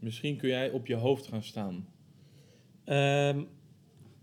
Misschien 0.00 0.36
kun 0.36 0.48
jij 0.48 0.70
op 0.70 0.86
je 0.86 0.94
hoofd 0.94 1.26
gaan 1.26 1.42
staan. 1.42 1.88
Ehm, 2.84 3.42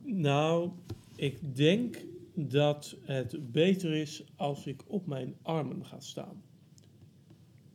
nou, 0.03 0.69
ik 1.15 1.55
denk 1.55 1.97
dat 2.33 2.96
het 3.01 3.51
beter 3.51 3.93
is 3.93 4.24
als 4.35 4.67
ik 4.67 4.82
op 4.87 5.08
mijn 5.08 5.35
armen 5.42 5.85
ga 5.85 6.00
staan. 6.00 6.43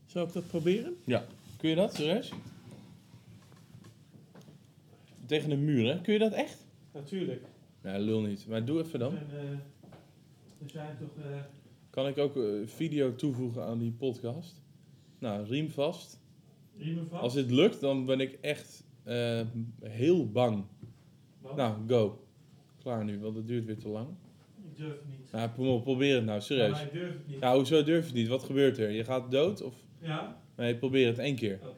Zou 0.07 0.27
ik 0.27 0.33
dat 0.33 0.47
proberen? 0.47 0.97
Ja. 1.05 1.25
Kun 1.57 1.69
je 1.69 1.77
dat, 1.77 1.95
serieus? 1.95 2.33
Tegen 5.27 5.51
een 5.51 5.65
muur, 5.65 5.95
hè? 5.95 6.01
Kun 6.01 6.13
je 6.13 6.19
dat 6.19 6.33
echt? 6.33 6.67
Natuurlijk. 6.93 7.45
Ja, 7.83 7.99
lul 7.99 8.21
niet. 8.21 8.47
Maar 8.47 8.65
doe 8.65 8.83
even 8.83 8.99
dan. 8.99 9.19
we 10.59 10.69
zijn 10.69 10.97
toch... 10.99 11.25
Kan 11.91 12.09
ik 12.09 12.19
ook 12.19 12.37
eh, 12.37 12.43
video 12.65 13.15
toevoegen 13.15 13.65
aan 13.65 13.79
die 13.79 13.93
podcast? 13.93 14.61
Nou, 15.19 15.47
riem 15.47 15.71
vast. 15.71 16.22
Als 17.11 17.35
dit 17.35 17.51
lukt, 17.51 17.81
dan 17.81 18.07
ben 18.07 18.21
ik 18.21 18.33
echt 18.41 18.85
eh, 19.03 19.41
heel 19.81 20.31
bang. 20.31 20.65
Wat? 21.41 21.57
Nou, 21.57 21.89
go. 21.89 22.25
Klaar 22.83 23.05
nu, 23.05 23.21
want 23.21 23.37
het 23.37 23.47
duurt 23.47 23.65
weer 23.65 23.79
te 23.79 23.89
lang. 23.89 24.09
Ik 24.71 24.77
durf 24.77 24.93
het 24.93 25.09
niet. 25.19 25.33
Nou, 25.33 25.49
pro- 25.51 25.81
probeer 25.81 26.15
het 26.15 26.25
nou, 26.25 26.41
serieus. 26.41 26.71
Maar 26.71 26.83
ik 26.83 26.93
durf 26.93 27.13
het 27.13 27.27
niet. 27.29 27.41
Nou, 27.41 27.57
hoezo 27.57 27.83
durf 27.85 28.01
je 28.01 28.07
het 28.07 28.15
niet? 28.15 28.29
Wat 28.29 28.43
gebeurt 28.43 28.79
er? 28.79 28.91
Je 28.91 29.05
gaat 29.05 29.31
dood? 29.31 29.63
Of... 29.63 29.75
Ja? 29.99 30.41
Nee, 30.57 30.77
probeer 30.77 31.07
het 31.07 31.19
één 31.19 31.37
keer. 31.37 31.55
Oké. 31.63 31.69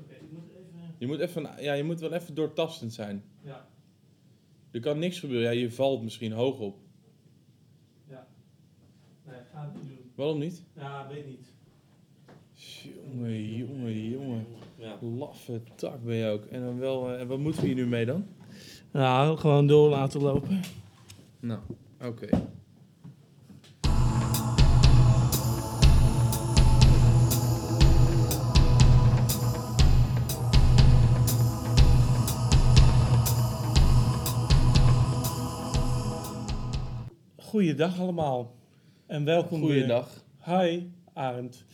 Oké, 0.00 0.14
ik 0.14 0.30
moet 0.32 0.48
even... 0.50 0.94
Je 0.98 1.06
moet, 1.06 1.18
even, 1.18 1.50
ja, 1.62 1.72
je 1.72 1.84
moet 1.84 2.00
wel 2.00 2.12
even 2.12 2.34
doortastend 2.34 2.92
zijn. 2.92 3.24
Ja. 3.42 3.68
Er 4.70 4.80
kan 4.80 4.98
niks 4.98 5.18
gebeuren. 5.20 5.52
Ja, 5.54 5.60
je 5.60 5.70
valt 5.70 6.02
misschien 6.02 6.32
hoog 6.32 6.58
op. 6.58 6.78
Ja. 8.08 8.26
Nee, 9.26 9.36
ik 9.36 9.46
ga 9.52 9.64
het 9.64 9.74
niet 9.74 9.88
doen. 9.88 10.10
Waarom 10.14 10.38
niet? 10.38 10.64
Ja, 10.76 11.08
weet 11.08 11.26
niet. 11.26 11.51
Jongen, 12.82 13.56
jongen, 13.56 14.10
jongen. 14.10 14.46
Ja. 14.76 14.96
Laffe 15.00 15.60
tak 15.74 16.04
ben 16.04 16.16
je 16.16 16.30
ook. 16.30 16.44
En 16.44 16.60
dan 16.60 16.78
wel, 16.78 17.12
eh, 17.12 17.20
en 17.20 17.26
wat 17.26 17.38
moeten 17.38 17.60
we 17.60 17.66
hier 17.66 17.76
nu 17.76 17.86
mee 17.86 18.06
dan? 18.06 18.26
Nou, 18.90 19.38
gewoon 19.38 19.66
door 19.66 19.88
laten 19.88 20.20
lopen. 20.20 20.60
Nou, 21.40 21.60
oké. 22.04 22.28
Goeiedag 37.36 38.00
allemaal. 38.00 38.54
En 39.06 39.24
welkom 39.24 39.60
weer. 39.60 39.70
Goeiedag. 39.70 40.24
Hi, 40.44 40.86
Arend. 41.12 41.64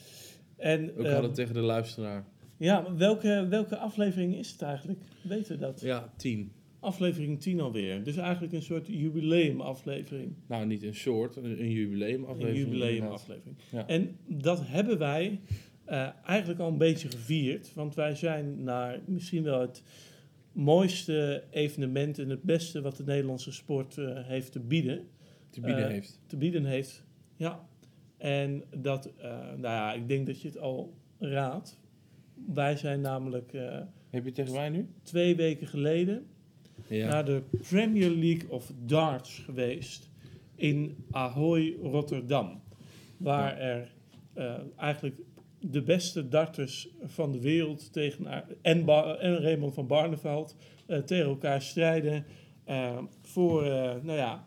En, 0.58 0.90
Ook 0.90 1.04
ehm, 1.04 1.12
hadden 1.12 1.32
tegen 1.32 1.54
de 1.54 1.60
luisteraar. 1.60 2.24
ja, 2.56 2.94
welke, 2.96 3.46
welke 3.50 3.76
aflevering 3.76 4.34
is 4.36 4.50
het 4.50 4.62
eigenlijk? 4.62 5.00
Weten 5.22 5.52
we 5.52 5.58
dat? 5.58 5.80
Ja, 5.80 6.12
tien. 6.16 6.52
Aflevering 6.80 7.40
10 7.40 7.60
alweer. 7.60 8.04
Dus 8.04 8.16
eigenlijk 8.16 8.52
een 8.52 8.62
soort 8.62 8.86
jubileumaflevering. 8.86 10.32
Nou, 10.46 10.66
niet 10.66 10.82
een 10.82 10.94
soort, 10.94 11.36
een, 11.36 11.70
jubileumaflevering. 11.70 12.56
Een 12.58 12.64
jubileumaflevering. 12.64 13.56
Ja. 13.70 13.86
En 13.86 14.16
dat 14.26 14.60
hebben 14.64 14.98
wij 14.98 15.40
eh, 15.84 16.08
eigenlijk 16.24 16.60
al 16.60 16.68
een 16.68 16.78
beetje 16.78 17.08
gevierd. 17.08 17.74
Want 17.74 17.94
wij 17.94 18.14
zijn 18.14 18.62
naar 18.62 19.00
misschien 19.06 19.42
wel 19.42 19.60
het 19.60 19.82
mooiste 20.52 21.44
evenement 21.50 22.18
en 22.18 22.28
het 22.28 22.42
beste 22.42 22.80
wat 22.80 22.96
de 22.96 23.04
Nederlandse 23.04 23.52
sport 23.52 23.98
eh, 23.98 24.26
heeft 24.26 24.52
te 24.52 24.60
bieden. 24.60 25.08
Te 25.50 25.60
bieden 25.60 25.84
Eh, 25.84 25.90
heeft. 25.90 26.20
Te 26.26 26.36
bieden 26.36 26.64
heeft. 26.64 27.04
Ja. 27.36 27.67
En 28.18 28.64
dat, 28.76 29.10
eh, 29.16 29.30
nou 29.38 29.60
ja, 29.60 29.92
ik 29.92 30.08
denk 30.08 30.26
dat 30.26 30.40
je 30.42 30.48
het 30.48 30.58
al 30.58 30.94
raadt. 31.18 31.78
Wij 32.46 32.76
zijn 32.76 33.00
namelijk 33.00 33.52
eh, 33.52 33.78
Heb 34.10 34.24
je 34.24 34.32
tegen 34.32 34.52
mij 34.54 34.68
nu? 34.68 34.88
twee 35.02 35.36
weken 35.36 35.66
geleden 35.66 36.26
Ja. 36.88 37.08
naar 37.08 37.24
de 37.24 37.42
Premier 37.68 38.10
League 38.10 38.50
of 38.50 38.72
Darts 38.84 39.38
geweest 39.38 40.10
in 40.54 40.96
Ahoy, 41.10 41.76
Rotterdam. 41.82 42.60
Waar 43.16 43.58
er 43.58 43.90
eh, 44.32 44.54
eigenlijk 44.76 45.20
de 45.60 45.82
beste 45.82 46.28
darters 46.28 46.88
van 47.02 47.32
de 47.32 47.40
wereld 47.40 47.92
tegen, 47.92 48.26
en, 48.62 48.88
en 49.18 49.40
Raymond 49.40 49.74
van 49.74 49.86
Barneveld 49.86 50.56
eh, 50.86 50.98
tegen 50.98 51.26
elkaar 51.28 51.62
strijden 51.62 52.24
voor, 53.22 53.62
eh, 53.64 53.94
nou 54.02 54.18
ja, 54.18 54.46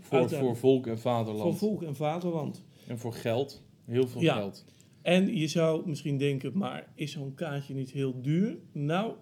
voor, 0.00 0.28
voor 0.30 0.56
volk 0.56 0.86
en 0.86 0.98
vaderland. 0.98 1.42
voor 1.42 1.68
volk 1.68 1.82
en 1.82 1.96
vaderland. 1.96 2.64
En 2.88 2.98
voor 2.98 3.12
geld. 3.12 3.62
Heel 3.84 4.08
veel 4.08 4.20
Ja. 4.20 4.34
geld. 4.34 4.64
En 5.02 5.36
je 5.36 5.46
zou 5.46 5.88
misschien 5.88 6.18
denken, 6.18 6.58
maar 6.58 6.92
is 6.94 7.12
zo'n 7.12 7.34
kaartje 7.34 7.74
niet 7.74 7.90
heel 7.90 8.20
duur? 8.22 8.58
Nou, 8.72 9.14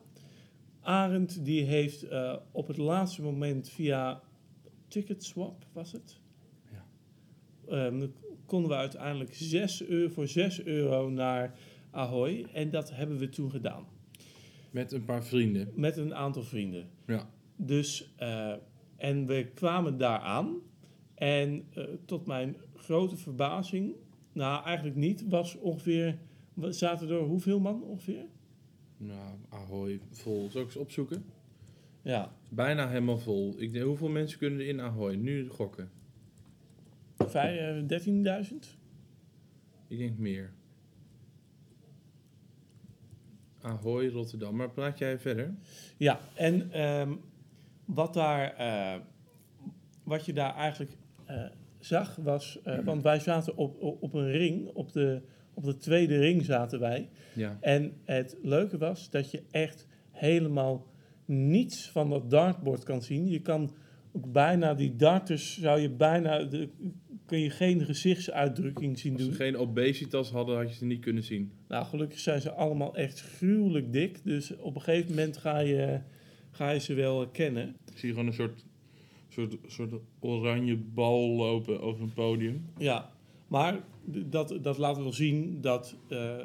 Arend 0.80 1.44
die 1.44 1.62
heeft 1.64 2.02
eh, 2.02 2.36
op 2.52 2.66
het 2.66 2.76
laatste 2.76 3.22
moment 3.22 3.68
via 3.68 4.20
Ticketswap, 4.88 5.66
was 5.72 5.92
het? 5.92 6.20
Ja. 6.72 6.86
Ehm, 7.68 8.06
konden 8.46 8.70
we 8.70 8.76
uiteindelijk 8.76 9.34
6 9.34 9.84
euro, 9.86 10.12
voor 10.12 10.28
6 10.28 10.62
euro 10.64 11.08
naar 11.10 11.58
Ahoy. 11.90 12.46
En 12.52 12.70
dat 12.70 12.90
hebben 12.94 13.18
we 13.18 13.28
toen 13.28 13.50
gedaan. 13.50 13.86
Met 14.70 14.92
een 14.92 15.04
paar 15.04 15.24
vrienden. 15.24 15.72
Met 15.74 15.96
een 15.96 16.14
aantal 16.14 16.42
vrienden. 16.42 16.88
Ja. 17.06 17.28
Dus, 17.56 18.12
eh, 18.16 18.52
en 18.96 19.26
we 19.26 19.46
kwamen 19.54 19.98
daar 19.98 20.18
aan. 20.18 20.56
En 21.14 21.64
eh, 21.74 21.84
tot 22.04 22.26
mijn 22.26 22.56
grote 22.86 23.16
verbazing, 23.16 23.94
nou 24.32 24.64
eigenlijk 24.64 24.96
niet, 24.96 25.28
was 25.28 25.56
ongeveer, 25.58 26.18
zaten 26.60 27.08
er 27.10 27.18
hoeveel 27.20 27.60
man 27.60 27.82
ongeveer? 27.82 28.24
Nou, 28.96 29.34
Ahoy 29.48 30.00
vol. 30.10 30.50
Zal 30.50 30.60
ik 30.60 30.66
eens 30.66 30.76
opzoeken? 30.76 31.24
Ja, 32.02 32.32
Bijna 32.48 32.88
helemaal 32.88 33.18
vol. 33.18 33.54
Ik 33.58 33.72
denk, 33.72 33.84
hoeveel 33.84 34.08
mensen 34.08 34.38
kunnen 34.38 34.60
er 34.60 34.66
in 34.68 34.80
Ahoy? 34.80 35.14
Nu 35.14 35.48
gokken. 35.48 35.90
vij- 37.16 37.76
eh, 37.78 37.86
13.000? 37.86 38.76
Ik 39.88 39.98
denk 39.98 40.18
meer. 40.18 40.52
Ahoy, 43.60 44.08
Rotterdam. 44.08 44.56
Maar 44.56 44.70
praat 44.70 44.98
jij 44.98 45.18
verder? 45.18 45.54
Ja, 45.96 46.20
en 46.34 46.72
ehm, 46.72 47.14
wat, 47.84 48.14
daar, 48.14 48.54
eh, 48.54 49.00
wat 50.04 50.26
je 50.26 50.32
daar 50.32 50.54
eigenlijk 50.54 50.90
eh, 51.24 51.44
zag 51.86 52.16
was, 52.16 52.60
eh, 52.62 52.78
want 52.84 53.02
wij 53.02 53.20
zaten 53.20 53.56
op, 53.56 53.82
op, 53.82 54.02
op 54.02 54.14
een 54.14 54.30
ring, 54.30 54.68
op 54.68 54.92
de, 54.92 55.20
op 55.54 55.64
de 55.64 55.76
tweede 55.76 56.18
ring 56.18 56.44
zaten 56.44 56.80
wij. 56.80 57.08
Ja. 57.32 57.58
En 57.60 57.92
het 58.04 58.36
leuke 58.42 58.78
was 58.78 59.10
dat 59.10 59.30
je 59.30 59.42
echt 59.50 59.86
helemaal 60.10 60.86
niets 61.24 61.90
van 61.90 62.10
dat 62.10 62.30
dartboard 62.30 62.82
kan 62.82 63.02
zien. 63.02 63.28
Je 63.28 63.40
kan 63.42 63.70
ook 64.12 64.32
bijna 64.32 64.74
die 64.74 64.96
darters, 64.96 65.60
zou 65.60 65.80
je 65.80 65.90
bijna, 65.90 66.44
de, 66.44 66.68
kun 67.26 67.38
je 67.40 67.50
geen 67.50 67.84
gezichtsuitdrukking 67.84 68.98
zien 68.98 69.12
Als 69.12 69.22
ze 69.22 69.28
doen. 69.28 69.36
geen 69.36 69.56
obesitas 69.56 70.30
hadden, 70.30 70.56
had 70.56 70.68
je 70.68 70.74
ze 70.74 70.84
niet 70.84 71.00
kunnen 71.00 71.22
zien. 71.22 71.52
Nou, 71.68 71.84
gelukkig 71.86 72.18
zijn 72.18 72.40
ze 72.40 72.50
allemaal 72.50 72.96
echt 72.96 73.20
gruwelijk 73.20 73.92
dik. 73.92 74.24
Dus 74.24 74.56
op 74.56 74.74
een 74.74 74.80
gegeven 74.80 75.10
moment 75.10 75.36
ga 75.36 75.58
je, 75.58 76.00
ga 76.50 76.70
je 76.70 76.80
ze 76.80 76.94
wel 76.94 77.28
kennen. 77.28 77.76
Ik 77.92 77.98
zie 77.98 78.10
gewoon 78.10 78.26
een 78.26 78.32
soort, 78.32 78.65
soort, 79.36 79.56
soort 79.66 79.92
oranje 80.20 80.76
bal 80.76 81.28
lopen 81.28 81.80
over 81.80 82.02
een 82.02 82.12
podium. 82.12 82.66
Ja, 82.78 83.10
maar 83.48 83.84
dat, 84.04 84.58
dat 84.62 84.78
laat 84.78 84.96
wel 84.96 85.12
zien 85.12 85.60
dat 85.60 85.96
eh, 86.08 86.36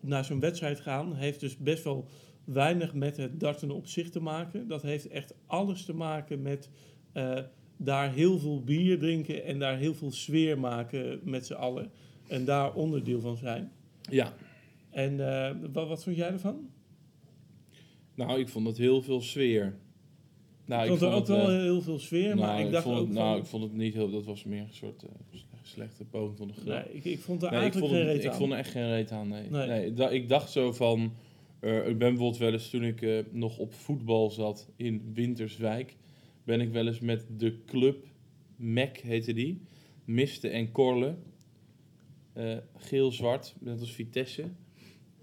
naar 0.00 0.24
zo'n 0.24 0.40
wedstrijd 0.40 0.80
gaan 0.80 1.14
heeft 1.14 1.40
dus 1.40 1.56
best 1.56 1.84
wel 1.84 2.06
weinig 2.44 2.94
met 2.94 3.16
het 3.16 3.40
darten 3.40 3.70
op 3.70 3.86
zich 3.86 4.10
te 4.10 4.20
maken. 4.20 4.68
Dat 4.68 4.82
heeft 4.82 5.08
echt 5.08 5.34
alles 5.46 5.84
te 5.84 5.94
maken 5.94 6.42
met 6.42 6.70
eh, 7.12 7.38
daar 7.76 8.12
heel 8.12 8.38
veel 8.38 8.64
bier 8.64 8.98
drinken 8.98 9.44
en 9.44 9.58
daar 9.58 9.76
heel 9.76 9.94
veel 9.94 10.10
sfeer 10.10 10.58
maken 10.58 11.20
met 11.22 11.46
z'n 11.46 11.54
allen. 11.54 11.90
En 12.26 12.44
daar 12.44 12.74
onderdeel 12.74 13.20
van 13.20 13.36
zijn. 13.36 13.72
Ja. 14.10 14.34
En 14.90 15.28
eh, 15.28 15.54
wat, 15.72 15.88
wat 15.88 16.02
vond 16.04 16.16
jij 16.16 16.30
ervan? 16.32 16.70
Nou, 18.14 18.40
ik 18.40 18.48
vond 18.48 18.66
het 18.66 18.78
heel 18.78 19.02
veel 19.02 19.20
sfeer. 19.20 19.76
Nou, 20.66 20.82
ik 20.82 20.88
vond 20.88 21.00
er 21.00 21.12
ook 21.12 21.26
wel 21.26 21.50
eh, 21.50 21.56
heel 21.60 21.82
veel 21.82 21.98
sfeer, 21.98 22.36
maar 22.36 22.46
nou, 22.54 22.64
ik 22.66 22.70
dacht 22.72 22.86
ook. 22.86 23.08
Nou, 23.08 23.38
ik 23.38 23.44
vond 23.44 23.62
het 23.62 23.72
niet 23.72 23.94
heel... 23.94 24.10
Dat 24.10 24.24
was 24.24 24.44
meer 24.44 24.60
een 24.62 24.72
soort 24.74 25.02
eh, 25.02 25.08
slechte, 25.62 26.04
poging 26.04 26.36
van 26.36 26.46
de 26.48 26.54
grap. 26.54 26.66
nee, 26.66 26.94
ik, 26.96 27.04
ik 27.04 27.18
vond 27.20 27.42
er 27.42 27.50
Nee, 27.50 27.58
ik 27.58 27.62
eigenlijk 27.64 27.92
vond, 27.92 28.02
geen 28.02 28.12
reet 28.12 28.24
ik 28.24 28.30
aan. 28.30 28.36
vond 28.36 28.52
er 28.52 28.58
echt 28.58 28.70
geen 28.70 28.88
reet 28.88 29.10
aan, 29.10 29.28
nee. 29.28 29.50
Nee. 29.50 29.66
nee. 29.66 29.92
da- 29.92 30.08
ik 30.10 30.28
dacht 30.28 30.50
zo 30.50 30.72
van... 30.72 31.12
eh, 31.60 31.76
ik 31.76 31.82
ben 31.84 31.98
bijvoorbeeld 31.98 32.36
wel 32.38 32.52
eens, 32.52 32.70
toen 32.70 32.84
ik 32.84 33.24
nog 33.32 33.58
op 33.58 33.74
voetbal 33.74 34.30
zat 34.30 34.68
in 34.76 35.10
Winterswijk... 35.14 35.96
ben 36.44 36.60
ik 36.60 36.70
wel 36.72 36.86
eens 36.86 37.00
met 37.00 37.26
de 37.36 37.64
club, 37.66 38.04
MEC 38.56 38.96
heette 38.98 39.32
die... 39.32 39.60
Miste 40.04 40.48
en 40.48 40.72
Korle. 40.72 41.14
Geel-zwart, 42.76 43.54
net 43.60 43.80
als 43.80 43.92
Vitesse. 43.92 44.44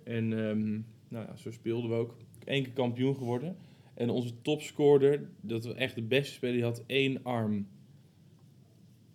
En 0.03 0.33
ehm, 0.47 0.71
nou 1.07 1.25
ja, 1.27 1.35
zo 1.35 1.51
speelden 1.51 1.89
we 1.89 1.95
ook. 1.95 2.15
Eén 2.45 2.63
keer 2.63 2.73
kampioen 2.73 3.15
geworden. 3.15 3.55
En 3.93 4.09
onze 4.09 4.41
topscorer, 4.41 5.29
dat 5.41 5.65
was 5.65 5.75
echt 5.75 5.95
de 5.95 6.01
beste 6.01 6.33
speler, 6.33 6.55
die 6.55 6.63
had 6.63 6.83
één 6.87 7.23
arm. 7.23 7.67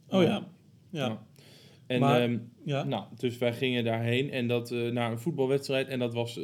Oh 0.09 0.23
ja, 0.23 0.29
ja. 0.29 0.49
Ja. 0.91 1.27
En, 1.87 2.01
Maar- 2.01 2.21
ehm, 2.23 2.39
Ja, 2.65 2.85
nou, 2.85 3.05
dus 3.17 3.39
wij 3.39 3.53
gingen 3.55 3.85
daarheen 3.85 4.31
en 4.31 4.47
dat, 4.47 4.71
eh, 4.73 4.91
naar 4.91 5.11
een 5.13 5.19
voetbalwedstrijd. 5.19 5.89
En 5.89 5.99
dat 5.99 6.15
was 6.15 6.39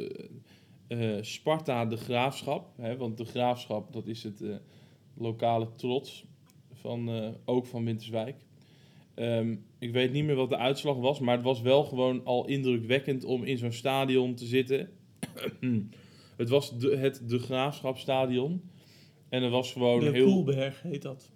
eh, 0.87 1.15
eh, 1.17 1.23
Sparta 1.23 1.85
de 1.85 1.97
Graafschap. 1.97 2.73
Hè, 2.77 2.97
want 2.97 3.17
de 3.17 3.25
Graafschap, 3.25 3.93
dat 3.93 4.07
is 4.07 4.23
het 4.23 4.43
lokale 5.17 5.67
trots 5.75 6.25
van, 6.73 7.09
ook 7.45 7.65
van 7.65 7.85
Winterswijk. 7.85 8.45
Ehm, 9.15 9.55
ik 9.79 9.91
weet 9.91 10.11
niet 10.11 10.25
meer 10.25 10.35
wat 10.35 10.49
de 10.49 10.57
uitslag 10.57 10.95
was, 10.97 11.19
maar 11.19 11.35
het 11.35 11.45
was 11.45 11.61
wel 11.61 11.83
gewoon 11.83 12.25
al 12.25 12.45
indrukwekkend 12.47 13.23
om 13.23 13.43
in 13.43 13.57
zo'n 13.57 13.71
stadion 13.71 14.35
te 14.35 14.45
zitten. 14.45 14.89
het 16.35 16.49
was 16.49 16.77
de, 16.77 16.95
het 16.97 17.29
De 17.29 17.39
Graafschapstadion. 17.39 18.61
En 19.29 19.43
er 19.43 19.49
was 19.49 19.71
gewoon 19.71 19.99
de 19.99 20.11
heel... 20.11 20.25
Poelberg 20.25 20.81
heet 20.81 21.01
dat. 21.01 21.31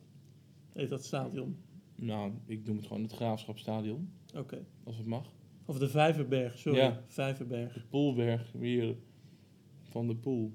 Heet 0.73 0.89
dat 0.89 1.05
stadion. 1.05 1.57
Nou, 1.95 2.31
ik 2.45 2.65
noem 2.65 2.77
het 2.77 2.87
gewoon 2.87 3.03
het 3.03 3.11
Graafschapstadion, 3.11 4.09
Oké. 4.35 4.65
als 4.83 4.97
het 4.97 5.05
mag. 5.05 5.33
Of 5.65 5.79
de 5.79 5.89
Vijverberg, 5.89 6.57
sorry. 6.57 6.79
Ja. 6.79 7.03
Vijverberg. 7.07 7.85
Poelberg, 7.89 8.51
hier 8.59 8.95
van 9.83 10.07
de 10.07 10.15
Poel. 10.15 10.53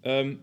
Ehm, 0.00 0.34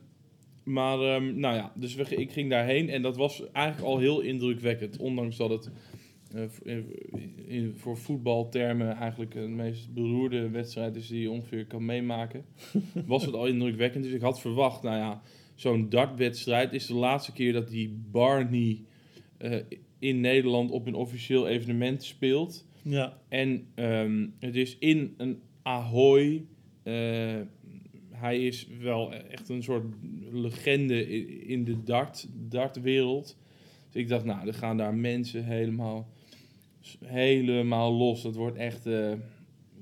maar, 0.64 1.00
ehm, 1.00 1.40
nou 1.40 1.56
ja, 1.56 1.72
dus 1.76 1.96
we, 1.96 2.04
ik 2.04 2.32
ging 2.32 2.50
daarheen 2.50 2.90
en 2.90 3.02
dat 3.02 3.18
was 3.18 3.52
eigenlijk 3.52 3.88
al 3.88 3.98
heel 3.98 4.20
indrukwekkend. 4.20 4.98
Ondanks 4.98 5.38
dat 5.38 5.50
het 5.50 5.72
in, 6.64 6.86
in- 7.48 7.74
voor 7.76 7.98
voetbaltermen 7.98 8.96
eigenlijk 8.96 9.32
de 9.32 9.40
meest 9.40 9.94
beroerde 9.94 10.50
wedstrijd 10.50 10.96
is 10.96 11.08
die 11.08 11.22
je 11.22 11.32
ongeveer 11.32 11.66
kan 11.66 11.86
meemaken. 11.86 12.46
was 13.06 13.26
het 13.26 13.34
al 13.34 13.48
indrukwekkend. 13.48 14.04
Dus 14.04 14.14
ik 14.14 14.22
had 14.22 14.42
verwacht, 14.42 14.84
nou 14.84 14.98
ja, 14.98 15.22
zo'n 15.56 15.90
dartwedstrijd 15.90 16.74
is 16.74 16.86
de 16.88 16.94
laatste 16.94 17.34
keer 17.34 17.54
dat 17.54 17.70
die 17.70 18.00
Barney 18.12 18.82
eh, 19.38 19.60
in 20.00 20.20
Nederland 20.20 20.72
op 20.72 20.88
een 20.88 20.96
officieel 20.96 21.48
evenement 21.48 22.04
speelt. 22.04 22.66
Ja, 22.82 23.22
En 23.28 23.68
ehm, 23.76 24.28
het 24.40 24.56
is 24.56 24.78
in 24.78 25.14
een 25.18 25.40
Ahoy. 25.62 26.46
eh, 26.84 27.36
hij 28.12 28.46
is 28.46 28.68
wel 28.82 29.14
echt 29.14 29.50
een 29.50 29.64
soort 29.64 29.84
legende 30.32 31.08
in 31.48 31.64
de 31.64 31.84
dart, 31.84 32.28
dartwereld. 32.50 33.38
Dus 33.92 34.02
ik 34.02 34.08
dacht, 34.08 34.26
nou, 34.26 34.48
er 34.48 34.54
gaan 34.54 34.78
daar 34.78 34.94
mensen 34.94 35.44
helemaal, 35.46 36.10
helemaal 37.06 37.94
los. 37.94 38.22
Dat 38.22 38.36
wordt 38.36 38.58
echt 38.58 38.86
eh, 38.86 39.12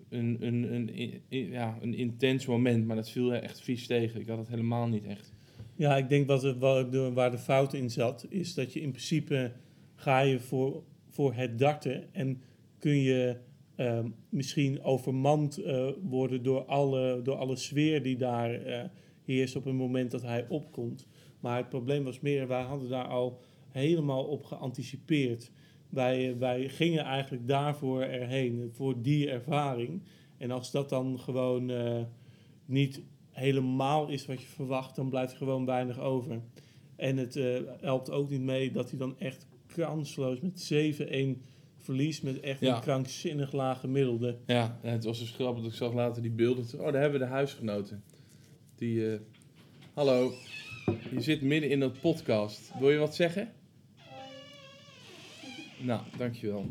een, 0.09 0.37
een, 0.39 0.73
een, 0.73 0.89
i- 1.01 1.21
ja, 1.51 1.77
een 1.81 1.93
intens 1.93 2.45
moment. 2.45 2.85
Maar 2.85 2.95
dat 2.95 3.09
viel 3.09 3.33
echt 3.33 3.61
vies 3.61 3.87
tegen. 3.87 4.19
Ik 4.21 4.27
had 4.27 4.37
het 4.37 4.47
helemaal 4.47 4.87
niet 4.87 5.05
echt. 5.05 5.33
ja 5.75 5.97
ik 5.97 6.09
denk 6.09 6.27
wat 6.27 6.41
de, 6.41 7.11
waar 7.13 7.31
de 7.31 7.37
fout 7.37 7.73
in 7.73 7.89
zat, 7.89 8.25
is 8.29 8.53
dat 8.53 8.73
je 8.73 8.81
in 8.81 8.89
principe 8.89 9.51
ga 9.95 10.19
je 10.19 10.39
voor, 10.39 10.83
voor 11.09 11.33
het 11.33 11.59
darten 11.59 12.13
en 12.13 12.41
kun 12.79 12.95
je 13.01 13.37
ehm, 13.75 14.09
misschien 14.29 14.83
overmand 14.83 15.57
eh, 15.57 15.87
worden 16.01 16.43
door 16.43 16.63
alle, 16.65 17.19
door 17.23 17.35
alle 17.35 17.55
sfeer 17.55 18.03
die 18.03 18.17
daar 18.17 18.53
eh, 18.53 18.83
heerst 19.25 19.55
op 19.55 19.63
het 19.65 19.73
moment 19.73 20.11
dat 20.11 20.21
hij 20.21 20.45
opkomt. 20.49 21.07
Maar 21.39 21.57
het 21.57 21.69
probleem 21.69 22.03
was 22.03 22.19
meer, 22.19 22.47
wij 22.47 22.61
hadden 22.61 22.89
daar 22.89 23.07
al 23.07 23.39
helemaal 23.71 24.23
op 24.23 24.43
geanticipeerd. 24.43 25.51
Wij, 25.95 26.37
wij 26.37 26.69
gingen 26.69 27.03
eigenlijk 27.03 27.47
daarvoor 27.47 28.01
erheen, 28.01 28.69
voor 28.73 29.01
die 29.01 29.29
ervaring. 29.29 30.01
En 30.37 30.51
als 30.51 30.71
dat 30.71 30.89
dan 30.89 31.19
gewoon 31.19 31.69
eh, 31.69 32.01
niet 32.65 33.01
helemaal 33.31 34.07
is 34.07 34.25
wat 34.25 34.41
je 34.41 34.47
verwacht, 34.47 34.95
dan 34.95 35.09
blijft 35.09 35.31
er 35.31 35.37
gewoon 35.37 35.65
weinig 35.65 35.99
over. 35.99 36.41
En 36.95 37.17
het 37.17 37.35
eh, 37.35 37.59
helpt 37.81 38.11
ook 38.11 38.29
niet 38.29 38.41
mee 38.41 38.71
dat 38.71 38.89
hij 38.89 38.99
dan 38.99 39.19
echt 39.19 39.47
kansloos 39.67 40.39
met 40.41 40.71
7-1 41.37 41.41
verliest 41.77 42.23
met 42.23 42.39
echt 42.39 42.59
Ja. 42.59 42.75
een 42.75 42.81
krankzinnig 42.81 43.51
laag 43.51 43.79
gemiddelde. 43.79 44.37
Ja, 44.45 44.79
het 44.81 45.03
was 45.03 45.19
dus 45.19 45.31
grappig. 45.31 45.63
dat 45.63 45.71
Ik 45.71 45.77
zag 45.77 45.93
later 45.93 46.21
die 46.21 46.31
beelden. 46.31 46.65
Oh, 46.79 46.91
daar 46.91 47.01
hebben 47.01 47.19
we 47.19 47.25
de 47.25 47.31
huisgenoten. 47.31 48.03
Die, 48.75 49.11
eh, 49.13 49.19
hallo. 49.93 50.31
Je 51.11 51.21
zit 51.21 51.41
midden 51.41 51.69
in 51.69 51.79
dat 51.79 51.99
podcast. 52.01 52.71
Wil 52.79 52.89
je 52.91 52.97
wat 52.97 53.15
zeggen? 53.15 53.51
Nou, 55.81 56.01
dankjewel. 56.17 56.65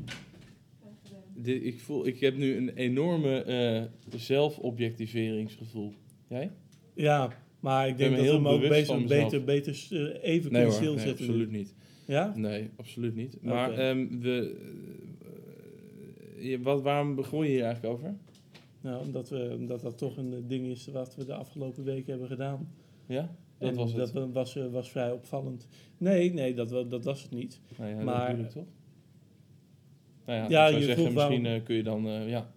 Dit, 1.36 1.64
ik, 1.64 1.80
voel, 1.80 2.06
ik 2.06 2.20
heb 2.20 2.36
nu 2.36 2.56
een 2.56 2.68
enorme 2.74 3.42
eh, 3.42 3.82
zelfobjectiveringsgevoel. 4.18 5.92
Jij? 6.28 6.50
Ja, 6.94 7.32
maar 7.60 7.88
ik 7.88 7.96
denk 7.96 8.10
dat 8.10 8.18
we 8.20 8.24
heel 8.26 8.34
hem 8.34 8.46
ook 8.48 8.60
bewust 8.60 8.86
beter, 8.90 9.06
beter, 9.06 9.44
beter 9.44 9.72
eh, 9.90 10.32
even 10.32 10.52
Nee 10.52 10.62
kunnen 10.66 10.86
hoor, 10.86 10.96
nee, 10.96 11.10
absoluut 11.10 11.50
niet. 11.50 11.74
Ja? 12.06 12.32
Nee, 12.36 12.70
absoluut 12.76 13.14
niet. 13.14 13.42
Maar 13.42 13.72
ehm, 13.72 14.18
we, 14.20 14.56
eh, 16.38 16.50
je- 16.50 16.60
wat, 16.62 16.82
waarom 16.82 17.14
begon 17.14 17.44
je 17.44 17.50
hier 17.50 17.62
eigenlijk 17.64 17.94
over? 17.94 18.14
Nou, 18.80 19.04
omdat, 19.06 19.28
we, 19.28 19.54
omdat 19.58 19.80
dat 19.80 19.98
toch 19.98 20.16
een 20.16 20.44
ding 20.46 20.66
is 20.66 20.86
wat 20.86 21.14
we 21.16 21.24
de 21.24 21.34
afgelopen 21.34 21.84
weken 21.84 22.10
hebben 22.10 22.28
gedaan. 22.28 22.68
Ja? 23.06 23.36
Dat 23.58 23.68
en 23.68 23.74
was 23.76 23.88
het. 23.92 23.98
dat 23.98 24.12
wa- 24.12 24.28
was, 24.32 24.54
was 24.70 24.90
vrij 24.90 25.12
opvallend. 25.12 25.68
Nee, 25.98 26.32
nee, 26.32 26.54
dat, 26.54 26.68
dat 26.90 27.04
was 27.04 27.22
het 27.22 27.30
niet. 27.30 27.60
Nou 27.78 27.90
ja, 27.90 28.02
Maar- 28.02 28.18
dat 28.18 28.28
bedoel 28.36 28.44
ik 28.44 28.50
toch? 28.50 28.66
Nou 30.26 30.38
ja, 30.38 30.46
Ja, 30.48 30.64
ik 30.64 30.68
zou 30.70 30.80
je 30.80 30.86
zeggen, 30.86 31.14
waarom- 31.14 31.32
misschien 31.34 31.54
eh, 31.60 31.64
kun 31.64 31.74
je 31.76 31.82
dan 31.82 32.06
eh, 32.06 32.28
ja, 32.28 32.50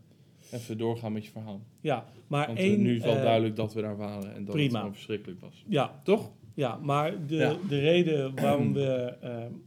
even 0.52 0.78
doorgaan 0.78 1.12
met 1.14 1.26
je 1.26 1.32
verhaal. 1.32 1.62
Ja, 1.82 2.06
maar 2.28 2.48
Want 2.48 2.60
eh, 2.60 2.66
één... 2.66 2.82
nu 2.82 3.00
valt 3.00 3.16
eh, 3.18 3.22
duidelijk 3.22 3.56
dat 3.56 3.74
we 3.74 3.82
daar 3.82 3.98
waren 3.98 4.36
en 4.36 4.46
dat 4.46 4.56
het 4.56 4.72
gewoon 4.72 4.94
verschrikkelijk 4.94 5.40
was. 5.42 5.64
Ja, 5.68 6.00
Toch? 6.04 6.32
Ja, 6.54 6.76
maar 6.82 7.26
de, 7.28 7.36
Ja. 7.36 7.56
de 7.70 7.80
reden 7.80 8.36
waarom 8.36 8.74
we, 8.74 9.14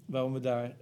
waarom 0.06 0.32
we 0.32 0.41
daar, 0.41 0.76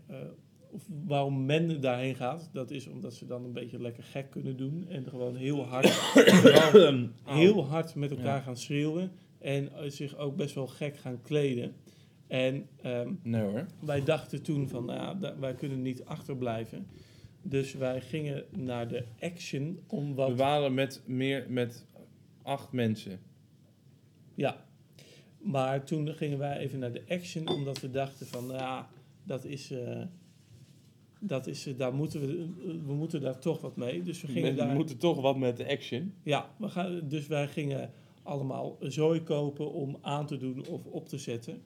of 0.71 0.83
waarom 1.07 1.45
men 1.47 1.81
daarheen 1.81 2.15
gaat, 2.15 2.51
dat 2.53 2.71
is 2.71 2.87
omdat 2.89 3.15
ze 3.15 3.27
dan 3.27 3.45
een 3.45 3.53
beetje 3.53 3.81
lekker 3.81 4.03
gek 4.03 4.31
kunnen 4.31 4.57
doen 4.57 4.87
en 4.89 5.05
gewoon 5.09 5.37
heel 5.37 5.65
hard, 5.65 5.87
heel 7.25 7.67
hard 7.67 7.95
met 7.95 8.11
elkaar 8.11 8.25
Ja. 8.37 8.41
gaan 8.41 8.57
schreeuwen 8.57 9.11
en 9.39 9.69
zich 9.87 10.17
ook 10.17 10.37
best 10.37 10.55
wel 10.55 10.67
gek 10.67 10.97
gaan 10.97 11.23
kleden. 11.23 11.73
En 12.27 12.67
ehm, 12.83 13.13
Nee 13.23 13.43
hoor. 13.43 13.67
wij 13.81 14.05
dachten 14.05 14.43
toen 14.43 14.69
van, 14.69 14.85
nou 14.85 15.17
wij 15.41 15.55
kunnen 15.55 15.83
niet 15.83 16.05
achterblijven. 16.05 16.87
Dus 17.49 17.73
wij 17.75 18.01
gingen 18.01 18.45
naar 18.51 18.89
de 18.89 19.05
Action 19.21 19.81
om 19.87 20.15
wat... 20.15 20.29
We 20.29 20.37
waren 20.37 20.75
met 20.75 21.03
meer 21.07 21.47
met 21.49 21.85
acht 22.43 22.73
mensen. 22.73 23.21
Ja, 24.35 24.65
maar 25.39 25.85
toen 25.85 26.15
gingen 26.15 26.39
wij 26.39 26.59
even 26.59 26.79
naar 26.79 26.93
de 26.93 27.03
Action, 27.09 27.49
omdat 27.49 27.81
we 27.81 27.91
dachten 27.91 28.27
van, 28.27 28.47
nou 28.47 28.59
ja, 28.59 28.89
dat 29.25 29.45
is, 29.45 29.71
eh, 29.71 30.03
dat 31.21 31.47
is, 31.47 31.67
eh, 31.67 31.79
daar 31.79 31.95
moeten 31.95 32.21
we, 32.21 32.49
we 32.87 32.93
moeten 32.95 33.21
daar 33.21 33.39
toch 33.39 33.61
wat 33.61 33.77
mee. 33.77 34.03
Dus 34.03 34.21
we 34.21 34.27
gingen 34.29 34.57
daar, 34.57 34.75
moeten 34.75 34.99
toch 34.99 35.21
wat 35.21 35.37
met 35.37 35.57
de 35.57 35.69
action. 35.69 36.15
ja, 36.23 36.51
we 36.57 36.69
gaan, 36.69 37.09
dus 37.09 37.27
wij 37.27 37.49
gingen 37.49 37.91
allemaal 38.23 38.77
zooi 38.81 39.23
kopen 39.23 39.73
om 39.73 39.99
aan 40.01 40.27
te 40.27 40.37
doen 40.37 40.67
of 40.67 40.85
op 40.85 41.09
te 41.09 41.19
zetten. 41.19 41.63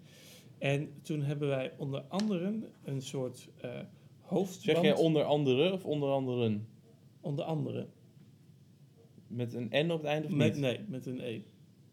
En 0.58 0.88
toen 1.02 1.22
hebben 1.22 1.48
wij 1.48 1.72
onder 1.76 2.00
andere 2.00 2.54
een 2.84 3.02
soort 3.02 3.48
eh 3.60 3.70
hoofdband. 4.32 4.62
Zeg 4.62 4.80
jij 4.80 4.94
onder 4.96 5.22
andere 5.24 5.72
of 5.72 5.84
onder 5.84 6.10
anderen? 6.10 6.66
onder 7.20 7.44
andere. 7.44 7.86
Met 9.26 9.54
een 9.54 9.68
N 9.86 9.90
op 9.90 9.98
het 9.98 10.06
einde 10.06 10.28
of 10.28 10.34
Met, 10.34 10.52
niet? 10.52 10.60
nee, 10.60 10.80
met 10.88 11.06
een 11.06 11.20
E. 11.20 11.40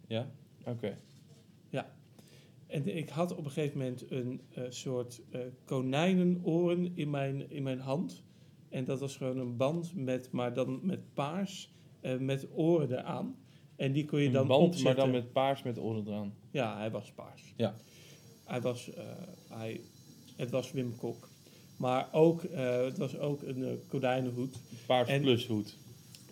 Ja? 0.08 0.32
Oké. 0.66 0.98
En 2.70 2.98
ik 2.98 3.10
had 3.10 3.36
op 3.36 3.46
een 3.46 3.52
gegeven 3.52 3.78
moment 3.78 4.12
een 4.12 4.42
eh, 4.54 4.64
soort 4.70 5.22
eh, 5.32 5.42
konijnenoren 5.66 6.92
in 6.96 7.10
mijn, 7.10 7.52
in 7.52 7.64
mijn 7.64 7.80
hand. 7.80 8.24
En 8.70 8.84
dat 8.86 9.00
was 9.00 9.18
gewoon 9.18 9.38
een 9.38 9.58
band 9.58 9.96
met, 9.96 10.32
maar 10.32 10.54
dan 10.54 10.80
met 10.84 11.14
paars, 11.14 11.74
eh, 12.02 12.18
met 12.18 12.48
oren 12.52 12.92
eraan. 12.92 13.36
En 13.76 13.92
die 13.92 14.06
kon 14.06 14.20
je 14.20 14.26
Een 14.26 14.32
dan 14.32 14.48
band, 14.48 14.62
opzetten. 14.62 14.86
maar 14.86 14.96
dan 14.96 15.12
met 15.12 15.32
paars 15.32 15.64
met 15.64 15.80
oren 15.80 16.08
eraan. 16.08 16.34
Ja, 16.52 16.78
hij 16.78 16.92
was 16.92 17.12
paars. 17.12 17.54
Ja. 17.58 17.74
Hij 18.46 18.62
was, 18.62 18.90
hij, 19.50 19.82
het 20.36 20.50
was 20.52 20.72
Wim 20.72 20.96
Kok. 20.98 21.29
Maar 21.80 22.08
ook, 22.12 22.44
eh, 22.44 22.84
het 22.86 22.98
was 22.98 23.18
ook 23.18 23.42
een 23.44 23.64
eh, 23.64 23.72
konijnenhoed. 23.88 24.56
Paars 24.86 25.10
En- 25.10 25.22
plus 25.22 25.48
hoed. 25.48 25.78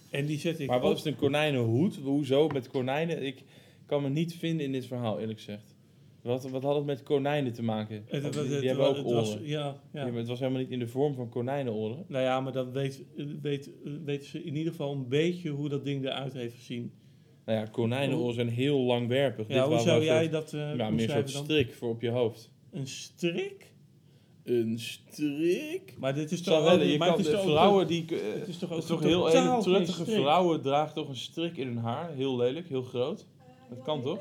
En 0.10 0.26
die 0.26 0.40
zet 0.40 0.60
ik 0.60 0.68
Maar 0.68 0.80
wat 0.80 0.92
op. 0.92 0.98
is 0.98 1.04
een 1.06 1.16
konijnenhoed? 1.16 1.96
Hoezo 1.96 2.48
met 2.48 2.68
konijnen? 2.68 3.26
Ik 3.26 3.44
kan 3.86 4.02
me 4.02 4.10
niet 4.10 4.36
vinden 4.36 4.66
in 4.66 4.72
dit 4.72 4.86
verhaal, 4.86 5.20
eerlijk 5.20 5.38
gezegd. 5.40 5.76
Wat, 6.22 6.50
wat 6.50 6.64
had 6.64 6.76
het 6.76 6.86
met 6.86 7.04
konijnen 7.04 7.54
te 7.54 7.64
maken? 7.64 8.04
Het- 8.08 8.22
Want 8.22 8.36
het- 8.36 8.44
die, 8.44 8.52
het- 8.52 8.60
die 8.60 8.70
hebben 8.70 8.88
ook 8.88 9.06
oren. 9.06 9.16
was- 9.16 9.38
ja, 9.42 9.48
ja. 9.94 10.06
Ja, 10.06 10.06
maar 10.06 10.14
het 10.18 10.28
was 10.28 10.40
helemaal 10.40 10.62
niet 10.62 10.70
in 10.70 10.80
de 10.80 10.88
vorm 10.88 11.14
van 11.16 11.30
konijnenoren. 11.30 12.06
Nou 12.08 12.24
ja, 12.24 12.42
maar 12.42 12.52
dan 12.52 12.72
weet, 12.72 13.04
weet, 13.42 13.70
weten 14.06 14.28
ze 14.30 14.44
in 14.44 14.56
ieder 14.56 14.72
geval 14.72 14.92
een 14.94 15.08
beetje 15.08 15.50
hoe 15.50 15.70
dat 15.70 15.86
ding 15.86 16.06
eruit 16.06 16.34
heeft 16.34 16.56
gezien. 16.56 16.92
Nou 17.46 17.60
ja, 17.60 17.66
konijnenoren 17.66 18.34
zijn 18.34 18.50
heel 18.50 18.80
langwerpig. 18.80 19.48
Ja, 19.48 19.54
Dit 19.68 19.74
hoe 19.74 19.80
zou 19.88 20.04
jij 20.04 20.20
soort- 20.22 20.32
dat 20.32 20.54
eh 20.54 20.76
Ja, 20.76 20.90
meer 20.90 21.04
een 21.04 21.28
soort 21.30 21.30
strik 21.46 21.74
voor 21.74 21.90
op 21.90 22.02
je 22.02 22.10
hoofd. 22.10 22.52
Een 22.72 22.88
strik? 22.88 23.72
Een 24.48 24.80
strik? 24.80 25.94
Maar 26.00 26.14
dit 26.14 26.32
is 26.32 26.42
toch 26.42 26.74
ook, 26.74 26.82
je 26.82 26.98
maar 26.98 27.08
kan, 27.08 27.18
het 27.18 27.26
is 27.26 27.32
de 27.32 27.38
toch 27.38 27.46
ook- 27.46 27.52
vrouwen 27.52 27.88
die... 27.88 28.06
eh, 28.10 28.40
het 28.40 28.48
is 28.48 28.58
toch 28.58 28.72
ook 28.72 28.78
is 28.80 28.86
toch 28.86 29.02
totaal 29.02 29.26
heel 29.28 29.42
hele 29.42 29.52
geen 29.54 29.62
truttige 29.62 30.04
strik? 30.04 30.16
vrouwen 30.20 30.62
dragen 30.62 30.94
toch 30.96 31.10
een 31.10 31.16
strik 31.16 31.58
in 31.58 31.68
hun 31.68 31.78
haar. 31.78 32.12
Heel 32.14 32.38
lelijk, 32.38 32.68
heel 32.68 32.82
groot. 32.84 33.26
Dat 33.70 33.82
kan 33.84 34.02
toch? 34.02 34.20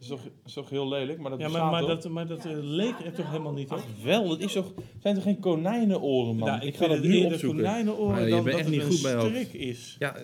is 0.00 0.06
toch, 0.10 0.20
is 0.46 0.52
toch 0.52 0.70
heel 0.70 0.88
lelijk, 0.88 1.18
maar 1.18 1.30
dat 1.30 1.40
Ja, 1.40 1.48
maar, 1.48 1.70
maar 1.70 1.80
toch? 1.80 1.88
dat, 2.00 2.12
maar 2.12 2.26
dat 2.26 2.44
eh, 2.44 2.52
leek 2.60 2.94
er 3.04 3.12
toch 3.12 3.26
helemaal 3.30 3.52
niet 3.52 3.70
op? 3.70 3.76
Ach 3.76 3.84
wel, 4.02 4.28
dat 4.28 4.40
is 4.40 4.52
toch, 4.52 4.72
zijn 5.02 5.14
toch 5.14 5.24
geen 5.24 5.40
konijnenoren, 5.40 6.36
man? 6.36 6.48
Nou, 6.48 6.60
ik, 6.60 6.68
ik, 6.68 6.76
ga 6.76 6.86
dat 6.86 6.96
het 6.96 7.06
nu 7.06 7.14
eerder 7.14 7.32
opzoeken. 7.32 7.58
konijnenoren 7.62 8.24
je 8.24 8.30
dan 8.30 8.44
bent 8.44 8.44
dat 8.44 8.54
echt 8.54 8.64
het 8.64 8.74
niet 8.74 8.82
een 8.84 8.90
goed 8.90 9.02
bij 9.02 9.14
hoofd. 9.14 9.26
strik 9.26 9.52
is. 9.52 9.96
Ja, 9.98 10.16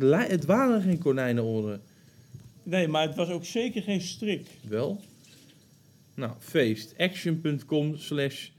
eh, 0.00 0.28
het 0.28 0.44
waren 0.44 0.82
geen 0.82 0.98
konijnenoren. 0.98 1.80
Nee, 2.62 2.88
maar 2.88 3.06
het 3.06 3.16
was 3.16 3.28
ook 3.28 3.44
zeker 3.44 3.82
geen 3.82 4.00
strik. 4.00 4.46
Wel? 4.68 5.00
Nou, 6.18 6.32
feest. 6.38 6.94
Action.com 6.98 7.96
slash... 7.96 8.50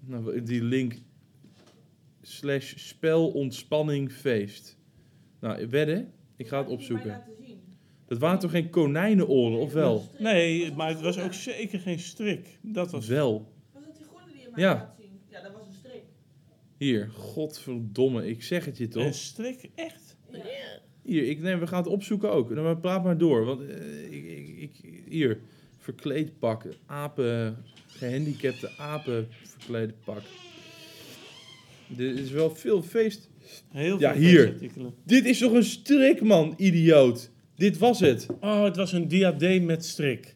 Nou, 0.00 0.42
die 0.42 0.62
link... 0.62 0.94
Slash 2.22 2.74
spel 2.76 3.28
ontspanning 3.30 4.12
feest. 4.12 4.78
Nou, 5.40 5.68
wedden? 5.68 6.12
Ik 6.36 6.48
ga 6.48 6.58
het 6.58 6.68
opzoeken. 6.68 7.22
Dat 8.06 8.18
waren 8.18 8.38
toch 8.38 8.50
geen 8.50 8.70
konijnenoren, 8.70 9.58
of 9.58 9.72
wel? 9.72 10.02
Nee, 10.18 10.72
maar 10.72 10.88
het 10.88 11.00
was 11.00 11.18
ook 11.18 11.32
zeker 11.32 11.80
geen 11.80 11.98
strik. 11.98 12.58
Dat 12.62 12.90
was... 12.90 13.06
Wel. 13.06 13.52
Was 13.72 13.84
dat 13.84 13.96
die 13.96 14.06
groene 14.06 14.32
die 14.32 14.40
je 14.40 14.48
mij 14.52 14.62
Ja. 14.62 14.74
laat 14.74 14.94
zien? 15.00 15.20
Ja, 15.28 15.42
dat 15.42 15.52
was 15.52 15.66
een 15.66 15.72
strik. 15.72 16.02
Hier, 16.76 17.08
godverdomme, 17.10 18.26
ik 18.28 18.42
zeg 18.42 18.64
het 18.64 18.78
je 18.78 18.88
toch? 18.88 19.04
Een 19.04 19.14
strik? 19.14 19.70
Echt? 19.74 20.16
Ja. 20.30 20.42
Hier, 21.02 21.24
ik, 21.28 21.40
nee, 21.40 21.56
we 21.56 21.66
gaan 21.66 21.82
het 21.82 21.92
opzoeken 21.92 22.32
ook. 22.32 22.50
Nou, 22.50 22.62
maar 22.62 22.78
praat 22.78 23.04
maar 23.04 23.18
door. 23.18 23.44
Want 23.44 23.60
eh, 23.60 24.04
ik, 24.12 24.24
ik, 24.24 24.78
ik- 24.82 25.02
hier, 25.08 25.40
verkleed 25.84 26.38
pak. 26.38 26.66
Apen, 26.86 27.56
gehandicapte 27.86 28.70
apen 28.78 29.28
verkleed 29.42 29.92
pak. 30.04 30.22
Dit 31.86 32.18
is 32.18 32.30
wel 32.30 32.50
veel 32.54 32.82
feest. 32.82 33.28
Heel 33.70 34.00
Ja, 34.00 34.12
veel 34.12 34.20
hier. 34.20 34.40
feestartikelen. 34.42 34.94
Dit 35.04 35.24
is 35.24 35.38
toch 35.38 35.52
een 35.52 35.64
strik, 35.64 36.22
man, 36.22 36.54
idioot. 36.56 37.30
Dit 37.56 37.78
was 37.78 38.00
het. 38.00 38.26
Oh, 38.40 38.62
het 38.64 38.76
was 38.76 38.92
een 38.92 39.08
diadeem 39.08 39.64
met 39.64 39.84
strik. 39.84 40.33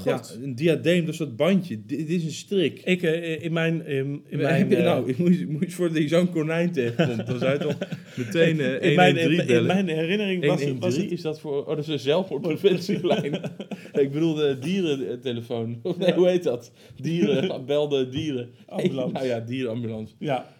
God. 0.00 0.36
Ja, 0.38 0.44
een 0.44 0.54
diadeem, 0.54 1.00
dat 1.04 1.12
is 1.12 1.18
dat 1.18 1.36
bandje. 1.36 1.76
Dit, 1.86 1.98
dit 1.98 2.08
is 2.08 2.24
een 2.24 2.30
strik. 2.30 2.80
Ik, 2.84 3.02
eh, 3.02 3.42
in 3.44 3.52
mijn... 3.52 3.86
In, 3.86 3.96
in 4.06 4.22
Heb 4.38 4.40
mijn 4.40 4.68
je- 4.68 4.76
eh, 4.76 4.84
nou, 4.84 5.08
ik 5.08 5.18
moet, 5.18 5.38
je- 5.38 5.46
moet 5.46 5.62
je 5.64 5.70
voor 5.70 5.98
je 6.00 6.08
zo'n 6.08 6.30
konijn 6.30 6.72
tegenkomt. 6.72 7.26
Dan 7.26 7.38
zou 7.38 7.52
je 7.52 7.58
toch 7.58 7.76
meteen 8.16 8.60
eh 8.60 8.90
in, 8.90 8.94
mijn, 8.96 9.16
113 9.18 9.56
in, 9.56 9.66
mijn 9.66 9.88
herinnering 9.88 10.46
was, 10.46 10.62
113 10.62 10.80
was 10.80 10.96
het... 10.96 11.10
is 11.10 11.20
dat 11.22 11.40
voor... 11.40 11.60
Oh, 11.60 11.68
dat 11.68 11.78
is 11.78 11.88
een 11.88 11.98
zelfmoordpreventielijn. 11.98 13.34
ik 14.02 14.12
bedoel 14.12 14.34
de 14.34 14.56
dierentelefoon. 14.60 15.78
Of 15.82 15.98
nee, 15.98 16.12
hoe 16.12 16.28
heet 16.28 16.42
dat? 16.42 16.72
Dieren, 17.00 17.66
belde 17.66 18.08
dieren. 18.08 18.50
Ambulance. 18.66 19.12
nou 19.12 19.26
ja, 19.26 19.40
dierenambulance. 19.40 20.14
Ja, 20.18 20.54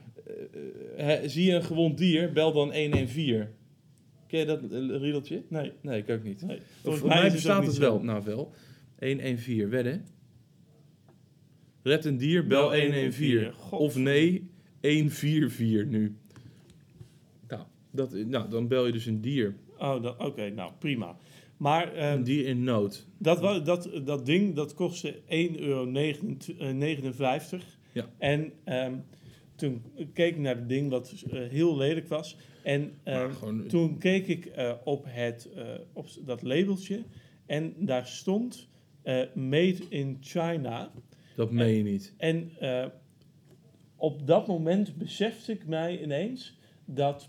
Eh, 0.97 1.17
zie 1.27 1.45
je 1.45 1.53
een 1.55 1.63
gewond 1.63 1.99
dier, 1.99 2.33
bel 2.33 2.53
dan 2.53 2.75
114. 2.75 3.47
Ken 4.29 4.39
je 4.39 4.45
dat 4.47 4.61
eh, 4.63 4.79
riedeltje? 5.01 5.43
nee. 5.49 5.73
Nee, 5.83 5.99
ik 5.99 6.11
ook 6.11 6.23
niet. 6.25 6.43
nee. 6.47 6.59
Volgens 6.83 7.05
mij 7.05 7.31
bestaat 7.31 7.67
het 7.67 7.79
wel. 7.79 8.01
Nou, 8.03 8.23
wel. 8.25 8.53
114, 9.01 9.69
wedden. 9.69 10.07
Red 11.83 12.05
een 12.05 12.17
dier, 12.17 12.47
bel 12.47 12.69
Bel 12.69 12.81
114. 12.81 13.37
114. 13.37 13.53
God. 13.53 13.81
Of 13.81 13.97
nee, 13.97 14.51
144 14.81 15.87
nu. 15.87 16.17
Nou, 17.49 17.63
dat, 17.91 18.13
nou, 18.13 18.51
dan 18.51 18.69
bel 18.69 18.87
je 18.87 18.93
dus 18.93 19.07
een 19.07 19.21
dier. 19.21 19.55
Oh, 19.79 20.05
oké, 20.19 20.51
nou 20.51 20.73
prima. 20.79 21.17
Maar 21.57 21.93
eh, 21.93 22.11
Een 22.11 22.23
dier 22.23 22.47
in 22.47 22.65
nood. 22.65 23.07
dat, 23.19 23.67
dat, 23.67 23.91
dat 24.05 24.27
ding 24.27 24.55
dat 24.55 24.75
kostte 24.75 25.15
1,59 25.15 25.61
euro. 25.61 25.91
Ja. 27.93 28.11
En 28.19 28.53
ehm, 28.65 28.95
toen 29.55 29.83
keek 30.13 30.35
ik 30.35 30.39
naar 30.39 30.57
het 30.57 30.69
ding 30.69 30.91
wat 30.91 31.25
eh, 31.31 31.49
heel 31.49 31.77
lelijk 31.77 32.09
was. 32.09 32.37
En 32.63 32.93
ehm, 33.03 33.33
gewoon, 33.33 33.67
toen 33.67 33.99
keek 33.99 34.27
ik 34.27 34.47
eh, 34.47 34.73
op, 34.85 35.05
het, 35.09 35.49
eh, 35.55 35.65
op 35.93 36.07
dat 36.25 36.43
labeltje. 36.43 37.03
En 37.47 37.75
daar 37.79 38.07
stond 38.07 38.69
eh, 38.70 38.70
Made 39.35 39.79
in 39.89 40.17
China. 40.21 40.91
dat 41.37 41.51
meen 41.51 41.77
je 41.77 41.83
niet. 41.83 42.15
En 42.17 42.51
eh, 42.59 42.87
op 43.97 44.27
dat 44.27 44.47
moment 44.47 44.97
besefte 44.97 45.53
ik 45.53 45.67
mij 45.67 46.03
ineens 46.03 46.59
dat 46.85 47.29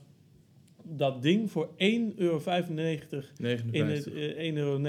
dat 0.84 1.22
ding 1.22 1.52
voor 1.52 1.70
1,95 1.70 1.76
euro 2.16 2.42
59. 2.46 3.32
in 3.72 3.86
het 3.86 4.08
eh, 4.14 4.54
1,59 4.54 4.58
euro 4.58 4.80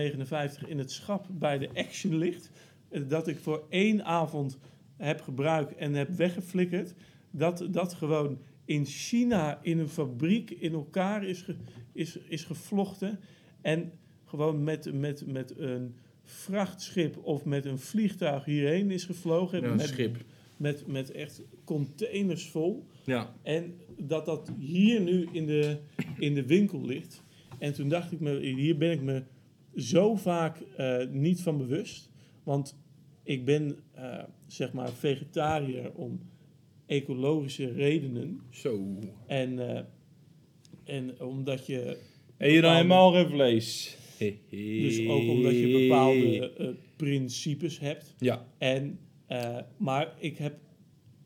in 0.66 0.78
het 0.78 0.90
schap 0.92 1.26
bij 1.30 1.58
de 1.58 1.68
Action 1.74 2.16
ligt. 2.18 2.50
eh, 2.88 3.02
dat 3.08 3.28
ik 3.28 3.38
voor 3.38 3.64
één 3.68 4.04
avond 4.04 4.58
heb 4.96 5.20
gebruikt 5.20 5.74
en 5.74 5.94
heb 5.94 6.08
weggeflikkerd. 6.08 6.94
Dat 7.30 7.66
dat 7.70 7.94
gewoon 7.94 8.38
in 8.64 8.84
China 8.86 9.58
in 9.62 9.78
een 9.78 9.88
fabriek 9.88 10.50
in 10.50 10.72
elkaar 10.72 11.24
is, 11.24 11.42
ge- 11.42 11.56
is, 11.92 12.16
is 12.18 12.44
gevlochten. 12.44 13.20
En 13.60 13.92
gewoon 14.24 14.64
met, 14.64 14.92
met, 14.92 15.26
met 15.26 15.58
een 15.58 15.94
vrachtschip 16.24 17.16
of 17.22 17.44
met 17.44 17.64
een 17.64 17.78
vliegtuig 17.78 18.44
hierheen 18.44 18.90
is 18.90 19.04
gevlogen. 19.04 19.60
Ja, 19.60 19.66
een 19.66 19.76
met, 19.76 19.86
schip. 19.86 20.16
Met, 20.56 20.86
met 20.86 21.10
echt 21.10 21.42
containers 21.64 22.48
vol. 22.48 22.86
Ja, 23.04 23.34
En 23.42 23.74
dat 23.98 24.26
dat 24.26 24.52
hier 24.58 25.00
nu 25.00 25.28
in 25.32 25.46
de, 25.46 25.78
in 26.18 26.34
de 26.34 26.46
winkel 26.46 26.84
ligt. 26.84 27.22
En 27.58 27.72
toen 27.74 27.88
dacht 27.88 28.12
ik 28.12 28.20
me, 28.20 28.38
hier 28.38 28.76
ben 28.78 28.90
ik 28.90 29.02
me 29.02 29.22
zo 29.76 30.16
vaak 30.16 30.60
eh, 30.76 31.06
niet 31.10 31.42
van 31.42 31.58
bewust. 31.58 32.10
Want 32.42 32.76
ik 33.22 33.44
ben 33.44 33.78
eh, 33.92 34.18
zeg 34.46 34.72
maar 34.72 34.92
vegetariër 34.92 35.92
om 35.94 36.20
ecologische 36.86 37.72
redenen. 37.72 38.40
zo. 38.50 38.98
En, 39.26 39.76
eh, 39.76 39.82
en 40.84 41.20
omdat 41.20 41.66
je. 41.66 41.98
En 42.36 42.52
je 42.52 42.60
dan 42.60 42.74
helemaal 42.74 43.12
geen 43.12 43.28
vlees. 43.28 43.96
Dus 44.18 45.08
ook 45.08 45.28
omdat 45.28 45.52
je 45.52 45.78
bepaalde 45.88 46.52
eh, 46.52 46.68
principes 46.96 47.78
hebt. 47.78 48.14
Ja, 48.18 48.46
En, 48.58 48.98
eh, 49.26 49.58
maar 49.76 50.14
ik 50.18 50.38
heb, 50.38 50.58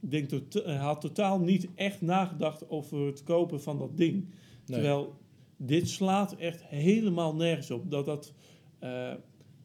denk 0.01 0.29
tot, 0.29 0.55
eh, 0.55 0.81
had 0.81 1.01
totaal 1.01 1.39
niet 1.39 1.69
echt 1.75 2.01
nagedacht 2.01 2.69
over 2.69 3.07
het 3.07 3.23
kopen 3.23 3.63
van 3.63 3.79
dat 3.79 3.97
ding. 3.97 4.15
nee. 4.15 4.29
Terwijl 4.65 5.15
dit 5.57 5.89
slaat 5.89 6.37
echt 6.37 6.65
helemaal 6.65 7.35
nergens 7.35 7.71
op 7.71 7.91
dat 7.91 8.05
dat, 8.05 8.33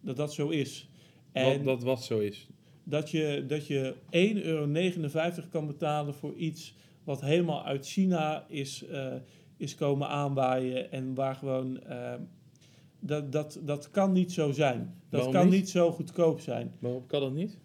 dat, 0.01 0.15
dat 0.15 0.33
zo 0.33 0.49
is. 0.49 0.89
En 1.31 1.57
dat, 1.57 1.63
dat 1.63 1.83
wat 1.83 2.03
zo 2.03 2.19
is. 2.19 2.47
dat 2.83 3.09
je, 3.09 3.43
dat 3.47 3.67
je 3.67 3.95
1,59 4.11 4.43
euro 4.43 5.47
kan 5.49 5.67
betalen 5.67 6.13
voor 6.13 6.33
iets 6.33 6.75
wat 7.03 7.21
helemaal 7.21 7.63
uit 7.63 7.87
China 7.87 8.45
is, 8.49 8.85
is 9.57 9.75
komen 9.75 10.07
aanwaaien 10.07 10.91
en 10.91 11.13
waar 11.13 11.35
gewoon. 11.35 11.79
Dat, 13.01 13.31
dat, 13.31 13.59
dat 13.63 13.91
kan 13.91 14.11
niet 14.11 14.31
zo 14.31 14.51
zijn. 14.51 14.79
Dat 14.79 14.93
Waarom 15.09 15.33
kan 15.33 15.49
niet? 15.49 15.59
niet 15.59 15.69
zo 15.69 15.91
goedkoop 15.91 16.39
zijn. 16.39 16.73
Waarom 16.79 17.05
kan 17.07 17.21
dat 17.21 17.33
niet? 17.33 17.57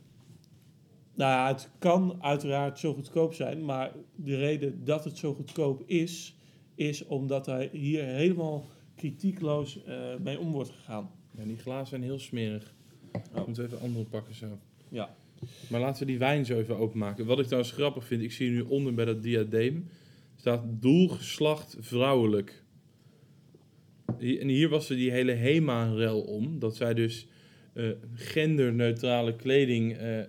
Nou 1.15 1.31
ja, 1.31 1.49
het 1.49 1.71
kan 1.79 2.23
uiteraard 2.23 2.79
zo 2.79 2.95
goedkoop 2.95 3.35
zijn, 3.35 3.65
maar 3.65 3.93
de 4.15 4.37
reden 4.37 4.85
dat 4.85 5.05
het 5.05 5.19
zo 5.19 5.35
goedkoop 5.35 5.83
is, 5.87 6.37
is 6.75 7.07
omdat 7.07 7.47
hij 7.47 7.69
hier 7.73 8.05
helemaal 8.05 8.65
kritiekloos 8.95 9.85
eh, 9.85 9.97
mee 10.23 10.39
om 10.39 10.53
wordt 10.53 10.71
gegaan. 10.71 11.11
Ja, 11.31 11.45
die 11.45 11.59
glazen 11.59 11.87
zijn 11.87 12.03
heel 12.03 12.19
smerig. 12.19 12.75
Oh. 13.13 13.47
Moeten 13.47 13.63
we 13.63 13.75
even 13.75 13.87
andere 13.87 14.05
pakken 14.05 14.35
zo. 14.35 14.59
Ja. 14.89 15.15
Maar 15.71 15.81
laten 15.81 16.01
we 16.01 16.07
die 16.07 16.19
wijn 16.19 16.45
zo 16.45 16.59
even 16.59 16.77
openmaken. 16.77 17.27
Wat 17.27 17.39
ik 17.39 17.45
trouwens 17.45 17.73
grappig 17.73 18.05
vind, 18.05 18.23
ik 18.23 18.33
zie 18.33 18.51
nu 18.51 18.61
onder 18.61 18.95
bij 18.95 19.05
dat 19.05 19.23
diadeem 19.23 19.89
staat 20.37 20.63
doelgeslacht 20.67 21.77
vrouwelijk. 21.81 22.65
En 24.21 24.49
hier 24.49 24.69
was 24.69 24.91
er 24.91 24.97
die 24.97 25.11
hele 25.11 25.33
HEMA-rel 25.33 26.21
om. 26.21 26.59
Dat 26.59 26.77
zij 26.77 26.95
dus 26.95 27.27
eh, 27.73 27.85
genderneutrale 28.15 29.37
kleding 29.37 29.97
eh, 29.97 30.21
eh, 30.21 30.27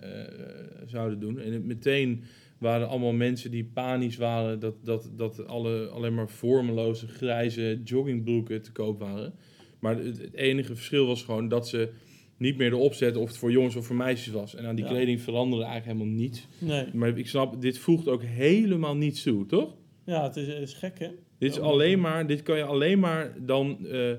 zouden 0.86 1.20
doen. 1.20 1.40
En 1.40 1.52
het 1.52 1.64
meteen 1.64 2.24
waren 2.58 2.88
allemaal 2.88 3.12
mensen 3.12 3.50
die 3.50 3.64
panisch 3.64 4.16
waren 4.16 4.60
dat, 4.60 4.74
dat, 4.84 5.10
dat 5.16 5.46
alle, 5.46 5.86
alleen 5.86 6.14
maar 6.14 6.28
vormeloze 6.28 7.08
grijze 7.08 7.80
joggingbroeken 7.84 8.62
te 8.62 8.72
koop 8.72 8.98
waren. 8.98 9.32
Maar 9.78 9.96
het, 9.96 10.18
het 10.18 10.34
enige 10.34 10.74
verschil 10.74 11.06
was 11.06 11.22
gewoon 11.22 11.48
dat 11.48 11.68
ze 11.68 11.90
niet 12.36 12.56
meer 12.56 12.72
erop 12.72 12.94
zetten 12.94 13.22
of 13.22 13.28
het 13.28 13.36
voor 13.36 13.50
jongens 13.50 13.76
of 13.76 13.86
voor 13.86 13.96
meisjes 13.96 14.32
was. 14.32 14.54
En 14.54 14.66
aan 14.66 14.74
die 14.74 14.84
Ja. 14.84 14.90
kleding 14.90 15.20
veranderde 15.20 15.64
eigenlijk 15.64 15.98
helemaal 15.98 16.20
niets. 16.20 16.46
Nee. 16.58 16.86
Maar 16.92 17.18
ik 17.18 17.28
snap, 17.28 17.60
dit 17.60 17.78
voegt 17.78 18.08
ook 18.08 18.22
helemaal 18.22 18.96
niets 18.96 19.22
toe, 19.22 19.46
toch? 19.46 19.74
Ja, 20.04 20.22
het 20.22 20.36
is, 20.36 20.46
het 20.46 20.62
is 20.62 20.74
gek 20.74 20.98
hè? 20.98 21.08
Dit 21.38 21.50
is 21.50 21.60
alleen 21.60 22.00
maar, 22.00 22.26
dit 22.26 22.42
kan 22.42 22.56
je 22.56 22.62
alleen 22.64 22.98
maar 22.98 23.34
dan 23.46 23.86
eh, 23.86 24.10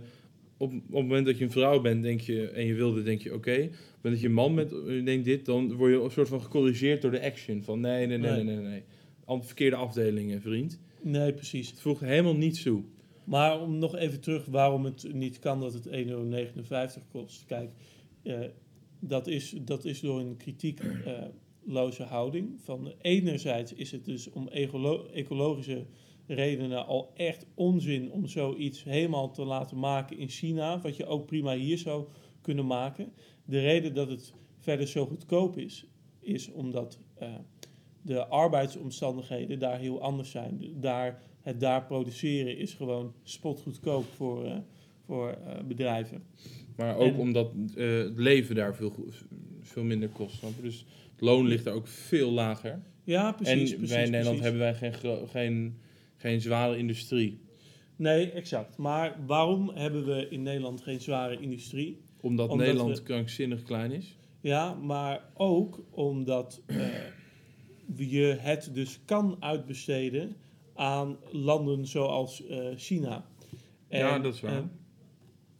op, 0.57 0.73
op 0.73 0.81
het 0.81 0.89
moment 0.89 1.25
dat 1.25 1.37
je 1.37 1.43
een 1.43 1.51
vrouw 1.51 1.81
bent, 1.81 2.03
denk 2.03 2.21
je, 2.21 2.47
en 2.47 2.65
je 2.65 2.73
wilde, 2.73 3.03
denk 3.03 3.21
je, 3.21 3.33
oké. 3.33 3.51
Op 3.51 3.69
het 3.69 3.71
moment 4.01 4.01
dat 4.01 4.19
je 4.19 4.27
een 4.27 4.33
man 4.33 4.55
bent, 4.55 4.71
eh, 4.71 5.05
denk 5.05 5.25
dit, 5.25 5.45
dan 5.45 5.73
word 5.73 5.91
je 5.91 6.01
een 6.03 6.11
soort 6.11 6.27
van 6.27 6.41
gecorrigeerd 6.41 7.01
door 7.01 7.11
de 7.11 7.21
action. 7.21 7.63
Van 7.63 7.79
nee, 7.79 8.07
nee, 8.07 8.17
nee, 8.17 8.43
nee, 8.43 8.55
Nee. 8.55 8.83
nee, 9.27 9.41
verkeerde 9.41 9.75
afdelingen, 9.75 10.41
vriend. 10.41 10.79
Nee, 11.01 11.33
precies. 11.33 11.69
Het 11.69 11.81
voegt 11.81 12.01
helemaal 12.01 12.35
niets 12.35 12.63
toe. 12.63 12.83
Maar 13.23 13.61
om 13.61 13.77
nog 13.77 13.95
even 13.95 14.19
terug 14.19 14.45
waarom 14.45 14.85
het 14.85 15.13
niet 15.13 15.39
kan 15.39 15.59
dat 15.59 15.73
het 15.73 15.87
1,59 15.87 15.91
euro 16.07 16.45
kost. 17.11 17.45
Kijk, 17.45 17.69
eh, 18.23 18.39
dat, 18.99 19.27
is, 19.27 19.55
dat 19.61 19.85
is 19.85 19.99
door 19.99 20.19
een 20.19 20.37
kritiekloze 20.37 22.03
houding. 22.03 22.59
Van 22.63 22.93
enerzijds 23.01 23.73
is 23.73 23.91
het 23.91 24.05
dus 24.05 24.29
om 24.29 24.47
ecolo- 24.47 25.07
ecologische 25.13 25.85
redenen 26.33 26.85
al 26.85 27.11
echt 27.15 27.45
onzin 27.53 28.11
om 28.11 28.27
zoiets 28.27 28.83
helemaal 28.83 29.31
te 29.31 29.43
laten 29.45 29.79
maken 29.79 30.17
in 30.17 30.29
China. 30.29 30.81
Wat 30.81 30.95
je 30.95 31.05
ook 31.05 31.25
prima 31.25 31.55
hier 31.55 31.77
zou 31.77 32.07
kunnen 32.41 32.65
maken. 32.67 33.11
De 33.45 33.59
reden 33.59 33.93
dat 33.93 34.09
het 34.09 34.33
verder 34.59 34.87
zo 34.87 35.05
goedkoop 35.05 35.57
is, 35.57 35.85
is 36.19 36.51
omdat 36.51 36.99
eh, 37.15 37.29
de 38.01 38.27
arbeidsomstandigheden 38.27 39.59
daar 39.59 39.79
heel 39.79 40.01
anders 40.01 40.31
zijn. 40.31 40.61
Daar, 40.79 41.21
het 41.41 41.59
daar 41.59 41.85
produceren 41.85 42.57
is 42.57 42.73
gewoon 42.73 43.13
spotgoedkoop 43.23 44.05
voor, 44.15 44.45
eh, 44.45 44.57
voor 45.05 45.29
eh, 45.29 45.63
bedrijven. 45.67 46.23
Maar 46.75 46.95
ook 46.97 47.13
En- 47.13 47.19
omdat 47.19 47.51
het 47.75 48.17
leven 48.19 48.55
daar 48.55 48.75
veel, 48.75 48.93
veel 49.61 49.83
minder 49.83 50.09
kost. 50.09 50.43
Dus 50.61 50.85
het 51.11 51.21
loon 51.21 51.47
ligt 51.47 51.63
daar 51.63 51.73
ook 51.73 51.87
veel 51.87 52.31
lager. 52.31 52.81
Ja, 53.03 53.31
precies. 53.31 53.71
en 53.71 53.77
precies, 53.77 53.95
wij 53.95 54.03
in 54.05 54.11
Nederland 54.11 54.39
precies. 54.39 54.57
hebben 54.57 54.79
wij 54.79 54.91
geen, 54.91 55.27
geen, 55.27 55.77
geen 56.19 56.41
zware 56.41 56.77
industrie. 56.77 57.39
Nee, 57.95 58.31
exact. 58.31 58.77
Maar 58.77 59.17
waarom 59.25 59.69
hebben 59.69 60.05
we 60.05 60.27
in 60.29 60.43
Nederland 60.43 60.81
geen 60.81 60.99
zware 61.01 61.39
industrie? 61.39 62.01
Omdat, 62.21 62.49
Omdat 62.49 62.65
Nederland 62.67 62.97
we- 62.97 63.03
krankzinnig 63.03 63.63
klein 63.63 63.91
is. 63.91 64.17
Ja, 64.41 64.73
maar 64.73 65.21
ook 65.33 65.83
omdat 65.91 66.61
eh, 66.65 66.77
je 67.95 68.35
het 68.39 68.69
dus 68.73 68.99
kan 69.05 69.37
uitbesteden 69.39 70.35
aan 70.73 71.17
landen 71.31 71.87
zoals 71.87 72.45
eh, 72.47 72.67
China. 72.75 73.25
Ja, 73.89 74.19
dat 74.19 74.33
is 74.33 74.41
waar. 74.41 74.57
eh, 74.57 74.63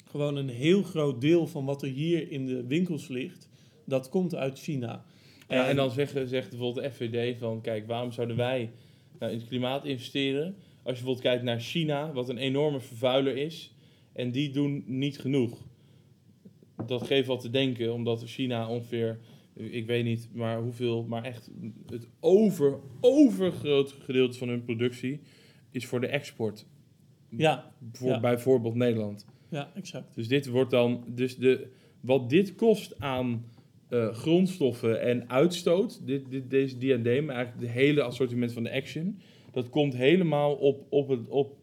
gewoon 0.10 0.36
een 0.36 0.50
heel 0.50 0.84
groot 0.84 1.22
deel 1.22 1.48
van 1.48 1.66
wat 1.66 1.82
er 1.82 1.90
hier 1.90 2.32
in 2.32 2.46
de 2.46 2.66
winkels 2.68 3.08
ligt, 3.08 3.50
dat 3.86 4.10
komt 4.10 4.36
uit 4.36 4.60
China. 4.60 5.06
Ja, 5.48 5.68
en 5.68 5.76
dan 5.76 5.92
zeggen, 5.92 6.28
zegt 6.28 6.50
bijvoorbeeld 6.50 6.86
de 6.86 6.92
FVD 6.92 7.40
van, 7.40 7.62
kijk, 7.62 7.88
waarom 7.88 8.12
zouden 8.12 8.36
wij 8.38 8.72
nou, 9.20 9.32
in 9.32 9.38
het 9.40 9.48
klimaat 9.48 9.86
investeren? 9.86 10.46
Als 10.46 10.98
je 10.98 11.04
bijvoorbeeld 11.04 11.22
kijkt 11.22 11.44
naar 11.44 11.60
China, 11.60 12.12
wat 12.14 12.30
een 12.30 12.38
enorme 12.38 12.80
vervuiler 12.80 13.38
is, 13.38 13.74
en 14.14 14.32
die 14.32 14.52
doen 14.52 14.84
niet 14.88 15.20
genoeg. 15.20 15.68
Dat 16.86 17.04
geeft 17.04 17.28
wat 17.28 17.40
te 17.42 17.50
denken, 17.50 17.94
omdat 17.94 18.24
China 18.26 18.70
ongeveer, 18.70 19.20
ik 19.54 19.86
weet 19.86 20.04
niet, 20.04 20.30
maar 20.34 20.62
hoeveel, 20.62 21.04
maar 21.04 21.24
echt 21.24 21.52
het 21.86 22.08
over, 22.20 22.80
overgroot 23.02 23.92
gedeelte 23.92 24.38
van 24.38 24.48
hun 24.50 24.64
productie 24.64 25.20
is 25.72 25.86
voor 25.86 26.00
de 26.02 26.08
export. 26.08 26.66
Ja, 27.30 27.72
Voor 27.92 28.10
Ja. 28.10 28.20
bijvoorbeeld 28.20 28.76
Nederland. 28.76 29.26
ja, 29.50 29.72
exact. 29.76 30.16
Dus 30.16 30.28
dit 30.28 30.48
wordt 30.48 30.72
dan, 30.72 31.04
dus 31.08 31.38
de, 31.38 31.68
wat 32.00 32.30
dit 32.30 32.56
kost 32.56 33.00
aan 33.00 33.46
eh, 33.90 34.14
grondstoffen 34.14 35.02
en 35.02 35.30
uitstoot, 35.30 36.02
dit, 36.06 36.30
dit, 36.30 36.50
deze 36.50 36.78
diadeem, 36.78 37.30
eigenlijk 37.30 37.62
het 37.62 37.72
hele 37.72 38.02
assortiment 38.04 38.52
van 38.54 38.64
de 38.64 38.72
Action, 38.72 39.20
dat 39.52 39.70
komt 39.70 39.96
helemaal 39.96 40.54
op, 40.56 40.86
op, 40.90 41.08
het, 41.10 41.28
op, 41.28 41.58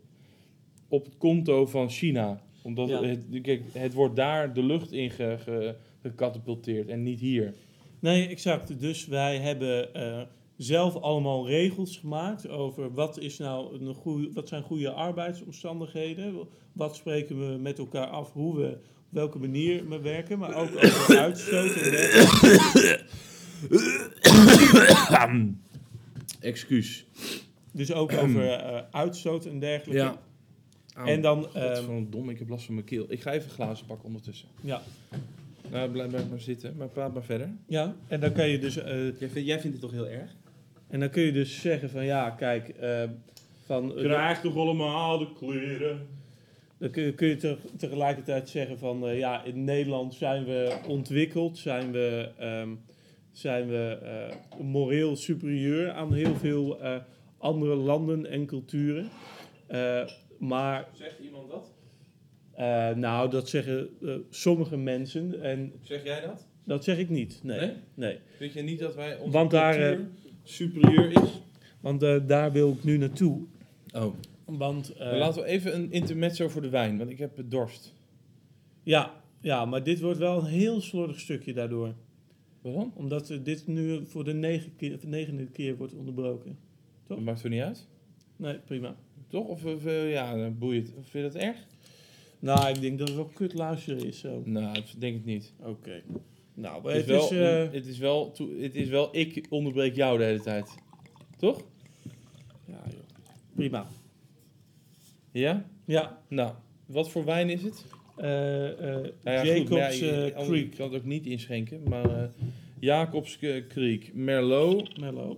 op 0.89 1.05
het 1.05 1.17
konto 1.19 1.67
van 1.67 1.89
China. 1.91 2.41
Omdat 2.63 2.89
Ja. 2.89 3.03
het, 3.03 3.21
kijk, 3.43 3.63
het 3.73 3.93
wordt 3.95 4.17
daar 4.17 4.55
de 4.55 4.63
lucht 4.63 4.93
in 4.93 5.11
ge, 5.11 5.37
ge- 5.39 5.75
gecatapulteerd 6.03 6.89
en 6.89 7.03
niet 7.03 7.21
hier. 7.21 7.55
Nee, 8.01 8.27
exact. 8.29 8.81
Dus 8.81 9.07
wij 9.07 9.39
hebben 9.39 9.95
eh, 9.95 10.23
zelf 10.57 10.97
allemaal 10.97 11.47
regels 11.49 11.97
gemaakt 11.97 12.49
over 12.49 12.93
wat, 12.95 13.19
is 13.21 13.39
nou 13.39 13.81
een 13.81 13.95
goeie, 13.95 14.31
wat 14.33 14.49
zijn 14.49 14.63
goede 14.63 14.91
arbeidsomstandigheden. 14.91 16.35
Wat 16.73 16.97
spreken 16.97 17.39
we 17.53 17.59
met 17.59 17.79
elkaar 17.79 18.07
af, 18.07 18.33
hoe 18.33 18.57
we, 18.57 18.77
welke 19.09 19.39
manier 19.39 19.89
we 19.89 20.01
werken, 20.01 20.39
maar 20.39 20.55
ook 20.55 20.69
over 20.77 21.19
uitstoot 21.19 21.75
en 21.75 21.91
dergelijke. 21.91 23.05
Excuus. 26.41 27.07
Dus 27.73 27.93
ook 27.93 28.13
over 28.23 28.51
eh, 28.51 28.83
uitstoot 28.91 29.47
en 29.47 29.59
dergelijke. 29.59 30.03
Ja. 30.03 30.19
En 31.05 31.21
dan, 31.21 31.47
ehm, 31.55 31.85
van 31.85 32.07
dom, 32.11 32.31
ik 32.31 32.39
heb 32.39 32.49
last 32.49 32.65
van 32.65 32.75
mijn 32.75 32.87
keel. 32.87 33.07
Ik 33.09 33.23
ga 33.23 33.33
even 33.33 33.51
glazen 33.51 33.87
pakken 33.87 34.07
ondertussen. 34.07 34.49
Ja. 34.61 34.83
Nou, 35.71 35.91
blijf, 35.91 36.09
blijf 36.09 36.29
maar 36.31 36.41
zitten, 36.41 36.75
maar 36.77 36.89
praat 36.89 37.15
maar 37.15 37.23
verder. 37.25 37.51
ja, 37.67 37.95
en 38.09 38.21
dan 38.21 38.33
kan 38.33 38.49
je 38.49 38.59
dus 38.59 38.77
eh, 38.77 39.05
Jij, 39.19 39.29
vindt- 39.31 39.47
jij 39.47 39.61
vindt 39.61 39.77
het 39.77 39.81
toch 39.81 39.91
heel 39.93 40.09
erg? 40.09 40.31
En 40.89 41.01
dan 41.01 41.11
kun 41.11 41.23
je 41.23 41.33
dus 41.33 41.61
zeggen 41.61 41.91
van 41.91 42.05
ja, 42.05 42.31
kijk, 42.31 42.69
eh, 42.69 43.03
van, 43.65 43.93
Krijg 43.97 44.41
toch 44.41 44.57
allemaal 44.57 45.19
de 45.19 45.29
kleren. 45.39 46.07
Dan 46.79 46.91
kun 46.91 47.03
je, 47.03 47.15
kun 47.15 47.29
je 47.29 47.37
te- 47.37 47.57
tegelijkertijd 47.77 48.49
zeggen 48.49 48.79
van 48.79 49.07
eh, 49.09 49.19
ja, 49.19 49.45
in 49.45 49.65
Nederland 49.65 50.15
zijn 50.15 50.45
we 50.45 50.77
ontwikkeld, 50.89 51.59
zijn 51.59 51.93
we, 51.93 52.29
ehm, 52.39 52.69
zijn 53.33 53.69
we 53.69 53.99
eh, 54.03 54.61
moreel 54.61 55.17
superieur 55.17 55.91
aan 55.91 56.13
heel 56.15 56.35
veel 56.35 56.81
eh, 56.81 56.97
andere 57.39 57.75
landen 57.75 58.27
en 58.27 58.47
culturen. 58.47 59.09
Maar 60.39 60.89
Zegt 60.93 61.19
iemand 61.19 61.51
dat? 61.51 61.75
nou, 62.97 63.31
dat 63.31 63.49
zeggen 63.49 63.89
sommige 64.31 64.77
mensen 64.77 65.43
en 65.43 65.73
Zeg 65.83 66.05
jij 66.05 66.21
dat? 66.21 66.47
dat 66.65 66.85
zeg 66.85 66.99
ik 66.99 67.09
niet. 67.09 67.41
Nee, 67.43 67.59
Nee? 67.61 67.73
nee. 67.95 68.19
Vind 68.37 68.53
je 68.53 68.63
niet 68.63 68.79
dat 68.79 68.95
wij 68.95 69.19
onze 69.19 69.31
Want 69.33 69.51
daar, 69.51 69.99
superieur 70.43 71.11
is? 71.23 71.43
want 71.81 72.01
daar 72.29 72.53
wil 72.53 72.71
ik 72.73 72.85
nu 72.85 72.97
naartoe. 72.97 73.41
Oh. 73.95 74.15
Want, 74.47 74.91
eh, 74.91 75.17
laten 75.19 75.43
we 75.43 75.49
even 75.49 75.75
een 75.75 75.93
intermezzo 75.93 76.49
voor 76.49 76.63
de 76.63 76.69
wijn, 76.69 76.99
want 76.99 77.11
ik 77.11 77.19
heb 77.19 77.43
dorst. 77.45 77.95
Ja, 78.83 79.23
ja, 79.41 79.65
maar 79.65 79.83
dit 79.83 80.01
wordt 80.01 80.19
wel 80.19 80.39
een 80.39 80.45
heel 80.47 80.81
slordig 80.81 81.21
stukje 81.21 81.53
daardoor. 81.53 81.95
Waarom? 82.61 82.93
Omdat 82.95 83.31
eh, 83.31 83.39
dit 83.43 83.67
nu 83.67 84.07
voor 84.07 84.25
de 84.25 84.33
negen 84.35 84.77
keer, 84.77 84.99
negende 85.07 85.47
keer 85.47 85.77
wordt 85.77 85.95
onderbroken. 85.95 86.59
Toch? 87.07 87.17
Dat 87.17 87.27
maakt 87.27 87.43
er 87.43 87.51
niet 87.51 87.63
uit. 87.63 87.87
Nee, 88.37 88.59
prima. 88.59 88.97
Toch? 89.29 89.47
Of, 89.47 89.65
of 89.65 89.87
eh, 89.87 90.11
ja, 90.13 90.37
dan 90.37 90.59
boeit. 90.59 90.89
Vind 90.93 91.13
je 91.13 91.23
dat 91.23 91.35
erg? 91.35 91.57
Nou, 92.39 92.69
ik 92.69 92.81
denk 92.81 92.99
dat 92.99 93.09
het 93.09 93.17
wel 93.17 93.31
kut 93.35 93.55
luisteren 93.55 94.07
is 94.07 94.19
zo. 94.19 94.43
Nou, 94.45 94.75
dat 94.75 94.95
denk 94.99 95.17
ik 95.17 95.25
niet. 95.25 95.53
Oké. 95.63 96.03
Nou, 96.55 96.91
Het 96.93 97.07
het 97.07 97.23
is, 97.23 97.31
wel, 97.31 97.41
eh, 97.65 97.73
het, 97.73 97.87
is 97.87 97.99
wel 97.99 98.31
toe- 98.33 98.61
het 98.61 98.75
is 98.75 98.89
wel, 98.89 99.09
ik 99.17 99.47
onderbreek 99.49 99.95
jou 99.97 100.19
de 100.19 100.25
hele 100.25 100.41
tijd. 100.41 100.75
Toch? 101.37 101.63
ja, 102.67 102.83
joh. 102.91 103.01
Prima. 103.55 103.87
Ja? 105.39 105.67
Ja, 105.85 106.23
Nou, 106.29 106.53
wat 106.87 107.11
voor 107.11 107.25
wijn 107.25 107.51
is 107.51 107.63
het? 107.63 107.85
eh, 108.17 108.69
eh, 108.71 108.79
Nou 108.79 109.13
ja, 109.25 109.39
goed, 109.39 109.47
Jacobs 109.49 109.71
maar 109.71 109.79
ja, 109.79 109.89
je- 109.89 110.33
eh, 110.33 110.47
Creek. 110.47 110.71
kan 110.77 110.87
het 110.93 111.01
ook 111.01 111.07
niet 111.07 111.27
inschenken, 111.27 111.81
maar 111.89 112.31
Jacobs 112.81 113.39
Creek, 113.69 114.15
Merlot, 114.15 114.99
Mellow. 115.01 115.37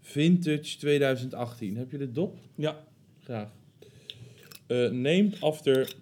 Vintage 0.00 0.76
2018. 0.78 1.76
Heb 1.76 1.90
je 1.90 1.98
de 1.98 2.12
dop? 2.12 2.38
Ja, 2.54 2.84
Graag. 3.22 3.50
Eh, 4.66 4.90
named 4.90 5.40
after 5.40 5.94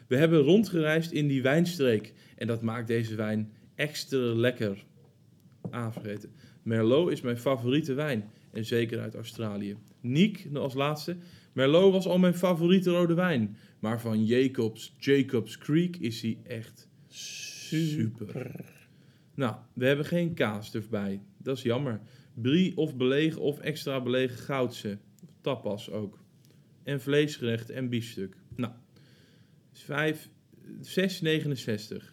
We 0.08 0.16
hebben 0.16 0.40
rondgereisd 0.40 1.12
in 1.12 1.26
die 1.26 1.42
wijnstreek. 1.42 2.12
En 2.36 2.46
dat 2.46 2.62
maakt 2.62 2.86
deze 2.86 3.14
wijn 3.14 3.52
extra 3.74 4.34
lekker. 4.34 4.84
Ah, 5.70 5.92
vergeten. 5.92 6.30
Merlot 6.62 7.10
is 7.10 7.20
mijn 7.20 7.38
favoriete 7.38 7.94
wijn. 7.94 8.30
En 8.52 8.64
zeker 8.64 9.00
uit 9.00 9.14
Australië. 9.14 9.76
Niek, 10.00 10.48
als 10.54 10.74
laatste. 10.74 11.16
Merlot 11.52 11.92
was 11.92 12.06
al 12.06 12.18
mijn 12.18 12.34
favoriete 12.34 12.90
rode 12.90 13.14
wijn. 13.14 13.56
Maar 13.78 14.00
van 14.00 14.24
Jacobs, 14.24 14.94
Jacobs 14.98 15.58
Creek 15.58 15.96
is 15.96 16.22
hij 16.22 16.38
echt 16.46 16.88
super. 17.08 18.64
Nou, 19.34 19.56
we 19.72 19.86
hebben 19.86 20.04
geen 20.04 20.34
kaas 20.34 20.74
erbij. 20.74 21.22
Dat 21.36 21.56
is 21.56 21.62
jammer. 21.62 22.00
Brie 22.34 22.76
of 22.76 22.96
belegen 22.96 23.40
of 23.40 23.58
extra 23.58 24.00
belegen 24.00 24.38
goudse. 24.38 24.98
Tapas 25.40 25.90
ook. 25.90 26.18
En 26.88 27.00
vleesgerecht 27.00 27.70
en 27.70 27.88
biefstuk. 27.88 28.36
Nou, 28.56 28.72
5, 29.72 30.28
6,69. 30.82 32.04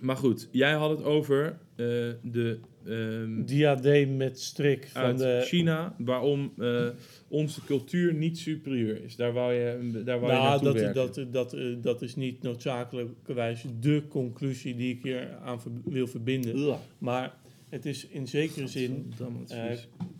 Maar 0.00 0.16
goed, 0.16 0.48
jij 0.50 0.72
had 0.72 0.90
het 0.90 1.02
over 1.02 1.44
eh, 1.76 1.86
de 2.22 2.58
ehm, 2.84 3.44
Diadeem 3.44 4.16
met 4.16 4.40
strik 4.40 4.88
van 4.88 5.02
uit 5.02 5.18
de... 5.18 5.40
China, 5.44 5.94
waarom 5.98 6.52
eh, 6.58 6.88
onze 7.28 7.64
cultuur 7.64 8.14
niet 8.14 8.38
superieur 8.38 9.04
is. 9.04 9.16
Daar 9.16 9.32
wou 9.32 9.52
je, 9.52 10.02
daar 10.04 10.20
wou 10.20 10.32
je 10.32 10.38
Nou, 10.38 10.48
naartoe 10.48 10.64
dat, 10.64 10.74
werken. 10.74 11.32
dat, 11.32 11.32
dat, 11.32 11.52
eh, 11.60 11.76
dat 11.82 12.02
is 12.02 12.16
niet 12.16 12.42
noodzakelijkerwijs 12.42 13.64
de 13.80 14.02
conclusie 14.08 14.76
die 14.76 14.94
ik 14.94 15.02
hier 15.02 15.36
aan 15.36 15.60
ver- 15.60 15.70
wil 15.84 16.06
verbinden. 16.06 16.78
Maar 16.98 17.34
het 17.68 17.86
is 17.86 18.06
in 18.06 18.28
zekere 18.28 18.66
zin, 18.66 19.12
eh, 19.48 19.64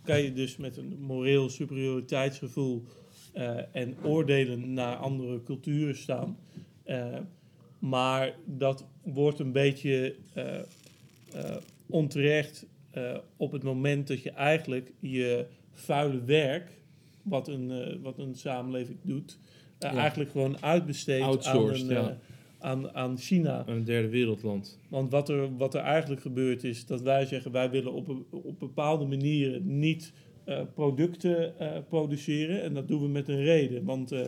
kan 0.03 0.21
je 0.21 0.33
dus 0.33 0.57
met 0.57 0.77
een 0.77 0.97
moreel 0.99 1.49
superioriteitsgevoel 1.49 2.83
eh, 3.33 3.75
en 3.75 3.95
oordelen 4.03 4.73
naar 4.73 4.95
andere 4.95 5.43
culturen 5.43 5.97
staan. 5.97 6.37
Eh, 6.83 7.17
maar 7.79 8.35
dat 8.45 8.85
wordt 9.03 9.39
een 9.39 9.51
beetje 9.51 10.15
onterecht 11.85 12.65
op 13.37 13.51
het 13.51 13.63
moment 13.63 14.07
dat 14.07 14.21
je 14.21 14.31
eigenlijk 14.31 14.93
je 14.99 15.45
vuile 15.71 16.23
werk, 16.23 16.71
wat 17.21 17.47
een, 17.47 18.01
wat 18.01 18.17
een 18.17 18.35
samenleving 18.35 18.97
doet, 19.01 19.37
Ja. 19.79 19.93
eigenlijk 19.93 20.31
gewoon 20.31 20.63
uitbesteedt 20.63 21.47
aan, 21.47 21.69
een, 21.69 21.87
ja. 21.87 22.17
Aan, 22.59 22.95
aan 22.95 23.17
China. 23.17 23.63
Een 23.67 23.83
derde 23.83 24.09
wereldland. 24.09 24.79
Want 24.89 25.11
wat 25.11 25.29
er, 25.29 25.57
wat 25.57 25.73
er 25.73 25.81
eigenlijk 25.81 26.21
gebeurt 26.21 26.63
is 26.63 26.85
dat 26.85 27.01
wij 27.01 27.25
zeggen 27.25 27.51
wij 27.51 27.69
willen 27.69 27.93
op, 27.93 28.09
op 28.29 28.59
bepaalde 28.59 29.05
manieren 29.05 29.79
niet 29.79 30.13
eh, 30.43 30.61
producten 30.73 31.59
eh, 31.59 31.77
produceren. 31.89 32.61
En 32.61 32.73
dat 32.73 32.87
doen 32.87 33.01
we 33.01 33.07
met 33.07 33.27
een 33.27 33.43
reden. 33.43 33.83
Want 33.83 34.11
eh, 34.11 34.25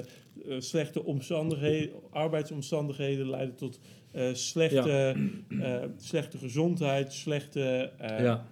slechte 0.58 1.04
omstandigheden, 1.04 1.96
arbeidsomstandigheden 2.10 3.30
leiden 3.30 3.56
tot 3.56 3.80
slechte, 4.34 5.16
slechte 5.98 6.38
gezondheid, 6.38 7.14
slechte, 7.14 7.92
ja, 8.00 8.46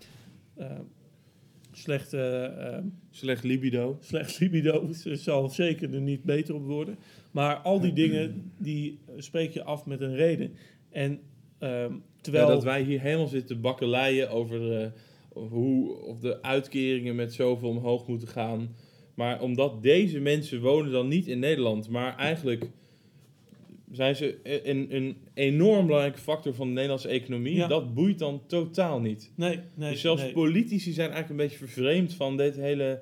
slechte 1.77 2.17
eh, 2.57 2.77
slecht 3.11 3.43
libido. 3.43 3.97
slecht 4.01 4.39
libido. 4.39 4.91
Ze 4.93 5.15
zal 5.15 5.49
zeker 5.49 5.93
er 5.93 6.01
niet 6.01 6.23
beter 6.23 6.55
op 6.55 6.65
worden. 6.65 6.97
Maar 7.31 7.55
al 7.55 7.79
die 7.79 7.93
dingen, 7.93 8.51
die 8.57 8.99
spreek 9.17 9.51
je 9.51 9.63
af 9.63 9.85
met 9.85 10.01
een 10.01 10.15
reden. 10.15 10.53
En 10.89 11.19
ehm, 11.59 11.93
terwijl... 12.21 12.47
Ja, 12.47 12.53
dat 12.53 12.63
wij 12.63 12.81
hier 12.81 13.01
helemaal 13.01 13.27
zitten 13.27 13.61
bakkeleien 13.61 14.29
over 14.29 14.81
eh, 14.81 14.87
hoe 15.29 16.01
of 16.01 16.19
de 16.19 16.41
uitkeringen 16.41 17.15
met 17.15 17.33
zoveel 17.33 17.69
omhoog 17.69 18.07
moeten 18.07 18.27
gaan. 18.27 18.75
Maar 19.13 19.41
omdat 19.41 19.83
deze 19.83 20.19
mensen 20.19 20.61
wonen 20.61 20.91
dan 20.91 21.07
niet 21.07 21.27
in 21.27 21.39
Nederland, 21.39 21.89
maar 21.89 22.17
eigenlijk 22.17 22.69
zijn 23.91 24.15
ze 24.15 24.39
een, 24.63 24.95
een 24.95 25.17
enorm 25.33 25.85
belangrijke 25.85 26.19
factor 26.19 26.53
van 26.53 26.67
de 26.67 26.73
Nederlandse 26.73 27.07
economie. 27.07 27.55
Ja. 27.55 27.67
Dat 27.67 27.93
boeit 27.93 28.19
dan 28.19 28.41
totaal 28.47 28.99
niet. 28.99 29.31
Nee, 29.35 29.59
nee, 29.73 29.91
dus 29.91 30.01
zelfs 30.01 30.21
nee. 30.21 30.31
politici 30.31 30.91
zijn 30.91 31.11
eigenlijk 31.11 31.29
een 31.29 31.47
beetje 31.47 31.65
vervreemd 31.65 32.13
van 32.13 32.37
dit 32.37 32.55
hele... 32.55 33.01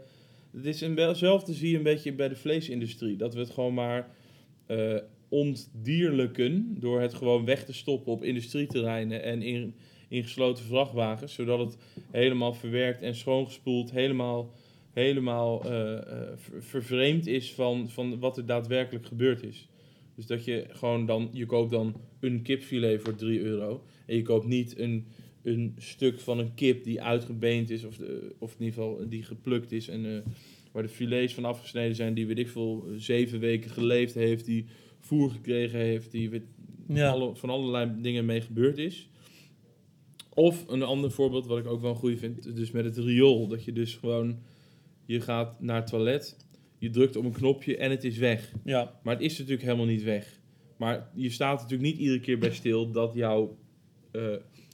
Het 0.52 0.66
is 0.66 0.82
een, 0.82 0.98
hetzelfde 0.98 1.54
zie 1.54 1.70
je 1.70 1.78
een 1.78 1.84
beetje 1.84 2.14
bij 2.14 2.30
de 2.30 2.36
vleesindustrie. 2.36 3.16
Dat 3.16 3.34
we 3.34 3.40
het 3.40 3.50
gewoon 3.50 3.74
maar 3.74 4.10
eh 4.66 4.98
ontdierlijken 5.30 6.78
door 6.80 7.02
het 7.02 7.14
gewoon 7.14 7.46
weg 7.46 7.66
te 7.66 7.74
stoppen 7.74 8.12
op 8.12 8.24
industrieterreinen 8.24 9.24
en 9.24 9.42
in, 9.42 9.76
in 10.08 10.24
gesloten 10.24 10.66
vrachtwagens. 10.66 11.34
Zodat 11.34 11.60
het 11.60 11.78
helemaal 12.12 12.54
verwerkt 12.54 13.02
en 13.02 13.16
schoongespoeld, 13.16 13.92
helemaal, 13.92 14.54
helemaal 14.94 15.64
eh, 15.64 15.94
eh, 15.94 16.02
ver- 16.36 16.64
vervreemd 16.64 17.28
is 17.28 17.54
van, 17.54 17.90
van 17.90 18.20
wat 18.20 18.38
er 18.38 18.46
daadwerkelijk 18.46 19.06
gebeurd 19.06 19.44
is. 19.44 19.68
Dus 20.16 20.26
dat 20.26 20.46
je 20.46 20.66
gewoon 20.70 21.06
dan, 21.06 21.30
je 21.32 21.46
koopt 21.46 21.72
dan 21.72 21.96
een 22.20 22.42
kipfilet 22.42 23.02
voor 23.02 23.16
3 23.16 23.40
euro. 23.42 23.84
En 24.06 24.16
je 24.16 24.22
koopt 24.22 24.46
niet 24.48 24.80
een, 24.80 25.06
een 25.44 25.74
stuk 25.78 26.20
van 26.20 26.40
een 26.40 26.54
kip 26.54 26.84
die 26.84 27.02
uitgebeend 27.02 27.70
is, 27.70 27.84
of, 27.84 27.98
de, 27.98 28.36
of 28.40 28.56
in 28.60 28.66
ieder 28.66 28.74
geval 28.84 29.10
die 29.10 29.24
geplukt 29.24 29.72
is. 29.72 29.88
En 29.88 30.16
eh, 30.16 30.22
waar 30.72 30.84
de 30.84 30.90
filets 30.90 31.34
van 31.34 31.46
afgesneden 31.46 31.96
zijn, 31.96 32.14
die 32.14 32.28
weet 32.28 32.40
ik 32.40 32.50
veel, 32.50 32.86
zeven 32.98 33.40
weken 33.40 33.70
geleefd 33.70 34.14
heeft, 34.14 34.46
die 34.46 34.66
voer 35.00 35.30
gekregen 35.32 35.80
heeft, 35.80 36.12
die 36.12 36.30
weet, 36.30 36.44
Ja. 36.88 37.10
alle, 37.10 37.36
van 37.36 37.50
allerlei 37.50 37.92
dingen 38.02 38.26
mee 38.26 38.42
gebeurd 38.42 38.78
is. 38.78 39.10
Of 40.34 40.68
een 40.68 40.84
ander 40.84 41.12
voorbeeld, 41.12 41.46
wat 41.46 41.58
ik 41.58 41.68
ook 41.68 41.82
wel 41.82 41.90
een 41.90 41.96
goede 41.96 42.18
vind, 42.18 42.56
dus 42.56 42.72
met 42.72 42.86
het 42.86 42.98
riool. 42.98 43.48
Dat 43.48 43.64
je 43.64 43.72
dus 43.72 43.96
gewoon, 43.96 44.40
je 45.06 45.22
gaat 45.22 45.62
naar 45.62 45.76
het 45.76 45.88
toilet, 45.88 46.45
je 46.78 46.90
drukt 46.90 47.16
op 47.16 47.26
een 47.26 47.32
knopje 47.32 47.78
en 47.78 47.92
het 47.92 48.04
is 48.04 48.18
weg. 48.18 48.52
Ja, 48.64 49.00
Maar 49.04 49.14
het 49.14 49.24
is 49.24 49.38
natuurlijk 49.38 49.64
helemaal 49.64 49.86
niet 49.86 50.04
weg. 50.04 50.40
Maar 50.78 51.10
je 51.14 51.30
staat 51.30 51.62
natuurlijk 51.62 51.90
niet 51.90 52.00
iedere 52.00 52.20
keer 52.20 52.38
bij 52.38 52.52
stil 52.52 52.92
dat 52.92 53.14
jouw 53.14 53.58
eh, 54.12 54.22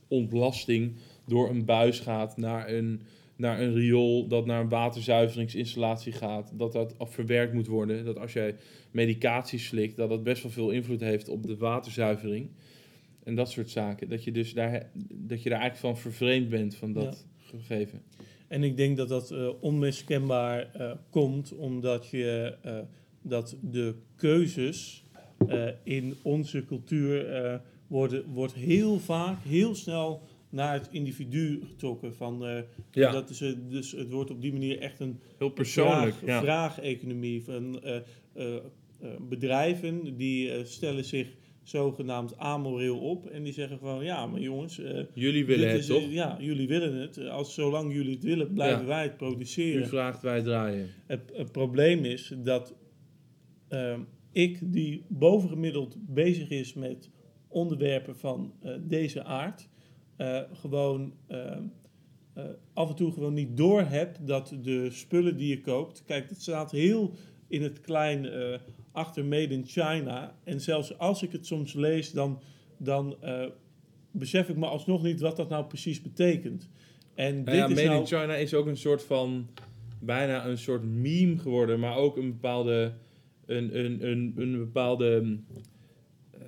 ontlasting 0.07 0.95
door 1.25 1.49
een 1.49 1.65
buis 1.65 1.99
gaat 1.99 2.37
naar 2.37 2.69
een, 2.69 3.01
naar 3.35 3.61
een 3.61 3.73
riool, 3.73 4.27
dat 4.27 4.45
naar 4.45 4.61
een 4.61 4.69
waterzuiveringsinstallatie 4.69 6.11
gaat, 6.11 6.51
dat 6.53 6.71
dat 6.71 6.95
verwerkt 6.99 7.53
moet 7.53 7.67
worden. 7.67 8.05
Dat 8.05 8.17
als 8.17 8.33
jij 8.33 8.55
medicatie 8.91 9.59
slikt, 9.59 9.97
dat 9.97 10.09
dat 10.09 10.23
best 10.23 10.43
wel 10.43 10.51
veel 10.51 10.69
invloed 10.69 10.99
heeft 10.99 11.29
op 11.29 11.47
de 11.47 11.57
waterzuivering. 11.57 12.49
En 13.23 13.35
dat 13.35 13.51
soort 13.51 13.69
zaken. 13.69 14.09
Dat 14.09 14.23
je 14.23 14.31
dus 14.31 14.53
daar, 14.53 14.91
dat 15.13 15.43
je 15.43 15.49
daar 15.49 15.59
eigenlijk 15.59 15.95
van 15.95 16.11
vervreemd 16.11 16.49
bent 16.49 16.75
van 16.75 16.93
dat 16.93 17.27
gegeven. 17.37 18.01
En 18.51 18.63
ik 18.63 18.77
denk 18.77 18.97
dat 18.97 19.09
dat 19.09 19.31
eh, 19.31 19.49
onmiskenbaar 19.59 20.69
eh, 20.73 20.91
komt 21.09 21.55
omdat 21.55 22.07
je 22.07 22.57
eh, 22.61 22.79
dat 23.21 23.57
de 23.61 23.95
keuzes 24.15 25.03
in 25.83 26.15
onze 26.21 26.65
cultuur 26.65 27.61
worden 27.87 28.25
wordt 28.33 28.53
heel 28.53 28.99
vaak 28.99 29.43
heel 29.43 29.75
snel 29.75 30.21
naar 30.49 30.73
het 30.73 30.87
individu 30.91 31.61
getrokken. 31.65 32.15
Van, 32.15 32.63
Ja, 32.91 33.11
dat 33.11 33.29
is, 33.29 33.55
dus 33.69 33.91
het 33.91 34.11
wordt 34.11 34.31
op 34.31 34.41
die 34.41 34.51
manier 34.51 34.79
echt 34.79 34.99
een 34.99 35.19
heel 35.37 35.49
persoonlijk. 35.49 36.15
vraag, 36.15 36.29
ja. 36.29 36.41
vraageconomie 36.41 37.43
van 37.43 37.81
bedrijven 39.29 40.17
die 40.17 40.65
stellen 40.65 41.05
zich 41.05 41.27
zogenaamd 41.71 42.37
amoreel 42.37 42.99
op 42.99 43.25
en 43.25 43.43
die 43.43 43.53
zeggen 43.53 43.79
van 43.79 44.03
ja, 44.03 44.25
maar 44.25 44.39
jongens, 44.39 44.79
eh, 44.79 45.03
Jullie 45.13 45.45
willen 45.45 45.69
het 45.69 45.79
is, 45.79 45.85
toch? 45.85 46.11
ja, 46.11 46.37
jullie 46.39 46.67
willen 46.67 46.93
het. 46.93 47.17
Als 47.27 47.53
zolang 47.53 47.93
jullie 47.93 48.13
het 48.13 48.23
willen, 48.23 48.53
blijven 48.53 48.81
Ja. 48.81 48.85
wij 48.87 49.03
het 49.03 49.13
U 49.13 49.15
produceren. 49.15 49.87
vraagt, 49.87 50.21
wij 50.21 50.41
draaien. 50.41 50.89
Het, 51.05 51.21
het 51.33 51.51
probleem 51.51 52.05
is 52.05 52.33
dat 52.37 52.75
ehm, 53.67 53.99
ik, 54.31 54.73
die 54.73 55.05
bovengemiddeld 55.07 55.95
bezig 55.99 56.49
is 56.49 56.73
met 56.73 57.09
onderwerpen 57.47 58.15
van 58.17 58.53
eh, 58.61 58.73
deze 58.81 59.23
aard, 59.23 59.69
eh, 60.15 60.39
gewoon 60.53 61.13
ehm, 61.27 61.63
eh, 62.33 62.43
af 62.73 62.89
en 62.89 62.95
toe 62.95 63.11
gewoon 63.11 63.33
niet 63.33 63.57
door 63.57 63.81
heb 63.81 64.17
dat 64.21 64.55
de 64.61 64.89
spullen 64.91 65.37
die 65.37 65.47
je 65.47 65.61
koopt, 65.61 66.03
kijk, 66.05 66.29
het 66.29 66.41
staat 66.41 66.71
heel 66.71 67.11
in 67.47 67.61
het 67.63 67.81
klein 67.81 68.25
achter 68.91 69.25
Made 69.25 69.53
in 69.53 69.65
China. 69.65 70.35
En 70.43 70.61
zelfs 70.61 70.97
als 70.97 71.23
ik 71.23 71.31
het 71.31 71.45
soms 71.45 71.73
lees, 71.73 72.11
dan, 72.11 72.41
dan 72.77 73.15
eh, 73.21 73.45
besef 74.11 74.49
ik 74.49 74.57
me 74.57 74.65
alsnog 74.65 75.03
niet 75.03 75.19
wat 75.19 75.37
dat 75.37 75.49
nou 75.49 75.65
precies 75.65 76.01
betekent. 76.01 76.69
En 77.15 77.33
Nou 77.33 77.45
dit 77.45 77.55
ja, 77.55 77.67
is 77.67 77.75
Made 77.75 77.87
nou... 77.87 77.99
in 77.99 78.07
China 78.07 78.35
is 78.35 78.53
ook 78.53 78.65
een 78.65 78.77
soort 78.77 79.03
van 79.03 79.47
bijna 79.99 80.45
een 80.45 80.57
soort 80.57 80.83
meme 80.83 81.37
geworden, 81.37 81.79
maar 81.79 81.95
ook 81.95 82.17
een 82.17 82.31
bepaalde 82.31 82.93
een, 83.45 83.79
een, 83.79 84.07
een, 84.07 84.33
een 84.35 84.57
bepaalde 84.57 85.39
eh, 86.31 86.39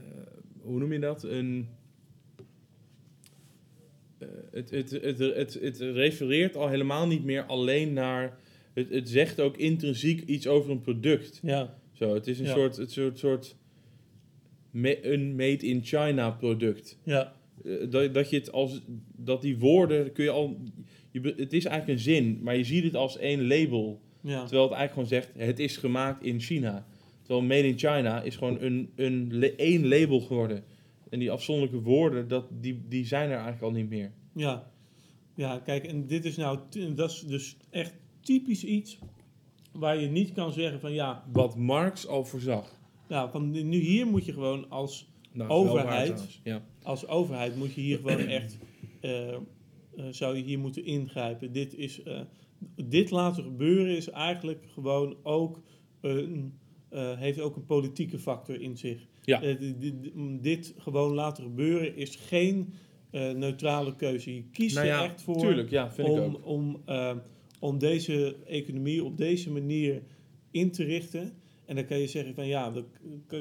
hoe 0.62 0.80
noem 0.80 0.94
je 0.94 1.00
dat? 1.00 1.24
Een 1.24 1.68
eh, 4.18 4.28
het, 4.52 4.70
het, 4.70 4.92
het, 4.92 5.20
het, 5.20 5.54
het 5.54 5.80
refereert 5.80 6.56
al 6.56 6.68
helemaal 6.68 7.08
niet 7.08 7.24
meer 7.24 7.44
alleen 7.44 7.94
naar 7.94 8.38
het, 8.74 8.90
het 8.90 9.10
zegt 9.10 9.40
ook 9.40 9.58
intrinsiek 9.58 10.22
iets 10.22 10.48
over 10.48 10.72
een 10.72 10.82
product. 10.82 11.40
Ja, 11.44 11.78
Zo, 11.94 12.14
het 12.14 12.28
is 12.28 12.40
een 12.40 12.46
Ja. 12.46 12.54
soort, 12.54 12.78
het 12.78 12.92
soort, 12.92 13.20
soort 13.20 13.56
me- 14.72 15.06
een 15.14 15.36
made 15.36 15.68
in 15.68 15.84
China 15.84 16.32
product. 16.32 16.98
Ja, 17.04 17.34
Eh, 17.66 17.90
dat, 17.90 18.14
dat 18.14 18.30
je 18.30 18.36
het 18.38 18.52
als 18.52 18.82
dat 19.16 19.42
die 19.42 19.58
woorden 19.58 20.12
kun 20.12 20.24
je 20.24 20.30
al. 20.30 20.58
Je, 21.12 21.34
het 21.38 21.54
is 21.54 21.66
eigenlijk 21.66 21.88
een 22.00 22.04
zin, 22.04 22.40
maar 22.42 22.58
je 22.58 22.64
ziet 22.64 22.84
het 22.84 22.96
als 22.96 23.18
één 23.18 23.48
label. 23.48 24.02
ja. 24.22 24.42
Terwijl 24.42 24.70
het 24.70 24.78
eigenlijk 24.78 24.92
gewoon 24.92 25.08
zegt: 25.08 25.48
het 25.48 25.60
is 25.60 25.78
gemaakt 25.78 26.24
in 26.24 26.40
China. 26.40 26.86
Terwijl 27.22 27.46
made 27.48 27.68
in 27.68 27.78
China 27.78 28.22
is 28.22 28.36
gewoon 28.36 28.62
een, 28.62 28.90
een 28.96 29.54
één 29.58 29.88
label 29.88 30.20
geworden. 30.20 30.64
En 31.10 31.20
die 31.20 31.32
afzonderlijke 31.32 31.82
woorden, 31.90 32.28
dat, 32.28 32.46
die, 32.62 32.82
die 32.90 33.06
zijn 33.06 33.26
er 33.30 33.34
eigenlijk 33.36 33.62
al 33.64 33.72
niet 33.72 33.90
meer. 33.90 34.12
Ja. 34.36 34.72
ja, 35.36 35.60
kijk, 35.60 35.84
en 35.86 36.08
dit 36.08 36.26
is 36.26 36.36
nou, 36.36 36.60
dat 36.96 37.10
is 37.12 37.20
dus 37.28 37.58
echt 37.70 37.94
typisch 38.22 38.64
iets 38.64 39.00
waar 39.74 39.98
je 40.00 40.08
niet 40.08 40.32
kan 40.34 40.52
zeggen 40.54 40.80
van 40.80 40.94
ja, 40.94 41.24
Wat 41.32 41.58
Marx 41.58 42.08
al 42.08 42.26
voorzag. 42.26 42.80
nou, 43.08 43.30
van 43.32 43.52
nu 43.52 43.78
hier 43.80 44.08
moet 44.08 44.26
je 44.26 44.34
gewoon 44.34 44.70
als, 44.70 45.12
Nou, 45.32 45.50
Overheid. 45.50 46.40
Ja. 46.44 46.62
als 46.84 47.08
overheid 47.08 47.56
moet 47.56 47.74
je 47.74 47.82
hier 47.82 47.98
gewoon 47.98 48.18
echt, 48.28 48.58
eh, 49.02 49.34
eh, 49.34 49.40
zou 50.10 50.38
je 50.38 50.44
hier 50.44 50.60
moeten 50.60 50.86
ingrijpen. 50.86 51.52
Dit, 51.52 51.76
is, 51.76 52.04
eh, 52.04 52.20
dit 52.86 53.12
laten 53.12 53.44
gebeuren 53.44 53.96
is 53.98 54.10
eigenlijk 54.10 54.66
gewoon 54.74 55.16
ook 55.24 55.62
een, 56.02 56.54
heeft 56.96 57.40
ook 57.40 57.56
een 57.56 57.66
politieke 57.66 58.20
factor 58.20 58.62
in 58.62 58.78
zich. 58.78 59.08
Ja. 59.22 59.42
Eh, 59.42 59.60
di- 59.60 59.78
di- 59.78 60.00
di- 60.00 60.38
dit 60.42 60.74
gewoon 60.78 61.14
laten 61.14 61.44
gebeuren 61.44 61.96
is 61.96 62.16
geen 62.16 62.74
neutrale 63.12 63.96
keuze. 63.96 64.36
Je 64.36 64.44
kiest 64.52 64.76
Nou 64.76 64.88
er 64.88 65.02
echt 65.04 65.22
voor 65.22 65.38
tuurlijk, 65.38 65.70
ja, 65.70 65.92
vind 65.92 66.08
ik 66.08 66.14
om, 66.14 66.20
ook. 66.36 66.46
om, 66.46 66.82
om 67.64 67.80
deze 67.80 68.36
economie 68.46 69.04
op 69.04 69.18
deze 69.18 69.52
manier 69.52 70.02
in 70.52 70.72
te 70.72 70.84
richten. 70.84 71.34
En 71.66 71.76
dan 71.76 71.86
kan 71.86 72.00
je 72.00 72.08
zeggen 72.08 72.36
van 72.36 72.48
ja, 72.48 72.72
dan 72.72 72.86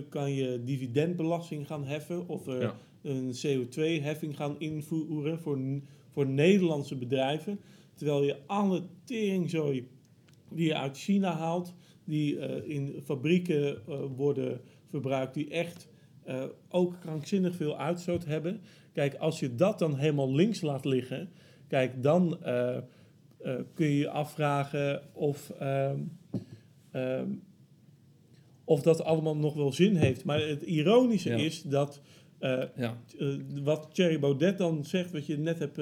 kan 0.09 0.35
je 0.35 0.63
dividendbelasting 0.65 1.67
gaan 1.67 1.85
heffen 1.85 2.29
of 2.29 2.49
eh, 2.49 2.61
Ja. 2.61 2.77
een 3.03 3.33
CO2-heffing 3.33 4.37
gaan 4.37 4.55
invoeren 4.59 5.39
voor, 5.39 5.59
voor 6.11 6.27
Nederlandse 6.27 6.97
bedrijven. 6.97 7.61
Terwijl 7.95 8.25
je 8.25 8.37
alle 8.47 8.83
teringzooi 9.05 9.87
die 10.51 10.67
je 10.67 10.77
uit 10.77 10.99
China 10.99 11.37
haalt, 11.37 11.75
die 12.05 12.39
eh, 12.39 12.77
in 12.77 13.01
fabrieken 13.05 13.87
eh, 13.87 14.01
worden 14.17 14.61
verbruikt, 14.91 15.35
die 15.35 15.51
echt 15.51 15.91
ook 16.69 17.01
krankzinnig 17.01 17.57
veel 17.57 17.79
uitstoot 17.79 18.25
hebben. 18.25 18.61
Kijk, 18.93 19.15
als 19.15 19.41
je 19.41 19.55
dat 19.55 19.79
dan 19.79 19.97
helemaal 19.97 20.35
links 20.35 20.61
laat 20.61 20.85
liggen, 20.85 21.31
kijk, 21.69 22.03
dan 22.03 22.39
eh, 23.44 23.55
kun 23.74 23.87
je 23.87 23.98
je 23.98 24.09
afvragen 24.11 25.02
of, 25.12 25.50
ehm, 25.59 25.98
ehm, 26.90 27.28
of 28.64 28.83
dat 28.83 29.05
allemaal 29.05 29.37
nog 29.37 29.55
wel 29.55 29.72
zin 29.72 29.96
heeft. 29.96 30.24
Maar 30.24 30.40
het 30.40 30.62
ironische 30.62 31.31
Ja. 31.31 31.37
is 31.37 31.62
dat 31.62 32.00
eh, 32.38 32.62
Ja. 32.76 32.96
eh, 33.18 33.28
wat 33.62 33.88
Thierry 33.92 34.18
Baudet 34.18 34.59
dan 34.59 34.85
zegt, 34.85 35.12
wat 35.12 35.26
je 35.26 35.38
net 35.38 35.59
hebt, 35.59 35.81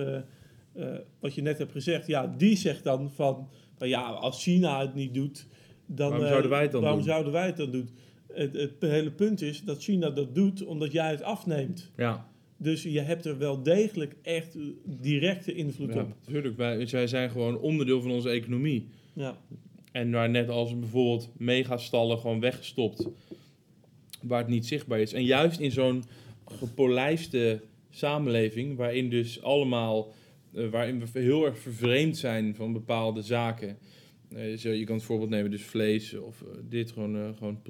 wat 1.20 1.34
je 1.34 1.42
net 1.42 1.58
hebt 1.58 1.72
gezegd, 1.72 2.06
ja, 2.06 2.34
die 2.38 2.56
zegt 2.56 2.84
dan 2.84 3.10
van, 3.10 3.48
van 3.76 3.88
ja, 3.88 4.02
als 4.10 4.42
China 4.42 4.80
het 4.80 4.94
niet 4.94 5.14
doet, 5.14 5.46
dan 5.86 6.08
Waarom 6.10 6.26
zouden 6.28 6.50
wij 6.50 6.62
het 6.62 6.72
dan 6.72 6.84
doen? 6.84 7.02
zouden 7.02 7.32
wij 7.32 7.46
het 7.46 7.56
dan 7.56 7.70
doen? 7.70 7.88
Het, 8.32 8.52
het 8.56 8.72
hele 8.80 9.10
punt 9.10 9.42
is 9.42 9.62
dat 9.64 9.82
China 9.82 10.10
dat 10.10 10.34
doet 10.34 10.64
omdat 10.64 10.92
jij 10.92 11.10
het 11.10 11.22
afneemt. 11.22 11.90
Ja. 11.96 12.28
Dus 12.62 12.82
je 12.82 13.00
hebt 13.00 13.24
er 13.24 13.38
wel 13.38 13.62
degelijk 13.62 14.16
echt 14.22 14.56
directe 14.84 15.54
invloed 15.54 15.94
Ja, 15.94 16.00
op. 16.00 16.08
natuurlijk. 16.24 16.56
Wij, 16.56 16.86
zij 16.86 17.06
zijn 17.06 17.30
gewoon 17.30 17.58
onderdeel 17.58 18.02
van 18.02 18.10
onze 18.10 18.28
economie. 18.28 18.86
Ja, 19.12 19.38
En 19.92 20.10
waar 20.10 20.30
net 20.30 20.48
als 20.48 20.78
bijvoorbeeld 20.78 21.30
megastallen 21.36 22.18
gewoon 22.18 22.40
weggestopt, 22.40 23.08
waar 24.22 24.38
het 24.38 24.48
niet 24.48 24.66
zichtbaar 24.66 25.00
is. 25.00 25.12
En 25.12 25.24
juist 25.24 25.60
in 25.60 25.70
zo'n 25.70 26.02
gepolijste 26.44 27.60
samenleving, 27.90 28.76
waarin 28.76 29.10
dus 29.10 29.42
allemaal, 29.42 30.12
eh, 30.54 30.68
waarin 30.68 31.02
we 31.12 31.20
heel 31.20 31.44
erg 31.46 31.58
vervreemd 31.58 32.16
zijn 32.16 32.54
van 32.54 32.72
bepaalde 32.72 33.22
zaken. 33.22 33.78
Eh, 34.28 34.56
zo, 34.56 34.70
je 34.70 34.84
kan 34.84 34.96
het 34.96 35.04
voorbeeld 35.04 35.30
nemen, 35.30 35.50
dus 35.50 35.62
vlees 35.62 36.14
of 36.14 36.42
eh, 36.42 36.48
dit, 36.68 36.92
gewoon, 36.92 37.34
gewoon 37.38 37.62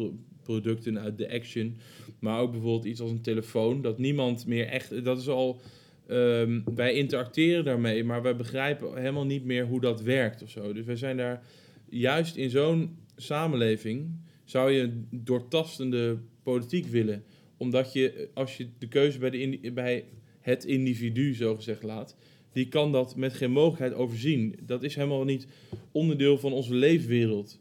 producten 0.42 1.00
uit 1.00 1.18
de 1.18 1.32
action. 1.32 1.76
Maar 2.18 2.40
ook 2.40 2.50
bijvoorbeeld 2.50 2.84
iets 2.84 3.00
als 3.00 3.10
een 3.10 3.22
telefoon, 3.22 3.82
dat 3.82 3.98
niemand 3.98 4.46
meer 4.46 4.66
echt, 4.66 5.04
dat 5.04 5.18
is 5.18 5.28
al, 5.28 5.60
ehm, 6.06 6.60
wij 6.74 6.94
interacteren 6.94 7.64
daarmee, 7.64 8.04
maar 8.04 8.22
wij 8.22 8.36
begrijpen 8.36 8.96
helemaal 8.96 9.26
niet 9.26 9.44
meer 9.44 9.66
hoe 9.66 9.80
dat 9.80 10.02
werkt 10.02 10.42
of 10.42 10.50
zo. 10.50 10.72
Dus 10.72 10.84
wij 10.84 10.96
zijn 10.96 11.16
daar, 11.16 11.42
juist 11.88 12.36
in 12.36 12.50
zo'n 12.50 12.96
samenleving, 13.16 14.10
zou 14.44 14.70
je 14.70 14.82
een 14.82 15.08
doortastende 15.10 16.18
politiek 16.42 16.86
willen. 16.86 17.24
Omdat 17.56 17.92
je, 17.92 18.28
als 18.34 18.56
je 18.56 18.68
de 18.78 18.88
keuze 18.88 19.18
bij, 19.18 19.30
de 19.30 19.72
bij 19.72 20.04
het 20.40 20.64
individu, 20.64 21.34
zo 21.34 21.54
gezegd, 21.54 21.82
laat, 21.82 22.16
die 22.52 22.68
kan 22.68 22.92
dat 22.92 23.16
met 23.16 23.32
geen 23.32 23.50
mogelijkheid 23.50 23.94
overzien. 23.94 24.58
Dat 24.62 24.82
is 24.82 24.94
helemaal 24.94 25.24
niet 25.24 25.46
onderdeel 25.92 26.38
van 26.38 26.52
onze 26.52 26.74
leefwereld. 26.74 27.60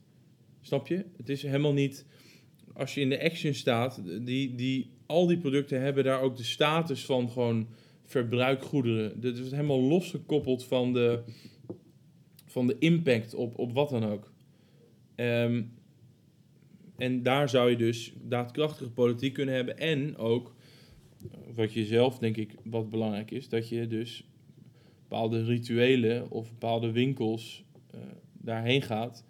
Snap 0.62 0.88
je? 0.88 1.04
Het 1.18 1.30
is 1.30 1.42
helemaal 1.42 1.74
niet. 1.74 2.06
Als 2.80 2.94
je 2.94 3.02
in 3.02 3.10
de 3.10 3.24
action 3.24 3.54
staat, 3.54 4.02
die, 4.22 4.56
die, 4.56 4.92
al 5.06 5.28
die 5.28 5.38
producten 5.38 5.82
hebben 5.82 6.04
daar 6.04 6.22
ook 6.22 6.38
de 6.38 6.44
status 6.44 7.06
van 7.06 7.30
gewoon 7.30 7.68
verbruikgoederen. 8.04 9.22
Dat 9.22 9.38
is 9.38 9.52
helemaal 9.52 9.82
losgekoppeld 9.82 10.66
van 10.66 10.94
de, 10.94 11.24
van 12.46 12.68
de 12.68 12.76
impact 12.80 13.34
op, 13.34 13.58
op 13.58 13.74
wat 13.74 13.90
dan 13.90 14.04
ook. 14.04 14.32
Ehm, 15.16 15.64
en 16.98 17.24
daar 17.24 17.50
zou 17.50 17.70
je 17.70 17.76
dus 17.76 18.14
daadkrachtige 18.22 18.92
politiek 18.92 19.34
kunnen 19.34 19.56
hebben. 19.56 19.78
En 19.78 20.18
ook, 20.18 20.56
wat 21.56 21.74
je 21.74 21.86
zelf 21.86 22.18
denk 22.18 22.38
ik 22.38 22.56
wat 22.64 22.90
belangrijk 22.90 23.32
is, 23.32 23.50
dat 23.50 23.70
je 23.70 23.88
dus 23.88 24.24
bepaalde 25.02 25.44
rituelen 25.44 26.32
of 26.32 26.50
bepaalde 26.50 26.92
winkels 26.92 27.64
eh, 27.92 28.00
daarheen 28.34 28.82
gaat. 28.82 29.26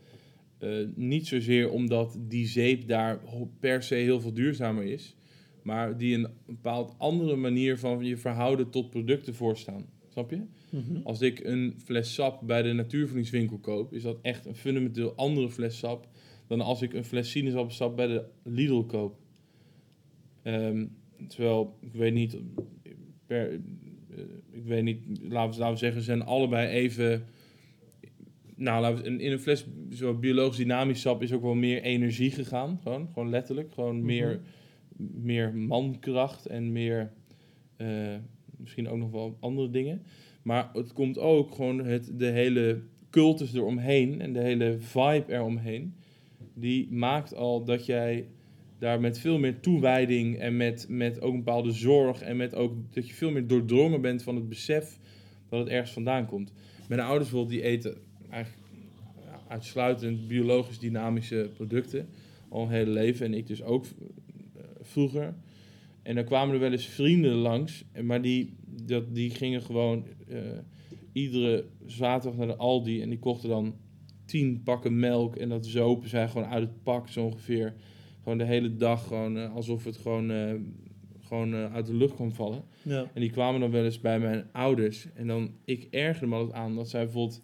Eh, 0.59 0.85
niet 0.95 1.27
zozeer 1.27 1.69
omdat 1.69 2.17
die 2.19 2.47
zeep 2.47 2.87
daar 2.87 3.19
per 3.59 3.83
se 3.83 3.95
heel 3.95 4.21
veel 4.21 4.33
duurzamer 4.33 4.83
is, 4.83 5.15
maar 5.63 5.97
die 5.97 6.15
een 6.15 6.27
bepaald 6.45 6.95
andere 6.97 7.35
manier 7.35 7.77
van 7.77 8.05
je 8.05 8.17
verhouden 8.17 8.69
tot 8.69 8.89
producten 8.89 9.35
voorstaan. 9.35 9.85
Snap 10.09 10.29
je? 10.29 10.41
Mhm. 10.69 11.01
Als 11.03 11.21
ik 11.21 11.43
een 11.43 11.73
fles 11.83 12.13
sap 12.13 12.41
bij 12.47 12.61
de 12.61 12.73
natuurvoedingswinkel 12.73 13.57
koop, 13.57 13.93
is 13.93 14.03
dat 14.03 14.19
echt 14.21 14.45
een 14.45 14.55
fundamenteel 14.55 15.15
andere 15.15 15.49
fles 15.49 15.77
sap 15.77 16.07
dan 16.47 16.61
als 16.61 16.81
ik 16.81 16.93
een 16.93 17.05
fles 17.05 17.31
sinaasappelsap 17.31 17.95
bij 17.95 18.07
de 18.07 18.23
Lidl 18.43 18.81
koop. 18.81 19.19
Ehm, 20.41 20.85
terwijl, 21.27 21.77
ik 21.81 21.93
weet 21.93 22.13
niet, 22.13 22.37
per, 23.25 23.51
eh, 23.51 23.59
ik 24.51 24.65
weet 24.65 24.83
niet, 24.83 25.01
laten 25.07 25.53
we, 25.53 25.59
laten 25.59 25.73
we 25.73 25.77
zeggen, 25.77 25.99
ze 26.01 26.05
zijn 26.05 26.23
allebei 26.23 26.67
even, 26.67 27.25
nou, 28.59 29.01
in 29.03 29.31
een 29.31 29.39
fles 29.39 29.65
zo 29.91 30.13
biologisch 30.13 30.57
dynamisch 30.57 31.01
sap 31.01 31.21
is 31.21 31.33
ook 31.33 31.41
wel 31.41 31.55
meer 31.55 31.81
energie 31.81 32.31
gegaan, 32.31 32.79
gewoon, 32.83 33.07
gewoon 33.13 33.29
letterlijk, 33.29 33.73
gewoon 33.73 33.95
Mhm. 33.97 34.05
meer, 34.05 34.39
meer 34.97 35.55
mankracht 35.55 36.45
en 36.45 36.71
meer, 36.71 37.11
eh, 37.77 38.15
misschien 38.57 38.89
ook 38.89 38.97
nog 38.97 39.11
wel 39.11 39.37
andere 39.39 39.69
dingen. 39.69 40.01
Maar 40.41 40.69
het 40.73 40.93
komt 40.93 41.17
ook 41.17 41.55
gewoon 41.55 41.85
het, 41.85 42.11
de 42.19 42.25
hele 42.25 42.81
cultus 43.09 43.53
eromheen 43.53 44.21
en 44.21 44.33
de 44.33 44.39
hele 44.41 44.75
vibe 44.79 45.25
eromheen. 45.27 45.93
Die 46.53 46.91
maakt 46.91 47.35
al 47.35 47.63
dat 47.63 47.85
jij 47.85 48.27
daar 48.79 48.99
met 48.99 49.19
veel 49.19 49.39
meer 49.39 49.59
toewijding 49.59 50.37
en 50.37 50.57
met, 50.57 50.85
met 50.89 51.21
ook 51.21 51.31
een 51.33 51.43
bepaalde 51.43 51.71
zorg 51.71 52.21
en 52.21 52.37
met 52.37 52.55
ook 52.55 52.93
dat 52.93 53.07
je 53.07 53.13
veel 53.13 53.31
meer 53.31 53.47
doordrongen 53.47 54.01
bent 54.01 54.23
van 54.23 54.35
het 54.35 54.49
besef 54.49 54.99
dat 55.49 55.59
het 55.59 55.67
ergens 55.67 55.91
vandaan 55.91 56.25
komt. 56.25 56.53
Mijn 56.87 57.01
ouders 57.01 57.29
bijvoorbeeld, 57.29 57.61
die 57.61 57.69
eten 57.69 57.97
eigenlijk 58.29 58.63
uitsluitend 59.47 60.27
biologisch 60.27 60.79
dynamische 60.79 61.49
producten 61.53 62.09
al 62.49 62.63
een 62.63 62.69
hele 62.69 62.91
leven 62.91 63.25
en 63.25 63.33
ik 63.33 63.47
dus 63.47 63.63
ook 63.63 63.85
eh, 63.85 64.63
vroeger. 64.81 65.35
En 66.01 66.15
dan 66.15 66.23
kwamen 66.23 66.53
er 66.53 66.59
wel 66.59 66.71
eens 66.71 66.87
vrienden 66.87 67.33
langs, 67.33 67.85
maar 68.03 68.21
die, 68.21 68.55
dat, 68.65 69.15
die 69.15 69.29
gingen 69.29 69.61
gewoon 69.61 70.05
eh, 70.27 70.37
iedere 71.11 71.65
zaterdag 71.85 72.37
naar 72.39 72.47
de 72.47 72.55
Aldi 72.55 73.01
en 73.01 73.09
die 73.09 73.19
kochten 73.19 73.49
dan 73.49 73.75
tien 74.25 74.63
pakken 74.63 74.99
melk 74.99 75.35
en 75.35 75.49
dat 75.49 75.65
zopen 75.65 76.09
zij 76.09 76.27
gewoon 76.27 76.47
uit 76.47 76.63
het 76.63 76.83
pak 76.83 77.07
zo 77.07 77.25
ongeveer. 77.25 77.73
Gewoon 78.23 78.37
de 78.37 78.43
hele 78.43 78.75
dag, 78.75 79.07
gewoon 79.07 79.37
eh, 79.37 79.55
alsof 79.55 79.83
het 79.83 79.97
gewoon, 79.97 80.31
gewoon 81.19 81.53
uit 81.53 81.85
de 81.85 81.95
lucht 81.95 82.15
kwam 82.15 82.31
vallen. 82.31 82.63
Ja. 82.81 83.09
En 83.13 83.21
die 83.21 83.29
kwamen 83.29 83.59
dan 83.59 83.71
wel 83.71 83.83
eens 83.83 84.01
bij 84.01 84.19
mijn 84.19 84.49
ouders. 84.51 85.07
En 85.13 85.27
dan, 85.27 85.51
ik 85.65 85.87
ergerde 85.91 86.27
me 86.27 86.35
altijd 86.35 86.55
aan 86.55 86.75
dat 86.75 86.89
zij 86.89 87.03
bijvoorbeeld 87.03 87.41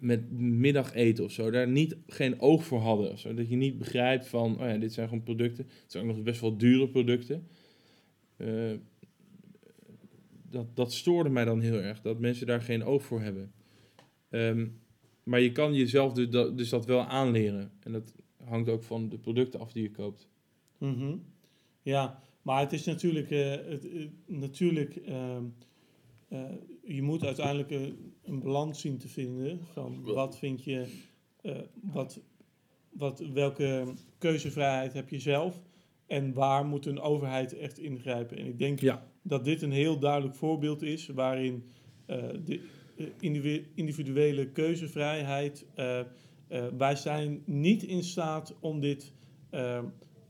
met 0.00 0.30
middageten 0.40 1.24
of 1.24 1.32
zo, 1.32 1.50
daar 1.50 1.68
niet, 1.68 1.96
geen 2.06 2.40
oog 2.40 2.64
voor 2.64 2.80
hadden. 2.80 3.12
Of 3.12 3.18
zo. 3.18 3.34
Dat 3.34 3.48
je 3.48 3.56
niet 3.56 3.78
begrijpt 3.78 4.26
van, 4.26 4.60
oh 4.60 4.66
ja, 4.66 4.76
dit 4.76 4.92
zijn 4.92 5.08
gewoon 5.08 5.22
producten. 5.22 5.64
Het 5.64 5.92
zijn 5.92 6.08
ook 6.08 6.14
nog 6.14 6.24
best 6.24 6.40
wel 6.40 6.56
dure 6.56 6.88
producten. 6.88 7.46
Eh, 8.36 8.72
dat, 10.50 10.76
dat 10.76 10.92
stoorde 10.92 11.30
mij 11.30 11.44
dan 11.44 11.60
heel 11.60 11.80
erg, 11.80 12.00
dat 12.00 12.18
mensen 12.18 12.46
daar 12.46 12.62
geen 12.62 12.84
oog 12.84 13.02
voor 13.02 13.20
hebben. 13.20 13.52
Ehm, 14.30 14.66
maar 15.22 15.40
je 15.40 15.52
kan 15.52 15.74
jezelf 15.74 16.12
dus 16.12 16.28
dat, 16.28 16.58
dus 16.58 16.68
dat 16.68 16.86
wel 16.86 17.04
aanleren. 17.04 17.72
En 17.80 17.92
dat 17.92 18.14
hangt 18.44 18.68
ook 18.68 18.82
van 18.82 19.08
de 19.08 19.18
producten 19.18 19.60
af 19.60 19.72
die 19.72 19.82
je 19.82 19.90
koopt. 19.90 20.28
Mhm. 20.78 21.16
Ja, 21.82 22.22
maar 22.42 22.60
het 22.60 22.72
is 22.72 22.84
natuurlijk, 22.84 23.30
eh, 23.30 23.50
het, 23.50 23.88
eh, 23.88 24.06
natuurlijk 24.26 24.96
ehm, 24.96 25.44
eh, 26.28 26.40
je 26.84 27.02
moet 27.02 27.24
uiteindelijk 27.24 27.92
een, 28.28 28.40
balans 28.40 28.80
zien 28.80 28.98
te 28.98 29.08
vinden 29.08 29.60
van 29.72 30.02
wat 30.02 30.38
vind 30.38 30.64
je, 30.64 30.86
eh, 31.42 31.56
wat, 31.82 32.20
wat, 32.90 33.22
welke 33.32 33.84
keuzevrijheid 34.18 34.92
heb 34.92 35.08
je 35.08 35.18
zelf 35.18 35.60
en 36.06 36.32
waar 36.32 36.64
moet 36.66 36.86
een 36.86 37.00
overheid 37.00 37.56
echt 37.58 37.78
ingrijpen. 37.78 38.36
En 38.38 38.46
ik 38.46 38.58
denk 38.58 38.80
Ja. 38.80 39.06
dat 39.22 39.44
dit 39.44 39.62
een 39.62 39.72
heel 39.72 39.98
duidelijk 39.98 40.34
voorbeeld 40.34 40.82
is 40.82 41.06
waarin 41.06 41.64
eh, 42.06 42.24
de 42.44 42.60
eh, 42.96 43.06
individu- 43.20 43.66
individuele 43.74 44.48
keuzevrijheid, 44.48 45.66
eh, 45.74 46.00
wij 46.78 46.96
zijn 46.96 47.42
niet 47.44 47.82
in 47.82 48.02
staat 48.02 48.54
om 48.60 48.80
dit 48.80 49.12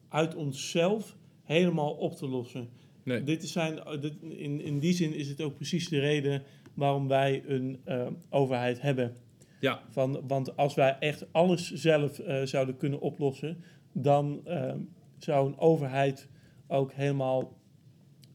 uit 0.08 0.34
onszelf 0.34 1.16
helemaal 1.42 1.92
op 1.92 2.16
te 2.16 2.28
lossen. 2.28 2.68
Nee. 3.02 3.22
Dit 3.22 3.48
zijn, 3.48 4.00
dit, 4.00 4.14
in, 4.22 4.60
in 4.60 4.78
die 4.78 4.92
zin 4.92 5.14
is 5.14 5.28
het 5.28 5.40
ook 5.40 5.54
precies 5.54 5.88
de 5.88 5.98
reden 5.98 6.42
waarom 6.78 7.08
wij 7.08 7.42
een 7.46 7.80
eh, 7.84 8.06
overheid 8.30 8.80
hebben. 8.80 9.16
Ja. 9.60 9.80
Van, 9.88 10.20
want 10.26 10.56
als 10.56 10.74
wij 10.74 10.96
echt 10.98 11.32
alles 11.32 11.72
zelf 11.72 12.18
eh, 12.18 12.42
zouden 12.42 12.76
kunnen 12.76 13.00
oplossen, 13.00 13.62
dan 13.92 14.40
eh, 14.44 14.74
zou 15.18 15.48
een 15.48 15.58
overheid 15.58 16.28
ook 16.66 16.92
helemaal 16.92 17.56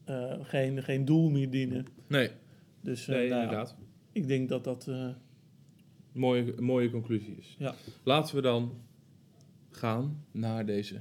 eh, 0.04 0.32
geen, 0.42 0.82
geen 0.82 1.04
doel 1.04 1.30
meer 1.30 1.50
dienen. 1.50 1.86
Nee, 2.08 2.30
Dus 2.80 3.06
nee 3.06 3.28
nou, 3.28 3.42
inderdaad. 3.42 3.76
ik 4.12 4.28
denk 4.28 4.48
dat 4.48 4.64
dat. 4.64 4.86
eh, 4.88 5.08
Mooie, 6.12 6.54
mooie 6.60 6.90
conclusie 6.90 7.36
is. 7.38 7.56
Ja. 7.58 7.74
Laten 8.02 8.34
we 8.36 8.42
dan 8.42 8.72
gaan 9.70 10.24
naar 10.30 10.66
deze 10.66 11.00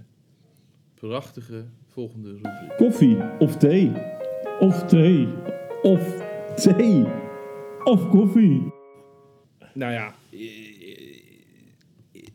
prachtige 0.93 1.65
volgende 1.87 2.31
rubriek. 2.31 2.77
Koffie 2.77 3.17
of 3.39 3.57
thee? 3.57 3.91
Of 4.59 4.83
thee? 4.85 5.27
Of 5.81 6.21
thee? 6.55 7.22
Of 7.83 8.09
koffie? 8.09 8.71
Nou 9.73 9.91
ja, 9.91 10.15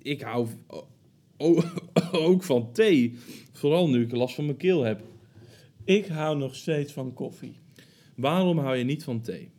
ik 0.03 0.21
hou 0.21 0.49
ook 2.13 2.43
van 2.43 2.73
thee. 2.73 3.17
Vooral 3.53 3.89
nu 3.89 4.03
ik 4.03 4.13
last 4.13 4.35
van 4.35 4.45
mijn 4.45 4.57
keel 4.57 4.83
heb. 4.83 5.03
ik 5.85 6.07
hou 6.07 6.39
nog 6.39 6.55
steeds 6.55 6.93
van 6.93 7.13
koffie. 7.15 7.57
Waarom 8.17 8.59
hou 8.59 8.77
je 8.77 8.85
niet 8.85 9.05
van 9.05 9.21
thee? 9.21 9.51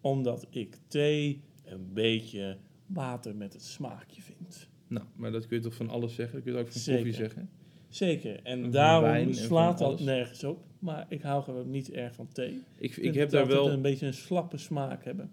Omdat 0.00 0.46
ik 0.50 0.78
thee 0.88 1.40
een 1.64 1.92
beetje 1.92 2.58
water 2.86 3.36
met 3.36 3.52
het 3.52 3.62
smaakje 3.64 4.22
vind. 4.22 4.68
Nou, 4.88 5.06
maar 5.16 5.32
dat 5.32 5.46
kun 5.46 5.56
je 5.56 5.62
toch 5.62 5.74
van 5.74 5.88
alles 5.90 6.14
zeggen? 6.14 6.34
Dat 6.34 6.44
kun 6.44 6.52
je 6.52 6.58
ook 6.58 6.72
van 6.72 6.80
Zeker. 6.80 7.02
koffie 7.02 7.20
zeggen? 7.20 7.50
Zeker. 7.92 8.40
En 8.42 8.70
daarom 8.70 9.32
slaat 9.32 9.78
dat 9.78 10.00
nergens 10.00 10.44
op. 10.44 10.64
Maar 10.78 11.06
ik 11.08 11.22
hou 11.22 11.42
gewoon 11.42 11.70
niet 11.70 11.90
erg 11.90 12.14
van 12.14 12.28
thee. 12.32 12.62
Ik, 12.78 12.96
ik, 12.96 13.14
heb 13.14 13.30
daar 13.30 13.46
wel, 13.46 13.70
een 13.70 13.82
beetje 13.82 14.06
een 14.06 14.14
slappe 14.14 14.56
smaak 14.56 15.04
hebben. 15.04 15.30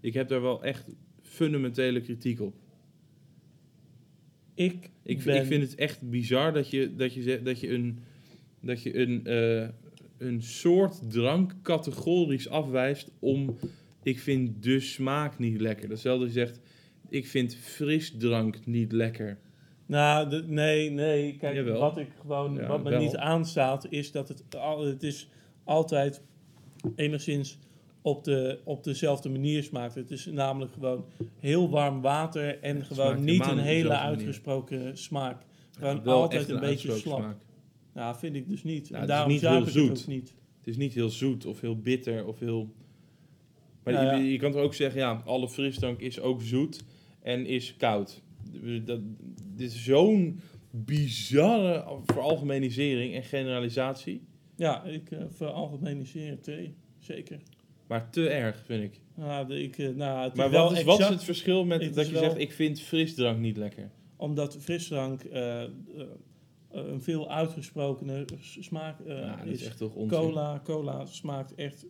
ik 0.00 0.14
heb 0.14 0.28
daar 0.28 0.42
wel 0.42 0.64
echt 0.64 0.88
fundamentele 1.22 2.00
kritiek 2.00 2.40
op. 2.40 2.54
Ik, 4.54 4.90
Ik, 5.02 5.24
ben, 5.24 5.36
ik 5.40 5.46
vind 5.46 5.62
het 5.62 5.74
echt 5.74 6.10
bizar 6.10 6.52
dat 6.52 6.70
je, 6.70 6.94
dat 6.94 7.14
je, 7.14 7.42
dat 7.42 7.60
je 7.60 7.70
een, 7.70 7.98
dat 8.60 8.82
je 8.82 8.98
een, 8.98 9.26
eh, 9.26 9.68
een 10.18 10.42
soort 10.42 11.10
drank 11.10 11.54
categorisch 11.62 12.48
afwijst 12.48 13.10
om... 13.18 13.56
Ik 14.02 14.18
vind 14.18 14.62
de 14.62 14.80
smaak 14.80 15.38
niet 15.38 15.60
lekker. 15.60 15.88
Datzelfde 15.88 16.24
als 16.24 16.34
je 16.34 16.38
zegt, 16.38 16.60
ik 17.08 17.26
vind 17.26 17.56
frisdrank 17.56 18.66
niet 18.66 18.92
lekker. 18.92 19.38
Nou, 19.86 20.28
de- 20.28 20.44
nee, 20.46 20.90
nee. 20.90 21.36
Kijk, 21.36 21.54
Jawel. 21.54 21.80
wat 21.80 21.98
ik 21.98 22.08
gewoon, 22.20 22.54
Ja, 22.54 22.66
wat 22.66 22.82
me 22.82 22.90
wel. 22.90 23.00
niet 23.00 23.16
aanstaat, 23.16 23.86
is 23.90 24.12
dat 24.12 24.28
het, 24.28 24.56
al, 24.56 24.84
het 24.84 25.02
is 25.02 25.28
altijd 25.64 26.22
enigszins 26.96 27.58
op, 28.02 28.24
de, 28.24 28.60
op 28.64 28.84
dezelfde 28.84 29.28
manier 29.28 29.62
smaakt. 29.62 29.94
Het 29.94 30.10
is 30.10 30.26
namelijk 30.26 30.72
gewoon 30.72 31.04
heel 31.38 31.70
warm 31.70 32.00
water 32.00 32.60
en 32.62 32.76
het 32.76 32.86
gewoon 32.86 33.24
niet 33.24 33.46
een 33.46 33.58
hele 33.58 33.88
manier. 33.88 34.02
uitgesproken 34.04 34.98
smaak. 34.98 35.42
Gewoon 35.78 36.04
altijd 36.06 36.48
een, 36.48 36.60
beetje 36.60 36.92
slap. 36.92 37.18
smaak. 37.18 37.36
Nou, 37.92 38.16
vind 38.16 38.36
ik 38.36 38.48
dus 38.48 38.64
niet. 38.64 38.90
Nou, 38.90 38.94
en 38.94 39.00
het 39.00 39.10
is 39.10 39.14
daarom 39.16 39.32
niet 39.32 39.40
heel 39.40 39.58
ik 39.58 39.64
het 39.64 39.72
zoet. 39.72 40.00
ook 40.00 40.06
niet. 40.06 40.34
Het 40.58 40.66
is 40.66 40.76
niet 40.76 40.94
heel 40.94 41.08
zoet 41.08 41.46
of 41.46 41.60
heel 41.60 41.76
bitter 41.80 42.26
of 42.26 42.38
heel... 42.38 42.74
Maar 43.82 43.94
Nou 43.94 44.16
je, 44.16 44.32
je 44.32 44.38
kan 44.38 44.52
toch 44.52 44.60
ook 44.60 44.74
zeggen, 44.74 45.00
ja, 45.00 45.22
alle 45.24 45.48
frisdrank 45.48 46.00
is 46.00 46.20
ook 46.20 46.42
zoet 46.42 46.84
en 47.22 47.46
is 47.46 47.76
koud. 47.76 48.22
Dat, 48.84 49.00
dit 49.56 49.70
is 49.72 49.84
zo'n 49.84 50.40
bizarre 50.70 51.84
veralgemenisering 52.04 53.14
en 53.14 53.22
generalisatie. 53.22 54.22
Ja, 54.56 54.82
ik 54.84 55.10
uh, 55.10 55.18
veralgemeniseer 55.28 56.40
thee. 56.40 56.74
Zeker. 56.98 57.40
Maar 57.86 58.10
te 58.10 58.28
erg, 58.28 58.62
vind 58.64 58.82
ik. 58.82 59.00
Nou, 59.14 59.54
ik, 59.54 59.78
eh, 59.78 59.88
nou, 59.94 60.24
het 60.24 60.36
Maar 60.36 60.50
wel 60.50 60.68
wat 60.68 60.78
is, 60.78 60.84
wat 60.84 61.00
is 61.00 61.08
het 61.08 61.24
verschil 61.24 61.64
met 61.64 61.82
het 61.82 61.94
dat 61.94 62.06
je 62.06 62.12
wel- 62.12 62.22
zegt, 62.22 62.38
ik 62.38 62.52
vind 62.52 62.80
frisdrank 62.80 63.38
niet 63.38 63.56
lekker? 63.56 63.90
Omdat 64.16 64.56
frisdrank 64.56 65.22
eh, 65.22 65.62
eh, 65.62 65.68
een 66.70 67.02
veel 67.02 67.30
uitgesprokener 67.30 68.24
smaak 68.40 69.00
eh, 69.00 69.18
ja, 69.18 69.36
dat 69.36 69.46
is. 69.46 69.60
is 69.60 69.66
echt 69.66 69.78
toch 69.78 69.94
onzin. 69.94 70.18
Cola, 70.18 70.60
cola 70.64 71.06
smaakt 71.06 71.54
echt 71.54 71.86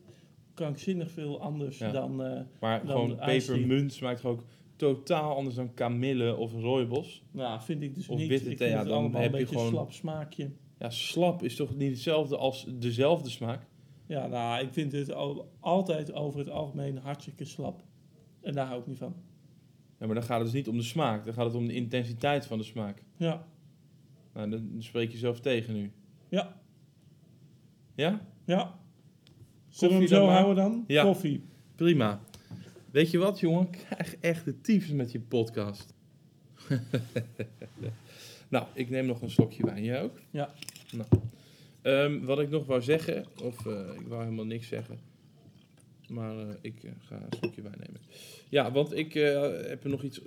krankzinnig 0.55 1.11
veel 1.11 1.41
anders 1.41 1.79
Ja. 1.79 1.91
dan... 1.91 2.25
eh, 2.25 2.41
maar 2.61 2.87
dan 2.87 2.91
gewoon 2.91 3.17
pepermunt 3.17 3.93
smaakt 3.93 4.25
ook 4.25 4.45
totaal 4.77 5.37
anders 5.37 5.57
dan 5.57 5.75
kamille 5.75 6.37
of 6.37 6.53
rooibos. 6.53 7.23
nou, 7.31 7.61
vind 7.63 7.83
ik 7.83 7.95
dus 7.95 8.09
Of 8.09 8.19
niet. 8.19 8.29
witte 8.29 8.51
ik 8.51 8.57
thee, 8.57 8.69
vind 8.69 8.71
ja, 8.81 8.85
het 8.85 8.89
dan 8.89 9.05
heb 9.05 9.15
een 9.15 9.23
je 9.23 9.31
beetje 9.31 9.47
gewoon- 9.57 9.69
slap 9.71 9.93
smaakje. 9.93 10.51
Ja, 10.79 10.91
slap 10.91 11.43
is 11.43 11.57
toch 11.57 11.77
niet 11.77 11.91
hetzelfde 11.91 12.37
als 12.37 12.67
dezelfde 12.79 13.31
smaak? 13.31 13.67
Ja, 14.07 14.27
nou, 14.27 14.65
ik 14.67 14.73
vind 14.73 14.93
het 14.93 15.13
al, 15.13 15.53
altijd 15.61 16.13
over 16.13 16.39
het 16.39 16.51
algemeen 16.51 16.97
hartstikke 16.99 17.45
slap. 17.45 17.83
En 18.41 18.55
daar 18.55 18.67
hou 18.67 18.81
ik 18.81 18.87
niet 18.87 18.99
van. 18.99 19.15
Ja, 19.99 20.07
maar 20.07 20.15
dan 20.15 20.25
gaat 20.25 20.37
het 20.37 20.45
dus 20.47 20.55
niet 20.55 20.69
om 20.69 20.77
de 20.77 20.83
smaak, 20.83 21.25
dan 21.25 21.35
gaat 21.35 21.45
het 21.47 21.55
om 21.55 21.67
de 21.67 21.75
intensiteit 21.75 22.47
van 22.47 22.59
de 22.59 22.65
smaak. 22.65 23.03
Ja, 23.17 23.47
Nou, 24.35 24.51
dan 24.51 24.71
spreek 24.79 25.11
je 25.11 25.19
zelf 25.19 25.41
tegen 25.41 25.75
nu. 25.75 25.93
ja, 26.29 26.61
Ja? 27.95 28.21
ja. 28.45 28.79
Zullen 29.69 29.95
we 29.95 30.01
hem 30.01 30.09
zo 30.09 30.27
houden 30.27 30.57
dan? 30.65 30.85
Ja. 30.87 31.03
Koffie. 31.05 31.45
Prima. 31.75 32.21
Weet 32.95 33.11
je 33.11 33.19
wat, 33.19 33.41
jongen? 33.41 33.71
Krijg 33.71 34.17
echt 34.21 34.45
de 34.45 34.61
tyfus 34.61 34.91
met 34.91 35.13
je 35.13 35.21
podcast. 35.21 35.95
nou, 38.49 38.67
ik 38.75 38.91
neem 38.91 39.07
nog 39.07 39.23
een 39.23 39.31
slokje 39.31 39.67
wijn. 39.67 39.85
Jij 39.85 40.03
ook? 40.03 40.21
Ja. 40.31 40.55
Nou. 40.93 41.09
Ehm, 41.83 42.25
wat 42.25 42.41
ik 42.41 42.51
nog 42.51 42.67
wou 42.67 42.83
zeggen, 42.83 43.25
of 43.43 43.67
eh, 43.67 43.95
ik 44.01 44.07
wou 44.07 44.23
helemaal 44.23 44.45
niks 44.45 44.69
zeggen. 44.69 44.99
Maar 46.09 46.39
eh, 46.39 46.55
ik 46.61 46.85
eh, 46.85 46.91
ga 46.99 47.15
een 47.15 47.37
slokje 47.39 47.63
wijn 47.63 47.79
nemen. 47.79 48.01
Ja, 48.49 48.73
want 48.73 48.97
ik 48.97 49.13
heb 49.13 49.85
er 49.85 49.91
nog 49.91 50.03
iets, 50.03 50.21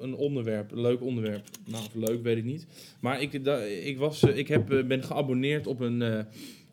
een 0.00 0.14
onderwerp, 0.14 0.70
een 0.70 0.80
leuk 0.80 1.00
onderwerp. 1.00 1.44
Nou, 1.66 1.84
of 1.84 1.94
leuk, 1.94 2.22
weet 2.22 2.36
ik 2.36 2.44
niet. 2.44 2.66
Maar 3.00 3.22
ik, 3.22 3.44
da, 3.44 3.58
ik, 3.62 3.98
was, 3.98 4.22
ik 4.22 4.48
heb, 4.48 4.66
ben 4.66 5.02
geabonneerd 5.02 5.66
op 5.66 5.80
een, 5.80 6.00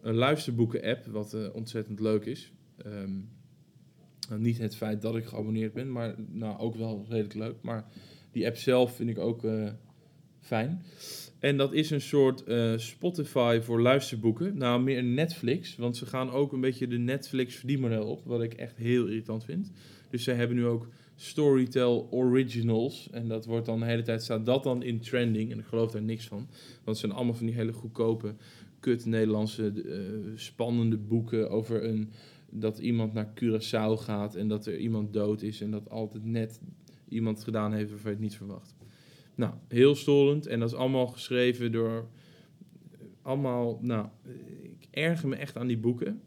een 0.01 0.15
luisterboeken-app, 0.15 1.05
wat 1.05 1.51
ontzettend 1.53 1.99
leuk 1.99 2.25
is. 2.25 2.51
Ehm, 2.77 3.11
nou, 4.31 4.43
niet 4.43 4.57
het 4.57 4.75
feit 4.75 5.01
dat 5.01 5.15
ik 5.15 5.25
geabonneerd 5.25 5.73
ben, 5.73 5.91
maar 5.91 6.15
nou, 6.31 6.59
ook 6.59 6.75
wel 6.75 7.05
redelijk 7.09 7.33
leuk. 7.33 7.55
Maar 7.61 7.85
die 8.31 8.45
app 8.45 8.57
zelf 8.57 8.95
vind 8.95 9.09
ik 9.09 9.17
ook 9.17 9.43
eh, 9.43 9.69
fijn. 10.39 10.83
En 11.39 11.57
dat 11.57 11.73
is 11.73 11.89
een 11.89 12.01
soort 12.01 12.43
eh, 12.43 12.77
Spotify 12.77 13.59
voor 13.61 13.81
luisterboeken. 13.81 14.57
Nou, 14.57 14.81
meer 14.81 15.03
Netflix. 15.03 15.75
Want 15.75 15.97
ze 15.97 16.05
gaan 16.05 16.31
ook 16.31 16.53
een 16.53 16.61
beetje 16.61 16.87
de 16.87 16.97
Netflix 16.97 17.55
verdienmodel 17.55 18.05
op. 18.05 18.21
Wat 18.25 18.41
ik 18.41 18.53
echt 18.53 18.77
heel 18.77 19.05
irritant 19.05 19.43
vind. 19.43 19.71
Dus 20.09 20.23
zij 20.23 20.35
hebben 20.35 20.57
nu 20.57 20.65
ook 20.65 20.87
Storytel 21.15 22.07
Originals. 22.11 23.09
En 23.11 23.27
dat 23.27 23.45
wordt 23.45 23.65
dan 23.65 23.79
de 23.79 23.85
hele 23.85 24.01
tijd, 24.01 24.23
staat 24.23 24.45
dat 24.45 24.63
dan 24.63 24.83
in 24.83 24.99
trending. 24.99 25.51
En 25.51 25.59
ik 25.59 25.65
geloof 25.65 25.91
daar 25.91 26.01
niks 26.01 26.27
van. 26.27 26.37
Want 26.37 26.85
het 26.85 26.97
zijn 26.97 27.11
allemaal 27.11 27.33
van 27.33 27.45
die 27.45 27.55
hele 27.55 27.73
goedkope, 27.73 28.35
kut 28.79 29.05
Nederlandse, 29.05 29.67
eh, 29.67 29.99
spannende 30.35 30.97
boeken 30.97 31.49
over 31.49 31.83
een, 31.83 32.09
dat 32.51 32.79
iemand 32.79 33.13
naar 33.13 33.33
Curaçao 33.43 33.93
gaat. 34.01 34.35
En 34.35 34.47
dat 34.47 34.65
er 34.65 34.77
iemand 34.77 35.13
dood 35.13 35.41
is. 35.41 35.61
En 35.61 35.71
dat 35.71 35.89
altijd 35.89 36.25
net 36.25 36.59
iemand 37.09 37.35
het 37.35 37.45
gedaan 37.45 37.73
heeft 37.73 37.89
waarvan 37.89 38.09
je 38.11 38.15
het 38.17 38.25
niet 38.25 38.35
verwacht. 38.35 38.75
Nou, 39.35 39.53
heel 39.67 39.95
storend. 39.95 40.47
En 40.47 40.59
dat 40.59 40.69
is 40.71 40.75
allemaal 40.77 41.07
geschreven 41.07 41.71
door... 41.71 42.07
Allemaal, 43.21 43.79
nou, 43.81 44.07
ik 44.79 44.87
erger 44.91 45.27
me 45.29 45.35
echt 45.35 45.57
aan 45.57 45.67
die 45.67 45.77
boeken. 45.77 46.21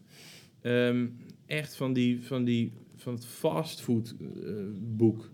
Ehm, 0.60 1.06
echt 1.46 1.76
van 1.76 1.92
die, 1.92 2.22
van 2.26 2.44
die, 2.44 2.72
van 2.96 3.14
het 3.14 3.26
fastfood 3.26 4.14
eh, 4.20 4.52
boek. 4.80 5.30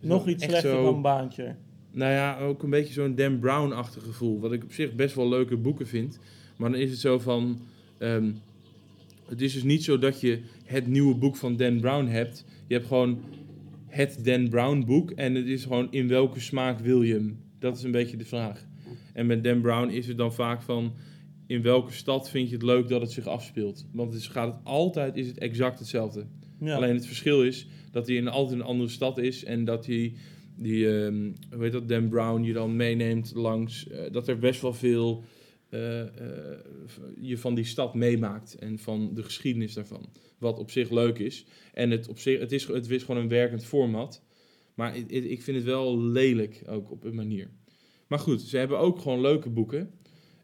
Nog 0.00 0.28
iets 0.28 0.42
echt 0.42 0.50
slechter 0.50 0.70
zo- 0.70 0.82
dan 0.84 1.02
Baantje. 1.02 1.56
nou 1.90 2.12
ja, 2.12 2.38
ook 2.38 2.62
een 2.62 2.70
beetje 2.70 2.92
zo'n 2.92 3.14
Dan 3.14 3.38
Brown-achtig 3.38 4.02
gevoel. 4.04 4.40
Wat 4.40 4.52
ik 4.52 4.62
op 4.64 4.72
zich 4.72 4.94
best 4.94 5.14
wel 5.14 5.28
leuke 5.28 5.56
boeken 5.56 5.86
vind. 5.86 6.18
Maar 6.56 6.70
dan 6.70 6.80
is 6.80 6.90
het 6.90 6.98
zo 6.98 7.18
van... 7.18 7.60
ehm, 7.98 8.30
het 9.26 9.40
is 9.40 9.52
dus 9.52 9.62
niet 9.62 9.84
zo 9.84 9.98
dat 9.98 10.20
je 10.20 10.40
het 10.64 10.86
nieuwe 10.86 11.14
boek 11.14 11.36
van 11.36 11.56
Dan 11.56 11.80
Brown 11.80 12.06
hebt. 12.06 12.44
Je 12.66 12.74
hebt 12.74 12.86
gewoon 12.86 13.22
het 13.86 14.18
Dan 14.22 14.48
Brown 14.48 14.84
boek. 14.86 15.10
En 15.10 15.34
het 15.34 15.46
is 15.46 15.62
gewoon 15.62 15.86
in 15.90 16.08
welke 16.08 16.40
smaak 16.40 16.78
wil 16.78 17.02
je 17.02 17.14
hem? 17.14 17.38
Dat 17.58 17.76
is 17.76 17.82
een 17.82 17.90
beetje 17.90 18.16
de 18.16 18.24
vraag. 18.24 18.66
En 19.12 19.26
met 19.26 19.44
Dan 19.44 19.60
Brown 19.60 19.88
is 19.88 20.06
het 20.06 20.16
dan 20.16 20.34
vaak 20.34 20.62
van... 20.62 20.94
in 21.46 21.62
welke 21.62 21.92
stad 21.92 22.30
vind 22.30 22.48
je 22.48 22.54
het 22.54 22.64
leuk 22.64 22.88
dat 22.88 23.00
het 23.00 23.12
zich 23.12 23.26
afspeelt. 23.26 23.86
Want 23.92 24.12
het 24.12 24.20
is, 24.20 24.28
gaat 24.28 24.52
het 24.52 24.64
altijd 24.64 25.16
is 25.16 25.26
het 25.26 25.38
exact 25.38 25.78
hetzelfde. 25.78 26.26
Ja. 26.60 26.74
Alleen 26.74 26.94
het 26.94 27.06
verschil 27.06 27.42
is 27.42 27.66
dat 27.90 28.06
hij 28.06 28.16
in 28.16 28.28
altijd 28.28 28.60
een 28.60 28.66
andere 28.66 28.88
stad 28.88 29.18
is 29.18 29.44
en 29.44 29.64
dat 29.64 29.86
hij 29.86 30.14
die, 30.56 30.88
ehm 30.88 31.32
hoe 31.50 31.62
heet 31.62 31.72
dat, 31.72 31.88
Dan 31.88 32.08
Brown 32.08 32.42
je 32.42 32.52
dan 32.52 32.76
meeneemt 32.76 33.32
langs, 33.34 33.88
eh, 33.88 34.12
dat 34.12 34.28
er 34.28 34.38
best 34.38 34.60
wel 34.60 34.74
veel 34.74 35.24
eh, 35.74 36.00
eh, 36.00 36.58
je 37.20 37.38
van 37.38 37.54
die 37.54 37.64
stad 37.64 37.94
meemaakt 37.94 38.54
en 38.54 38.78
van 38.78 39.14
de 39.14 39.22
geschiedenis 39.22 39.74
daarvan. 39.74 40.08
Wat 40.38 40.58
op 40.58 40.70
zich 40.70 40.90
leuk 40.90 41.18
is. 41.18 41.46
En 41.72 41.90
het, 41.90 42.08
op 42.08 42.18
zich, 42.18 42.40
het, 42.40 42.52
is, 42.52 42.66
het 42.66 42.90
is 42.90 43.02
gewoon 43.02 43.22
een 43.22 43.28
werkend 43.28 43.64
format. 43.64 44.22
Maar 44.74 44.96
ik, 44.96 45.42
vind 45.42 45.56
het 45.56 45.66
wel 45.66 45.98
lelijk 46.00 46.62
ook 46.66 46.90
op 46.90 47.04
een 47.04 47.14
manier. 47.14 47.50
Maar 48.06 48.18
goed, 48.18 48.40
ze 48.40 48.56
hebben 48.56 48.78
ook 48.78 48.98
gewoon 48.98 49.20
leuke 49.20 49.50
boeken. 49.50 49.90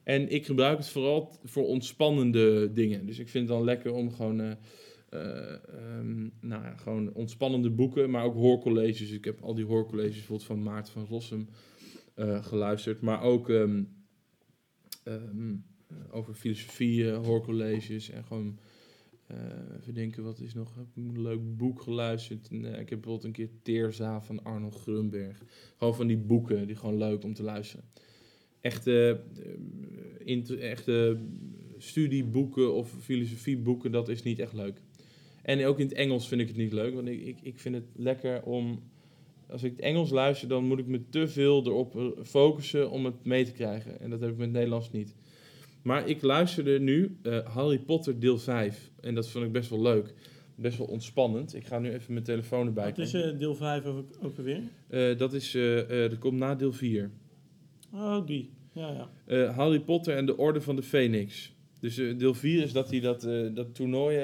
En 0.02 0.28
ik 0.28 0.46
gebruik 0.46 0.78
het 0.78 0.88
vooral 0.88 1.38
voor 1.44 1.66
ontspannende 1.66 2.72
dingen. 2.72 3.06
Dus 3.06 3.18
ik 3.18 3.28
vind 3.28 3.48
het 3.48 3.56
dan 3.56 3.64
lekker 3.64 3.92
om 3.92 4.12
gewoon, 4.12 4.40
eh, 4.40 4.50
eh, 5.08 5.52
ehm, 5.52 6.22
nou 6.40 6.62
ja, 6.64 6.76
gewoon 6.76 7.12
ontspannende 7.12 7.70
boeken, 7.70 8.10
maar 8.10 8.24
ook 8.24 8.34
hoorcolleges. 8.34 9.10
Ik 9.10 9.24
heb 9.24 9.40
al 9.40 9.54
die 9.54 9.64
hoorcolleges 9.64 10.14
bijvoorbeeld 10.16 10.48
van 10.48 10.62
Maarten 10.62 10.92
van 10.92 11.06
Rossum 11.06 11.48
geluisterd. 12.40 13.00
Maar 13.00 13.22
ook 13.22 13.48
ehm, 13.48 13.82
ehm, 15.02 15.52
eh, 15.86 15.96
over 16.10 16.34
filosofie, 16.34 17.10
eh, 17.10 17.24
hoorcolleges 17.24 18.10
en 18.10 18.24
gewoon 18.24 18.58
eh, 19.26 19.36
even 19.80 19.94
denken, 19.94 20.22
wat 20.22 20.40
is 20.40 20.54
nog? 20.54 20.74
Heb 20.74 20.86
een 20.96 21.22
leuk 21.22 21.56
boek 21.56 21.82
geluisterd? 21.82 22.50
Nee, 22.50 22.70
ik 22.72 22.76
heb 22.88 23.00
bijvoorbeeld 23.00 23.24
een 23.24 23.32
keer 23.32 23.48
Teerza 23.62 24.22
van 24.22 24.42
Arnold 24.44 24.74
Grunberg. 24.74 25.42
Gewoon 25.78 25.94
van 25.94 26.06
die 26.06 26.16
boeken, 26.16 26.66
die 26.66 26.76
gewoon 26.76 26.98
leuk 26.98 27.22
om 27.24 27.34
te 27.34 27.42
luisteren. 27.42 27.84
Echte, 28.60 29.20
int- 30.18 30.50
echte 30.58 31.18
studieboeken 31.78 32.74
of 32.74 32.94
filosofieboeken, 33.00 33.92
dat 33.92 34.08
is 34.08 34.22
niet 34.22 34.38
echt 34.38 34.52
leuk. 34.52 34.80
En 35.42 35.64
ook 35.66 35.78
in 35.78 35.86
het 35.86 35.94
Engels 35.94 36.28
vind 36.28 36.40
ik 36.40 36.48
het 36.48 36.56
niet 36.56 36.72
leuk, 36.72 36.94
want 36.94 37.08
ik, 37.08 37.20
ik, 37.26 37.38
ik 37.42 37.58
vind 37.58 37.74
het 37.74 37.86
lekker 37.94 38.42
om... 38.42 38.82
Als 39.50 39.62
ik 39.62 39.70
het 39.70 39.80
Engels 39.80 40.10
luister, 40.10 40.48
dan 40.48 40.64
moet 40.64 40.78
ik 40.78 40.86
me 40.86 41.08
te 41.08 41.28
veel 41.28 41.66
erop 41.66 42.14
focussen 42.22 42.90
om 42.90 43.04
het 43.04 43.24
mee 43.24 43.44
te 43.44 43.52
krijgen. 43.52 44.00
En 44.00 44.10
dat 44.10 44.20
heb 44.20 44.30
ik 44.30 44.36
met 44.36 44.46
het 44.46 44.54
Nederlands 44.54 44.90
niet. 44.90 45.14
Maar 45.82 46.08
ik 46.08 46.22
luisterde 46.22 46.80
nu 46.80 47.18
eh, 47.22 47.46
Harry 47.46 47.78
Potter 47.78 48.20
deel 48.20 48.38
5. 48.38 48.90
En 49.00 49.14
dat 49.14 49.28
vond 49.28 49.44
ik 49.44 49.52
best 49.52 49.70
wel 49.70 49.82
leuk. 49.82 50.14
Best 50.54 50.78
wel 50.78 50.86
ontspannend. 50.86 51.54
Ik 51.54 51.66
ga 51.66 51.78
nu 51.78 51.92
even 51.92 52.12
mijn 52.12 52.24
telefoon 52.24 52.66
erbij 52.66 52.84
Wat 52.84 52.98
is 52.98 53.14
eh, 53.14 53.38
deel 53.38 53.54
5 53.54 53.84
ook, 53.84 54.04
ook 54.22 54.38
alweer? 54.38 54.62
Eh, 54.88 55.18
dat 55.18 55.32
is, 55.32 55.52
dat 55.88 56.18
komt 56.18 56.38
na 56.38 56.54
deel 56.54 56.72
4. 56.72 57.10
Oh, 57.92 58.26
die. 58.26 58.50
Ja, 58.72 59.08
ja. 59.26 59.46
Harry 59.52 59.80
Potter 59.80 60.16
en 60.16 60.26
de 60.26 60.36
Orde 60.36 60.60
van 60.60 60.76
de 60.76 60.82
Phoenix. 60.82 61.54
Dus 61.80 61.94
deel 61.94 62.34
4 62.34 62.62
is 62.62 62.72
dat 62.72 62.90
hij 62.90 63.00
dat, 63.00 63.20
dat 63.54 63.74
toernooi 63.74 64.16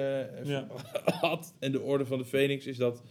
Ja. 0.45 0.67
had. 1.05 1.55
En 1.59 1.73
de 1.73 1.81
Orde 1.81 2.07
van 2.07 2.19
de 2.19 2.25
Phoenix 2.25 2.67
is 2.67 2.77
dat 2.77 3.03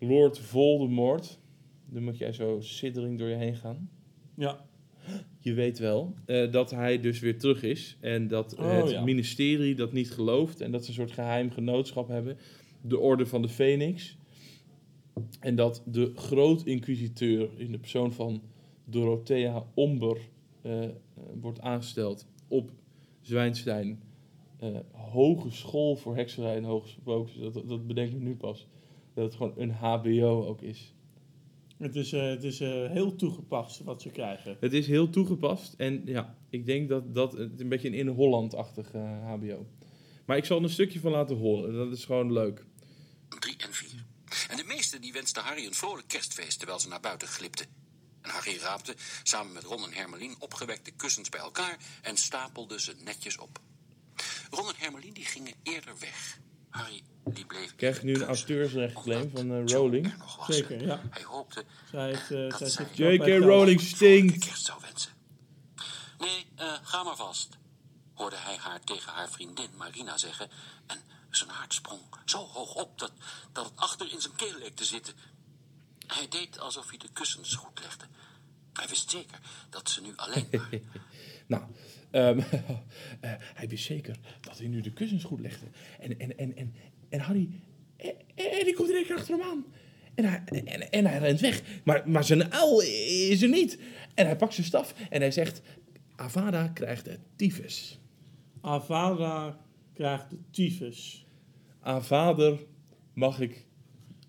Lord 0.00 0.38
Voldemort. 0.38 1.38
Dan 1.86 2.02
moet 2.02 2.18
jij 2.18 2.32
zo 2.32 2.60
siddering 2.60 3.18
door 3.18 3.28
je 3.28 3.34
heen 3.34 3.56
gaan. 3.56 3.90
Ja. 4.36 4.68
Je 5.38 5.54
weet 5.54 5.78
wel 5.78 6.14
eh, 6.26 6.52
dat 6.52 6.70
hij 6.70 7.00
dus 7.00 7.20
weer 7.20 7.38
terug 7.38 7.62
is. 7.62 7.96
En 8.00 8.28
dat 8.28 8.56
Oh, 8.56 8.76
het 8.76 8.90
ja. 8.90 9.04
ministerie 9.04 9.74
dat 9.74 9.92
niet 9.92 10.10
gelooft. 10.10 10.60
En 10.60 10.70
dat 10.70 10.82
ze 10.82 10.88
een 10.88 10.94
soort 10.94 11.12
geheim 11.12 11.50
genootschap 11.50 12.08
hebben. 12.08 12.38
De 12.80 12.98
Orde 12.98 13.26
van 13.26 13.42
de 13.42 13.48
Phoenix. 13.48 14.18
En 15.40 15.54
dat 15.54 15.82
de 15.86 16.12
groot-inquisiteur 16.14 17.48
in 17.56 17.72
de 17.72 17.78
persoon 17.78 18.12
van 18.12 18.42
Dorothea 18.84 19.66
Omber 19.74 20.16
eh, 20.62 20.84
eh, 20.84 20.90
wordt 21.40 21.60
aangesteld 21.60 22.26
op 22.48 22.70
Zwijnstein. 23.20 24.00
Eh, 24.58 24.68
hogeschool 24.92 25.96
voor 25.96 26.16
hekserij 26.16 26.56
en 26.56 26.64
hogesproken. 26.64 27.52
Dat, 27.52 27.68
dat 27.68 27.86
bedenk 27.86 28.12
ik 28.12 28.20
nu 28.20 28.36
pas. 28.36 28.66
Dat 29.20 29.28
het 29.28 29.36
gewoon 29.36 29.54
een 29.56 29.70
HBO 29.70 30.46
ook 30.46 30.62
is. 30.62 30.94
Het 31.78 31.96
is, 31.96 32.12
eh, 32.12 32.28
het 32.28 32.44
is 32.44 32.60
eh, 32.60 32.68
heel 32.68 33.16
toegepast 33.16 33.80
wat 33.80 34.02
ze 34.02 34.10
krijgen. 34.10 34.56
Het 34.60 34.72
is 34.72 34.86
heel 34.86 35.10
toegepast 35.10 35.74
en 35.76 36.02
ja, 36.04 36.36
ik 36.50 36.66
denk 36.66 36.88
dat 36.88 37.14
dat 37.14 37.32
het 37.32 37.60
een 37.60 37.68
beetje 37.68 37.88
een 37.88 37.94
in 37.94 38.08
Holland-achtig 38.08 38.92
eh, 38.92 39.32
HBO. 39.32 39.66
Maar 40.26 40.36
ik 40.36 40.44
zal 40.44 40.56
er 40.56 40.62
een 40.62 40.70
stukje 40.70 41.00
van 41.00 41.10
laten 41.10 41.36
horen. 41.36 41.74
Dat 41.74 41.92
is 41.92 42.04
gewoon 42.04 42.32
leuk. 42.32 42.64
3 43.28 43.56
en 43.56 43.72
4. 43.72 44.04
En 44.48 44.56
de 44.56 44.64
meesten 44.64 45.00
die 45.00 45.12
wensten 45.12 45.42
Harry 45.42 45.66
een 45.66 45.74
vrolijk 45.74 46.08
kerstfeest 46.08 46.58
terwijl 46.58 46.78
ze 46.78 46.88
naar 46.88 47.00
buiten 47.00 47.28
glipten. 47.28 47.66
En 48.20 48.30
Harry 48.30 48.58
raapte 48.58 48.94
samen 49.22 49.52
met 49.52 49.64
Ron 49.64 49.84
en 49.84 49.92
Hermelien 49.92 50.36
opgewekte 50.38 50.90
kussens 50.90 51.28
bij 51.28 51.40
elkaar 51.40 51.78
en 52.02 52.16
stapelde 52.16 52.80
ze 52.80 52.94
netjes 53.04 53.38
op. 53.38 53.60
Ron 54.50 54.68
en 54.68 54.76
Hermelien 54.76 55.14
die 55.14 55.24
gingen 55.24 55.54
eerder 55.62 55.94
weg. 55.98 56.40
Harry 56.68 57.02
die 57.34 57.46
bleef. 57.46 57.74
Krijg 57.76 58.02
nu 58.02 58.14
een 58.14 58.24
auteursrechtclaim 58.24 59.30
van 59.34 59.52
eh, 59.52 59.66
Rowling? 59.66 60.06
er. 60.06 60.54
Zeker, 60.54 60.82
ja. 60.82 61.00
Hij 61.10 61.22
hoopte 61.22 61.64
Zij, 61.90 62.06
heeft, 62.06 62.30
eh, 62.30 62.58
dat 62.58 62.58
zij 62.58 62.68
zit 62.68 62.96
J.K. 62.96 63.42
Rowling 63.42 63.80
stinkt. 63.80 64.44
kerst 64.44 64.64
zou 64.64 64.80
wensen. 64.80 65.12
Nee, 66.18 66.46
eh, 66.56 66.72
ga 66.82 67.02
maar 67.02 67.16
vast, 67.16 67.58
hoorde 68.14 68.36
hij 68.36 68.56
haar 68.56 68.80
tegen 68.80 69.12
haar 69.12 69.30
vriendin 69.30 69.70
Marina 69.76 70.18
zeggen. 70.18 70.48
En 70.86 70.98
zijn 71.30 71.50
hart 71.50 71.74
sprong 71.74 72.00
zo 72.24 72.38
hoog 72.38 72.74
op 72.74 72.98
dat, 72.98 73.12
dat 73.52 73.64
het 73.64 73.76
achter 73.76 74.12
in 74.12 74.20
zijn 74.20 74.36
keel 74.36 74.58
leek 74.58 74.76
te 74.76 74.84
zitten. 74.84 75.14
Hij 76.06 76.28
deed 76.28 76.58
alsof 76.58 76.88
hij 76.88 76.98
de 76.98 77.08
kussens 77.12 77.54
goed 77.54 77.80
legde. 77.80 78.04
Hij 78.72 78.88
wist 78.88 79.10
zeker 79.10 79.38
dat 79.70 79.90
ze 79.90 80.00
nu 80.00 80.12
alleen 80.16 80.48
waren. 80.50 80.82
Nou, 81.46 81.62
ehm, 82.10 82.38
eh, 83.20 83.32
hij 83.38 83.68
wist 83.68 83.84
zeker 83.84 84.16
dat 84.40 84.58
hij 84.58 84.66
nu 84.66 84.80
de 84.80 84.92
kussens 84.92 85.24
goed 85.24 85.40
legde. 85.40 85.66
En, 86.00 86.18
en, 86.18 86.38
en, 86.38 86.56
en, 86.56 86.74
en 87.10 87.20
Harry, 87.20 87.48
en, 87.96 88.14
en 88.34 88.64
die 88.64 88.74
komt 88.74 88.88
in 88.88 88.94
één 88.94 89.04
keer 89.06 89.16
achter 89.16 89.36
hem 89.38 89.46
aan. 89.48 89.64
En 90.14 90.24
hij, 90.24 90.42
en, 90.64 90.90
en 90.90 91.06
hij 91.06 91.18
rent 91.18 91.40
weg. 91.40 91.62
Maar, 91.84 92.02
maar 92.06 92.24
zijn 92.24 92.52
uil 92.52 92.80
is 93.30 93.42
er 93.42 93.48
niet. 93.48 93.78
En 94.14 94.26
hij 94.26 94.36
pakt 94.36 94.54
zijn 94.54 94.66
staf 94.66 94.94
en 95.10 95.20
hij 95.20 95.30
zegt, 95.30 95.62
Avada 96.16 96.68
krijgt 96.68 97.04
de 97.04 97.18
tyfus. 97.36 98.00
Avada 98.60 99.58
krijgt 99.94 100.30
de 100.30 100.36
tyfus. 100.50 101.26
Avader, 101.80 102.58
mag 103.14 103.40
ik... 103.40 103.66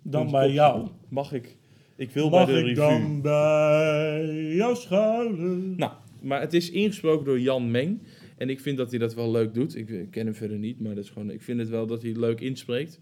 Dan 0.03 0.31
bij 0.31 0.51
jou. 0.51 0.87
Mag 1.09 1.33
ik... 1.33 1.57
Ik 1.95 2.11
wil 2.11 2.29
Mag 2.29 2.45
bij 2.45 2.53
de 2.55 2.59
ik 2.59 2.65
revue. 2.65 2.75
dan 2.99 3.21
bij 3.21 4.53
jou 4.53 4.75
schuilen? 4.75 5.75
Nou, 5.75 5.91
maar 6.21 6.41
het 6.41 6.53
is 6.53 6.69
ingesproken 6.69 7.25
door 7.25 7.39
Jan 7.39 7.71
Meng. 7.71 8.01
En 8.41 8.49
ik 8.49 8.59
vind 8.59 8.77
dat 8.77 8.89
hij 8.89 8.99
dat 8.99 9.13
wel 9.13 9.31
leuk 9.31 9.53
doet. 9.53 9.75
Ik 9.75 10.07
ken 10.11 10.25
hem 10.25 10.35
verder 10.35 10.57
niet, 10.57 10.79
maar 10.79 10.95
dat 10.95 11.03
is 11.03 11.09
gewoon, 11.09 11.31
ik 11.31 11.41
vind 11.41 11.59
het 11.59 11.69
wel 11.69 11.87
dat 11.87 12.01
hij 12.01 12.11
leuk 12.15 12.41
inspreekt. 12.41 12.99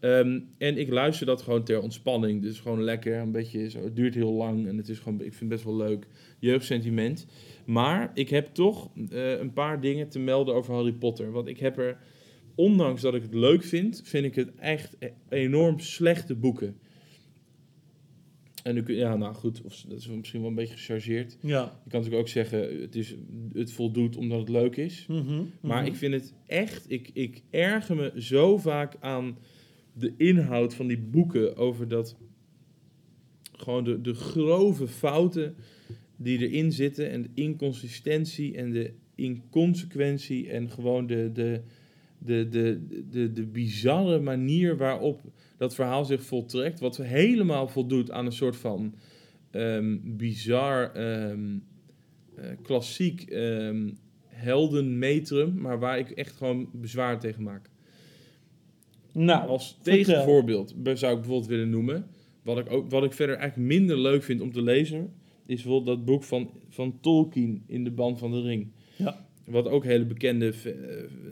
Ehm, 0.00 0.40
en 0.58 0.78
ik 0.78 0.90
luister 0.90 1.26
dat 1.26 1.42
gewoon 1.42 1.64
ter 1.64 1.80
ontspanning. 1.80 2.42
Dus 2.42 2.60
gewoon 2.60 2.82
lekker, 2.82 3.16
een 3.16 3.32
beetje 3.32 3.70
zo. 3.70 3.84
Het 3.84 3.96
duurt 3.96 4.14
heel 4.14 4.32
lang 4.32 4.66
en 4.66 4.76
het 4.76 4.88
is 4.88 4.98
gewoon, 4.98 5.14
ik 5.14 5.34
vind 5.34 5.40
het 5.40 5.48
best 5.48 5.64
wel 5.64 5.76
leuk. 5.76 6.06
Jeugdsentiment. 6.38 7.26
Maar 7.66 8.10
ik 8.14 8.28
heb 8.28 8.46
toch 8.46 8.90
eh, 9.10 9.38
een 9.38 9.52
paar 9.52 9.80
dingen 9.80 10.08
te 10.08 10.18
melden 10.18 10.54
over 10.54 10.74
Harry 10.74 10.92
Potter. 10.92 11.30
Want 11.30 11.48
ik 11.48 11.58
heb 11.58 11.78
er, 11.78 11.98
ondanks 12.54 13.00
dat 13.00 13.14
ik 13.14 13.22
het 13.22 13.34
leuk 13.34 13.62
vind, 13.62 14.00
vind 14.04 14.24
ik 14.24 14.34
het 14.34 14.54
echt 14.54 14.96
e- 14.98 15.10
enorm 15.28 15.78
slechte 15.78 16.34
boeken. 16.34 16.76
En 18.62 18.74
nu 18.74 18.82
kun 18.82 18.94
ja, 18.94 19.16
nou 19.16 19.34
goed, 19.34 19.62
of, 19.62 19.84
dat 19.88 19.98
is 19.98 20.06
misschien 20.06 20.40
wel 20.40 20.48
een 20.48 20.54
beetje 20.54 20.76
gechargeerd. 20.76 21.38
Ja. 21.40 21.62
Je 21.84 21.90
kan 21.90 22.00
natuurlijk 22.00 22.20
ook 22.20 22.28
zeggen, 22.28 22.80
het, 22.80 22.96
is, 22.96 23.14
het 23.52 23.72
voldoet 23.72 24.16
omdat 24.16 24.38
het 24.40 24.48
leuk 24.48 24.76
is. 24.76 25.06
Mhm, 25.08 25.42
Maar 25.60 25.82
mhm. 25.82 25.90
ik 25.90 25.96
vind 25.96 26.14
het 26.14 26.34
echt, 26.46 26.90
ik, 26.90 27.10
ik 27.12 27.42
erger 27.50 27.96
me 27.96 28.12
zo 28.16 28.56
vaak 28.56 28.96
aan 29.00 29.38
de 29.92 30.14
inhoud 30.16 30.74
van 30.74 30.86
die 30.86 30.98
boeken 30.98 31.56
over 31.56 31.88
dat, 31.88 32.16
gewoon 33.52 33.84
de, 33.84 34.00
de 34.00 34.14
grove 34.14 34.88
fouten 34.88 35.56
die 36.16 36.48
erin 36.48 36.72
zitten 36.72 37.10
en 37.10 37.22
de 37.22 37.30
inconsistentie 37.34 38.56
en 38.56 38.70
de 38.70 38.92
inconsequentie 39.14 40.50
en 40.50 40.70
gewoon 40.70 41.06
de, 41.06 41.30
de, 41.32 41.62
de, 42.18 42.48
de, 42.48 42.86
de, 43.10 43.32
de 43.32 43.46
bizarre 43.46 44.20
manier 44.20 44.76
waarop 44.76 45.20
dat 45.56 45.74
verhaal 45.74 46.04
zich 46.04 46.22
voltrekt, 46.22 46.80
wat 46.80 46.96
helemaal 46.96 47.68
voldoet 47.68 48.10
aan 48.10 48.26
een 48.26 48.32
soort 48.32 48.56
van 48.56 48.94
ehm, 49.50 49.96
bizar, 50.02 50.92
ehm, 50.92 51.56
eh, 52.36 52.44
klassiek 52.62 53.22
ehm, 53.22 53.90
heldenmetrum, 54.26 55.60
maar 55.60 55.78
waar 55.78 55.98
ik 55.98 56.10
echt 56.10 56.36
gewoon 56.36 56.68
bezwaar 56.72 57.20
tegen 57.20 57.42
maak. 57.42 57.70
Nou, 59.12 59.48
Als 59.48 59.78
tegenvoorbeeld 59.82 60.82
be- 60.82 60.96
zou 60.96 61.12
ik 61.12 61.18
bijvoorbeeld 61.20 61.50
willen 61.50 61.70
noemen, 61.70 62.06
wat 62.42 62.58
ik, 62.58 62.70
ook, 62.72 62.90
wat 62.90 63.04
ik 63.04 63.12
verder 63.12 63.36
eigenlijk 63.36 63.68
minder 63.68 63.98
leuk 63.98 64.22
vind 64.22 64.40
om 64.40 64.52
te 64.52 64.62
lezen, 64.62 65.12
is 65.46 65.62
bijvoorbeeld 65.62 65.96
dat 65.96 66.04
boek 66.04 66.22
van, 66.24 66.50
van 66.68 66.98
Tolkien 67.00 67.62
in 67.66 67.84
de 67.84 67.90
Band 67.90 68.18
van 68.18 68.30
de 68.30 68.40
Ring. 68.40 68.70
Ja. 68.96 69.26
Wat 69.50 69.68
ook 69.68 69.84
hele 69.84 70.04
bekende 70.04 70.52
eh, 70.64 70.72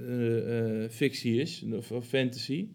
eh, 0.08 0.84
eh, 0.84 0.90
fictie 0.90 1.40
is, 1.40 1.64
of 1.72 1.92
of 1.92 2.06
fantasy. 2.08 2.66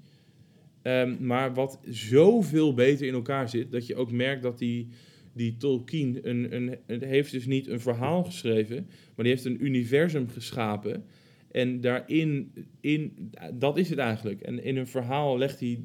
Ehm, 0.81 1.15
maar 1.25 1.53
wat 1.53 1.79
zoveel 1.89 2.73
beter 2.73 3.07
in 3.07 3.13
elkaar 3.13 3.49
zit, 3.49 3.71
dat 3.71 3.87
je 3.87 3.95
ook 3.95 4.11
merkt 4.11 4.43
dat 4.43 4.59
hij 4.59 4.87
die 5.33 5.57
Tolkien 5.57 6.19
een, 6.29 6.55
een, 6.55 6.77
een- 6.87 7.03
heeft 7.03 7.31
dus 7.31 7.45
niet 7.45 7.67
een 7.67 7.79
verhaal 7.79 8.23
geschreven, 8.23 8.75
maar 9.15 9.25
die 9.25 9.33
heeft 9.33 9.45
een 9.45 9.65
universum 9.65 10.27
geschapen. 10.29 11.03
En 11.51 11.81
daarin, 11.81 12.51
in, 12.81 13.31
dat 13.53 13.77
is 13.77 13.89
het 13.89 13.99
eigenlijk. 13.99 14.41
En 14.41 14.63
in 14.63 14.77
een 14.77 14.87
verhaal 14.87 15.37
legt 15.37 15.59
hij, 15.59 15.83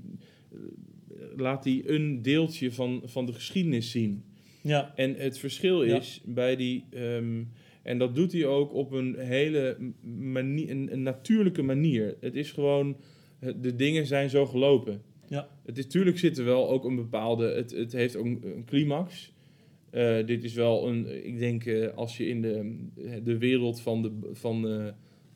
laat 1.36 1.64
hij 1.64 1.82
een 1.86 2.22
deeltje 2.22 2.72
van, 2.72 3.02
van 3.04 3.26
de 3.26 3.32
geschiedenis 3.32 3.90
zien. 3.90 4.24
Ja, 4.60 4.92
En 4.96 5.14
het 5.14 5.38
verschil 5.38 5.84
Ja. 5.84 5.96
is 5.96 6.20
bij 6.24 6.56
die. 6.56 6.84
ehm, 6.90 7.42
en 7.86 7.98
dat 7.98 8.14
doet 8.14 8.32
hij 8.32 8.46
ook 8.46 8.74
op 8.74 8.92
een 8.92 9.16
hele 9.18 9.76
manier, 10.18 10.70
een, 10.70 10.92
een 10.92 11.02
natuurlijke 11.02 11.62
manier. 11.62 12.16
Het 12.20 12.34
is 12.34 12.52
gewoon. 12.52 12.96
De 13.60 13.76
dingen 13.76 14.06
zijn 14.06 14.30
zo 14.30 14.46
gelopen. 14.46 15.02
Ja. 15.28 15.48
Het 15.64 15.78
is, 15.78 15.86
tuurlijk 15.86 16.18
zit 16.18 16.38
er 16.38 16.44
wel 16.44 16.70
ook 16.70 16.84
een 16.84 16.96
bepaalde. 16.96 17.46
Het, 17.46 17.70
het 17.70 17.92
heeft 17.92 18.16
ook 18.16 18.24
een, 18.24 18.40
een 18.44 18.64
climax. 18.64 19.32
Eh, 19.90 20.26
dit 20.26 20.44
is 20.44 20.54
wel 20.54 20.88
een. 20.88 21.26
Ik 21.26 21.38
denk 21.38 21.64
eh, 21.64 21.94
als 21.94 22.16
je 22.16 22.26
in 22.26 22.42
de, 22.42 22.86
de 23.22 23.38
wereld 23.38 23.80
van, 23.80 24.02
de, 24.02 24.30
van 24.32 24.68
eh, 24.68 24.86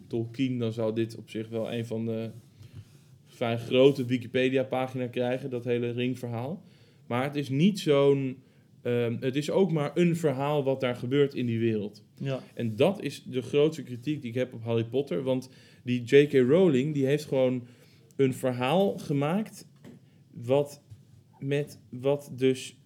Tolkien. 0.06 0.58
dan 0.58 0.72
zou 0.72 0.94
dit 0.94 1.16
op 1.16 1.30
zich 1.30 1.48
wel 1.48 1.72
een 1.72 1.86
van 1.86 2.06
de. 2.06 2.30
vrij 3.26 3.58
grote 3.58 4.04
Wikipedia-pagina 4.04 5.06
krijgen. 5.06 5.50
Dat 5.50 5.64
hele 5.64 5.90
ringverhaal. 5.90 6.62
Maar 7.06 7.24
het 7.24 7.36
is 7.36 7.48
niet 7.48 7.78
zo'n. 7.78 8.36
ehm, 8.82 9.16
het 9.20 9.36
is 9.36 9.50
ook 9.50 9.72
maar 9.72 9.90
een 9.94 10.16
verhaal 10.16 10.64
wat 10.64 10.80
daar 10.80 10.96
gebeurt 10.96 11.34
in 11.34 11.46
die 11.46 11.58
wereld. 11.58 12.04
Ja, 12.20 12.42
En 12.54 12.76
dat 12.76 13.02
is 13.02 13.22
de 13.22 13.42
grootste 13.42 13.82
kritiek 13.82 14.20
die 14.20 14.30
ik 14.30 14.36
heb 14.36 14.52
op 14.54 14.62
Harry 14.62 14.84
Potter. 14.84 15.22
Want 15.22 15.48
die 15.84 16.02
J.K. 16.02 16.32
Rowling 16.32 16.94
die 16.94 17.06
heeft 17.06 17.24
gewoon 17.24 17.66
een 18.16 18.34
verhaal 18.34 18.98
gemaakt. 18.98 19.68
Wat 20.30 20.82
met 21.38 21.80
wat 21.90 22.32
dus. 22.36 22.76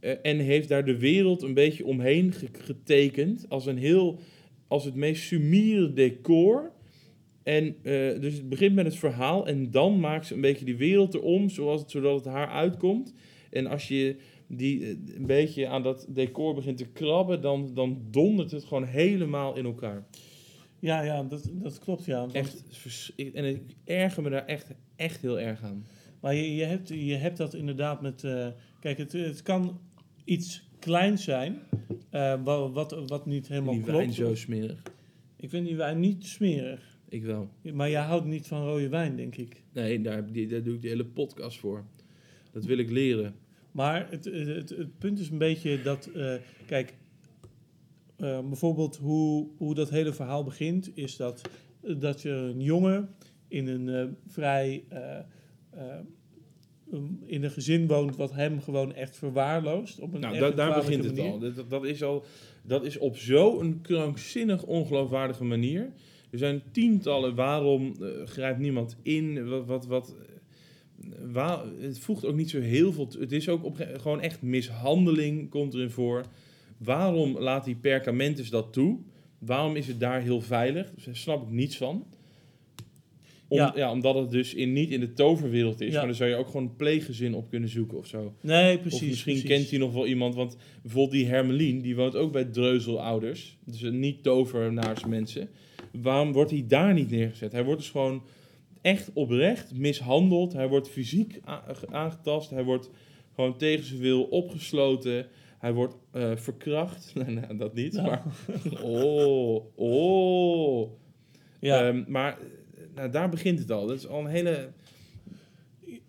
eh, 0.00 0.14
en 0.22 0.38
heeft 0.38 0.68
daar 0.68 0.84
de 0.84 0.98
wereld 0.98 1.42
een 1.42 1.54
beetje 1.54 1.84
omheen 1.86 2.32
ge- 2.32 2.48
getekend. 2.52 3.48
Als 3.48 3.66
een 3.66 3.78
heel. 3.78 4.18
Als 4.68 4.84
het 4.84 4.94
meest 4.94 5.22
sumiere 5.22 5.92
decor. 5.92 6.72
En 7.42 7.66
eh, 7.82 8.20
dus 8.20 8.34
het 8.34 8.48
begint 8.48 8.74
met 8.74 8.84
het 8.84 8.96
verhaal. 8.96 9.46
En 9.46 9.70
dan 9.70 10.00
maakt 10.00 10.26
ze 10.26 10.34
een 10.34 10.40
beetje 10.40 10.64
die 10.64 10.76
wereld 10.76 11.14
erom. 11.14 11.48
Zoals 11.48 11.80
het, 11.80 11.90
zodat 11.90 12.14
het 12.24 12.24
haar 12.34 12.48
uitkomt. 12.48 13.14
En 13.52 13.66
als 13.66 13.88
je 13.88 14.16
die 14.46 14.82
eh, 14.84 14.88
een 15.16 15.26
beetje 15.26 15.68
aan 15.68 15.82
dat 15.82 16.06
decor 16.08 16.54
begint 16.54 16.78
te 16.78 16.86
krabben, 16.88 17.40
dan, 17.40 17.74
dan 17.74 18.02
dondert 18.10 18.50
het 18.50 18.64
gewoon 18.64 18.84
helemaal 18.84 19.56
in 19.56 19.64
elkaar. 19.64 20.06
ja, 20.78 21.02
ja 21.02 21.22
dat, 21.22 21.50
dat 21.52 21.78
klopt, 21.78 22.04
ja. 22.04 22.18
Want- 22.20 22.32
Echt, 22.34 22.64
en 23.34 23.44
ik 23.44 23.60
erger 23.84 24.22
me 24.22 24.30
daar 24.30 24.46
echt, 24.46 24.70
echt 24.96 25.20
heel 25.22 25.40
erg 25.40 25.62
aan. 25.62 25.84
Maar 26.20 26.34
je, 26.34 26.54
je, 26.54 26.64
hebt, 26.64 26.88
je 26.88 27.14
hebt 27.14 27.36
dat 27.36 27.54
inderdaad 27.54 28.02
met... 28.02 28.24
eh, 28.24 28.46
kijk, 28.80 28.98
het, 28.98 29.12
het 29.12 29.42
kan 29.42 29.80
iets 30.24 30.68
kleins 30.78 31.24
zijn, 31.24 31.58
eh, 32.10 32.42
wa- 32.44 32.70
wat, 32.70 33.02
wat 33.06 33.26
niet 33.26 33.48
helemaal 33.48 33.72
Die 33.74 33.82
klopt. 33.82 33.98
wijn 33.98 34.12
zo 34.12 34.34
smerig. 34.34 34.82
Ik 35.36 35.50
vind 35.50 35.66
die 35.66 35.76
wijn 35.76 36.00
niet 36.00 36.26
smerig. 36.26 36.98
Ik 37.08 37.22
wel. 37.24 37.48
Maar 37.72 37.90
jij 37.90 38.02
houdt 38.02 38.26
niet 38.26 38.46
van 38.46 38.64
rode 38.64 38.88
wijn, 38.88 39.16
denk 39.16 39.36
ik. 39.36 39.62
Nee, 39.72 40.00
daar, 40.00 40.32
die, 40.32 40.46
daar 40.46 40.62
doe 40.62 40.74
ik 40.74 40.82
de 40.82 40.88
hele 40.88 41.04
podcast 41.04 41.58
voor. 41.58 41.84
Dat 42.52 42.64
wil 42.64 42.78
ik 42.78 42.90
leren. 42.90 43.34
Maar 43.72 44.06
het, 44.10 44.24
het, 44.24 44.70
het, 44.70 44.98
punt 44.98 45.18
is 45.18 45.30
een 45.30 45.38
beetje 45.38 45.82
dat, 45.82 46.06
eh, 46.14 46.34
kijk, 46.66 46.94
eh, 48.16 48.40
bijvoorbeeld 48.40 48.96
hoe, 48.96 49.48
hoe 49.56 49.74
dat 49.74 49.90
hele 49.90 50.12
verhaal 50.12 50.44
begint, 50.44 50.90
is 50.94 51.16
dat, 51.16 51.40
dat 51.80 52.22
je 52.22 52.30
een 52.30 52.60
jongen 52.60 53.08
in 53.48 53.66
een 53.66 53.88
eh, 53.88 54.04
vrij, 54.26 54.84
um, 56.92 57.20
in 57.24 57.44
een 57.44 57.50
gezin 57.50 57.86
woont 57.86 58.16
wat 58.16 58.32
hem 58.32 58.60
gewoon 58.60 58.94
echt 58.94 59.16
verwaarloost. 59.16 60.00
Op 60.00 60.14
een 60.14 60.20
Nou, 60.20 60.38
da- 60.38 60.50
daar 60.50 60.74
begint 60.74 61.04
het 61.04 61.18
al. 61.18 61.38
Dat, 61.38 61.70
dat, 61.70 61.84
is 61.84 62.02
al. 62.02 62.24
dat 62.62 62.84
is 62.84 62.98
op 62.98 63.16
zo'n 63.16 63.78
krankzinnig 63.82 64.62
ongeloofwaardige 64.62 65.44
manier. 65.44 65.92
Er 66.30 66.38
zijn 66.38 66.62
tientallen. 66.70 67.34
Waarom 67.34 67.96
grijpt 68.24 68.58
niemand 68.58 68.96
in? 69.02 69.48
Wat, 69.48 69.66
wat, 69.66 69.86
wat, 69.86 70.16
waar, 71.32 71.60
het 71.80 71.98
voegt 71.98 72.24
ook 72.24 72.34
niet 72.34 72.50
zo 72.50 72.60
heel 72.60 72.92
veel. 72.92 73.08
Het 73.18 73.32
is 73.32 73.48
ook 73.48 73.64
op, 73.64 73.86
gewoon 73.96 74.20
echt 74.20 74.42
mishandeling 74.42 75.50
komt 75.50 75.74
erin 75.74 75.90
voor. 75.90 76.24
Waarom 76.78 77.38
laat 77.38 77.64
die 77.64 77.76
Perkamentus 77.76 78.50
dat 78.50 78.72
toe? 78.72 78.98
Waarom 79.38 79.76
is 79.76 79.86
het 79.86 80.00
daar 80.00 80.20
heel 80.20 80.40
veilig? 80.40 80.92
Daar 81.04 81.16
snap 81.16 81.42
ik 81.42 81.50
niets 81.50 81.76
van. 81.76 82.06
Om, 83.48 83.58
Ja. 83.58 83.72
ja. 83.76 83.92
omdat 83.92 84.14
het 84.14 84.30
dus 84.30 84.54
in, 84.54 84.72
niet 84.72 84.90
in 84.90 85.00
de 85.00 85.12
toverwereld 85.12 85.80
is. 85.80 85.92
Ja. 85.92 85.96
Maar 85.96 86.06
dan 86.06 86.14
zou 86.14 86.30
je 86.30 86.36
ook 86.36 86.46
gewoon 86.46 86.62
een 86.62 86.76
pleeggezin 86.76 87.34
op 87.34 87.50
kunnen 87.50 87.68
zoeken 87.68 87.98
of 87.98 88.06
zo. 88.06 88.34
Nee, 88.40 88.78
precies. 88.78 89.00
of 89.00 89.06
misschien 89.06 89.32
precies. 89.32 89.50
kent 89.50 89.70
hij 89.70 89.78
nog 89.78 89.92
wel 89.92 90.06
iemand, 90.06 90.34
want 90.34 90.56
bijvoorbeeld 90.82 91.14
die 91.14 91.26
Hermelien, 91.26 91.80
die 91.80 91.96
woont 91.96 92.16
ook 92.16 92.32
bij 92.32 92.44
Dreuzelouders. 92.44 93.58
Dus 93.64 93.82
een 93.82 93.98
niet 93.98 94.22
tovenaars 94.22 95.04
mensen. 95.04 95.48
Waarom 95.92 96.32
wordt 96.32 96.50
hij 96.50 96.64
daar 96.68 96.94
niet 96.94 97.10
neergezet? 97.10 97.52
Hij 97.52 97.64
wordt 97.64 97.80
dus 97.80 97.90
gewoon 97.90 98.22
echt 98.82 99.10
oprecht 99.12 99.74
mishandeld. 99.74 100.52
Hij 100.52 100.68
wordt 100.68 100.88
fysiek 100.88 101.40
aangetast. 101.90 102.50
Hij 102.50 102.64
wordt 102.64 102.90
gewoon 103.34 103.56
tegen 103.58 103.84
zijn 103.84 104.00
wil 104.00 104.22
opgesloten. 104.22 105.26
Hij 105.58 105.72
wordt 105.72 105.94
eh, 106.10 106.36
verkracht. 106.36 107.12
nou, 107.26 107.56
dat 107.56 107.74
niet, 107.74 107.94
Ja. 107.94 108.02
maar... 108.02 108.22
Oh, 108.82 109.64
oh. 109.74 110.90
Ja, 111.60 111.86
Ehm, 111.86 112.04
maar 112.06 112.38
nou, 112.94 113.10
daar 113.10 113.28
begint 113.28 113.58
het 113.58 113.70
al. 113.70 113.86
Dat 113.86 113.96
is 113.96 114.06
al 114.06 114.20
een 114.20 114.26
hele 114.26 114.72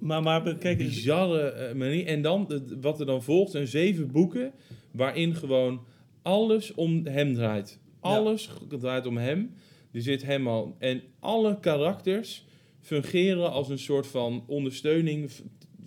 maar, 0.04 0.24
maar 0.24 0.58
kijk, 0.58 0.78
bizarre 0.78 1.42
eh, 1.42 1.76
manier. 1.76 2.06
En 2.06 2.22
dan, 2.22 2.52
eh, 2.52 2.58
wat 2.82 3.00
er 3.00 3.06
dan 3.06 3.24
volgt, 3.24 3.52
zijn 3.52 3.68
zeven 3.68 4.12
boeken 4.12 4.52
waarin 4.92 5.36
gewoon 5.36 5.86
alles 6.22 6.74
om 6.74 7.06
hem 7.06 7.34
draait. 7.34 7.80
Alles 8.00 8.50
draait 8.80 9.06
om 9.06 9.18
hem. 9.18 9.54
Er 9.92 10.02
zit 10.02 10.24
hem 10.24 10.48
al. 10.48 10.76
En 10.80 11.02
alle 11.20 11.60
karakters 11.60 12.46
fungeren 12.84 13.52
als 13.52 13.70
een 13.70 13.80
soort 13.80 14.08
van 14.08 14.44
ondersteuning 14.48 15.32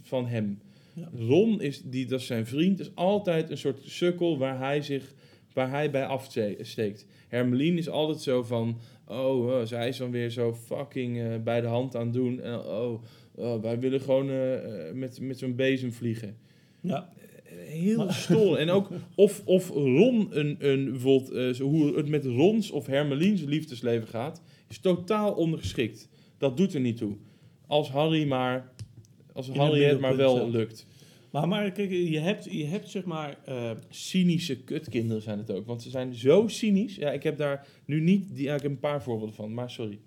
van 0.03 0.26
hem. 0.26 0.61
Ja. 0.92 1.11
Ron 1.14 1.61
is, 1.61 1.82
die, 1.82 2.07
dat 2.07 2.20
is 2.20 2.26
zijn 2.26 2.47
vriend, 2.47 2.80
is 2.80 2.94
altijd 2.94 3.51
een 3.51 3.59
soort 3.59 3.80
sukkel 3.84 4.38
waar 4.38 4.59
hij 4.59 4.82
zich 4.82 5.14
waar 5.57 5.70
hij 5.70 5.90
bij 5.90 6.07
afsteekt. 6.07 7.07
Hermelien 7.28 7.78
is 7.78 7.88
altijd 7.88 8.20
zo 8.20 8.42
van, 8.42 8.78
oh, 9.07 9.47
oh, 9.47 9.64
zij 9.64 9.88
is 9.88 9.97
dan 9.97 10.11
weer 10.11 10.30
zo 10.30 10.55
fucking 10.55 11.20
eh, 11.20 11.36
bij 11.44 11.61
de 11.61 11.66
hand 11.66 11.97
aan 11.97 12.05
het 12.05 12.12
doen. 12.12 12.40
En, 12.40 12.59
oh, 12.59 13.03
oh, 13.34 13.62
wij 13.62 13.78
willen 13.78 14.01
gewoon 14.01 14.28
eh, 14.28 14.88
eh, 14.88 14.94
met, 14.94 15.20
met 15.20 15.38
zo'n 15.38 15.55
bezem 15.55 15.92
vliegen. 15.92 16.36
ja, 16.80 17.09
Heel 17.49 18.11
stom. 18.11 18.55
En 18.55 18.70
ook 18.70 18.88
of, 19.14 19.42
of 19.44 19.68
Ron 19.68 20.28
een, 20.30 20.57
een 20.59 20.90
bijvoorbeeld, 20.90 21.59
hoe 21.59 21.97
het 21.97 22.09
met 22.09 22.24
Rons 22.24 22.70
of 22.70 22.86
Hermeliens 22.86 23.42
liefdesleven 23.42 24.09
gaat, 24.09 24.42
is 24.68 24.78
totaal 24.78 25.32
ondergeschikt. 25.32 26.09
Dat 26.39 26.57
doet 26.57 26.74
er 26.74 26.80
niet 26.80 26.97
toe. 26.97 27.16
Als 27.66 27.91
Harry 27.91 28.26
maar, 28.28 28.72
als 29.32 29.47
het 29.47 29.57
Harry 29.57 29.82
het 29.84 30.01
maar 30.01 30.16
wel 30.16 30.51
lukt. 30.51 30.87
maar, 31.30 31.49
maar 31.49 31.70
kijk, 31.72 31.91
je 31.91 32.18
hebt, 32.18 32.45
je 32.51 32.64
hebt 32.64 32.89
zeg 32.89 33.05
maar... 33.05 33.39
eh, 33.45 33.70
Cynische 33.89 34.57
kutkinderen 34.62 35.22
zijn 35.22 35.39
het 35.39 35.51
ook. 35.51 35.66
Want 35.66 35.82
ze 35.82 35.91
zijn 35.91 36.14
zo 36.14 36.49
cynisch. 36.49 36.97
Ja, 36.97 37.11
ik 37.11 37.22
heb 37.22 37.37
daar 37.39 37.66
nu 37.84 38.01
niet, 38.01 38.34
die, 38.34 38.45
ja, 38.45 38.55
ik 38.55 38.62
heb 38.62 38.70
een 38.70 38.78
paar 38.78 39.03
voorbeelden 39.03 39.34
van, 39.34 39.55
maar 39.55 39.70
sorry. 39.70 39.99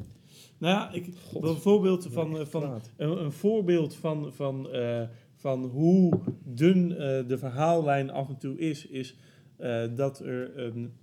nou 0.57 0.73
ja, 0.73 0.91
ik, 0.91 1.05
God. 1.31 1.41
bijvoorbeeld 1.41 2.07
van, 2.11 2.39
eh, 2.39 2.45
van 2.45 2.81
een, 2.97 3.23
een 3.23 3.31
voorbeeld 3.31 3.95
van, 3.95 4.33
van, 4.33 4.71
eh, 4.71 5.01
van 5.35 5.63
hoe 5.63 6.19
dun 6.43 6.91
eh, 6.91 7.27
de 7.27 7.37
verhaallijn 7.37 8.09
af 8.09 8.29
en 8.29 8.37
toe 8.37 8.57
is, 8.57 8.85
is 8.87 9.15
eh, 9.57 9.83
dat 9.95 10.19
er 10.19 10.57
een, 10.57 10.93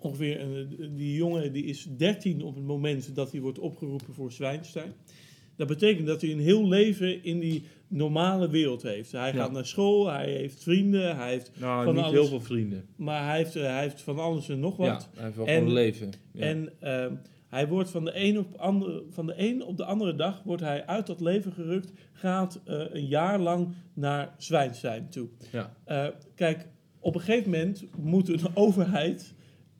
ongeveer 0.00 0.40
een, 0.40 0.94
die 0.96 1.14
jongen 1.14 1.52
die 1.52 1.64
is 1.64 1.88
13 1.96 2.42
op 2.42 2.54
het 2.54 2.64
moment 2.64 3.14
dat 3.14 3.32
hij 3.32 3.40
wordt 3.40 3.58
opgeroepen 3.58 4.14
voor 4.14 4.32
Zwijnstein. 4.32 4.92
Dat 5.56 5.66
betekent 5.66 6.06
dat 6.06 6.20
hij 6.20 6.32
een 6.32 6.40
heel 6.40 6.68
leven 6.68 7.24
in 7.24 7.38
die 7.38 7.62
normale 7.88 8.48
wereld 8.50 8.82
heeft. 8.82 9.12
Hij 9.12 9.32
Ja. 9.32 9.34
gaat 9.36 9.52
naar 9.52 9.66
school, 9.66 10.06
hij 10.10 10.30
heeft 10.30 10.62
vrienden, 10.62 11.16
hij 11.16 11.30
heeft, 11.30 11.50
Nou, 11.60 11.84
Van 11.84 11.94
niet 11.94 12.02
alles. 12.04 12.14
heel 12.18 12.26
veel 12.28 12.40
vrienden. 12.40 12.84
maar 12.96 13.24
hij 13.26 13.36
heeft, 13.36 13.54
hij 13.54 13.82
heeft 13.82 14.00
van 14.00 14.18
alles 14.18 14.48
en 14.48 14.60
nog 14.60 14.76
wat. 14.76 14.86
Ja, 14.86 15.00
hij 15.14 15.24
heeft 15.24 15.36
wel 15.36 15.46
En- 15.46 15.54
gewoon 15.58 15.72
leven. 15.72 16.10
Ja. 16.32 16.40
En 16.40 16.72
ehm, 16.80 17.14
hij 17.48 17.68
wordt 17.68 17.90
van 17.90 18.04
de, 18.04 18.10
een 18.14 18.38
op 18.38 18.54
andere, 18.54 19.02
van 19.10 19.26
de 19.26 19.34
een 19.36 19.62
op 19.64 19.76
de 19.76 19.84
andere 19.84 20.14
dag 20.14 20.42
wordt 20.44 20.62
hij 20.62 20.86
uit 20.86 21.06
dat 21.06 21.20
leven 21.20 21.52
gerukt, 21.52 21.92
gaat 22.12 22.60
eh, 22.64 22.80
een 22.90 23.06
jaar 23.06 23.38
lang 23.40 23.68
naar 23.94 24.34
Zwijnstein 24.38 25.08
toe. 25.10 25.28
ja. 25.52 25.76
Eh, 25.84 26.06
kijk, 26.34 26.68
op 27.00 27.14
een 27.14 27.20
gegeven 27.20 27.50
moment 27.50 27.84
moet 27.96 28.28
een 28.28 28.40
overheid 28.64 29.34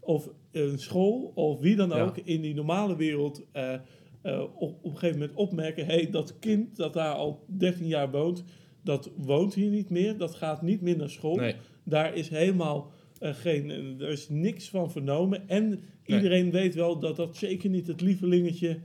of 0.09 0.31
een 0.53 0.79
school 0.79 1.33
of 1.35 1.61
wie 1.61 1.77
dan 1.77 1.89
Ja. 1.89 2.03
ook 2.03 2.17
in 2.17 2.41
die 2.41 2.55
normale 2.55 2.97
wereld 2.97 3.43
eh, 3.53 3.75
eh, 4.23 4.41
op, 4.41 4.79
op 4.83 4.85
een 4.85 4.91
gegeven 4.91 5.19
moment 5.19 5.37
opmerken: 5.37 5.87
hé, 5.87 5.95
hey, 5.95 6.11
dat 6.11 6.39
kind 6.39 6.77
dat 6.77 6.93
daar 6.93 7.15
al 7.15 7.45
13 7.47 7.87
jaar 7.87 8.11
woont, 8.11 8.45
dat 8.83 9.11
woont 9.17 9.55
hier 9.55 9.71
niet 9.71 9.91
meer, 9.91 10.17
dat 10.17 10.35
gaat 10.35 10.63
niet 10.63 10.81
meer 10.81 10.97
naar 10.97 11.11
school. 11.11 11.37
Nee. 11.37 11.55
Daar 11.85 12.15
is 12.15 12.29
helemaal 12.29 12.91
eh, 13.19 13.35
geen, 13.35 13.71
er 14.01 14.09
is 14.09 14.29
niks 14.29 14.69
van 14.69 14.91
vernomen. 14.91 15.49
En 15.49 15.81
iedereen 16.05 16.51
weet 16.51 16.75
wel 16.75 16.99
dat 16.99 17.17
dat 17.17 17.37
zeker 17.37 17.71
niet 17.71 17.87
het 17.87 18.01
lievelingetje 18.01 18.79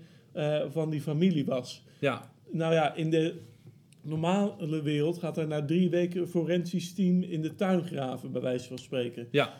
van 0.69 0.89
die 0.89 1.01
familie 1.01 1.45
was. 1.45 1.84
Ja. 1.99 2.32
Nou 2.51 2.74
ja, 2.74 2.95
in 2.95 3.09
de 3.09 3.36
normale 4.01 4.82
wereld 4.82 5.17
gaat 5.17 5.38
er 5.38 5.47
na 5.47 5.65
drie 5.65 5.89
weken 5.89 6.21
een 6.21 6.28
forensisch 6.28 6.93
team 6.93 7.21
in 7.21 7.41
de 7.41 7.55
tuin 7.55 7.84
graven, 7.84 8.32
bij 8.32 8.41
wijze 8.41 8.67
van 8.67 8.78
spreken. 8.78 9.28
Ja, 9.32 9.53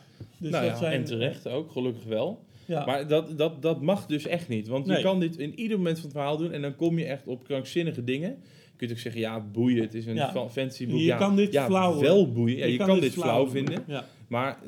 Dus 0.44 0.52
nou 0.52 0.64
dat 0.64 0.72
ja, 0.74 0.78
zijn, 0.78 0.92
en 0.92 1.04
terecht 1.04 1.48
ook, 1.48 1.70
gelukkig 1.70 2.04
wel. 2.04 2.44
Ja, 2.66 2.84
Maar 2.84 3.08
dat, 3.08 3.38
dat, 3.38 3.62
dat 3.62 3.82
mag 3.82 4.06
dus 4.06 4.26
echt 4.26 4.48
niet. 4.48 4.68
Want 4.68 4.86
je 4.86 5.00
kan 5.02 5.20
dit 5.20 5.36
in 5.38 5.58
ieder 5.58 5.76
moment 5.76 5.96
van 5.96 6.04
het 6.08 6.16
verhaal 6.16 6.36
doen 6.36 6.52
en 6.52 6.62
dan 6.62 6.76
kom 6.76 6.98
je 6.98 7.04
echt 7.04 7.26
op 7.26 7.44
krankzinnige 7.44 8.04
dingen. 8.04 8.28
Je 8.70 8.76
kunt 8.76 8.90
ook 8.90 8.98
zeggen, 8.98 9.20
ja, 9.20 9.40
boeien, 9.52 9.82
het 9.82 9.94
is 9.94 10.06
een 10.06 10.14
Ja. 10.14 10.30
fa- 10.30 10.48
fancy 10.48 10.86
boek. 10.86 10.98
Je 10.98 11.04
ja, 11.04 11.16
kan 11.16 11.36
dit 11.36 11.52
ja, 11.52 11.66
flauw- 11.66 12.00
wel 12.00 12.32
boeien. 12.32 12.56
Ja, 12.58 12.64
je, 12.66 12.76
kan, 12.76 13.00
dit 13.00 13.12
flauw 13.12 13.46
vinden. 13.48 13.84
Maar, 14.28 14.58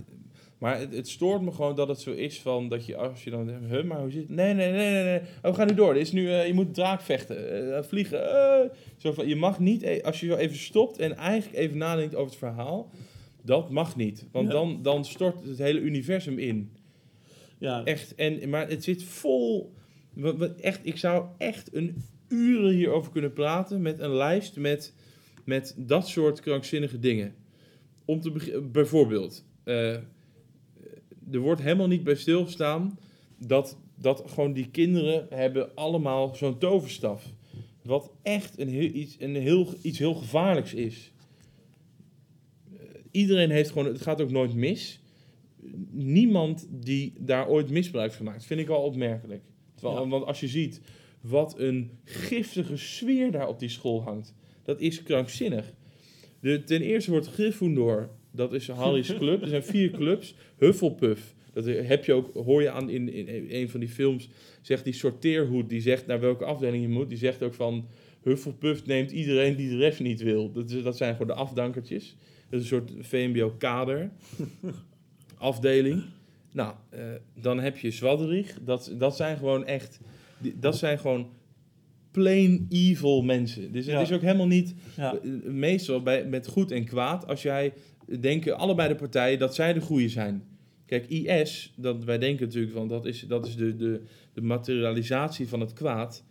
maar 0.59 0.79
het, 0.79 0.95
het 0.95 1.09
stoort 1.09 1.43
me 1.43 1.53
gewoon 1.53 1.77
dat 1.77 1.89
het 1.89 2.01
zo 2.01 2.13
is 2.13 2.41
van 2.41 2.69
dat 2.69 2.87
je 2.87 2.97
als 2.97 3.25
je 3.25 3.31
dan 3.31 3.51
huh, 3.69 3.85
maar 3.85 4.01
hoe 4.01 4.11
zit 4.11 4.21
het? 4.27 4.37
Nee, 4.37 4.55
nee, 4.55 4.71
nee, 4.73 4.93
nee, 4.93 5.03
nee. 5.05 5.19
Oh, 5.19 5.51
we 5.51 5.55
gaan 5.55 5.67
nu 5.67 5.75
door. 5.75 5.95
Dit 5.95 6.03
is 6.03 6.13
nu, 6.13 6.31
eh, 6.31 6.47
je 6.47 6.55
moet 6.55 6.75
draak 6.75 7.01
vechten, 7.01 7.75
eh, 7.77 7.83
vliegen. 7.83 8.31
eh. 8.31 8.71
Zo 8.97 9.13
van, 9.13 9.29
je 9.29 9.37
mag 9.37 9.59
niet, 9.59 9.83
e- 9.83 10.01
als 10.03 10.21
je 10.21 10.27
zo 10.27 10.35
even 10.37 10.57
stopt 10.57 10.99
en 10.99 11.17
eigenlijk 11.17 11.59
even 11.59 11.79
nadenkt 11.79 12.15
over 12.15 12.29
het 12.31 12.39
verhaal, 12.39 12.91
dat 13.47 13.71
mag 13.71 13.97
niet. 13.97 14.27
Want 14.33 14.47
Ja. 14.47 14.53
dan, 14.53 14.83
dan 14.83 15.05
stort 15.05 15.45
het 15.45 15.59
hele 15.59 15.81
universum 15.81 16.39
in. 16.39 16.71
Ja. 17.59 17.85
Echt, 17.85 18.15
en, 18.15 18.49
maar 18.49 18.69
het 18.69 18.85
zit 18.85 19.03
vol. 19.03 19.75
Echt, 20.61 20.81
ik 20.87 20.97
zou 20.97 21.27
echt 21.39 21.75
een 21.75 22.03
uren 22.29 22.75
hierover 22.75 23.13
kunnen 23.13 23.33
praten 23.33 23.83
met 23.83 23.99
een 23.99 24.15
lijst 24.15 24.57
met, 24.57 24.95
met 25.45 25.75
dat 25.79 26.09
soort 26.09 26.41
krankzinnige 26.41 26.99
dingen. 26.99 27.35
Om 28.05 28.21
te 28.21 28.31
beginnen, 28.31 28.73
bijvoorbeeld, 28.73 29.45
eh, 29.65 29.93
er 31.31 31.39
wordt 31.39 31.63
helemaal 31.63 31.87
niet 31.87 32.05
bij 32.05 32.15
stilgestaan 32.15 32.99
dat, 33.39 33.79
dat 33.95 34.23
gewoon 34.27 34.53
die 34.53 34.71
kinderen 34.71 35.27
hebben 35.31 35.75
allemaal 35.75 36.35
zo'n 36.35 36.59
toverstaf. 36.59 37.33
Wat 37.83 38.11
echt 38.23 38.59
een 38.59 38.69
heel, 38.69 38.91
iets, 38.93 39.17
een 39.19 39.37
heel, 39.37 39.75
iets 39.83 39.99
heel 39.99 40.15
gevaarlijks 40.15 40.75
is. 40.75 41.13
Iedereen 43.17 43.51
heeft 43.51 43.71
gewoon, 43.71 43.87
het 43.87 44.03
gaat 44.03 44.21
ook 44.21 44.31
nooit 44.31 44.55
mis 44.55 45.01
niemand 45.91 46.69
die 46.71 47.13
daar 47.19 47.49
ooit 47.49 47.71
misbruik 47.71 48.13
van 48.13 48.25
maakt. 48.25 48.45
Vind 48.45 48.61
ik 48.61 48.69
al 48.69 48.83
opmerkelijk. 48.83 49.43
Terwijl, 49.75 50.03
Ja. 50.03 50.09
Want 50.09 50.27
als 50.27 50.41
je 50.41 50.49
ziet 50.49 50.81
wat 51.21 51.59
een 51.59 51.91
giftige 52.05 52.77
sfeer 52.77 53.31
daar 53.31 53.49
op 53.49 53.59
die 53.59 53.69
school 53.69 54.03
hangt. 54.03 54.35
Dat 54.65 54.81
is 54.81 55.03
krankzinnig. 55.03 55.73
De, 56.41 56.65
ten 56.65 56.83
eerste 56.83 57.11
wordt 57.11 57.27
Gryffindor, 57.27 58.11
dat 58.31 58.53
is 58.53 58.69
Harry's 58.69 59.17
club. 59.19 59.43
Er 59.43 59.49
zijn 59.49 59.65
vier 59.65 59.91
clubs. 59.91 60.35
Hufflepuff, 60.57 61.35
dat 61.53 61.65
heb 61.65 62.05
je 62.05 62.13
ook, 62.13 62.35
hoor 62.35 62.63
je 62.63 62.71
aan 62.71 62.91
in, 62.91 63.13
in 63.13 63.47
een 63.51 63.69
van 63.69 63.81
die 63.81 63.89
films, 63.89 64.29
zegt 64.63 64.85
die 64.85 64.93
sorteerhoed, 64.93 65.69
die 65.69 65.81
zegt 65.81 66.07
naar 66.07 66.21
welke 66.21 66.45
afdeling 66.45 66.83
je 66.83 66.89
moet. 66.89 67.09
Die 67.09 67.19
zegt 67.19 67.43
ook 67.43 67.55
van, 67.55 67.89
Hufflepuff 68.23 68.87
neemt 68.87 69.11
iedereen 69.11 69.57
die 69.57 69.69
de 69.69 69.77
rest 69.77 70.01
niet 70.01 70.23
wil. 70.23 70.53
Dat, 70.53 70.71
is, 70.71 70.83
dat 70.83 70.97
zijn 70.97 71.13
gewoon 71.13 71.27
de 71.27 71.43
afdankertjes. 71.43 72.17
Dat 72.51 72.61
is 72.61 72.71
een 72.71 72.79
soort 72.79 72.93
VMBO-kader 73.07 74.11
afdeling. 75.39 76.03
Nou, 76.53 76.75
eh, 76.89 77.01
dan 77.41 77.61
heb 77.61 77.79
je 77.79 77.91
Zwadderich. 77.91 78.59
Dat, 78.65 78.93
dat 78.99 79.17
zijn 79.17 79.37
gewoon 79.37 79.65
echt... 79.67 80.01
Dat 80.55 80.77
zijn 80.79 80.99
gewoon 80.99 81.31
plain 82.11 82.67
evil 82.69 83.23
mensen. 83.23 83.73
Dus 83.73 83.87
Ja. 83.87 83.99
het 83.99 84.09
is 84.09 84.15
ook 84.15 84.23
helemaal 84.23 84.47
niet... 84.47 84.75
Ja. 84.97 85.15
eh, 85.23 85.31
Meestal 85.53 86.03
bij, 86.03 86.27
met 86.27 86.47
goed 86.47 86.71
en 86.71 86.85
kwaad, 86.85 87.27
als 87.27 87.43
jij... 87.43 87.73
Denken 88.21 88.57
allebei 88.59 88.89
de 88.89 88.95
partijen 88.95 89.39
dat 89.39 89.55
zij 89.55 89.73
de 89.73 89.81
goede 89.81 90.09
zijn. 90.09 90.45
Kijk, 90.87 91.07
IS, 91.07 91.73
dat, 91.77 92.05
wij 92.05 92.19
denken 92.19 92.47
natuurlijk 92.47 92.73
van... 92.73 92.89
Dat 92.89 93.07
is, 93.07 93.21
dat 93.21 93.47
is 93.47 93.57
de, 93.57 93.77
de, 93.77 94.03
de 94.33 94.41
materialisatie 94.41 95.49
van 95.49 95.61
het 95.61 95.73
kwaad. 95.73 96.25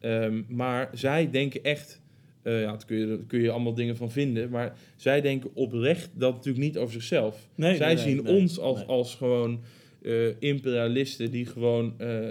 Ehm, 0.00 0.42
maar 0.48 0.90
zij 0.92 1.30
denken 1.30 1.62
echt... 1.62 2.02
eh, 2.44 2.60
ja, 2.60 2.66
daar 2.66 2.84
kun 2.86 2.96
je, 2.96 3.24
kun 3.26 3.40
je 3.40 3.50
allemaal 3.50 3.74
dingen 3.74 3.96
van 3.96 4.10
vinden. 4.10 4.50
Maar 4.50 4.76
zij 4.96 5.20
denken 5.20 5.50
oprecht 5.54 6.10
dat 6.14 6.34
natuurlijk 6.34 6.64
niet 6.64 6.78
over 6.78 6.92
zichzelf. 6.92 7.48
Nee, 7.54 7.76
Zij 7.76 7.94
nee, 7.94 8.02
zien 8.02 8.22
nee, 8.22 8.34
ons 8.34 8.58
als, 8.58 8.86
als 8.86 9.14
gewoon 9.14 9.62
eh, 10.02 10.40
imperialisten 10.40 11.30
die 11.30 11.46
gewoon 11.46 11.94
eh, 11.98 12.30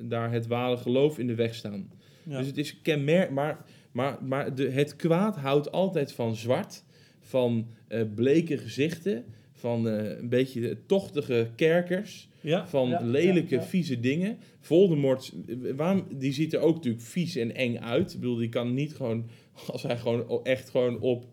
daar 0.00 0.32
het 0.32 0.46
ware 0.46 0.76
geloof 0.76 1.18
in 1.18 1.26
de 1.26 1.34
weg 1.34 1.54
staan. 1.54 1.90
Ja. 2.22 2.38
Dus 2.38 2.46
het 2.46 2.58
is 2.58 2.80
kenmerk, 2.82 3.30
maar, 3.30 3.64
maar, 3.92 4.18
maar 4.22 4.54
de, 4.54 4.70
het 4.70 4.96
kwaad 4.96 5.36
houdt 5.36 5.72
altijd 5.72 6.12
van 6.12 6.36
zwart, 6.36 6.84
van 7.20 7.66
bleke 8.14 8.58
gezichten, 8.58 9.24
van 9.64 9.88
eh, 9.88 10.18
een 10.18 10.28
beetje 10.28 10.76
tochtige 10.86 11.48
kerkers, 11.56 12.28
ja, 12.40 12.66
van 12.66 12.88
ja, 12.88 13.00
lelijke, 13.02 13.54
ja, 13.54 13.60
ja. 13.60 13.66
vieze 13.66 14.00
dingen. 14.00 14.38
Voldemort, 14.60 15.32
eh, 15.46 15.56
waarom, 15.76 16.04
die 16.18 16.32
ziet 16.32 16.52
er 16.52 16.60
ook 16.60 16.74
natuurlijk 16.74 17.04
vies 17.04 17.36
en 17.36 17.54
eng 17.54 17.78
uit. 17.78 18.12
Ik 18.12 18.20
bedoel, 18.20 18.36
die 18.36 18.48
kan 18.48 18.74
niet 18.74 18.94
gewoon, 18.94 19.28
als 19.72 19.82
hij 19.82 19.98
gewoon 19.98 20.44
echt 20.44 20.70
gewoon 20.70 21.00
op, 21.00 21.26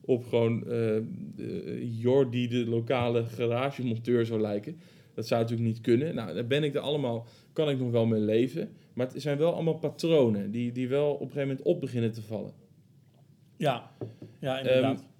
op 0.00 0.24
gewoon 0.24 0.66
eh, 0.66 0.96
eh, 0.96 1.02
Jordi, 2.00 2.48
de 2.48 2.66
lokale 2.66 3.24
garagemonteur 3.24 4.26
zou 4.26 4.40
lijken. 4.40 4.80
Dat 5.14 5.26
zou 5.26 5.40
natuurlijk 5.40 5.68
niet 5.68 5.80
kunnen. 5.80 6.14
Nou, 6.14 6.34
daar 6.34 6.46
ben 6.46 6.64
ik 6.64 6.74
er 6.74 6.80
allemaal, 6.80 7.26
kan 7.52 7.70
ik 7.70 7.78
nog 7.78 7.90
wel 7.90 8.06
mee 8.06 8.20
leven. 8.20 8.70
Maar 8.92 9.06
het 9.06 9.22
zijn 9.22 9.38
wel 9.38 9.54
allemaal 9.54 9.78
patronen 9.78 10.50
die, 10.50 10.72
die 10.72 10.88
wel 10.88 11.12
op 11.12 11.20
een 11.20 11.26
gegeven 11.26 11.48
moment 11.48 11.66
op 11.66 11.80
beginnen 11.80 12.12
te 12.12 12.22
vallen. 12.22 12.52
Ja, 13.56 13.90
ja 14.40 14.58
inderdaad. 14.58 15.00
Ehm, 15.00 15.17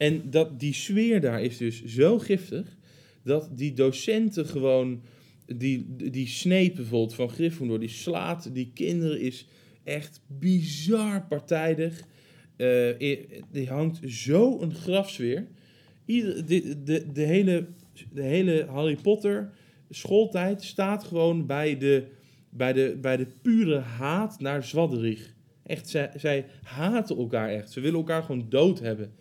En 0.00 0.30
dat, 0.30 0.60
die 0.60 0.74
sfeer 0.74 1.20
daar 1.20 1.42
is 1.42 1.56
dus 1.56 1.84
zo 1.84 2.18
giftig, 2.18 2.76
dat 3.24 3.50
die 3.52 3.72
docenten 3.72 4.46
gewoon, 4.46 5.02
die, 5.46 5.96
die 6.10 6.26
Snape 6.26 6.72
bijvoorbeeld 6.74 7.14
van 7.14 7.28
Gryffindor, 7.28 7.80
die 7.80 7.88
slaat 7.88 8.54
die 8.54 8.70
kinderen, 8.74 9.20
is 9.20 9.46
echt 9.84 10.20
bizar 10.26 11.26
partijdig. 11.28 12.04
I- 13.00 13.26
die 13.52 13.68
hangt 13.68 14.00
zo 14.10 14.60
een 14.60 14.74
grafsfeer. 14.74 15.46
Ieder, 16.04 16.46
de, 16.46 16.82
de, 16.82 17.12
de, 17.12 17.22
hele, 17.22 17.66
de 18.12 18.22
hele 18.22 18.64
Harry 18.64 18.96
Potter 19.02 19.50
schooltijd 19.90 20.62
staat 20.62 21.04
gewoon 21.04 21.46
bij 21.46 21.78
de, 21.78 22.04
bij 22.50 22.72
de, 22.72 22.98
bij 23.00 23.16
de 23.16 23.26
pure 23.42 23.78
haat 23.78 24.40
naar 24.40 24.64
Zwadderich. 24.64 25.34
Echt, 25.66 25.88
zij, 25.88 26.10
zij 26.16 26.46
haten 26.62 27.16
elkaar 27.16 27.48
echt. 27.48 27.70
Ze 27.72 27.80
willen 27.80 27.98
elkaar 27.98 28.22
gewoon 28.22 28.46
dood 28.48 28.80
hebben. 28.80 29.12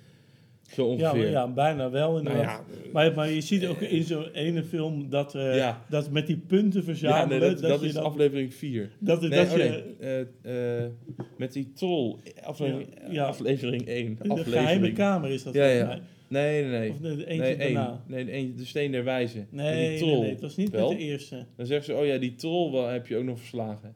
Zo 0.74 0.84
ja, 0.86 0.90
ongeveer. 0.92 1.22
maar 1.24 1.32
ja, 1.32 1.48
bijna 1.48 1.90
wel 1.90 2.08
nou 2.12 2.18
inderdaad. 2.18 2.64
ja, 2.84 2.90
Maar, 2.94 3.14
maar 3.14 3.30
je 3.30 3.42
ziet 3.42 3.66
ook 3.66 3.80
in 3.82 4.04
zo'n 4.04 4.30
ene 4.34 4.64
film 4.64 5.10
dat, 5.10 5.36
eh, 5.36 5.56
Ja. 5.56 5.86
dat 5.90 6.12
met 6.12 6.28
die 6.28 6.38
punten 6.38 6.80
ja 6.80 6.86
verzamelen. 6.86 7.40
nee, 7.40 7.56
dat, 7.70 7.82
is 7.82 7.96
aflevering 7.96 8.54
4. 8.54 8.92
dat, 9.00 9.22
Nee, 9.22 9.30
dat 9.30 9.52
oh 9.52 9.58
je 9.58 9.84
nee, 10.00 10.26
eh, 10.44 10.82
eh, 10.84 10.90
met 11.38 11.54
die 11.54 11.72
troll. 11.74 12.16
Aflevering, 12.44 12.90
Ja, 13.08 13.12
ja. 13.12 13.26
aflevering 13.26 13.88
1. 13.88 14.16
de 14.22 14.30
Aflevering. 14.30 14.62
geheime 14.62 14.92
kamer 14.92 15.30
is 15.30 15.44
dat 15.44 15.54
Ja, 15.54 15.66
ja. 15.68 15.86
mij. 15.86 16.02
Nee, 16.28 16.64
nee, 16.64 16.80
nee. 16.80 16.90
Of 16.90 16.98
de, 16.98 17.16
de 17.16 17.26
eentje 17.28 17.56
nee, 17.56 17.58
daarna. 17.58 18.04
Nee, 18.08 18.26
de, 18.26 18.54
de 18.56 18.66
steen 18.66 18.92
der 18.92 19.04
wijzen. 19.04 19.48
Met 19.52 19.66
Nee, 19.66 19.80
die 19.80 19.88
nee, 19.90 19.98
troll. 19.98 20.20
nee, 20.22 20.30
het 20.30 20.42
was 20.42 20.56
niet 20.56 20.70
Wel? 20.70 20.90
met 20.90 20.98
de 20.98 21.04
eerste. 21.04 21.46
Dan 21.56 21.66
zeggen 21.66 21.86
ze, 21.86 22.00
oh 22.02 22.06
ja, 22.06 22.18
die 22.18 22.36
troll 22.36 22.72
wel, 22.72 22.88
heb 22.88 23.08
je 23.08 23.18
ook 23.18 23.24
nog 23.24 23.38
verslagen. 23.40 23.94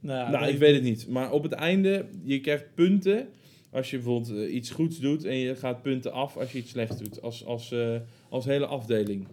Nou, 0.00 0.18
ja, 0.18 0.30
nou, 0.30 0.46
ik 0.52 0.58
weet 0.58 0.74
het 0.74 0.82
niet. 0.82 1.08
Maar 1.08 1.32
op 1.32 1.42
het 1.42 1.52
einde, 1.52 2.04
je 2.24 2.40
krijgt 2.40 2.64
punten 2.74 3.28
als 3.76 3.90
je 3.90 3.96
bijvoorbeeld 3.96 4.38
eh, 4.38 4.54
iets 4.54 4.70
goeds 4.70 4.98
doet 4.98 5.24
en 5.24 5.36
je 5.36 5.56
gaat 5.56 5.82
punten 5.82 6.12
af 6.12 6.36
als 6.36 6.52
je 6.52 6.58
iets 6.58 6.70
slechts 6.70 6.98
doet. 6.98 7.22
Als, 7.22 7.44
als, 7.44 7.72
eh, 7.72 7.96
als 8.28 8.44
hele 8.44 8.66
afdeling. 8.66 9.26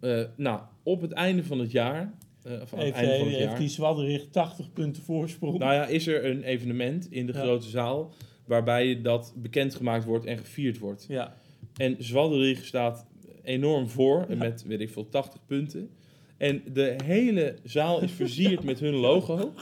Eh, 0.00 0.22
nou, 0.36 0.60
op 0.82 1.00
het 1.00 1.12
einde 1.12 1.44
van 1.44 1.58
het 1.58 1.70
jaar, 1.70 2.14
of 2.44 2.50
aan 2.50 2.58
het 2.60 2.70
Heeft, 2.70 2.94
einde 2.96 3.16
van 3.16 3.26
het 3.26 3.36
heeft 3.36 3.48
jaar, 3.50 3.58
die 3.58 3.68
Zwadderich 3.68 4.28
80 4.30 4.72
punten 4.72 5.02
voorsprong. 5.02 5.58
nou 5.58 5.72
ja, 5.74 5.86
is 5.86 6.06
er 6.06 6.24
een 6.24 6.42
evenement 6.42 7.12
in 7.12 7.26
de 7.26 7.32
Ja. 7.32 7.38
grote 7.40 7.68
zaal 7.68 8.14
waarbij 8.46 9.00
dat 9.02 9.34
bekendgemaakt 9.36 10.04
wordt 10.04 10.24
en 10.24 10.38
gevierd 10.38 10.78
wordt. 10.78 11.04
ja. 11.08 11.36
En 11.76 11.96
Zwadderich 11.98 12.64
staat 12.64 13.06
enorm 13.42 13.88
voor, 13.88 14.26
Ja. 14.28 14.34
met 14.34 14.64
weet 14.66 14.80
ik 14.80 14.90
veel, 14.90 15.08
80 15.08 15.40
punten. 15.46 15.90
En 16.36 16.62
de 16.72 16.96
hele 17.04 17.54
zaal 17.64 18.02
is 18.02 18.12
versierd 18.12 18.64
met 18.70 18.80
hun 18.80 18.94
logo. 18.94 19.52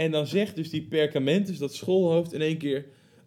En 0.00 0.10
dan 0.10 0.26
zegt 0.26 0.56
dus 0.56 0.70
die 0.70 0.82
perkamentus, 0.82 1.58
dat 1.58 1.74
schoolhoofd, 1.74 2.32
in 2.32 2.40
één 2.40 2.56
keer... 2.56 2.84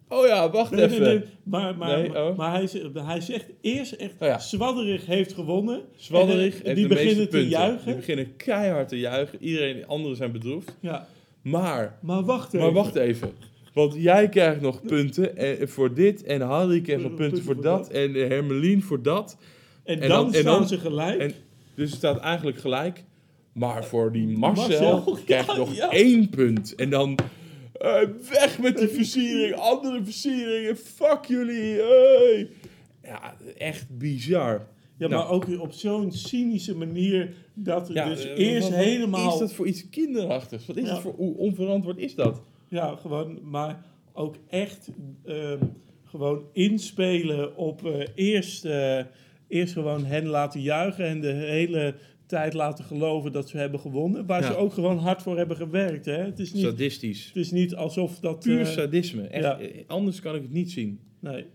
Oh 0.08 0.26
ja, 0.26 0.50
wacht 0.50 0.70
Nee, 0.70 0.86
nee, 0.86 0.90
even. 0.98 1.06
nee, 1.06 1.22
maar, 1.42 1.76
maar, 1.76 1.98
Nee, 1.98 2.08
maar, 2.08 2.26
oh. 2.26 2.36
maar 2.36 2.52
hij, 2.52 2.66
zegt- 2.66 2.94
hij 2.94 3.20
zegt 3.20 3.44
eerst 3.60 3.92
echt, 3.92 4.12
Oh 4.20 4.28
ja. 4.28 4.38
Zwadderich 4.38 5.06
heeft 5.06 5.32
gewonnen. 5.32 5.80
Zwadderich 5.96 6.62
En, 6.62 6.74
die 6.74 6.86
beginnen 6.86 7.28
te 7.28 7.48
juichen. 7.48 7.86
Die 7.86 7.94
beginnen 7.94 8.36
keihard 8.36 8.88
te 8.88 8.98
juichen. 8.98 9.38
Iedereen, 9.44 9.86
anderen 9.86 10.16
zijn 10.16 10.32
bedroefd. 10.32 10.76
Ja, 10.80 11.06
Maar, 11.42 11.98
maar 12.02 12.22
wacht 12.24 12.46
even. 12.54 12.66
maar 12.66 12.74
wacht 12.74 12.94
even. 12.94 13.30
Want 13.72 13.94
jij 13.96 14.28
krijgt 14.28 14.60
nog 14.60 14.82
punten 14.82 15.36
eh, 15.36 15.66
voor 15.66 15.94
dit. 15.94 16.22
En 16.24 16.40
Harry 16.40 16.80
krijgt 16.80 17.02
nog 17.02 17.14
punten 17.14 17.42
voor 17.42 17.60
dat. 17.62 17.90
En 17.90 18.14
eh, 18.14 18.28
Hermelien 18.28 18.82
voor 18.82 19.02
dat. 19.02 19.36
En, 19.84 20.00
en 20.00 20.08
dan, 20.08 20.24
dan- 20.24 20.34
en 20.34 20.40
staan 20.40 20.58
dan- 20.58 20.68
ze 20.68 20.78
gelijk. 20.78 21.20
En 21.20 21.32
dus 21.74 21.88
het 21.88 21.98
staat 21.98 22.18
eigenlijk 22.20 22.58
gelijk. 22.58 23.04
Maar 23.54 23.84
voor 23.84 24.12
die 24.12 24.26
Marcel, 24.38 24.92
Marcel, 24.92 25.18
krijgt 25.24 25.46
ja, 25.46 25.56
nog 25.56 25.74
ja. 25.74 25.90
één 25.90 26.28
punt. 26.28 26.74
En 26.74 26.90
dan 26.90 27.18
eh, 27.72 28.00
weg 28.30 28.58
met 28.58 28.78
die 28.78 28.88
versiering. 28.88 29.54
Andere 29.54 30.04
versieringen. 30.04 30.76
Fuck 30.76 31.24
jullie. 31.24 31.74
hey. 31.74 32.48
Ja, 33.02 33.36
echt 33.58 33.98
bizar. 33.98 34.66
ja, 34.96 35.08
nou. 35.08 35.22
maar 35.22 35.30
ook 35.30 35.44
weer 35.44 35.60
op 35.60 35.72
zo'n 35.72 36.12
cynische 36.12 36.76
manier 36.76 37.34
dat 37.54 37.88
er 37.88 37.94
Ja, 37.94 38.08
dus 38.08 38.24
eh, 38.26 38.38
eerst 38.38 38.68
wat- 38.68 38.78
helemaal... 38.78 39.32
is 39.32 39.38
dat 39.38 39.52
voor 39.52 39.66
iets 39.66 39.88
kinderachtigs? 39.88 40.66
Wat 40.66 40.76
is 40.76 40.88
dat 40.88 41.00
voor, 41.00 41.14
hoe 41.16 41.36
onverantwoord 41.36 41.98
is 41.98 42.14
dat? 42.14 42.42
Ja, 42.68 42.96
gewoon, 42.96 43.38
maar 43.50 43.84
ook 44.12 44.36
echt 44.48 44.88
ehm, 45.24 45.62
gewoon 46.04 46.42
inspelen 46.52 47.56
op 47.56 47.86
eh, 47.86 48.06
eerst, 48.14 48.64
eerst 49.48 49.72
gewoon 49.72 50.04
hen 50.04 50.26
laten 50.26 50.60
juichen 50.60 51.06
en 51.06 51.20
de 51.20 51.32
hele 51.32 51.94
tijd 52.26 52.54
laten 52.54 52.84
geloven 52.84 53.32
dat 53.32 53.48
ze 53.48 53.56
hebben 53.58 53.80
gewonnen. 53.80 54.26
Waar 54.26 54.40
Ja. 54.40 54.46
ze 54.46 54.56
ook 54.56 54.72
gewoon 54.72 54.98
hard 54.98 55.22
voor 55.22 55.36
hebben 55.36 55.56
gewerkt. 55.56 56.04
Hè? 56.04 56.16
Het, 56.24 56.38
is 56.38 56.52
niet, 56.52 56.62
Sadistisch. 56.62 57.26
het 57.26 57.36
is 57.36 57.50
niet 57.50 57.74
alsof 57.74 58.20
dat... 58.20 58.38
Puur 58.40 58.60
eh, 58.60 58.66
sadisme. 58.66 59.22
Echt, 59.22 59.44
ja. 59.44 59.58
eh, 59.58 59.82
Anders 59.86 60.20
kan 60.20 60.34
ik 60.34 60.42
het 60.42 60.52
niet 60.52 60.70
zien. 60.72 61.00
Nee. 61.20 61.46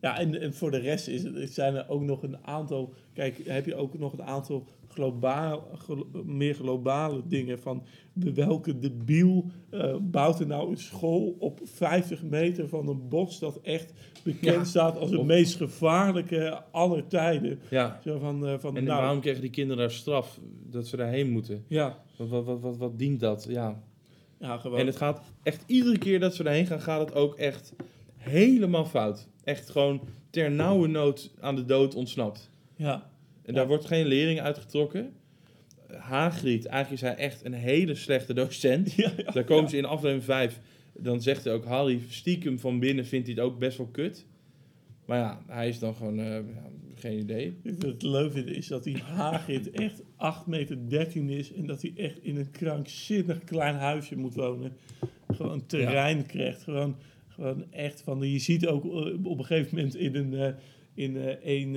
Ja, 0.00 0.18
en, 0.18 0.40
en 0.40 0.54
voor 0.54 0.70
de 0.70 0.76
rest 0.78 1.08
is 1.08 1.22
het, 1.22 1.52
zijn 1.52 1.74
er 1.74 1.88
ook 1.88 2.02
nog 2.02 2.22
een 2.22 2.36
aantal. 2.46 2.92
Kijk, 3.12 3.40
heb 3.44 3.66
je 3.66 3.74
ook 3.74 3.98
nog 3.98 4.12
een 4.12 4.22
aantal 4.22 4.66
globaal, 4.88 5.68
glo- 5.78 6.06
meer 6.24 6.54
globale 6.54 7.22
dingen. 7.28 7.58
Van 7.58 7.82
welke 8.12 8.78
debiel 8.78 9.50
eh, 9.70 9.96
bouwt 10.02 10.40
er 10.40 10.46
nou 10.46 10.70
een 10.70 10.76
school 10.76 11.36
op 11.38 11.60
50 11.64 12.22
meter 12.22 12.68
van 12.68 12.88
een 12.88 13.08
bos 13.08 13.38
dat 13.38 13.60
echt 13.62 13.92
bekend 14.26 14.54
Ja. 14.54 14.64
staat 14.64 14.98
als 14.98 15.10
het 15.10 15.18
Of- 15.20 15.26
meest 15.26 15.56
gevaarlijke 15.56 16.62
aller 16.70 17.06
tijden. 17.06 17.60
Ja. 17.70 18.00
Zo 18.04 18.18
van, 18.18 18.46
eh, 18.46 18.54
van 18.58 18.76
En 18.76 18.84
nou, 18.84 19.00
waarom 19.00 19.20
krijgen 19.20 19.42
die 19.42 19.50
kinderen 19.50 19.78
daar 19.82 19.90
straf? 19.90 20.38
Dat 20.70 20.86
ze 20.86 20.96
daarheen 20.96 21.30
moeten? 21.30 21.64
ja, 21.68 22.02
Wat, 22.16 22.28
wat, 22.28 22.44
wat, 22.44 22.60
wat, 22.60 22.76
wat 22.76 22.98
dient 22.98 23.20
dat? 23.20 23.46
Ja. 23.48 23.82
ja, 24.40 24.56
gewoon. 24.58 24.78
En 24.78 24.86
het 24.86 24.96
gaat 24.96 25.20
echt 25.42 25.62
iedere 25.66 25.98
keer 25.98 26.20
dat 26.20 26.34
ze 26.34 26.42
daarheen 26.42 26.66
gaan, 26.66 26.80
gaat 26.80 27.00
het 27.00 27.14
ook 27.14 27.34
echt 27.34 27.72
helemaal 28.16 28.84
fout. 28.84 29.28
Echt 29.44 29.70
gewoon 29.70 30.00
ter 30.30 30.50
nauwe 30.50 30.88
nood 30.88 31.30
aan 31.40 31.54
de 31.56 31.64
dood 31.64 31.94
ontsnapt. 31.94 32.50
ja, 32.76 32.92
En 33.42 33.52
Ja. 33.52 33.58
daar 33.58 33.66
wordt 33.66 33.84
geen 33.84 34.06
lering 34.06 34.40
uitgetrokken. 34.40 35.12
Hagrid, 35.98 36.66
eigenlijk 36.66 37.02
is 37.02 37.08
hij 37.08 37.16
echt 37.18 37.44
een 37.44 37.52
hele 37.52 37.94
slechte 37.94 38.34
docent. 38.34 38.92
ja, 38.96 39.10
ja. 39.16 39.30
Daar 39.30 39.44
komen 39.44 39.70
ze 39.70 39.76
in 39.76 39.84
aflevering 39.84 40.24
5. 40.24 40.60
Dan 40.98 41.22
zegt 41.22 41.44
hij 41.44 41.52
ook, 41.52 41.64
Harry, 41.64 42.00
stiekem 42.08 42.58
van 42.58 42.78
binnen 42.78 43.06
vindt 43.06 43.26
hij 43.26 43.34
het 43.36 43.44
ook 43.44 43.58
best 43.58 43.78
wel 43.78 43.86
kut. 43.86 44.26
Maar 45.04 45.18
ja, 45.18 45.42
hij 45.46 45.68
is 45.68 45.78
dan 45.78 45.94
gewoon, 45.94 46.18
eh, 46.18 46.38
geen 46.94 47.18
idee. 47.18 47.56
Het 47.62 48.02
leuke 48.02 48.44
is 48.44 48.66
dat 48.66 48.84
die 48.84 48.98
Hagrid 48.98 49.70
echt 49.70 50.02
8 50.16 50.46
meter 50.46 50.88
13 50.88 51.30
is 51.30 51.52
en 51.52 51.66
dat 51.66 51.82
hij 51.82 51.92
echt 51.96 52.22
in 52.22 52.36
een 52.36 52.50
krankzinnig 52.50 53.44
klein 53.44 53.74
huisje 53.74 54.16
moet 54.16 54.34
wonen. 54.34 54.72
Gewoon 55.28 55.66
terrein 55.66 56.26
krijgt. 56.26 56.62
Gewoon, 56.62 56.96
gewoon 57.28 57.72
echt 57.72 58.00
van. 58.02 58.30
Je 58.30 58.38
ziet 58.38 58.66
ook 58.66 58.84
eh, 58.84 59.24
op 59.24 59.38
een 59.38 59.44
gegeven 59.44 59.76
moment 59.76 59.94
in 59.96 60.14
een. 60.14 60.34
eh, 60.34 60.52
in 60.94 61.16
één. 61.42 61.72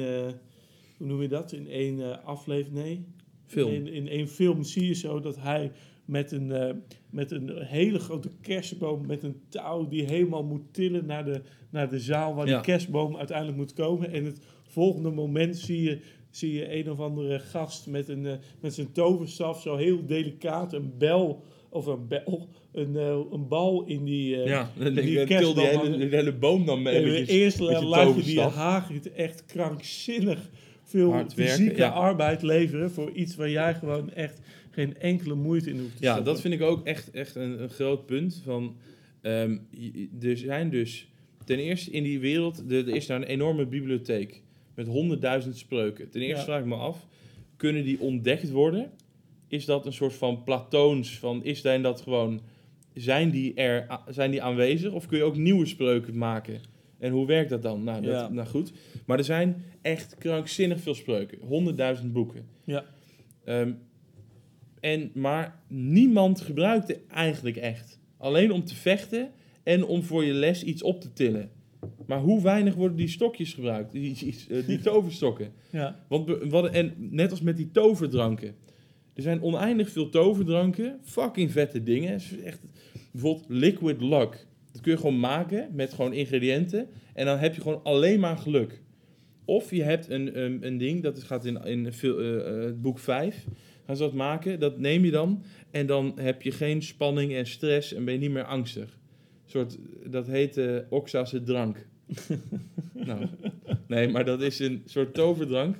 hoe 0.97 1.07
noem 1.07 1.21
je 1.21 1.27
dat? 1.27 1.51
In 1.51 1.67
één 1.67 2.23
aflevering. 2.23 2.83
Nee. 2.83 3.05
Film. 3.45 3.71
In, 3.71 3.87
in 3.87 4.07
één 4.07 4.27
film 4.27 4.63
zie 4.63 4.85
je 4.87 4.93
zo 4.93 5.19
dat 5.19 5.39
hij 5.39 5.71
met 6.09 6.31
een, 6.31 6.51
eh, 6.51 6.73
met 7.09 7.31
een 7.31 7.51
hele 7.57 7.99
grote 7.99 8.29
kerstboom. 8.41 9.05
met 9.05 9.23
een 9.23 9.41
touw 9.49 9.87
die 9.87 10.03
helemaal 10.03 10.43
moet 10.43 10.61
tillen 10.73 11.05
naar 11.05 11.25
de, 11.25 11.41
naar 11.69 11.89
de 11.89 11.99
zaal 11.99 12.35
waar 12.35 12.47
Ja. 12.47 12.53
die 12.53 12.61
kerstboom 12.63 13.17
uiteindelijk 13.17 13.57
moet 13.57 13.73
komen. 13.73 14.11
En 14.11 14.25
het 14.25 14.39
volgende 14.67 15.09
moment 15.09 15.57
zie 15.57 15.81
je, 15.81 15.99
zie 16.29 16.53
je 16.53 16.75
een 16.75 16.91
of 16.91 16.99
andere 16.99 17.39
gast 17.39 17.87
met, 17.87 18.09
een, 18.09 18.25
eh, 18.25 18.33
met 18.61 18.73
zijn 18.73 18.91
toverstaf. 18.91 19.61
zo 19.61 19.75
heel 19.75 20.05
delicaat 20.05 20.73
een 20.73 20.93
bel. 20.97 21.43
of 21.71 21.85
een 21.85 22.07
bel. 22.07 22.49
een, 22.71 22.95
eh, 22.97 23.19
een 23.31 23.47
bal 23.47 23.83
in 23.85 24.03
die. 24.05 24.41
eh, 24.41 24.47
ja, 24.47 24.71
die 24.77 24.91
til 24.93 25.03
die 25.03 25.23
kerstboom 25.25 25.65
hele, 25.65 26.05
hele 26.15 26.33
boom 26.33 26.65
dan 26.65 26.81
mee. 26.81 26.95
en 26.95 27.03
met 27.03 27.27
je- 27.27 27.33
eerst 27.33 27.59
met 27.59 27.79
je 27.79 27.85
laat 27.85 28.15
je 28.15 28.21
die. 28.23 28.39
Hagrid 28.39 29.11
echt 29.13 29.45
krankzinnig 29.45 30.49
veel 30.83 31.11
Hard 31.11 31.33
werken, 31.33 31.55
fysieke 31.55 31.77
ja. 31.81 31.89
arbeid 31.89 32.41
leveren 32.41 32.91
voor 32.91 33.11
iets 33.11 33.35
waar 33.35 33.49
jij 33.49 33.73
gewoon 33.75 34.11
echt 34.13 34.39
geen 34.69 34.97
enkele 34.97 35.35
moeite 35.35 35.69
in 35.69 35.79
hoeft 35.79 35.97
te 35.97 36.03
Ja, 36.03 36.11
stoppen. 36.11 36.33
dat 36.33 36.41
vind 36.41 36.53
ik 36.53 36.61
ook 36.61 36.85
echt, 36.85 37.11
echt 37.11 37.35
een, 37.35 37.61
een 37.61 37.69
groot 37.69 38.05
punt. 38.05 38.41
Van, 38.43 38.75
ehm, 39.21 39.57
er 40.21 40.37
zijn 40.37 40.69
dus 40.69 41.07
ten 41.45 41.57
eerste 41.59 41.91
in 41.91 42.03
die 42.03 42.19
wereld, 42.19 42.63
er, 42.71 42.87
er 42.87 42.95
is 42.95 43.05
daar 43.05 43.17
een 43.21 43.27
enorme 43.27 43.65
bibliotheek 43.65 44.41
met 44.75 44.87
honderdduizend 44.87 45.57
spreuken. 45.57 46.09
Ten 46.09 46.21
eerste 46.21 46.37
Ja. 46.37 46.43
vraag 46.45 46.59
ik 46.59 46.65
me 46.65 46.75
af, 46.75 47.07
kunnen 47.55 47.83
die 47.83 47.99
ontdekt 47.99 48.49
worden? 48.51 48.91
Is 49.47 49.65
dat 49.65 49.85
een 49.85 49.93
soort 49.93 50.13
van 50.13 50.43
platoons 50.43 51.19
van, 51.19 51.43
is 51.43 51.61
zijn 51.61 51.81
dat 51.81 52.01
gewoon, 52.01 52.41
zijn 52.93 53.29
die 53.29 53.53
er, 53.53 53.87
zijn 54.09 54.31
die 54.31 54.41
aanwezig? 54.41 54.91
Of 54.91 55.07
kun 55.07 55.17
je 55.17 55.23
ook 55.23 55.37
nieuwe 55.37 55.65
spreuken 55.65 56.17
maken? 56.17 56.61
En 56.99 57.11
hoe 57.11 57.25
werkt 57.27 57.49
dat 57.49 57.61
dan? 57.61 57.83
Nou, 57.83 58.01
dat, 58.01 58.11
Ja. 58.11 58.29
nou 58.29 58.47
goed. 58.47 58.71
Maar 59.05 59.17
er 59.17 59.23
zijn 59.23 59.63
echt 59.81 60.15
krankzinnig 60.17 60.79
veel 60.79 60.93
spreuken. 60.93 61.37
Honderdduizend 61.41 62.13
boeken. 62.13 62.45
Ja. 62.63 62.85
Ehm, 63.43 63.71
en, 64.79 65.11
maar 65.13 65.59
niemand 65.67 66.41
gebruikt 66.41 66.87
het 66.87 66.99
eigenlijk 67.07 67.57
echt. 67.57 67.99
Alleen 68.17 68.51
om 68.51 68.63
te 68.63 68.75
vechten 68.75 69.31
en 69.63 69.85
om 69.85 70.03
voor 70.03 70.25
je 70.25 70.33
les 70.33 70.63
iets 70.63 70.83
op 70.83 71.01
te 71.01 71.13
tillen. 71.13 71.49
Maar 72.05 72.19
hoe 72.19 72.41
weinig 72.41 72.75
worden 72.75 72.97
die 72.97 73.07
stokjes 73.07 73.53
gebruikt? 73.53 73.91
Die, 73.91 74.13
die, 74.13 74.35
eh, 74.49 74.65
die 74.65 74.79
toverstokken. 74.89 75.51
Ja, 75.71 76.05
Want, 76.07 76.29
wat, 76.49 76.69
en 76.69 76.93
net 76.97 77.31
als 77.31 77.41
met 77.41 77.57
die 77.57 77.71
toverdranken. 77.71 78.55
Er 79.13 79.21
zijn 79.21 79.41
oneindig 79.41 79.89
veel 79.89 80.09
toverdranken. 80.09 80.99
Fucking 81.03 81.51
vette 81.51 81.83
dingen. 81.83 82.13
Echt, 82.43 82.59
bijvoorbeeld 83.11 83.45
liquid 83.47 84.01
luck. 84.01 84.47
Dat 84.71 84.81
kun 84.81 84.91
je 84.91 84.97
gewoon 84.97 85.19
maken 85.19 85.69
met 85.73 85.93
gewoon 85.93 86.13
ingrediënten. 86.13 86.87
En 87.13 87.25
dan 87.25 87.37
heb 87.37 87.55
je 87.55 87.61
gewoon 87.61 87.83
alleen 87.83 88.19
maar 88.19 88.37
geluk. 88.37 88.81
Of 89.45 89.71
je 89.71 89.83
hebt 89.83 90.09
een, 90.09 90.39
een, 90.39 90.65
een 90.65 90.77
ding, 90.77 91.03
dat 91.03 91.23
gaat 91.23 91.45
in, 91.45 91.63
in 91.63 91.93
veel, 91.93 92.19
eh, 92.19 92.47
eh, 92.47 92.63
het 92.63 92.81
boek 92.81 92.99
5. 92.99 93.45
Gaan 93.89 93.97
ze 93.97 94.03
dat 94.03 94.13
maken, 94.13 94.59
dat 94.59 94.79
neem 94.79 95.05
je 95.05 95.11
dan. 95.11 95.43
En 95.71 95.85
dan 95.85 96.13
heb 96.15 96.41
je 96.41 96.51
geen 96.51 96.81
spanning 96.83 97.33
en 97.33 97.45
stress 97.47 97.93
en 97.93 98.05
ben 98.05 98.13
je 98.13 98.19
niet 98.19 98.31
meer 98.31 98.43
angstig. 98.43 98.83
Een 98.83 99.49
soort, 99.51 99.77
dat 100.05 100.27
heet 100.27 100.57
eh 100.57 100.75
Oxase 100.89 101.43
drank. 101.43 101.87
nou, 102.93 103.25
nee, 103.87 104.07
maar 104.07 104.25
dat 104.25 104.41
is 104.41 104.59
een 104.59 104.81
soort 104.85 105.13
toverdrank. 105.13 105.75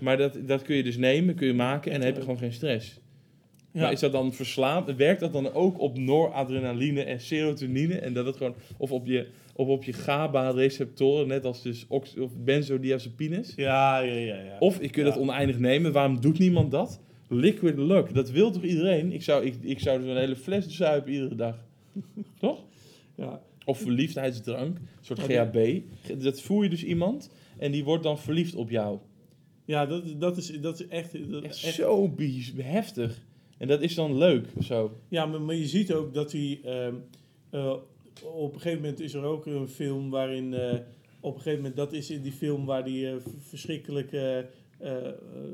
Maar 0.00 0.16
dat, 0.16 0.38
dat 0.46 0.62
kun 0.62 0.76
je 0.76 0.82
dus 0.82 0.96
nemen, 0.96 1.34
kun 1.34 1.46
je 1.46 1.54
maken 1.54 1.92
en 1.92 1.96
dan 1.98 2.06
heb 2.06 2.16
je 2.16 2.22
gewoon 2.22 2.38
geen 2.38 2.52
stress. 2.52 3.00
ja. 3.72 3.80
Maar 3.80 3.92
is 3.92 4.00
dat 4.00 4.12
dan 4.12 4.32
verslaafd? 4.32 4.96
Werkt 4.96 5.20
dat 5.20 5.32
dan 5.32 5.52
ook 5.52 5.80
op 5.80 5.98
noradrenaline 5.98 7.02
en 7.02 7.20
serotonine? 7.20 7.94
En 7.98 8.12
dat 8.12 8.26
het 8.26 8.36
gewoon, 8.36 8.54
of 8.76 8.92
op 8.92 9.06
je, 9.06 9.26
of 9.54 9.68
op 9.68 9.84
je 9.84 9.92
GABA-receptoren, 9.92 11.28
net 11.28 11.44
als 11.44 11.62
dus 11.62 11.84
ox, 11.88 12.16
of 12.18 12.30
benzodiazepines? 12.36 13.52
ja, 13.56 13.98
ja, 13.98 14.14
ja, 14.14 14.36
ja. 14.40 14.56
Of 14.58 14.80
je 14.80 14.90
kunt 14.90 15.06
Ja. 15.06 15.12
het 15.12 15.20
oneindig 15.22 15.58
nemen. 15.58 15.92
Waarom 15.92 16.20
doet 16.20 16.38
niemand 16.38 16.70
dat? 16.70 17.02
Liquid 17.28 17.78
luck, 17.78 18.14
dat 18.14 18.30
wil 18.30 18.50
toch 18.50 18.62
iedereen? 18.62 19.12
Ik 19.12 19.22
zou, 19.22 19.44
ik, 19.44 19.54
ik 19.60 19.80
zou 19.80 19.98
dus 20.00 20.08
een 20.08 20.16
hele 20.16 20.36
fles 20.36 20.66
zuipen 20.68 21.12
iedere 21.12 21.34
dag. 21.34 21.56
toch? 22.38 22.64
ja. 23.14 23.42
Of 23.64 23.78
verliefdheidsdrank, 23.78 24.76
een 24.76 24.88
soort 25.00 25.18
Oh, 25.18 25.24
GHB. 25.24 25.80
Dat 26.22 26.40
voer 26.40 26.62
je 26.64 26.70
dus 26.70 26.84
iemand 26.84 27.30
en 27.58 27.72
die 27.72 27.84
wordt 27.84 28.02
dan 28.02 28.18
verliefd 28.18 28.54
op 28.54 28.70
jou. 28.70 28.98
Ja, 29.64 29.86
dat, 29.86 30.20
dat, 30.20 30.36
is, 30.36 30.60
dat 30.60 30.80
is 30.80 30.86
echt... 30.88 31.30
Dat, 31.30 31.42
Echt 31.42 31.64
echt 31.64 31.74
zo 31.74 32.08
bies- 32.08 32.52
heftig. 32.56 33.24
En 33.58 33.68
dat 33.68 33.82
is 33.82 33.94
dan 33.94 34.18
leuk 34.18 34.46
of 34.56 34.64
zo. 34.64 34.98
Ja, 35.08 35.26
maar, 35.26 35.40
maar 35.40 35.54
je 35.54 35.66
ziet 35.68 35.92
ook 35.92 36.14
dat 36.14 36.32
hij... 36.32 36.60
ehm, 36.64 36.94
eh, 37.50 37.74
op 38.34 38.54
een 38.54 38.60
gegeven 38.60 38.80
moment 38.82 39.00
is 39.00 39.14
er 39.14 39.22
ook 39.22 39.46
een 39.46 39.68
film 39.68 40.10
waarin... 40.10 40.54
eh, 40.54 40.74
op 41.20 41.34
een 41.34 41.40
gegeven 41.40 41.58
moment, 41.58 41.76
dat 41.76 41.92
is 41.92 42.10
in 42.10 42.22
die 42.22 42.32
film 42.32 42.64
waar 42.64 42.84
die 42.84 43.08
eh, 43.08 43.14
verschrikkelijke 43.38 44.46
eh, 44.84 45.06
eh, 45.08 45.12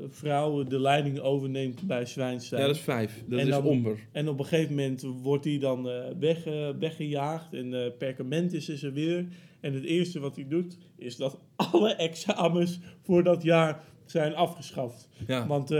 vrouw 0.09 0.63
de 0.63 0.79
leiding 0.79 1.19
overneemt 1.19 1.81
bij 1.81 2.05
Zwijnstein. 2.05 2.61
Ja, 2.61 2.67
dat 2.67 2.75
is 2.75 2.81
vijf. 2.81 3.23
Dat 3.27 3.39
En 3.39 3.45
is 3.45 3.51
dan- 3.51 3.63
omber. 3.65 3.99
En 4.11 4.29
op 4.29 4.39
een 4.39 4.45
gegeven 4.45 4.75
moment 4.75 5.01
wordt 5.21 5.45
hij 5.45 5.59
dan 5.59 5.89
eh, 5.89 6.03
weg, 6.19 6.45
eh, 6.45 6.69
weggejaagd 6.79 7.53
en 7.53 7.93
perkament 7.97 8.53
is 8.53 8.83
er 8.83 8.93
weer. 8.93 9.25
En 9.59 9.73
het 9.73 9.83
eerste 9.83 10.19
wat 10.19 10.35
hij 10.35 10.47
doet, 10.47 10.77
is 10.97 11.15
dat 11.15 11.39
alle 11.71 11.95
examens 11.95 12.79
voor 13.01 13.23
dat 13.23 13.43
jaar 13.43 13.83
zijn 14.05 14.35
afgeschaft. 14.35 15.09
Ja. 15.27 15.47
Want, 15.47 15.71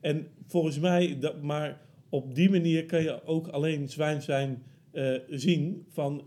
en 0.00 0.26
volgens 0.46 0.78
mij, 0.78 1.16
dat, 1.20 1.42
maar 1.42 1.80
op 2.08 2.34
die 2.34 2.50
manier 2.50 2.86
kan 2.86 3.02
je 3.02 3.24
ook 3.24 3.48
alleen 3.48 3.88
zwijn 3.88 4.22
zijn 4.22 4.62
eh, 4.92 5.14
zien 5.30 5.84
van 5.88 6.22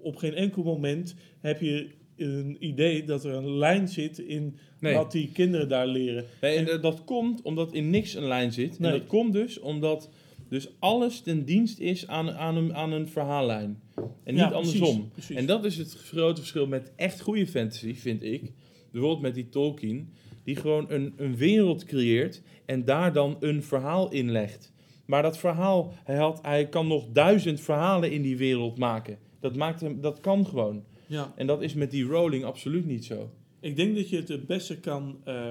op 0.00 0.16
geen 0.16 0.34
enkel 0.34 0.62
moment 0.62 1.14
heb 1.40 1.60
je 1.60 1.90
een 2.28 2.56
idee 2.60 3.04
dat 3.04 3.24
er 3.24 3.34
een 3.34 3.50
lijn 3.56 3.88
zit 3.88 4.18
in 4.18 4.56
Nee. 4.80 4.94
wat 4.94 5.12
die 5.12 5.30
kinderen 5.32 5.68
daar 5.68 5.86
leren. 5.86 6.24
Nee, 6.40 6.56
en 6.56 6.64
dat- 6.64 6.82
dat 6.82 7.04
komt 7.04 7.42
omdat 7.42 7.72
in 7.72 7.90
niks 7.90 8.14
een 8.14 8.26
lijn 8.26 8.52
zit. 8.52 8.78
Nee. 8.78 8.92
En 8.92 8.98
dat 8.98 9.06
komt 9.06 9.32
dus 9.32 9.60
omdat 9.60 10.10
dus 10.48 10.68
alles 10.78 11.20
ten 11.20 11.44
dienst 11.44 11.78
is 11.78 12.06
aan, 12.06 12.30
aan, 12.30 12.56
een, 12.56 12.74
aan 12.74 12.92
een 12.92 13.08
verhaallijn. 13.08 13.80
En 13.94 14.04
niet 14.24 14.36
Ja, 14.36 14.48
precies, 14.48 14.80
andersom. 14.80 15.08
precies. 15.12 15.36
En 15.36 15.46
dat 15.46 15.64
is 15.64 15.76
het 15.76 15.92
grote 15.94 16.40
verschil 16.40 16.66
met 16.66 16.92
echt 16.96 17.20
goede 17.20 17.46
fantasy, 17.46 17.94
vind 17.94 18.22
ik. 18.22 18.52
Bijvoorbeeld 18.92 19.22
met 19.22 19.34
die 19.34 19.48
Tolkien. 19.48 20.12
Die 20.44 20.56
gewoon 20.56 20.84
een, 20.88 21.12
een 21.16 21.36
wereld 21.36 21.84
creëert 21.84 22.42
en 22.66 22.84
daar 22.84 23.12
dan 23.12 23.36
een 23.40 23.62
verhaal 23.62 24.10
in 24.12 24.30
legt. 24.30 24.72
Maar 25.06 25.22
dat 25.22 25.38
verhaal, 25.38 25.92
hij, 26.04 26.16
had, 26.16 26.38
hij 26.42 26.68
kan 26.68 26.86
nog 26.86 27.06
duizend 27.12 27.60
verhalen 27.60 28.12
in 28.12 28.22
die 28.22 28.36
wereld 28.36 28.78
maken. 28.78 29.18
Dat, 29.40 29.56
maakt 29.56 29.80
hem, 29.80 30.00
dat 30.00 30.20
kan 30.20 30.46
gewoon. 30.46 30.84
Ja. 31.12 31.32
En 31.36 31.46
dat 31.46 31.62
is 31.62 31.74
met 31.74 31.90
die 31.90 32.04
Rowling 32.04 32.44
absoluut 32.44 32.86
niet 32.86 33.04
zo. 33.04 33.30
Ik 33.60 33.76
denk 33.76 33.96
dat 33.96 34.08
je 34.08 34.16
het 34.16 34.28
het 34.28 34.46
beste 34.46 34.80
kan, 34.80 35.20
eh, 35.24 35.50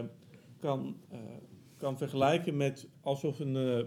kan, 0.60 0.98
eh, 1.10 1.20
kan 1.78 1.98
vergelijken 1.98 2.58
met 2.58 2.88
alsof 3.02 3.40
een 3.40 3.56
eh, 3.56 3.86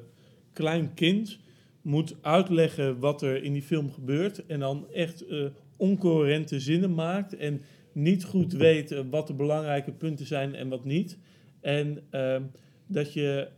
klein 0.53 0.95
kind 0.95 1.39
moet 1.83 2.16
uitleggen 2.20 2.99
wat 2.99 3.22
er 3.22 3.43
in 3.43 3.53
die 3.53 3.62
film 3.62 3.93
gebeurt. 3.93 4.47
En 4.47 4.61
dan 4.61 4.91
echt 4.91 5.25
oncoherente 5.77 6.61
zinnen 6.61 6.95
maakt. 6.95 7.37
En 7.37 7.61
niet 7.93 8.25
goed 8.25 8.53
weet 8.53 9.05
wat 9.11 9.27
de 9.27 9.35
belangrijke 9.35 9.93
punten 9.93 10.27
zijn 10.27 10.55
en 10.55 10.68
wat 10.68 10.85
niet. 10.85 11.18
En 11.61 12.03
ehm, 12.11 12.43
dat, 12.87 13.12
je, 13.12 13.49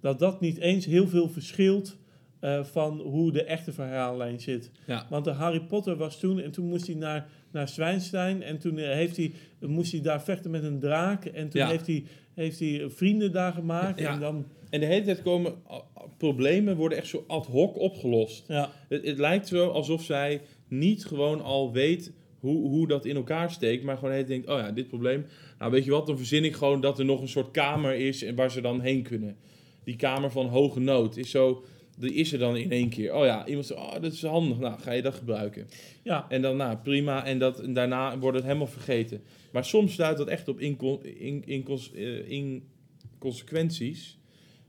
dat 0.00 0.18
dat 0.18 0.40
niet 0.40 0.58
eens 0.58 0.86
heel 0.86 1.08
veel 1.08 1.28
verschilt 1.28 1.98
eh, 2.46 2.64
van 2.64 3.00
hoe 3.00 3.32
de 3.32 3.44
echte 3.44 3.72
verhaallijn 3.72 4.40
zit. 4.40 4.70
Ja. 4.86 5.06
Want 5.10 5.24
de 5.24 5.30
Harry 5.30 5.60
Potter 5.60 5.96
was 5.96 6.18
toen 6.20 6.38
en 6.40 6.50
toen 6.50 6.66
moest 6.68 6.86
hij 6.86 6.96
naar, 6.96 7.28
naar 7.50 7.68
Zwijnstein 7.68 8.42
en 8.42 8.58
toen 8.58 8.78
eh, 8.78 8.92
heeft 8.92 9.16
hij, 9.16 9.32
moest 9.60 9.92
hij 9.92 10.00
daar 10.00 10.22
vechten 10.22 10.50
met 10.50 10.62
een 10.62 10.78
draak 10.78 11.24
en 11.24 11.48
toen 11.48 11.60
Ja. 11.60 11.68
heeft, 11.68 11.86
hij, 11.86 12.04
heeft 12.34 12.58
hij 12.60 12.84
vrienden 12.88 13.32
daar 13.32 13.52
gemaakt 13.52 14.00
Ja. 14.00 14.12
en 14.12 14.20
dan, 14.20 14.46
En 14.70 14.80
de 14.80 14.86
hele 14.86 15.04
tijd 15.04 15.22
komen 15.22 15.54
a- 15.70 15.82
problemen 16.18 16.76
worden 16.76 16.98
echt 16.98 17.06
zo 17.06 17.24
ad 17.26 17.46
hoc 17.46 17.78
opgelost. 17.78 18.44
ja, 18.48 18.70
Het, 18.88 19.06
het 19.06 19.18
lijkt 19.18 19.48
zo 19.48 19.68
alsof 19.68 20.02
zij 20.02 20.40
niet 20.68 21.04
gewoon 21.04 21.42
al 21.42 21.72
weet 21.72 22.12
hoe, 22.40 22.68
hoe 22.68 22.86
dat 22.88 23.04
in 23.04 23.16
elkaar 23.16 23.50
steekt, 23.50 23.84
maar 23.84 23.96
gewoon 23.96 24.12
heeft 24.14 24.28
denkt, 24.28 24.48
oh 24.48 24.58
ja, 24.58 24.70
dit 24.72 24.88
probleem. 24.88 25.26
Nou, 25.58 25.70
weet 25.70 25.84
je 25.84 25.90
wat, 25.90 26.06
dan 26.06 26.16
verzin 26.16 26.44
ik 26.44 26.54
gewoon 26.54 26.80
dat 26.80 26.98
er 26.98 27.04
nog 27.04 27.20
een 27.20 27.28
soort 27.28 27.50
kamer 27.50 27.94
is 27.94 28.22
en 28.22 28.34
waar 28.34 28.50
ze 28.50 28.60
dan 28.60 28.80
heen 28.80 29.02
kunnen. 29.02 29.36
Die 29.84 29.96
kamer 29.96 30.30
van 30.30 30.46
hoge 30.46 30.80
nood 30.80 31.16
is 31.16 31.30
zo, 31.30 31.64
die 31.96 32.12
is 32.12 32.32
er 32.32 32.38
dan 32.38 32.56
in 32.56 32.70
één 32.70 32.88
keer. 32.88 33.14
Oh 33.14 33.24
ja, 33.24 33.46
iemand 33.46 33.66
zegt, 33.66 33.80
oh, 33.80 33.92
dat 33.92 34.12
is 34.12 34.22
handig, 34.22 34.58
nou, 34.58 34.80
ga 34.80 34.92
je 34.92 35.02
dat 35.02 35.14
gebruiken. 35.14 35.66
ja, 36.02 36.26
En 36.28 36.42
dan, 36.42 36.56
nou, 36.56 36.76
prima, 36.76 37.24
en, 37.24 37.38
dat, 37.38 37.60
en 37.60 37.72
daarna 37.72 38.18
wordt 38.18 38.36
het 38.36 38.46
helemaal 38.46 38.66
vergeten. 38.66 39.22
Maar 39.52 39.64
soms 39.64 39.96
duidt 39.96 40.18
dat 40.18 40.28
echt 40.28 40.48
op 40.48 40.60
in, 40.60 41.44
incons- 41.44 41.92
eh, 41.92 42.30
inconsequenties. 42.30 44.18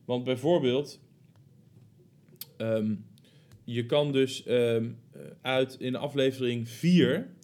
Want 0.06 0.24
bijvoorbeeld, 0.24 1.00
ehm, 2.58 2.94
je 3.64 3.86
kan 3.86 4.12
dus 4.12 4.44
ehm, 4.44 4.90
eh, 5.12 5.22
uit 5.42 5.76
in 5.80 5.96
aflevering 5.96 6.70
4, 6.70 7.36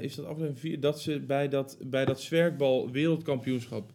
is 0.00 0.14
dat 0.14 0.24
aflevering 0.24 0.58
4, 0.58 0.80
dat 0.80 1.00
ze 1.00 1.20
bij 1.20 1.48
dat, 1.48 1.78
bij 1.84 2.04
dat 2.04 2.20
zwerkbal 2.20 2.90
wereldkampioenschap 2.90 3.92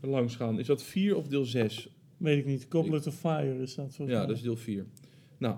langs 0.00 0.36
gaan. 0.36 0.58
Is 0.58 0.66
dat 0.66 0.82
4 0.82 1.16
of 1.16 1.26
deel 1.26 1.44
6? 1.44 1.88
Weet 2.20 2.38
ik 2.38 2.46
niet. 2.46 2.66
Goblet 2.68 3.06
of 3.06 3.14
Fire 3.14 3.58
is 3.62 3.74
dat. 3.74 3.96
Ja, 4.06 4.26
dat 4.26 4.36
is 4.36 4.42
deel 4.42 4.56
4. 4.56 4.84
Nou, 5.38 5.56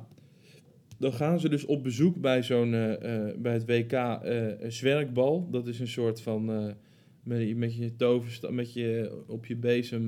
dan 0.99 1.13
gaan 1.13 1.41
ze 1.41 1.49
dus 1.49 1.65
op 1.65 1.83
bezoek 1.83 2.21
bij, 2.21 2.43
zo'n, 2.43 2.75
eh, 2.75 3.29
eh, 3.29 3.37
bij 3.39 3.53
het 3.53 3.67
WK 3.67 3.93
eh, 3.93 4.47
zwerkbal. 4.71 5.49
Dat 5.51 5.67
is 5.67 5.81
een 5.81 5.89
soort 5.89 6.21
van 6.21 6.45
met, 7.23 7.49
je- 7.49 7.57
met 7.57 7.75
je 7.77 7.97
toversta 7.97 8.51
met 8.51 8.73
je 8.73 9.23
op 9.27 9.47
je 9.47 9.57
bezem 9.57 10.05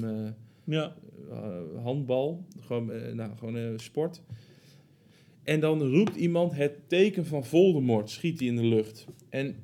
Ja, 0.64 0.96
handbal. 1.82 2.44
Gewoon, 2.60 3.16
nou, 3.16 3.36
gewoon 3.38 3.78
sport. 3.78 4.22
En 5.42 5.60
dan 5.60 5.82
roept 5.82 6.16
iemand 6.16 6.54
het 6.54 6.88
teken 6.88 7.26
van 7.26 7.44
Voldemort, 7.44 8.10
schiet 8.10 8.38
hij 8.38 8.48
in 8.48 8.56
de 8.56 8.64
lucht. 8.66 9.06
En 9.28 9.56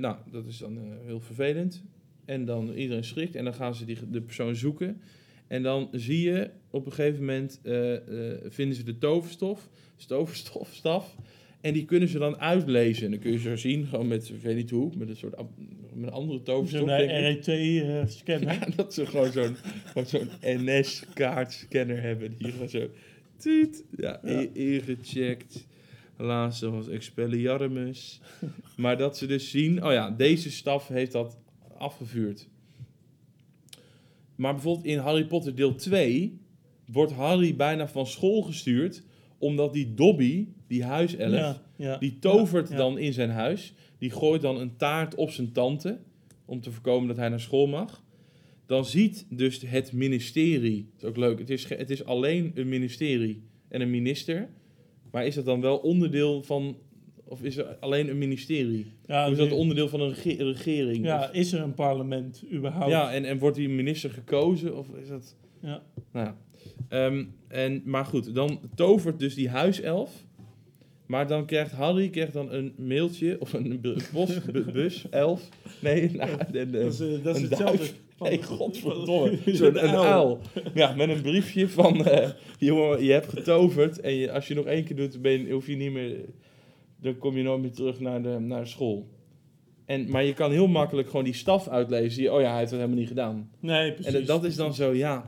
nou, 0.00 0.16
dat 0.30 0.46
is 0.46 0.58
dan 0.58 0.78
heel 1.04 1.20
vervelend. 1.20 1.82
En 2.24 2.44
dan 2.44 2.72
iedereen 2.72 3.04
schrikt 3.04 3.34
en 3.34 3.44
dan 3.44 3.54
gaan 3.54 3.74
ze 3.74 3.84
die, 3.84 4.10
de 4.10 4.20
persoon 4.22 4.54
zoeken. 4.54 5.00
En 5.46 5.62
dan 5.62 5.88
zie 5.92 6.22
je 6.22 6.50
op 6.70 6.86
een 6.86 6.92
gegeven 6.92 7.20
moment 7.20 7.60
eh, 7.62 7.94
eh, 7.94 8.38
vinden 8.48 8.76
ze 8.76 8.82
de 8.82 8.98
toverstof, 8.98 9.68
toverstofstaf. 10.06 11.16
En 11.60 11.72
die 11.72 11.84
kunnen 11.84 12.08
ze 12.08 12.18
dan 12.18 12.38
uitlezen. 12.38 13.04
En 13.04 13.10
dan 13.10 13.20
kun 13.20 13.32
je 13.32 13.38
ze 13.38 13.56
zien, 13.56 13.86
gewoon 13.86 14.08
met, 14.08 14.28
ik 14.28 14.42
weet 14.42 14.56
niet 14.56 14.70
hoe, 14.70 14.92
met 14.96 15.08
een 15.08 15.16
soort 15.16 15.36
met 15.94 16.06
een 16.06 16.10
andere 16.10 16.42
toverstof. 16.42 16.88
zo'n 16.88 16.98
ik. 16.98 17.10
RET-scanner. 17.44 18.52
Ja, 18.52 18.68
dat 18.76 18.94
ze 18.94 19.06
gewoon 19.06 19.32
zo'n 19.32 19.56
zo'n 20.06 20.28
NS-kaartscanner 20.40 22.02
hebben. 22.02 22.34
Die 22.38 22.52
gewoon 22.52 22.68
zo... 22.68 22.88
Tuut, 23.36 23.84
ja, 23.96 24.20
Ja. 24.24 24.46
ingecheckt. 24.52 25.66
Laatste 26.16 26.70
was 26.70 26.88
Expelliarmus. 26.88 28.20
maar 28.76 28.98
dat 28.98 29.18
ze 29.18 29.26
dus 29.26 29.50
zien... 29.50 29.84
Oh 29.84 29.92
ja, 29.92 30.10
deze 30.10 30.50
staf 30.50 30.88
heeft 30.88 31.12
dat 31.12 31.38
afgevuurd. 31.78 32.48
Maar 34.36 34.52
bijvoorbeeld 34.52 34.86
in 34.86 34.98
Harry 34.98 35.24
Potter 35.26 35.54
deel 35.54 35.74
2... 35.74 36.40
wordt 36.92 37.12
Harry 37.12 37.56
bijna 37.56 37.88
van 37.88 38.06
school 38.06 38.42
gestuurd... 38.42 39.02
omdat 39.38 39.72
die 39.72 39.94
Dobby, 39.94 40.48
die 40.66 40.84
huiself... 40.84 41.32
Ja, 41.32 41.62
ja. 41.76 41.98
Die 41.98 42.18
tovert 42.18 42.68
Ja, 42.68 42.76
dan 42.76 42.98
in 42.98 43.12
zijn 43.12 43.30
huis. 43.30 43.74
Die 43.98 44.10
gooit 44.10 44.42
dan 44.42 44.60
een 44.60 44.76
taart 44.76 45.14
op 45.14 45.30
zijn 45.30 45.52
tante. 45.52 45.98
Om 46.44 46.60
te 46.60 46.70
voorkomen 46.70 47.08
dat 47.08 47.16
hij 47.16 47.28
naar 47.28 47.40
school 47.40 47.66
mag. 47.66 48.04
Dan 48.66 48.84
ziet 48.84 49.26
dus 49.30 49.60
het 49.66 49.92
ministerie. 49.92 50.90
Dat 50.92 51.02
is 51.02 51.08
ook 51.08 51.16
leuk. 51.16 51.38
Het 51.38 51.50
is, 51.50 51.68
het 51.68 51.90
is 51.90 52.04
alleen 52.04 52.52
een 52.54 52.68
ministerie 52.68 53.42
en 53.68 53.80
een 53.80 53.90
minister. 53.90 54.48
Maar 55.10 55.26
is 55.26 55.34
dat 55.34 55.44
dan 55.44 55.60
wel 55.60 55.76
onderdeel 55.76 56.42
van. 56.42 56.76
Of 57.28 57.42
is 57.42 57.56
er 57.56 57.64
alleen 57.80 58.08
een 58.08 58.18
ministerie? 58.18 58.86
Ja, 59.06 59.24
of 59.26 59.32
is 59.32 59.38
dat 59.38 59.52
onderdeel 59.52 59.88
van 59.88 60.00
een 60.00 60.14
rege- 60.14 60.44
regering? 60.44 61.04
ja, 61.04 61.20
Of- 61.22 61.32
is 61.32 61.52
er 61.52 61.60
een 61.60 61.74
parlement 61.74 62.44
überhaupt? 62.52 62.90
ja 62.90 63.12
en, 63.12 63.24
en 63.24 63.38
wordt 63.38 63.56
die 63.56 63.68
minister 63.68 64.10
gekozen? 64.10 64.76
Of 64.76 64.86
is 65.02 65.08
dat. 65.08 65.36
Ja. 65.60 65.82
Nou 66.12 66.26
ja. 66.26 66.36
Ehm, 66.88 67.24
en, 67.48 67.82
maar 67.84 68.04
goed, 68.04 68.34
dan 68.34 68.60
tovert 68.74 69.18
dus 69.18 69.34
die 69.34 69.48
huiself. 69.48 70.24
Maar 71.06 71.26
dan 71.26 71.46
krijgt 71.46 71.72
Harry 71.72 72.08
krijgt 72.10 72.32
dan 72.32 72.52
een 72.52 72.72
mailtje 72.78 73.40
of 73.40 73.52
een 73.52 73.80
bu- 73.80 73.96
postbus, 74.12 75.06
elf. 75.10 75.48
Nee, 75.80 76.10
nou, 76.16 76.30
een, 76.52 76.70
Dat 76.70 76.92
is, 76.92 77.00
eh, 77.00 77.24
dat 77.24 77.36
is 77.36 77.42
hetzelfde. 77.42 77.86
Nee, 78.18 78.42
godverdomme. 78.42 79.38
Zo'n 79.54 79.84
een 79.84 79.96
uil. 79.96 80.40
Ja, 80.74 80.94
met 80.94 81.08
een 81.08 81.20
briefje 81.22 81.68
van... 81.68 82.04
eh, 82.06 82.30
jongen, 82.58 83.04
je 83.04 83.12
hebt 83.12 83.28
getoverd. 83.28 84.00
En 84.00 84.14
je, 84.14 84.32
als 84.32 84.48
je 84.48 84.54
nog 84.54 84.64
één 84.64 84.84
keer 84.84 84.96
doet, 84.96 85.22
ben 85.22 85.46
je, 85.46 85.52
hoef 85.52 85.66
je 85.66 85.76
niet 85.76 85.92
meer... 85.92 86.14
Dan 87.00 87.18
kom 87.18 87.36
je 87.36 87.42
nooit 87.42 87.60
meer 87.60 87.72
terug 87.72 88.00
naar 88.00 88.22
de, 88.22 88.38
naar 88.38 88.66
school. 88.66 89.06
En, 89.84 90.10
maar 90.10 90.24
je 90.24 90.32
kan 90.34 90.50
heel 90.50 90.66
makkelijk 90.66 91.08
gewoon 91.08 91.24
die 91.24 91.34
staf 91.34 91.68
uitlezen. 91.68 92.22
Je, 92.22 92.32
oh 92.32 92.40
ja, 92.40 92.48
hij 92.48 92.58
heeft 92.58 92.70
het 92.70 92.80
helemaal 92.80 92.98
niet 93.00 93.08
gedaan. 93.08 93.50
Nee, 93.60 93.92
precies. 93.92 94.14
En 94.14 94.24
dat 94.24 94.44
is 94.44 94.56
dan 94.56 94.74
zo, 94.74 94.92
ja... 94.92 95.24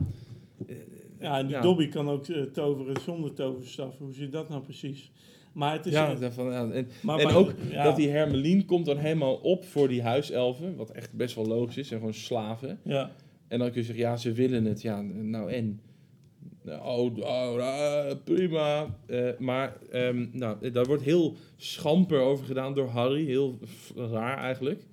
Ja, 1.19 1.37
en 1.37 1.45
die 1.45 1.55
Ja. 1.55 1.61
Dobby 1.61 1.87
kan 1.87 2.09
ook 2.09 2.27
eh, 2.27 2.41
toveren 2.41 3.01
zonder 3.01 3.33
toverstaf. 3.33 3.97
Hoe 3.97 4.13
zit 4.13 4.31
dat 4.31 4.49
nou 4.49 4.61
precies? 4.61 5.11
Maar 5.53 5.73
het 5.73 5.85
is... 5.85 5.91
Ja, 5.93 6.15
daarvan, 6.15 6.45
ja. 6.51 6.69
En, 6.71 6.87
maar, 7.01 7.19
en 7.19 7.25
maar- 7.25 7.35
ook 7.35 7.53
ja, 7.69 7.83
dat 7.83 7.95
die 7.95 8.09
Hermelien 8.09 8.65
komt 8.65 8.85
dan 8.85 8.97
helemaal 8.97 9.35
op 9.35 9.65
voor 9.65 9.87
die 9.87 10.01
huiselfen. 10.01 10.75
Wat 10.75 10.89
echt 10.89 11.13
best 11.13 11.35
wel 11.35 11.45
logisch 11.45 11.77
is. 11.77 11.91
En 11.91 11.97
gewoon 11.97 12.13
slaven. 12.13 12.79
Ja, 12.83 13.11
En 13.47 13.59
dan 13.59 13.67
kun 13.71 13.79
je 13.79 13.85
zeggen, 13.85 14.03
ja, 14.03 14.17
ze 14.17 14.31
willen 14.31 14.65
het. 14.65 14.81
Ja, 14.81 15.01
nou 15.01 15.51
en? 15.51 15.79
Nou, 16.69 16.81
Oh, 16.81 17.17
oh, 17.17 17.59
ah, 17.59 18.15
prima. 18.23 18.95
Eh, 19.05 19.29
maar 19.37 19.77
ehm, 19.91 20.25
nou, 20.31 20.71
daar 20.71 20.85
wordt 20.85 21.03
heel 21.03 21.35
schamper 21.57 22.19
over 22.19 22.45
gedaan 22.45 22.73
door 22.73 22.87
Harry. 22.87 23.25
Heel 23.25 23.59
raar 23.95 24.37
eigenlijk. 24.37 24.83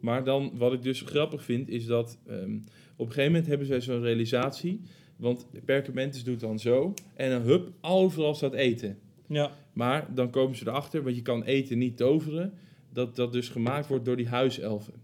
Maar 0.00 0.24
dan, 0.24 0.52
wat 0.54 0.72
ik 0.72 0.82
dus 0.82 1.00
grappig 1.00 1.44
vind, 1.44 1.68
is 1.68 1.86
dat 1.86 2.18
ehm, 2.26 2.56
op 2.96 3.06
een 3.06 3.12
gegeven 3.12 3.32
moment 3.32 3.46
hebben 3.46 3.66
zij 3.66 3.80
zo'n 3.80 4.00
realisatie. 4.00 4.80
Want 5.16 5.46
Perkamentus 5.64 6.24
doet 6.24 6.40
dan 6.40 6.58
zo. 6.58 6.94
En 7.14 7.30
dan 7.30 7.42
hup, 7.42 7.70
overal 7.80 8.34
staat 8.34 8.52
eten. 8.52 8.98
ja, 9.26 9.50
Maar 9.72 10.14
dan 10.14 10.30
komen 10.30 10.56
ze 10.56 10.68
erachter, 10.68 11.02
want 11.02 11.16
je 11.16 11.22
kan 11.22 11.42
eten 11.42 11.78
niet 11.78 11.96
toveren, 11.96 12.52
dat 12.92 13.16
dat 13.16 13.32
dus 13.32 13.48
gemaakt 13.48 13.86
wordt 13.86 14.04
door 14.04 14.16
die 14.16 14.28
huiselfen. 14.28 14.94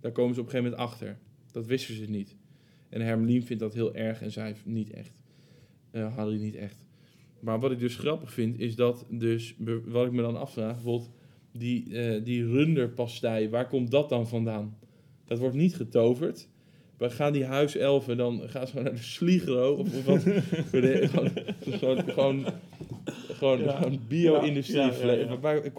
Daar 0.00 0.12
komen 0.12 0.34
ze 0.34 0.40
op 0.40 0.46
een 0.46 0.52
gegeven 0.52 0.70
moment 0.70 0.90
achter. 0.90 1.18
Dat 1.52 1.66
wisten 1.66 1.94
ze 1.94 2.04
niet. 2.04 2.36
En 2.88 3.00
Hermelien 3.00 3.44
vindt 3.44 3.62
dat 3.62 3.74
heel 3.74 3.94
erg 3.94 4.22
en 4.22 4.30
zij 4.30 4.56
niet 4.64 4.90
echt. 4.90 5.19
Eh, 5.90 6.16
Harry 6.16 6.40
niet 6.40 6.54
echt. 6.56 6.84
Maar 7.40 7.60
wat 7.60 7.70
ik 7.70 7.78
dus 7.78 7.96
grappig 7.96 8.32
vind, 8.32 8.58
is 8.58 8.74
dat 8.76 9.04
dus, 9.08 9.54
wat 9.86 10.06
ik 10.06 10.12
me 10.12 10.22
dan 10.22 10.36
afvraag, 10.36 10.74
bijvoorbeeld 10.74 11.10
die, 11.52 11.96
eh 11.98 12.24
die 12.24 12.46
runderpastei, 12.46 13.48
waar 13.48 13.68
komt 13.68 13.90
dat 13.90 14.08
dan 14.08 14.28
vandaan? 14.28 14.76
Dat 15.24 15.38
wordt 15.38 15.56
niet 15.56 15.74
getoverd. 15.76 16.48
Maar 16.98 17.10
gaan 17.10 17.32
die 17.32 17.44
huiselfen 17.44 18.16
dan, 18.16 18.40
gaan 18.46 18.66
ze 18.66 18.80
naar 18.80 18.92
de 18.92 18.96
Sligro 19.02 19.74
of, 19.74 19.96
of 19.96 20.04
wat? 20.04 20.22
Voor 20.70 20.80
de- 20.80 21.08
gewoon, 21.12 21.30
gewoon, 21.60 22.02
gewoon, 22.10 22.44
gewoon, 23.32 23.58
Ja. 23.62 23.72
gewoon 23.76 23.98
bio-industrie 24.08 24.80
Ja, 24.80 24.90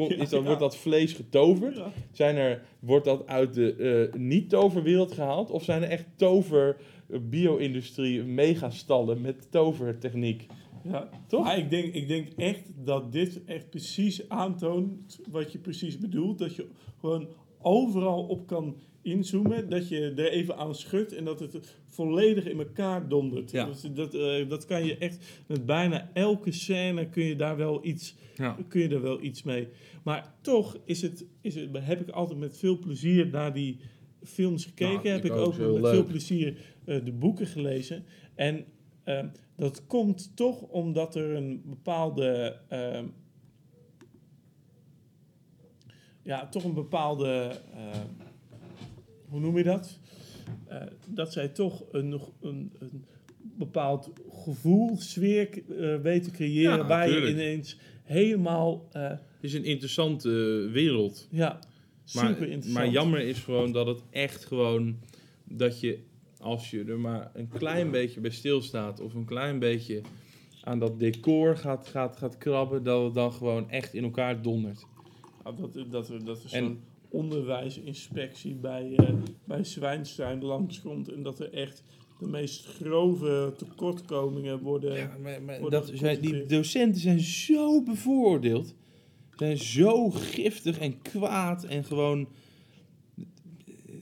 is 0.07 0.29
dan. 0.29 0.43
Wordt 0.43 0.59
dat 0.59 0.77
vlees 0.77 1.13
getoverd? 1.13 1.81
Zijn 2.11 2.35
er, 2.35 2.61
wordt 2.79 3.05
dat 3.05 3.27
uit 3.27 3.53
de 3.53 3.75
eh, 4.13 4.19
niet-toverwereld 4.19 5.11
gehaald? 5.11 5.51
Of 5.51 5.63
zijn 5.63 5.83
er 5.83 5.89
echt 5.89 6.05
tover 6.15 6.77
bio-industrie 7.19 8.23
megastallen 8.23 9.21
met 9.21 9.51
tovertechniek? 9.51 10.45
ja. 10.83 11.09
Toch? 11.27 11.43
Maar 11.43 11.57
ik 11.57 11.69
denk, 11.69 11.93
ik 11.93 12.07
denk 12.07 12.27
echt 12.35 12.71
dat 12.83 13.11
dit 13.11 13.41
echt 13.45 13.69
precies 13.69 14.29
aantoont 14.29 15.19
wat 15.29 15.51
je 15.51 15.57
precies 15.57 15.97
bedoelt. 15.97 16.39
Dat 16.39 16.55
je 16.55 16.67
gewoon 16.99 17.27
overal 17.61 18.23
op 18.23 18.47
kan 18.47 18.75
inzoomen. 19.01 19.69
Dat 19.69 19.89
je 19.89 20.13
er 20.15 20.29
even 20.31 20.57
aan 20.57 20.75
schudt 20.75 21.15
en 21.15 21.25
dat 21.25 21.39
het 21.39 21.75
volledig 21.85 22.45
in 22.45 22.59
elkaar 22.59 23.07
dondert. 23.07 23.51
Ja. 23.51 23.65
Dus 23.65 23.81
dat, 23.93 24.13
eh, 24.13 24.49
dat 24.49 24.65
kan 24.65 24.85
je 24.85 24.97
echt 24.97 25.43
met 25.47 25.65
bijna 25.65 26.09
elke 26.13 26.51
scène 26.51 27.09
kun 27.09 27.23
je 27.23 27.35
daar 27.35 27.57
wel 27.57 27.85
iets 27.85 28.15
Ja. 28.35 28.57
kun 28.67 28.81
je 28.81 28.89
er 28.89 29.01
wel 29.01 29.21
iets 29.23 29.43
mee. 29.43 29.67
Maar 30.03 30.33
toch 30.41 30.77
is 30.85 31.01
het, 31.01 31.25
is 31.41 31.55
het, 31.55 31.69
heb 31.73 32.01
ik 32.01 32.09
altijd 32.09 32.39
met 32.39 32.57
veel 32.57 32.79
plezier 32.79 33.27
naar 33.27 33.53
die 33.53 33.77
films 34.23 34.65
gekeken. 34.65 34.93
Nou, 34.93 35.07
heb 35.07 35.25
ik 35.25 35.31
ik 35.31 35.37
ook, 35.37 35.57
met 35.57 35.81
leuk. 35.81 35.93
veel 35.93 36.05
plezier 36.05 36.57
de 36.99 37.11
boeken 37.11 37.47
gelezen. 37.47 38.05
En 38.35 38.65
ehm, 39.03 39.27
dat 39.55 39.85
komt 39.87 40.31
toch 40.35 40.61
omdat 40.61 41.15
er 41.15 41.35
een 41.35 41.61
bepaalde. 41.65 42.57
ehm, 42.69 43.05
ja, 46.23 46.47
toch 46.47 46.63
een 46.63 46.73
bepaalde. 46.73 47.51
ehm, 47.73 48.07
hoe 49.27 49.39
noem 49.39 49.57
je 49.57 49.63
dat? 49.63 49.99
Eh, 50.67 50.81
dat 51.07 51.33
zij 51.33 51.47
toch 51.47 51.83
een, 51.91 52.21
een, 52.41 52.71
een 52.79 53.03
bepaald 53.41 54.11
gevoel, 54.29 54.97
sfeer 54.97 55.49
eh, 55.79 55.95
weten 56.01 56.31
creëren. 56.31 56.77
Ja, 56.77 56.87
waar 56.87 57.09
je 57.09 57.29
ineens 57.29 57.77
helemaal. 58.03 58.87
eh, 58.91 59.09
Het 59.09 59.19
is 59.41 59.53
een 59.53 59.63
interessante 59.63 60.29
eh, 60.67 60.73
wereld. 60.73 61.27
ja, 61.31 61.59
super 62.03 62.41
interessant. 62.41 62.73
maar 62.73 62.89
jammer 62.89 63.19
is 63.19 63.39
gewoon 63.39 63.71
dat 63.71 63.87
het 63.87 64.01
echt 64.09 64.45
gewoon... 64.45 64.99
Dat 65.43 65.79
je, 65.79 65.99
als 66.41 66.69
je 66.69 66.83
er 66.83 66.99
maar 66.99 67.31
een 67.33 67.47
klein 67.47 67.91
beetje 67.91 68.19
bij 68.19 68.31
stilstaat... 68.31 68.99
of 68.99 69.13
een 69.13 69.25
klein 69.25 69.59
beetje 69.59 70.01
aan 70.63 70.79
dat 70.79 70.99
decor 70.99 71.57
gaat, 71.57 71.87
gaat, 71.87 72.17
gaat 72.17 72.37
krabben... 72.37 72.83
dat 72.83 73.03
het 73.03 73.13
dan 73.13 73.33
gewoon 73.33 73.69
echt 73.69 73.93
in 73.93 74.03
elkaar 74.03 74.41
dondert. 74.41 74.85
Dat, 75.43 75.73
dat, 75.91 76.09
er- 76.09 76.25
dat 76.25 76.43
er 76.43 76.49
zo'n 76.49 76.79
onderwijsinspectie 77.09 78.55
bij, 78.55 78.93
eh 78.95 79.13
bij 79.43 79.63
Zwijnstein 79.63 80.43
langskomt. 80.43 81.09
En 81.11 81.23
dat 81.23 81.39
er 81.39 81.53
echt 81.53 81.83
de 82.19 82.27
meest 82.27 82.65
grove 82.65 83.53
tekortkomingen 83.57 84.59
worden. 84.59 84.93
Ja, 84.97 85.17
maar, 85.21 85.41
maar 85.41 85.59
Worden 85.59 85.79
dat, 85.81 85.91
zijn, 85.93 86.19
die 86.21 86.45
docenten 86.45 87.01
zijn 87.01 87.19
zo 87.19 87.83
bevooroordeeld. 87.83 88.75
Zijn 89.35 89.57
zo 89.57 90.09
giftig 90.09 90.79
en 90.79 91.01
kwaad 91.01 91.63
en 91.63 91.83
gewoon... 91.83 92.27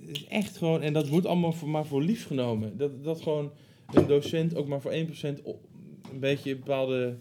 is 0.10 0.26
Echt 0.26 0.58
gewoon, 0.58 0.82
en 0.82 0.94
dat 0.94 1.08
wordt 1.08 1.26
allemaal 1.26 1.52
voor, 1.52 1.70
maar 1.70 1.86
voor 1.86 2.04
lief 2.04 2.26
genomen. 2.26 2.78
Dat, 2.78 3.04
dat 3.04 3.22
gewoon 3.22 3.52
een 3.94 4.08
docent 4.08 4.56
ook 4.56 4.68
maar 4.68 4.82
voor 4.82 4.94
1% 4.94 5.44
op, 5.44 5.60
een 6.12 6.20
beetje 6.20 6.52
een 6.52 6.60
bepaalde 6.60 7.18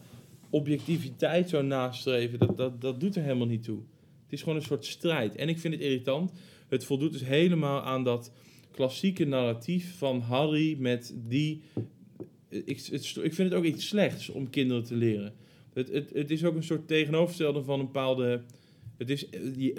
objectiviteit 0.50 1.48
zou 1.48 1.64
nastreven. 1.64 2.38
Dat, 2.38 2.56
dat, 2.56 2.80
dat 2.80 3.00
doet 3.00 3.16
er 3.16 3.22
helemaal 3.22 3.46
niet 3.46 3.62
toe. 3.62 3.78
Het 4.22 4.32
is 4.32 4.42
gewoon 4.42 4.58
een 4.58 4.64
soort 4.64 4.84
strijd. 4.84 5.36
En 5.36 5.48
ik 5.48 5.58
vind 5.58 5.74
het 5.74 5.82
irritant. 5.82 6.32
Het 6.68 6.84
voldoet 6.84 7.12
dus 7.12 7.24
helemaal 7.24 7.82
aan 7.82 8.04
dat 8.04 8.32
klassieke 8.70 9.24
narratief 9.24 9.98
van 9.98 10.20
Harry 10.20 10.76
met 10.78 11.14
die 11.28 11.62
ik, 12.48 12.88
ik 13.22 13.34
vind 13.34 13.38
het 13.38 13.54
ook 13.54 13.64
iets 13.64 13.88
slechts 13.88 14.28
om 14.28 14.50
kinderen 14.50 14.84
te 14.84 14.96
leren. 14.96 15.34
Het, 15.72 15.88
het, 15.88 16.10
het 16.12 16.30
is 16.30 16.44
ook 16.44 16.56
een 16.56 16.62
soort 16.62 16.88
tegenovergestelde 16.88 17.62
van 17.62 17.78
een 17.78 17.86
bepaalde. 17.86 18.42
Het 18.96 19.10
is 19.10 19.26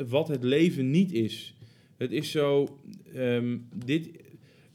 wat 0.08 0.28
het 0.28 0.44
leven 0.44 0.92
niet 0.92 1.12
is. 1.12 1.54
Het 2.00 2.12
is 2.12 2.32
zo. 2.32 2.80
ehm, 3.14 3.58
dit, 3.86 4.10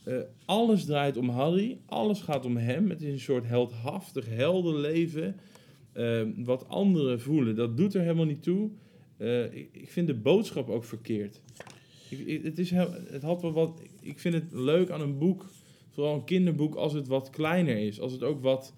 eh, 0.05 0.17
alles 0.45 0.85
draait 0.85 1.17
om 1.17 1.29
Harry. 1.29 1.79
Alles 1.87 2.21
gaat 2.21 2.45
om 2.45 2.57
hem. 2.57 2.91
Het 2.91 3.03
is 3.03 3.13
een 3.13 3.21
soort 3.21 3.47
heldhaftig, 3.47 4.27
helder 4.29 4.79
leven. 4.79 5.37
Ehm, 5.93 6.31
wat 6.45 6.69
anderen 6.69 7.21
voelen, 7.21 7.55
dat 7.57 7.77
doet 7.77 7.95
er 7.95 8.01
helemaal 8.01 8.25
niet 8.25 8.43
toe. 8.43 8.71
Eh, 9.17 9.45
ik, 9.45 9.69
ik 9.73 9.91
vind 9.91 10.07
de 10.07 10.15
boodschap 10.15 10.69
ook 10.69 10.85
verkeerd. 10.85 11.41
Ik, 12.09 12.19
ik- 12.27 12.43
het, 12.45 12.59
is 12.59 12.71
heel, 12.71 12.91
het 13.11 13.23
had 13.23 13.43
wel 13.43 13.53
wat. 13.53 13.83
Ik 14.01 14.19
vind 14.19 14.35
het 14.35 14.53
leuk 14.53 14.91
aan 14.91 15.01
een 15.01 15.19
boek 15.19 15.51
vooral 15.91 16.15
een 16.15 16.25
kinderboek 16.25 16.75
als 16.75 16.93
het 16.93 17.07
wat 17.07 17.31
kleiner 17.31 17.77
is. 17.79 18.01
Als 18.01 18.13
het 18.13 18.23
ook 18.23 18.43
wat, 18.43 18.75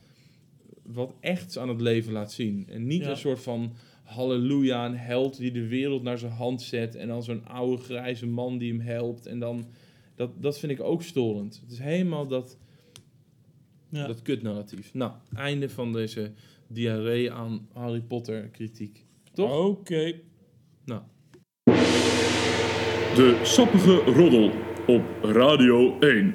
wat 0.83 1.15
echts 1.21 1.59
aan 1.59 1.69
het 1.69 1.81
leven 1.81 2.13
laat 2.13 2.33
zien. 2.33 2.67
En 2.69 2.87
niet 2.87 3.03
Ja. 3.03 3.11
een 3.11 3.17
soort 3.17 3.41
van 3.43 3.73
halleluja, 4.07 4.87
een 4.87 4.97
held 4.97 5.37
die 5.37 5.51
de 5.53 5.67
wereld 5.67 6.03
naar 6.03 6.19
zijn 6.19 6.33
hand 6.33 6.63
zet. 6.63 6.95
En 6.95 7.09
dan 7.09 7.23
zo'n 7.23 7.47
oude 7.47 7.83
grijze 7.83 8.27
man 8.27 8.59
die 8.59 8.73
hem 8.73 8.81
helpt. 8.81 9.27
En 9.27 9.39
dan, 9.39 9.67
dat, 10.15 10.43
dat 10.43 10.59
vind 10.59 10.73
ik 10.73 10.81
ook 10.81 11.03
storend. 11.03 11.61
Het 11.63 11.71
is 11.71 11.79
helemaal 11.79 12.27
dat, 12.27 12.59
Ja. 13.89 14.07
dat 14.07 14.23
kutnarratief. 14.23 14.95
Nou, 14.95 15.13
einde 15.35 15.69
van 15.69 15.93
deze 15.93 16.33
diarree 16.69 17.33
aan 17.33 17.69
Harry 17.73 18.01
Potter 18.01 18.49
kritiek. 18.49 19.05
Toch? 19.33 19.67
Oké. 19.67 20.15
Nou, 20.85 21.03
De 23.15 23.41
sappige 23.43 23.95
roddel 23.97 24.51
op 24.87 25.03
Radio 25.23 25.99
1. 25.99 26.35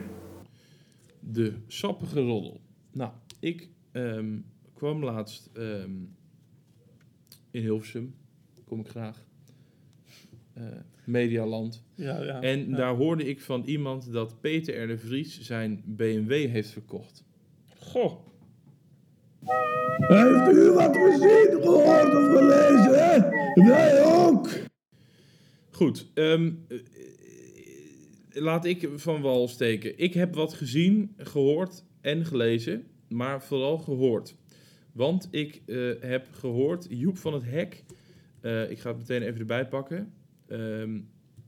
De 1.20 1.54
sappige 1.68 2.22
roddel. 2.22 2.62
Nou, 2.92 3.12
ik 3.40 3.70
ehm, 3.92 4.38
kwam 4.74 5.04
laatst 5.04 5.50
ehm, 5.54 5.92
in 7.52 7.62
Hilversum. 7.62 8.16
Kom 8.66 8.80
ik 8.80 8.88
graag. 8.88 9.26
Eh, 10.54 10.64
Medialand. 11.06 11.84
Ja, 11.96 12.24
ja. 12.24 12.42
En 12.42 12.70
ja. 12.70 12.76
daar 12.76 12.96
hoorde 12.96 13.24
ik 13.24 13.42
van 13.42 13.64
iemand 13.66 14.12
dat 14.12 14.42
Peter 14.42 14.84
R. 14.84 14.88
de 14.88 14.98
Vries 14.98 15.42
zijn 15.42 15.84
BMW 15.86 16.50
heeft 16.50 16.70
verkocht. 16.70 17.24
Goh. 17.78 18.30
Heeft 19.98 20.58
u 20.58 20.72
wat 20.72 20.98
gezien, 20.98 21.62
gehoord 21.62 22.16
of 22.16 22.38
gelezen? 22.38 23.04
hè? 23.04 23.20
Wij 23.68 24.04
ook. 24.04 24.50
Goed, 25.70 26.08
ehm, 26.14 26.52
eh, 26.68 26.78
eh, 26.78 26.84
laat 28.44 28.66
ik 28.66 28.90
van 28.96 29.22
wal 29.22 29.48
steken. 29.48 29.98
Ik 29.98 30.14
heb 30.14 30.36
wat 30.36 30.54
gezien, 30.54 31.14
gehoord 31.18 31.84
en 32.02 32.26
gelezen, 32.26 32.88
maar 33.08 33.44
vooral 33.44 33.78
gehoord. 33.78 34.36
Want 34.92 35.28
ik 35.32 35.62
eh, 35.66 35.92
heb 36.00 36.28
gehoord 36.32 36.88
Joep 36.90 37.18
van 37.18 37.34
het 37.34 37.44
Hek, 37.44 37.84
eh, 38.40 38.72
ik 38.72 38.80
ga 38.80 38.90
het 38.90 38.98
meteen 38.98 39.22
even 39.22 39.40
erbij 39.40 39.68
pakken, 39.68 40.14
ehm, 40.48 41.00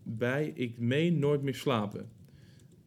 bij 0.04 0.52
Ik 0.56 0.80
Meen 0.80 1.20
Nooit 1.20 1.42
Meer 1.42 1.56
Slapen. 1.56 2.10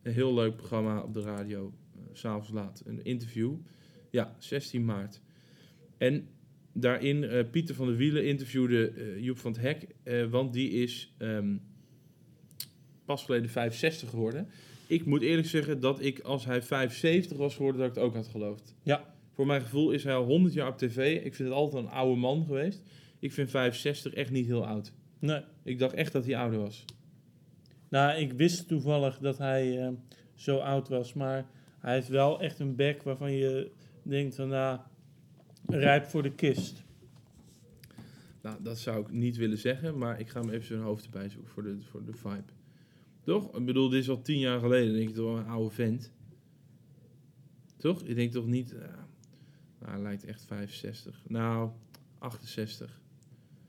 Een 0.02 0.12
heel 0.12 0.34
leuk 0.34 0.56
programma 0.56 1.00
op 1.00 1.14
de 1.14 1.20
radio, 1.20 1.72
s 2.12 2.20
s'avonds 2.20 2.50
laat. 2.50 2.82
Een 2.86 3.04
interview, 3.04 3.54
ja, 4.10 4.36
16 4.38 4.84
maart. 4.84 5.20
En 5.98 6.28
daarin 6.72 7.48
Pieter 7.50 7.74
van 7.74 7.86
der 7.86 7.96
Wielen 7.96 8.24
interviewde 8.24 9.16
Joep 9.20 9.38
van 9.38 9.52
het 9.52 9.60
Hek, 9.60 9.86
want 10.30 10.52
die 10.52 10.70
is 10.70 11.14
ehm, 11.18 11.56
pas 13.04 13.24
geleden 13.24 13.50
65 13.50 14.10
geworden. 14.10 14.48
Ik 14.86 15.04
moet 15.04 15.22
eerlijk 15.22 15.48
zeggen 15.48 15.80
dat 15.80 16.02
ik 16.02 16.20
als 16.20 16.44
hij 16.44 16.62
75 16.62 17.36
was 17.36 17.54
geworden, 17.56 17.80
dat 17.80 17.88
ik 17.88 17.94
het 17.94 18.04
ook 18.04 18.14
had 18.14 18.26
geloofd. 18.26 18.74
Ja. 18.82 19.15
Voor 19.36 19.46
mijn 19.46 19.62
gevoel 19.62 19.90
is 19.90 20.04
hij 20.04 20.14
al 20.14 20.24
100 20.24 20.54
jaar 20.54 20.68
op 20.68 20.78
tv. 20.78 21.24
Ik 21.24 21.34
vind 21.34 21.48
het 21.48 21.58
altijd 21.58 21.84
een 21.84 21.90
oude 21.90 22.20
man 22.20 22.44
geweest. 22.44 22.82
Ik 23.18 23.32
vind 23.32 23.50
65 23.50 24.12
echt 24.12 24.30
niet 24.30 24.46
heel 24.46 24.66
oud. 24.66 24.92
Nee. 25.18 25.40
Ik 25.62 25.78
dacht 25.78 25.94
echt 25.94 26.12
dat 26.12 26.24
hij 26.24 26.36
ouder 26.36 26.58
was. 26.58 26.84
Nou, 27.88 28.18
ik 28.18 28.32
wist 28.32 28.68
toevallig 28.68 29.18
dat 29.18 29.38
hij 29.38 29.82
eh, 29.82 29.92
zo 30.34 30.58
oud 30.58 30.88
was, 30.88 31.12
maar 31.12 31.46
hij 31.78 31.94
heeft 31.94 32.08
wel 32.08 32.40
echt 32.40 32.58
een 32.58 32.76
bek 32.76 33.02
waarvan 33.02 33.32
je 33.32 33.70
denkt 34.02 34.34
van, 34.34 34.48
nou, 34.48 34.80
rijp 35.66 36.04
voor 36.04 36.22
de 36.22 36.34
kist. 36.34 36.84
Nou, 38.42 38.62
dat 38.62 38.78
zou 38.78 39.00
ik 39.00 39.10
niet 39.10 39.36
willen 39.36 39.58
zeggen, 39.58 39.98
maar 39.98 40.20
ik 40.20 40.28
ga 40.28 40.40
hem 40.40 40.50
even 40.50 40.66
zijn 40.66 40.80
hoofd 40.80 41.04
erbij 41.04 41.28
zoeken 41.28 41.50
voor 41.50 41.62
de, 41.62 41.76
voor 41.80 42.04
de 42.04 42.12
vibe. 42.12 42.52
Toch? 43.22 43.56
Ik 43.56 43.64
bedoel, 43.64 43.88
dit 43.88 44.00
is 44.00 44.08
al 44.08 44.22
tien 44.22 44.38
jaar 44.38 44.60
geleden. 44.60 44.86
Dan 44.86 44.96
denk 44.96 45.08
je 45.08 45.14
toch 45.14 45.24
wel 45.24 45.38
een 45.38 45.46
oude 45.46 45.74
vent. 45.74 46.12
Toch? 47.76 48.06
Je 48.06 48.14
denkt 48.14 48.32
toch 48.32 48.46
niet... 48.46 48.72
eh, 48.72 48.88
nou, 49.80 49.92
hij 49.92 50.02
lijkt 50.02 50.24
echt 50.24 50.44
65. 50.46 51.22
Nou, 51.28 51.70
68. 52.18 53.00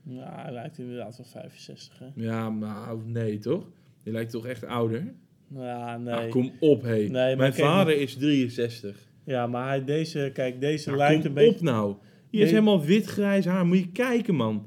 Ja, 0.02 0.42
hij 0.42 0.52
lijkt 0.52 0.78
inderdaad 0.78 1.16
wel 1.16 1.26
65, 1.26 1.98
hè? 1.98 2.06
Ja, 2.14 2.50
maar 2.50 2.96
nee, 3.04 3.38
toch? 3.38 3.64
Je 4.02 4.10
lijkt 4.10 4.30
toch 4.30 4.46
echt 4.46 4.64
ouder? 4.64 5.14
Ja, 5.54 5.96
nee. 5.98 6.14
Ah, 6.14 6.30
kom 6.30 6.52
op, 6.60 6.82
hé. 6.82 7.06
Nee, 7.08 7.36
Mijn 7.36 7.54
vader 7.54 8.00
is 8.00 8.14
63. 8.14 9.06
Ja, 9.24 9.46
maar 9.46 9.68
hij, 9.68 9.84
deze, 9.84 10.30
kijk, 10.32 10.60
deze 10.60 10.86
Nou, 10.86 10.98
lijkt 11.00 11.24
een 11.24 11.34
beetje... 11.34 11.54
op 11.54 11.60
nou. 11.60 11.96
Hier 12.30 12.40
is 12.42 12.50
Nee. 12.50 12.60
helemaal 12.60 12.84
wit-grijs 12.84 13.44
haar. 13.44 13.66
Moet 13.66 13.78
je 13.78 13.88
kijken, 13.92 14.34
man. 14.34 14.66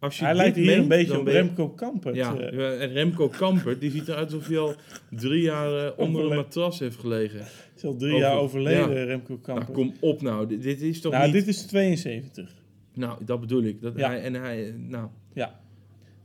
Als 0.00 0.18
je 0.18 0.24
Hij 0.24 0.34
lijkt 0.34 0.56
hier 0.56 0.66
meent, 0.66 0.82
een 0.82 0.88
beetje 0.88 1.18
op 1.18 1.26
Remco 1.26 1.68
Kampert. 1.68 2.14
Ja, 2.14 2.36
eh. 2.36 2.58
ja, 2.58 2.72
en 2.72 2.92
Remco 2.92 3.28
Kampert, 3.28 3.80
die 3.80 3.90
ziet 3.90 4.08
eruit 4.08 4.32
alsof 4.32 4.46
hij 4.48 4.58
al 4.58 4.74
drie 5.10 5.42
jaar 5.42 5.86
eh, 5.86 5.98
onder 5.98 6.24
een 6.30 6.36
matras 6.36 6.78
heeft 6.78 6.96
gelegen. 6.96 7.40
is 7.76 7.84
al 7.84 7.96
drie 7.96 8.12
over- 8.14 8.24
jaar 8.26 8.36
overleden, 8.38 8.94
ja. 8.98 9.04
Remco 9.04 9.28
Nou, 9.32 9.40
Kampert. 9.42 9.72
kom 9.72 9.94
op 10.00 10.22
nou. 10.22 10.46
Dit, 10.46 10.62
dit 10.62 10.80
is 10.82 11.00
toch 11.00 11.12
nou, 11.12 11.24
niet... 11.24 11.32
dit 11.32 11.46
is 11.46 11.62
72. 11.62 12.54
Nou, 12.94 13.24
dat 13.24 13.40
bedoel 13.40 13.62
ik. 13.62 13.80
Dat 13.82 13.96
Ja. 13.96 14.08
hij, 14.08 14.22
en 14.22 14.34
hij, 14.34 14.74
nou, 14.88 15.08
Ja. 15.34 15.60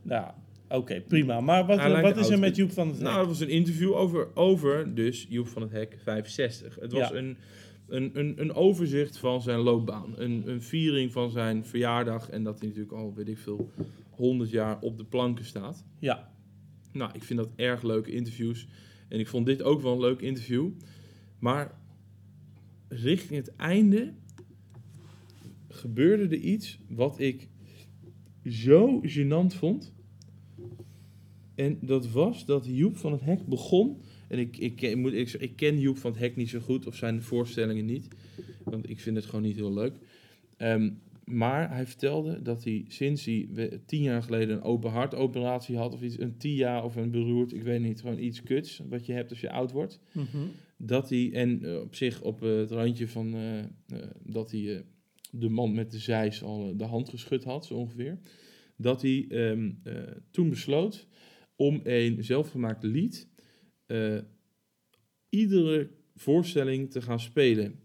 Nou, 0.02 0.26
oké, 0.68 1.00
prima. 1.00 1.40
Maar 1.40 1.66
wat, 1.66 1.78
Hij 1.78 2.02
wat 2.02 2.16
is 2.16 2.28
er 2.28 2.38
met 2.38 2.56
Joep 2.56 2.72
van 2.72 2.88
het 2.88 2.98
nou, 3.00 3.08
Hek? 3.10 3.18
dat 3.18 3.26
was 3.28 3.40
een 3.40 3.48
interview 3.48 3.92
over, 3.94 4.28
over 4.34 4.94
dus 4.94 5.26
Joep 5.28 5.48
van 5.48 5.62
het 5.62 5.72
Hek 5.72 5.96
65. 6.02 6.76
Het 6.80 6.92
was 6.92 7.08
Ja. 7.08 7.14
een, 7.14 7.36
een, 7.88 8.10
een, 8.18 8.40
een 8.40 8.52
overzicht 8.52 9.18
van 9.18 9.42
zijn 9.42 9.58
loopbaan. 9.58 10.14
Een, 10.16 10.42
een 10.48 10.62
viering 10.62 11.12
van 11.12 11.30
zijn 11.30 11.64
verjaardag. 11.64 12.30
En 12.30 12.44
dat 12.44 12.58
hij 12.58 12.68
natuurlijk 12.68 12.94
al, 12.94 13.14
weet 13.14 13.28
ik 13.28 13.38
veel, 13.38 13.70
100 14.10 14.50
jaar 14.50 14.80
op 14.80 14.96
de 14.96 15.04
planken 15.04 15.44
staat. 15.44 15.84
Ja. 15.98 16.32
Nou, 16.92 17.10
ik 17.14 17.22
vind 17.22 17.38
dat 17.38 17.50
erg 17.56 17.82
leuke 17.82 18.12
interviews. 18.12 18.66
En 19.08 19.18
ik 19.18 19.28
vond 19.28 19.46
dit 19.46 19.62
ook 19.62 19.82
wel 19.82 19.92
een 19.92 20.00
leuk 20.00 20.20
interview. 20.20 20.68
Maar 21.38 21.78
richting 22.88 23.38
het 23.38 23.56
einde 23.56 24.12
gebeurde 25.68 26.36
er 26.36 26.42
iets 26.42 26.78
wat 26.88 27.18
ik 27.18 27.48
zo 28.44 29.02
gênant 29.02 29.54
vond. 29.54 29.94
En 31.54 31.78
dat 31.80 32.10
was 32.10 32.44
dat 32.44 32.66
Joep 32.66 32.96
van 32.96 33.12
het 33.12 33.20
Hek 33.20 33.46
begon. 33.46 34.00
En 34.28 34.38
ik, 34.38 34.56
ik, 34.56 34.76
ken- 34.76 34.98
moet, 34.98 35.12
ik, 35.12 35.32
ik 35.32 35.56
ken 35.56 35.80
Joep 35.80 35.98
van 35.98 36.10
het 36.10 36.20
Hek 36.20 36.36
niet 36.36 36.48
zo 36.48 36.60
goed, 36.60 36.86
of 36.86 36.96
zijn 36.96 37.22
voorstellingen 37.22 37.84
niet. 37.84 38.08
Want 38.64 38.90
ik 38.90 39.00
vind 39.00 39.16
het 39.16 39.24
gewoon 39.24 39.42
niet 39.44 39.56
heel 39.56 39.72
leuk. 39.74 39.94
Ehm, 40.56 40.90
maar 41.24 41.70
hij 41.74 41.86
vertelde 41.86 42.42
dat 42.42 42.64
hij 42.64 42.84
sinds 42.88 43.24
hij 43.24 43.48
tien 43.86 44.02
jaar 44.02 44.22
geleden 44.22 44.56
een 44.56 44.62
open 44.62 44.90
hartoperatie 44.90 45.76
had, 45.76 45.94
of 45.94 46.02
iets, 46.02 46.18
een 46.18 46.36
TIA 46.36 46.84
of 46.84 46.96
een 46.96 47.10
beroerd, 47.10 47.52
ik 47.52 47.62
weet 47.62 47.80
niet, 47.80 48.00
gewoon 48.00 48.18
iets 48.18 48.42
kuts, 48.42 48.80
wat 48.88 49.06
je 49.06 49.12
hebt 49.12 49.30
als 49.30 49.40
je 49.40 49.50
oud 49.50 49.72
wordt. 49.72 50.00
Mhm. 50.12 50.46
Dat 50.76 51.08
hij, 51.08 51.30
en 51.32 51.64
eh, 51.64 51.80
op 51.80 51.94
zich 51.94 52.22
op 52.22 52.42
eh, 52.42 52.56
het 52.56 52.70
randje 52.70 53.08
van 53.08 53.34
eh, 53.34 53.98
dat 54.22 54.50
hij 54.50 54.84
de 55.30 55.48
man 55.48 55.74
met 55.74 55.90
de 55.90 55.98
zeis 55.98 56.42
al 56.42 56.76
de 56.76 56.84
hand 56.84 57.08
geschud 57.08 57.44
had, 57.44 57.66
zo 57.66 57.74
ongeveer. 57.74 58.18
Dat 58.76 59.02
hij 59.02 59.26
ehm, 59.28 59.70
eh, 59.82 59.94
toen 60.30 60.48
besloot 60.48 61.06
om 61.56 61.80
een 61.84 62.24
zelfgemaakt 62.24 62.82
lied 62.82 63.28
eh, 63.86 64.18
iedere 65.28 65.90
voorstelling 66.14 66.90
te 66.90 67.02
gaan 67.02 67.20
spelen. 67.20 67.80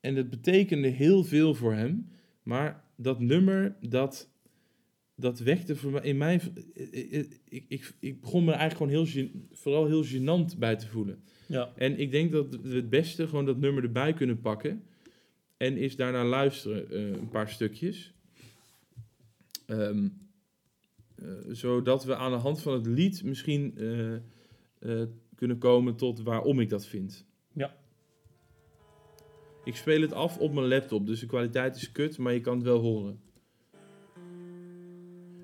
En 0.00 0.14
dat 0.14 0.30
betekende 0.30 0.88
heel 0.88 1.24
veel 1.24 1.54
voor 1.54 1.74
hem, 1.74 2.08
maar 2.42 2.84
dat 2.96 3.20
nummer, 3.20 3.76
dat, 3.80 4.30
dat 5.14 5.38
wekte 5.38 5.76
voor 5.76 5.90
mij, 5.90 6.02
in 6.02 6.16
mij, 6.16 6.40
eh, 6.74 7.18
eh, 7.18 7.26
ik, 7.48 7.64
ik, 7.68 7.92
ik 8.00 8.20
begon 8.20 8.44
me 8.44 8.52
eigenlijk 8.52 8.92
gewoon 8.92 9.06
heel, 9.06 9.28
vooral 9.52 9.86
heel 9.86 10.04
gênant 10.04 10.58
bij 10.58 10.76
te 10.76 10.86
voelen. 10.86 11.22
Ja. 11.46 11.72
En 11.76 11.98
ik 11.98 12.10
denk 12.10 12.32
dat 12.32 12.56
we 12.62 12.74
het 12.74 12.90
beste 12.90 13.28
gewoon 13.28 13.46
dat 13.46 13.58
nummer 13.58 13.82
erbij 13.82 14.12
kunnen 14.12 14.40
pakken. 14.40 14.82
En 15.56 15.76
is 15.76 15.96
daarna 15.96 16.24
luisteren 16.24 16.98
een 17.20 17.28
paar 17.28 17.48
stukjes. 17.48 18.12
Ehm, 19.66 20.08
eh, 21.14 21.26
zodat 21.48 22.04
we 22.04 22.16
aan 22.16 22.32
de 22.32 22.38
hand 22.38 22.62
van 22.62 22.72
het 22.72 22.86
lied 22.86 23.24
misschien 23.24 23.74
eh, 24.80 25.02
kunnen 25.34 25.58
komen 25.58 25.96
tot 25.96 26.22
waarom 26.22 26.60
ik 26.60 26.68
dat 26.68 26.86
vind. 26.86 27.26
Ja. 27.52 27.76
Ik 29.64 29.76
speel 29.76 30.00
het 30.00 30.12
af 30.12 30.38
op 30.38 30.52
mijn 30.52 30.68
laptop, 30.68 31.06
dus 31.06 31.20
de 31.20 31.26
kwaliteit 31.26 31.76
is 31.76 31.92
kut, 31.92 32.18
maar 32.18 32.32
je 32.32 32.40
kan 32.40 32.54
het 32.54 32.64
wel 32.64 32.80
horen. 32.80 33.20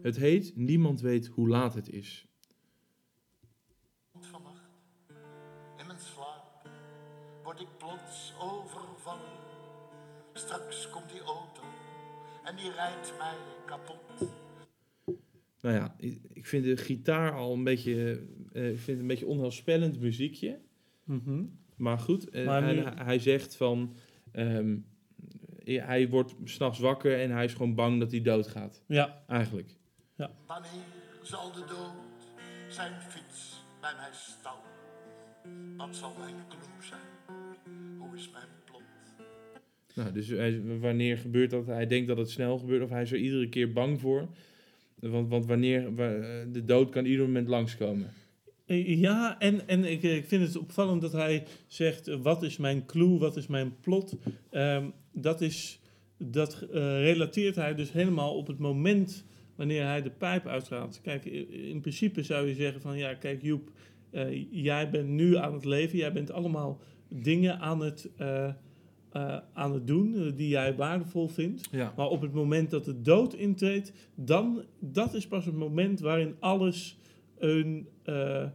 Het 0.02 0.16
heet 0.16 0.56
Niemand 0.56 1.00
weet 1.00 1.26
hoe 1.26 1.48
laat 1.48 1.74
het 1.74 1.90
is. 1.90 2.26
Vannacht, 4.20 4.70
in 5.78 5.86
mijn 5.86 5.98
slaap, 5.98 6.68
word 7.42 7.60
ik 7.60 7.68
plots 7.78 8.34
overvallen. 8.40 9.38
Straks 10.32 10.90
komt 10.90 11.10
die 11.10 11.20
auto 11.20 11.62
en 12.44 12.56
die 12.56 12.72
rijdt 12.72 13.14
mij 13.18 13.36
kapot. 13.66 14.34
Nou 15.60 15.74
ja, 15.74 15.94
ik 15.98 16.26
ik 16.46 16.52
vind 16.52 16.64
de 16.64 16.76
gitaar 16.76 17.32
al 17.32 17.52
een 17.52 17.64
beetje, 17.64 18.26
eh, 18.56 18.70
ik 18.70 18.76
vind 18.76 18.86
het 18.86 18.98
een 19.00 19.06
beetje 19.06 19.26
onheilspellend 19.26 20.00
muziekje. 20.00 20.58
Mhm. 21.04 21.42
Maar 21.76 21.98
goed, 21.98 22.28
eh, 22.28 22.46
Maar 22.46 22.62
hij, 22.62 22.74
nu- 22.74 22.84
hij 23.04 23.18
zegt 23.18 23.56
van, 23.56 23.94
ehm, 24.32 24.76
eh, 25.64 25.86
hij 25.86 26.08
wordt 26.08 26.34
s'nachts 26.44 26.78
wakker 26.78 27.20
en 27.20 27.30
hij 27.30 27.44
is 27.44 27.52
gewoon 27.52 27.74
bang 27.74 28.00
dat 28.00 28.10
hij 28.10 28.22
doodgaat. 28.22 28.82
Ja. 28.86 29.22
Eigenlijk. 29.26 29.70
Wanneer 30.46 30.70
zal 31.22 31.52
de 31.52 31.58
dood 31.68 31.94
zijn 32.68 33.00
fiets 33.00 33.62
bij 33.80 33.92
mij 33.96 34.08
stal? 34.12 34.56
Wat 35.76 35.96
zal 35.96 36.14
mijn 36.18 36.34
clue 36.48 36.82
zijn? 36.88 37.00
Hoe 37.98 38.16
is 38.16 38.30
mijn 38.30 38.46
plot? 38.64 38.82
Nou, 39.94 40.12
dus 40.12 40.28
hij- 40.28 40.78
wanneer 40.78 41.18
gebeurt 41.18 41.50
dat? 41.50 41.66
Hij 41.66 41.86
denkt 41.86 42.08
dat 42.08 42.16
het 42.16 42.30
snel 42.30 42.58
gebeurt 42.58 42.82
of 42.82 42.90
hij 42.90 43.02
is 43.02 43.12
er 43.12 43.18
iedere 43.18 43.48
keer 43.48 43.72
bang 43.72 44.00
voor. 44.00 44.28
Want, 44.94 45.28
want 45.28 45.46
wanneer, 45.46 45.94
wa- 45.94 46.44
de 46.52 46.62
dood 46.64 46.90
kan 46.90 47.04
ieder 47.04 47.26
moment 47.26 47.48
langskomen. 47.48 48.10
Eh, 48.66 48.98
Ja, 49.00 49.38
en, 49.38 49.68
en 49.68 49.84
ik, 49.84 50.02
ik 50.02 50.26
vind 50.26 50.46
het 50.46 50.56
opvallend 50.56 51.00
dat 51.00 51.12
hij 51.12 51.44
zegt: 51.66 52.08
eh, 52.08 52.16
wat 52.22 52.42
is 52.42 52.56
mijn 52.56 52.86
clue, 52.86 53.18
wat 53.18 53.36
is 53.36 53.46
mijn 53.46 53.76
plot? 53.80 54.16
Ehm, 54.50 54.84
dat 55.12 55.40
is, 55.40 55.80
dat 56.18 56.62
eh, 56.62 56.80
relateert 57.00 57.56
hij 57.56 57.74
dus 57.74 57.92
helemaal 57.92 58.36
op 58.36 58.46
het 58.46 58.58
moment 58.58 59.24
wanneer 59.56 59.84
hij 59.84 60.02
de 60.02 60.10
pijp 60.10 60.46
uitgaat. 60.46 61.00
Kijk, 61.02 61.24
in 61.24 61.80
principe 61.80 62.22
zou 62.22 62.48
je 62.48 62.54
zeggen: 62.54 62.80
van 62.80 62.98
ja, 62.98 63.14
kijk, 63.14 63.42
Joep, 63.42 63.70
eh, 64.10 64.46
jij 64.50 64.90
bent 64.90 65.08
nu 65.08 65.36
aan 65.36 65.52
het 65.54 65.64
leven, 65.64 65.98
jij 65.98 66.12
bent 66.12 66.30
allemaal 66.30 66.80
dingen 67.08 67.58
aan 67.58 67.80
het, 67.80 68.10
eh, 68.16 68.48
eh, 69.10 69.36
aan 69.52 69.72
het 69.72 69.86
doen 69.86 70.14
eh, 70.14 70.36
die 70.36 70.48
jij 70.48 70.74
waardevol 70.74 71.28
vindt. 71.28 71.68
Ja. 71.70 71.92
Maar 71.96 72.08
op 72.08 72.20
het 72.20 72.32
moment 72.32 72.70
dat 72.70 72.84
de 72.84 73.02
dood 73.02 73.34
intreedt, 73.34 73.92
dan 74.14 74.64
dat 74.80 75.14
is 75.14 75.26
pas 75.26 75.44
het 75.44 75.56
moment 75.56 76.00
waarin 76.00 76.34
alles 76.38 76.98
een, 77.38 77.88
eh, 78.02 78.42
eh, 78.42 78.50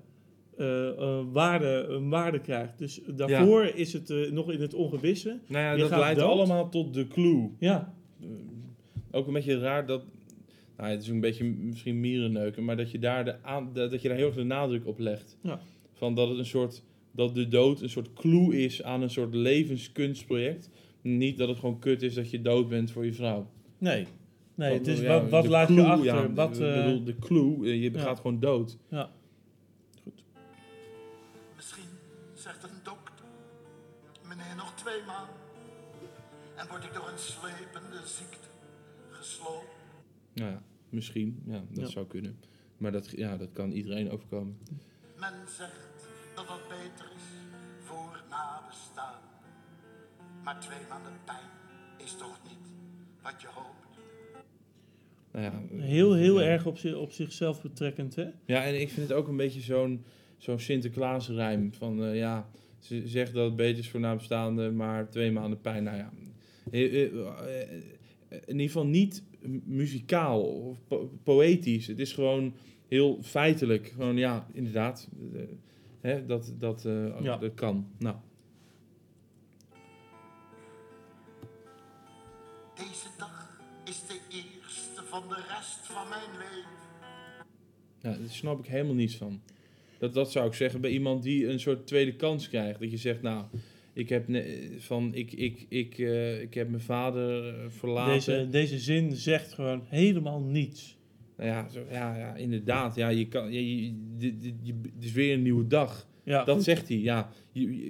een, 0.58 1.32
waarde, 1.32 1.86
een 1.90 2.10
waarde 2.10 2.40
krijgt. 2.40 2.78
Dus 2.78 3.02
daarvoor 3.16 3.66
is 3.66 3.94
het 3.94 4.10
eh, 4.10 4.32
nog 4.32 4.52
in 4.52 4.62
het 4.62 4.74
ongewisse. 4.74 5.40
Nou 5.48 5.64
ja, 5.64 5.72
Je 5.72 5.90
dat 5.90 6.00
leidt 6.00 6.20
dood. 6.20 6.30
allemaal 6.30 6.70
tot 6.70 6.94
de 6.94 7.08
clue. 7.08 7.50
Ja, 7.60 7.94
Ook 9.12 9.28
een 9.28 9.34
beetje 9.34 9.60
raar 9.60 9.86
dat. 9.86 10.04
Nou, 10.78 10.90
het 10.90 11.02
is 11.02 11.08
een 11.08 11.20
beetje 11.20 11.44
misschien 11.44 12.00
mierenneuken, 12.00 12.66
maar 12.66 12.78
dat 12.78 12.92
je 12.92 13.00
daar, 13.00 13.26
de 13.26 13.44
aan, 13.44 13.70
dat 13.74 13.92
dat 13.92 14.02
je 14.02 14.08
daar 14.08 14.18
heel 14.18 14.26
erg 14.26 14.36
de 14.36 14.44
nadruk 14.44 14.88
op 14.88 15.00
legt. 15.00 15.38
Ja. 15.42 15.60
Van 15.94 16.16
dat 16.16 16.30
het 16.30 16.38
een 16.38 16.46
soort. 16.46 16.84
Dat 17.12 17.36
de 17.36 17.48
dood 17.48 17.82
een 17.82 17.90
soort 17.90 18.14
clue 18.14 18.64
is 18.64 18.84
aan 18.84 19.02
een 19.02 19.10
soort 19.10 19.34
levenskunstproject. 19.36 20.70
Niet 21.02 21.38
dat 21.38 21.48
het 21.48 21.60
gewoon 21.60 21.80
kut 21.80 22.02
is 22.02 22.14
dat 22.14 22.30
je 22.30 22.42
dood 22.42 22.70
bent 22.70 22.92
voor 22.92 23.06
je 23.06 23.14
vrouw. 23.14 23.50
nee. 23.78 24.06
Nee, 24.56 24.74
het 24.78 24.88
is 24.88 25.00
ja, 25.00 25.20
wat, 25.22 25.30
wat 25.30 25.48
laat 25.48 25.68
clue, 25.68 25.82
je 25.82 25.88
achter? 25.88 26.06
ja, 26.06 26.34
wat, 26.34 26.56
ik 26.58 26.62
eh, 26.64 26.84
bedoel, 26.84 27.04
de 27.04 27.16
clue, 27.20 27.66
eh, 27.66 27.82
je 27.84 27.92
ja. 27.92 28.00
gaat 28.00 28.18
gewoon 28.20 28.40
dood. 28.40 28.78
ja. 28.90 29.10
Misschien 31.56 31.90
zegt 32.34 32.64
een 32.64 32.80
dokter, 32.84 33.26
meneer 34.28 34.56
nog 34.56 34.74
twee 34.76 35.04
maanden. 35.08 35.36
En 36.56 36.68
word 36.68 36.84
ik 36.84 36.94
door 36.94 37.08
een 37.08 37.18
slepende 37.20 38.02
ziekte 38.06 38.48
gesloopt. 39.10 39.66
Nou 40.34 40.52
ja, 40.52 40.62
misschien. 40.90 41.44
Ja, 41.46 41.64
dat 41.70 41.86
Ja. 41.86 41.92
zou 41.92 42.06
kunnen. 42.08 42.40
Maar 42.78 42.92
dat, 42.92 43.10
ja, 43.10 43.38
dat 43.38 43.50
kan 43.54 43.72
iedereen 43.72 44.12
overkomen. 44.12 44.58
Men 45.20 45.34
zegt 45.58 46.08
dat 46.36 46.48
dat 46.48 46.68
beter 46.68 47.12
is 47.16 47.24
voor 47.84 48.24
nabestaan. 48.30 49.20
Maar 50.44 50.60
twee 50.60 50.80
maanden 50.90 51.14
pijn 51.26 51.50
is 51.98 52.16
toch 52.18 52.40
niet 52.44 52.68
wat 53.22 53.42
je 53.42 53.48
hoopt. 53.54 53.81
Nou 55.34 55.44
ja, 55.46 55.62
Heel, 55.78 56.14
heel 56.14 56.40
ja. 56.42 56.48
erg 56.48 56.66
op, 56.66 56.78
zi- 56.78 56.94
op 56.94 57.12
zichzelf 57.12 57.62
betrekkend, 57.62 58.16
hè? 58.16 58.26
Ja, 58.46 58.64
en 58.64 58.82
ik 58.82 58.90
vind 58.90 59.08
het 59.10 59.18
ook 59.18 59.28
een 59.28 59.38
beetje 59.38 59.62
zo'n 59.62 60.04
zo'n 60.38 60.60
Sinterklaas-rijm. 60.60 61.74
Van 61.74 62.04
eh, 62.04 62.16
ja, 62.18 62.50
ze 62.80 63.08
zegt 63.08 63.34
dat 63.34 63.46
het 63.46 63.56
beter 63.56 63.80
is 63.80 63.90
voor 63.90 64.00
nabestaanden, 64.00 64.76
maar 64.76 65.10
twee 65.10 65.32
maanden 65.32 65.62
pijn. 65.62 65.84
Nou 65.84 65.98
ja, 65.98 66.12
eh, 66.72 67.04
eh, 67.04 67.16
eh, 67.62 67.82
in 68.30 68.42
ieder 68.48 68.66
geval 68.66 68.86
niet 68.86 69.24
mu- 69.42 69.62
muzikaal 69.66 70.42
of 70.44 70.78
po- 70.88 71.12
poëtisch. 71.24 71.88
Het 71.88 72.00
is 72.00 72.14
gewoon 72.14 72.54
heel 72.88 73.18
feitelijk. 73.22 73.88
Gewoon 73.88 74.18
ja, 74.18 74.48
inderdaad, 74.54 75.10
eh, 75.34 75.42
hè, 76.02 76.26
dat, 76.26 76.54
dat, 76.58 76.86
eh, 76.86 77.22
Ja. 77.22 77.38
dat 77.38 77.54
kan. 77.54 77.88
Nou, 78.00 78.16
Deze 82.76 83.08
dag 83.18 83.60
is 83.86 84.02
de 84.08 84.20
van 85.12 85.24
de 85.30 85.36
rest 85.56 85.80
van 85.82 86.10
mijn 86.10 86.32
leven. 86.32 86.70
ja, 88.02 88.10
daar 88.24 88.30
snap 88.30 88.60
ik 88.60 88.66
helemaal 88.66 88.94
niets 88.96 89.16
van. 89.16 89.42
Dat, 90.00 90.14
dat 90.14 90.32
zou 90.32 90.48
ik 90.48 90.54
zeggen 90.54 90.82
bij 90.82 90.92
iemand 90.92 91.24
die 91.24 91.48
een 91.48 91.60
soort 91.60 91.88
tweede 91.88 92.16
kans 92.16 92.50
krijgt. 92.50 92.80
Dat 92.80 92.92
je 92.92 92.98
zegt, 92.98 93.22
nou, 93.22 93.46
ik 93.94 94.10
heb, 94.10 94.26
van, 94.78 95.14
ik, 95.14 95.32
ik, 95.34 95.66
ik, 95.70 95.98
eh, 96.00 96.42
ik 96.42 96.54
heb 96.54 96.70
mijn 96.70 96.82
vader 96.82 97.48
eh, 97.48 97.66
verlaten. 97.70 98.14
Deze, 98.14 98.48
deze 98.50 98.80
zin 98.80 99.16
zegt 99.16 99.54
gewoon 99.54 99.84
helemaal 99.86 100.40
niets. 100.42 100.98
Nou 101.38 101.50
ja, 101.50 101.70
zo, 101.70 101.80
ja, 101.90 102.18
ja, 102.18 102.36
inderdaad. 102.36 102.96
Ja, 102.96 103.10
je 103.10 103.28
kan, 103.28 103.52
je, 103.52 103.84
je, 103.86 103.94
dit- 104.18 104.42
dit- 104.42 104.54
je- 104.64 104.80
het 104.96 105.04
is 105.04 105.12
weer 105.12 105.34
een 105.34 105.42
nieuwe 105.42 105.68
dag. 105.68 106.08
Ja, 106.24 106.44
Dat 106.44 106.56
goed. 106.56 106.64
zegt 106.64 106.88
hij. 106.88 106.98
Ja, 106.98 107.32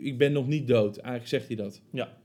ik 0.01 0.17
ben 0.17 0.31
nog 0.31 0.47
niet 0.47 0.67
dood. 0.67 0.97
Eigenlijk 0.97 1.27
zegt 1.27 1.47
hij 1.47 1.55
dat. 1.55 1.81
Ja. 1.91 2.19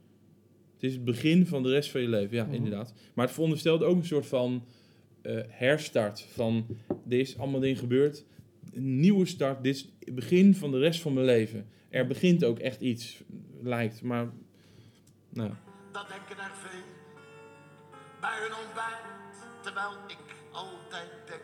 Het 0.75 0.83
is 0.85 0.93
het 0.95 1.05
begin 1.05 1.47
van 1.47 1.63
de 1.63 1.69
rest 1.71 1.91
van 1.91 2.01
je 2.01 2.09
leven. 2.09 2.37
Ja, 2.37 2.45
Mhm. 2.45 2.55
inderdaad. 2.55 2.95
Maar 3.15 3.25
het 3.25 3.35
veronderstelt 3.35 3.83
ook 3.83 3.97
een 3.97 4.05
soort 4.05 4.27
van 4.27 4.65
eh, 5.27 5.43
herstart. 5.49 6.21
Van, 6.33 6.67
er 7.09 7.19
is 7.19 7.39
allemaal 7.39 7.61
dingen 7.61 7.77
gebeurd. 7.77 8.25
Een 8.73 9.01
nieuwe 9.01 9.27
start. 9.27 9.63
Dit 9.63 9.75
is 9.75 9.89
het 10.05 10.15
begin 10.15 10.55
van 10.55 10.71
de 10.71 10.79
rest 10.79 11.01
van 11.01 11.13
mijn 11.13 11.27
leven. 11.27 11.67
Er 11.89 12.07
begint 12.07 12.45
ook 12.45 12.59
echt 12.59 12.81
iets, 12.81 13.23
lijkt. 13.63 14.03
Maar, 14.03 14.29
nou, 15.29 15.51
Dat 15.93 16.09
denken 16.09 16.45
er 16.45 16.51
veel 16.55 16.81
bij 18.21 18.31
hun 18.41 18.67
ontbijt. 18.67 19.05
Terwijl 19.63 19.91
ik 20.09 20.19
altijd 20.53 21.09
denk, 21.27 21.41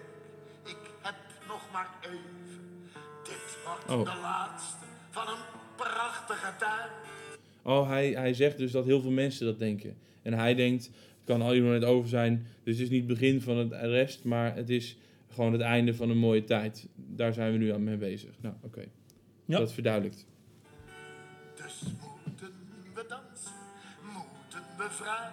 ik 0.65 0.91
heb 1.03 1.15
nog 1.49 1.69
maar 1.73 1.91
even. 2.01 2.21
Dit 3.25 3.59
wordt 3.65 3.91
Oh. 4.09 4.15
de 4.15 4.21
laatste 4.21 4.85
van 5.11 5.29
een 5.29 5.43
prachtige 5.77 6.53
tijd. 6.59 6.91
Oh, 7.63 7.89
hij, 7.89 8.11
hij 8.11 8.35
zegt 8.35 8.59
dus 8.59 8.71
dat 8.73 8.85
heel 8.85 9.01
veel 9.01 9.11
mensen 9.11 9.47
dat 9.47 9.59
denken. 9.59 9.97
En 10.23 10.33
hij 10.33 10.55
denkt, 10.55 10.91
kan 11.25 11.43
al 11.43 11.61
moment 11.61 11.85
over 11.85 12.09
zijn. 12.09 12.47
Dus 12.63 12.75
het 12.75 12.85
is 12.85 12.91
niet 12.91 13.09
het 13.09 13.19
begin 13.19 13.41
van 13.41 13.57
het 13.57 13.73
rest, 13.73 14.25
maar 14.25 14.57
het 14.57 14.71
is 14.71 14.97
gewoon 15.29 15.53
het 15.53 15.61
einde 15.61 15.95
van 15.95 16.11
een 16.11 16.19
mooie 16.19 16.45
tijd. 16.45 16.89
Daar 16.95 17.33
zijn 17.33 17.53
we 17.53 17.59
nu 17.59 17.73
aan 17.73 17.85
mee 17.85 17.97
bezig. 17.97 18.31
Nou, 18.41 18.55
oké. 18.63 18.85
Ja. 19.45 19.59
Dat 19.59 19.73
verduidelijkt. 19.73 20.27
Dus 21.55 21.83
moeten 21.83 22.53
we 22.95 23.05
dansen, 23.09 23.53
moeten 24.03 24.63
we 24.79 24.87
vrij, 24.91 25.31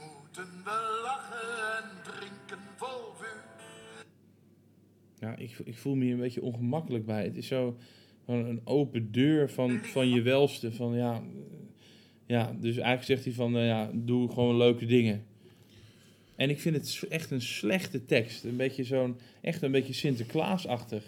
moeten 0.00 0.62
we 0.64 1.00
lachen 1.02 1.82
en 1.82 2.02
drinken 2.02 2.64
vol 2.76 3.14
vuur. 3.14 3.42
Ja, 5.18 5.36
ik, 5.36 5.58
ik 5.64 5.78
voel 5.78 5.94
me 5.94 6.04
hier 6.04 6.12
een 6.12 6.20
beetje 6.20 6.42
ongemakkelijk 6.42 7.06
bij. 7.06 7.24
Het 7.24 7.36
is 7.36 7.46
zo 7.46 7.76
gewoon 8.24 8.44
een 8.44 8.60
open 8.64 9.12
deur 9.12 9.50
van, 9.50 9.80
van 9.82 10.08
je 10.08 10.22
welste. 10.22 10.72
Van, 10.72 10.94
ja, 10.94 11.22
ja, 12.26 12.56
dus 12.60 12.76
eigenlijk 12.76 13.04
zegt 13.04 13.24
hij 13.24 13.32
van, 13.32 13.56
eh, 13.56 13.66
ja, 13.66 13.90
doe 13.94 14.28
gewoon 14.32 14.56
leuke 14.56 14.86
dingen. 14.86 15.24
En 16.36 16.50
ik 16.50 16.60
vind 16.60 16.76
het 16.76 17.06
echt 17.08 17.30
een 17.30 17.40
slechte 17.42 18.04
tekst. 18.04 18.44
Een 18.44 18.56
beetje 18.56 18.84
zo'n, 18.84 19.16
echt 19.40 19.62
een 19.62 19.70
beetje 19.72 19.92
Sinterklaasachtig. 19.92 21.04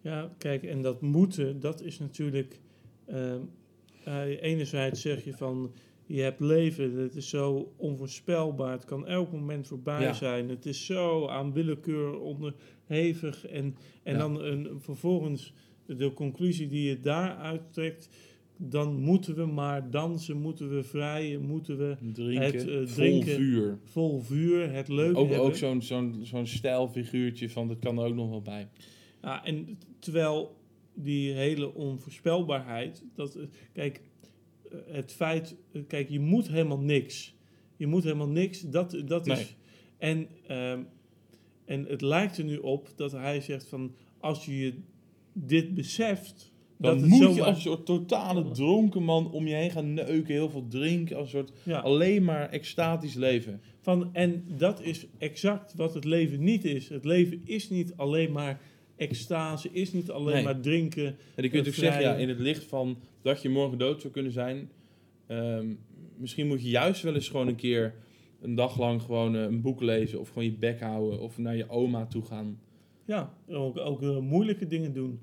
Ja, 0.00 0.34
kijk, 0.38 0.62
en 0.62 0.82
dat 0.82 1.00
moeten, 1.00 1.60
dat 1.60 1.82
is 1.82 1.98
natuurlijk. 1.98 2.58
eh, 4.04 4.42
enerzijds 4.42 5.00
zeg 5.00 5.24
je 5.24 5.32
van. 5.32 5.72
Je 6.06 6.20
hebt 6.20 6.40
leven, 6.40 6.92
het 6.96 7.14
is 7.16 7.28
zo 7.28 7.72
onvoorspelbaar. 7.76 8.72
Het 8.72 8.84
kan 8.84 9.06
elk 9.06 9.32
moment 9.32 9.66
voorbij 9.66 10.00
Ja. 10.02 10.12
zijn. 10.12 10.48
Het 10.48 10.66
is 10.66 10.86
zo 10.86 11.26
aan 11.28 11.52
willekeur 11.52 12.18
onderhevig. 12.20 13.46
En, 13.46 13.76
en 14.02 14.12
Ja. 14.12 14.18
dan 14.18 14.42
een, 14.42 14.68
vervolgens 14.80 15.52
de 15.86 16.12
conclusie 16.12 16.68
die 16.68 16.88
je 16.88 17.00
daaruit 17.00 17.72
trekt. 17.72 18.08
Dan 18.58 19.00
moeten 19.00 19.34
we 19.34 19.46
maar 19.46 19.90
dansen, 19.90 20.36
moeten 20.40 20.74
we 20.76 20.82
vrijen, 20.82 21.42
moeten 21.46 21.78
we 21.78 21.96
Drinken, 22.12 22.44
Het, 22.44 22.68
eh, 22.68 22.86
vol 22.86 23.22
vuur. 23.22 23.78
vol 23.84 24.20
vuur 24.20 24.72
het 24.72 24.88
leuke 24.88 25.18
Ook, 25.18 25.28
hebben. 25.28 25.46
ook 25.46 25.56
zo'n 25.56 25.82
zo'n 25.82 26.18
zo'n 26.22 26.46
stijlfiguurtje 26.46 27.50
van, 27.50 27.68
dat 27.68 27.78
kan 27.78 27.98
er 27.98 28.04
ook 28.04 28.14
nog 28.14 28.28
wel 28.28 28.42
bij. 28.42 28.68
Ja, 29.22 29.44
en 29.44 29.78
terwijl 29.98 30.56
die 30.94 31.32
hele 31.32 31.74
onvoorspelbaarheid, 31.74 33.04
dat, 33.14 33.34
eh, 33.34 33.44
kijk, 33.72 34.00
eh, 34.70 34.78
het 34.86 35.12
feit, 35.12 35.56
kijk, 35.86 36.08
je 36.08 36.20
moet 36.20 36.48
helemaal 36.48 36.80
niks. 36.80 37.34
Je 37.76 37.86
moet 37.86 38.04
helemaal 38.04 38.28
niks, 38.28 38.60
dat, 38.60 39.02
dat 39.06 39.26
Nee. 39.26 39.36
is... 39.40 39.56
En, 39.98 40.28
ehm, 40.46 40.82
en 41.64 41.84
het 41.84 42.00
lijkt 42.00 42.38
er 42.38 42.44
nu 42.44 42.56
op 42.56 42.88
dat 42.96 43.12
hij 43.12 43.40
zegt 43.40 43.66
van, 43.68 43.94
als 44.18 44.44
je 44.44 44.74
dit 45.32 45.74
beseft... 45.74 46.54
Dan 46.78 46.98
dat 47.00 47.08
moet 47.08 47.34
je 47.34 47.42
als 47.44 47.56
een 47.56 47.62
soort 47.62 47.86
totale 47.86 48.50
dronken 48.50 49.02
man 49.02 49.30
om 49.30 49.46
je 49.46 49.54
heen 49.54 49.70
gaan 49.70 49.94
neuken, 49.94 50.34
heel 50.34 50.50
veel 50.50 50.66
drinken, 50.68 51.16
als 51.16 51.32
een 51.32 51.38
soort 51.38 51.52
ja, 51.62 51.78
alleen 51.78 52.24
maar 52.24 52.48
extatisch 52.50 53.14
leven. 53.14 53.60
van, 53.80 54.14
en 54.14 54.44
dat 54.58 54.82
is 54.82 55.06
exact 55.18 55.74
wat 55.74 55.94
het 55.94 56.04
leven 56.04 56.44
niet 56.44 56.64
is. 56.64 56.88
Het 56.88 57.04
leven 57.04 57.40
is 57.44 57.70
niet 57.70 57.92
alleen 57.96 58.32
maar 58.32 58.60
extase, 58.96 59.68
is 59.72 59.92
niet 59.92 60.10
alleen 60.10 60.34
Nee. 60.34 60.44
maar 60.44 60.60
drinken. 60.60 61.16
En 61.34 61.44
ik 61.44 61.50
kun 61.50 61.62
je 61.64 61.70
Eh, 61.70 61.74
zeggen, 61.76 62.02
ja, 62.02 62.14
in 62.14 62.28
het 62.28 62.38
licht 62.38 62.64
van 62.64 62.98
dat 63.22 63.42
je 63.42 63.48
morgen 63.48 63.78
dood 63.78 64.00
zou 64.00 64.12
kunnen 64.12 64.32
zijn, 64.32 64.70
ehm, 65.26 65.66
misschien 66.16 66.46
moet 66.46 66.62
je 66.62 66.68
juist 66.68 67.02
wel 67.02 67.14
eens 67.14 67.28
gewoon 67.28 67.48
een 67.48 67.56
keer 67.56 67.94
een 68.40 68.54
dag 68.54 68.78
lang 68.78 69.02
gewoon 69.02 69.36
eh, 69.36 69.42
een 69.42 69.60
boek 69.60 69.80
lezen 69.80 70.20
of 70.20 70.28
gewoon 70.28 70.44
je 70.44 70.52
bek 70.52 70.80
houden 70.80 71.20
of 71.20 71.38
naar 71.38 71.56
je 71.56 71.68
oma 71.68 72.06
toe 72.06 72.22
gaan. 72.24 72.58
Ja, 73.04 73.34
ook, 73.48 73.76
ook 73.78 74.02
eh, 74.02 74.18
moeilijke 74.18 74.66
dingen 74.66 74.92
doen. 74.92 75.20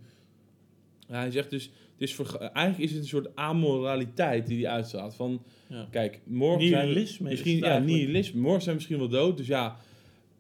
Ja, 1.08 1.16
hij 1.16 1.32
zegt 1.32 1.50
dus, 1.50 1.64
het 1.64 2.02
is 2.02 2.16
voor, 2.16 2.36
eigenlijk 2.38 2.78
is 2.78 2.92
het 2.92 3.00
een 3.02 3.08
soort 3.08 3.36
amoraliteit 3.36 4.48
die 4.48 4.66
hij 4.66 4.74
uitstraalt. 4.76 5.16
Van, 5.16 5.44
Ja. 5.68 5.88
kijk, 5.92 6.22
morgen 6.26 6.68
zijn 6.68 6.88
Nihilisme 6.88 7.26
is 7.32 7.44
misschien, 7.44 7.58
ja, 7.58 7.78
nihilisme. 7.78 8.40
Morgen 8.42 8.62
zijn 8.62 8.76
we 8.76 8.82
misschien 8.82 8.98
wel 9.10 9.20
dood, 9.22 9.38
dus 9.38 9.48
ja, 9.48 9.78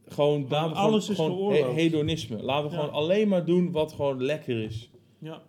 gewoon, 0.07 0.45
laten 0.49 0.69
we 0.69 0.75
alles 0.75 1.09
gewoon, 1.09 1.31
is 1.31 1.57
gewoon 1.59 1.75
he- 1.75 1.81
hedonisme. 1.81 2.43
Laten 2.43 2.69
we 2.69 2.75
Ja. 2.75 2.79
gewoon 2.81 2.95
alleen 2.95 3.27
maar 3.27 3.45
doen 3.45 3.71
wat 3.71 3.93
gewoon 3.93 4.23
lekker 4.23 4.63
is. 4.63 4.89
Ja. 5.19 5.41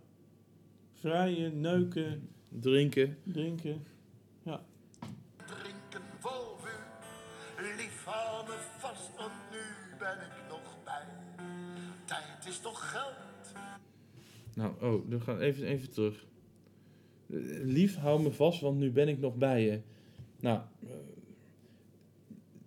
Vrijen, 0.92 1.60
neuken, 1.60 2.28
Drinken. 2.48 3.18
drinken. 3.24 3.86
drinken 4.42 6.02
vol 6.20 6.56
vuur. 6.62 7.76
Lief 7.76 8.04
hou 8.04 8.46
me 8.46 8.54
vast, 8.78 9.10
want 9.16 9.32
nu 9.50 9.58
ben 9.98 10.08
ik 10.26 10.48
nog 10.48 10.76
bij. 10.84 11.06
Tijd 12.04 12.46
is 12.48 12.58
toch 12.60 12.90
geld? 12.90 13.23
Nou, 14.54 14.72
oh, 14.80 15.10
dan 15.10 15.20
gaan 15.20 15.38
we 15.38 15.44
even, 15.44 15.66
even 15.66 15.90
terug. 15.90 16.26
Lief, 17.62 17.96
hou 17.96 18.22
me 18.22 18.32
vast, 18.32 18.60
want 18.60 18.78
nu 18.78 18.90
ben 18.90 19.08
ik 19.08 19.18
nog 19.18 19.36
bij 19.36 19.64
je. 19.64 19.80
Nou, 20.40 20.60
eh, 20.82 20.88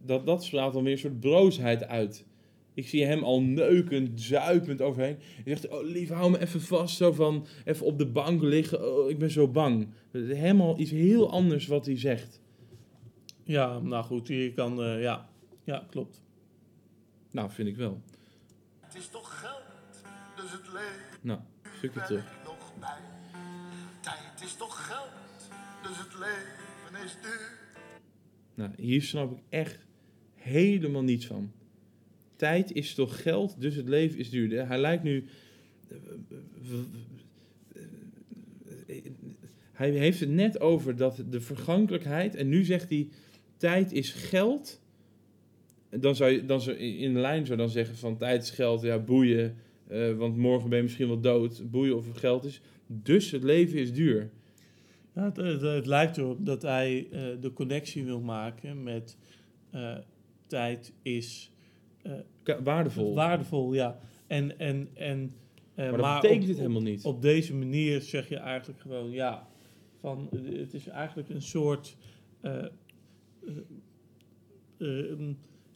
dat, 0.02 0.26
dat 0.26 0.44
straalt 0.44 0.74
dan 0.74 0.84
weer 0.84 0.92
een 0.92 0.98
soort 0.98 1.20
broosheid 1.20 1.84
uit. 1.84 2.26
Ik 2.74 2.88
zie 2.88 3.06
hem 3.06 3.24
al 3.24 3.42
neukend, 3.42 4.22
zuipend 4.22 4.82
overheen. 4.82 5.18
Hij 5.20 5.44
zegt, 5.56 5.68
oh 5.68 5.84
lief, 5.84 6.10
hou 6.10 6.32
me 6.32 6.40
even 6.40 6.62
vast. 6.62 6.98
Zo 6.98 7.12
van, 7.12 7.46
even 7.66 7.86
op 7.86 7.98
de 7.98 8.06
bank 8.06 8.42
liggen. 8.42 8.96
Oh, 8.96 9.10
ik 9.10 9.20
ben 9.20 9.32
zo 9.32 9.48
bang. 9.48 9.88
Helemaal 10.12 10.80
iets 10.80 10.92
heel 10.92 11.32
anders 11.32 11.68
wat 11.68 11.86
hij 11.86 12.00
zegt. 12.00 12.42
Ja, 13.44 13.80
nou 13.80 14.04
goed, 14.04 14.28
je 14.28 14.54
kan, 14.54 14.84
eh, 14.84 15.02
ja. 15.02 15.30
Ja, 15.64 15.86
klopt. 15.90 16.22
Nou, 17.32 17.52
vind 17.52 17.68
ik 17.68 17.76
wel. 17.76 18.02
Het 18.80 18.96
is 18.96 19.08
toch 19.08 19.40
geld? 19.40 20.04
Dus 20.36 20.52
het 20.52 20.68
leven 20.74 21.20
Nou, 21.22 21.40
nog 21.82 22.74
bij. 22.80 22.98
Tijd 24.00 24.42
is 24.44 24.56
toch 24.56 24.88
geld? 24.88 25.10
Dus 25.84 25.98
het 25.98 26.14
leven 26.14 27.06
is 27.06 27.18
duur. 27.22 27.58
Nou, 28.54 28.72
hier 28.78 29.02
snap 29.02 29.32
ik 29.32 29.44
echt 29.50 29.86
helemaal 30.36 31.04
niets 31.04 31.26
van. 31.26 31.52
Tijd 32.36 32.72
is 32.72 32.94
toch 32.94 33.22
geld, 33.22 33.62
dus 33.62 33.76
het 33.76 33.88
leven 33.88 34.20
is 34.20 34.30
duurder. 34.30 34.68
Hij 34.68 34.78
lijkt 34.78 35.04
nu. 35.04 35.26
Hij 39.72 39.90
heeft 39.90 40.20
het 40.20 40.30
net 40.30 40.60
over 40.60 40.96
dat 40.96 41.24
de 41.30 41.42
vergankelijkheid. 41.42 42.36
En 42.36 42.50
nu 42.50 42.64
zegt 42.64 42.90
hij: 42.90 43.10
tijd 43.58 43.92
is 43.92 44.12
geld. 44.12 44.82
Dan 45.90 46.16
zou 46.16 46.32
je 46.32 46.46
dan 46.46 46.62
zou, 46.62 46.78
in 46.78 47.14
de 47.14 47.20
lijn 47.20 47.46
zou 47.46 47.58
dan 47.58 47.70
zeggen: 47.70 47.98
van 47.98 48.18
tijd 48.18 48.44
is 48.44 48.50
geld, 48.50 48.82
ja, 48.82 49.00
boeien. 49.00 49.58
Eh, 49.88 50.14
want 50.18 50.38
morgen 50.38 50.70
ben 50.70 50.78
je 50.78 50.84
misschien 50.84 51.08
wel 51.08 51.20
dood. 51.20 51.72
Boeien 51.72 51.96
of 51.96 52.08
het 52.08 52.18
geld 52.18 52.44
is. 52.46 52.62
Dus 52.88 53.32
het 53.32 53.44
leven 53.44 53.80
is 53.80 53.94
duur. 53.94 54.30
Ja, 55.16 55.24
het, 55.24 55.38
het, 55.38 55.62
het 55.62 55.86
lijkt 55.86 56.18
erop 56.18 56.46
dat 56.46 56.62
hij 56.62 57.08
eh, 57.12 57.22
de 57.42 57.54
connectie 57.54 58.06
wil 58.06 58.20
maken 58.22 58.84
met 58.84 59.18
eh, 59.72 59.98
tijd 60.48 60.94
is 61.02 61.52
Waardevol. 62.64 63.16
waardevol, 63.16 63.74
ja. 63.74 64.00
En, 64.28 64.60
en, 64.60 64.90
en, 64.94 65.34
maar 65.76 65.98
dat 65.98 66.22
betekent 66.22 66.42
op- 66.44 66.48
het 66.48 66.58
helemaal 66.58 66.82
niet. 66.82 67.06
Op 67.06 67.22
deze 67.22 67.54
manier 67.56 68.02
zeg 68.02 68.30
je 68.30 68.36
eigenlijk 68.38 68.80
gewoon, 68.80 69.12
ja, 69.12 69.48
van, 70.00 70.30
het 70.44 70.74
is 70.74 70.88
eigenlijk 70.88 71.30
een 71.30 71.42
soort 71.42 71.98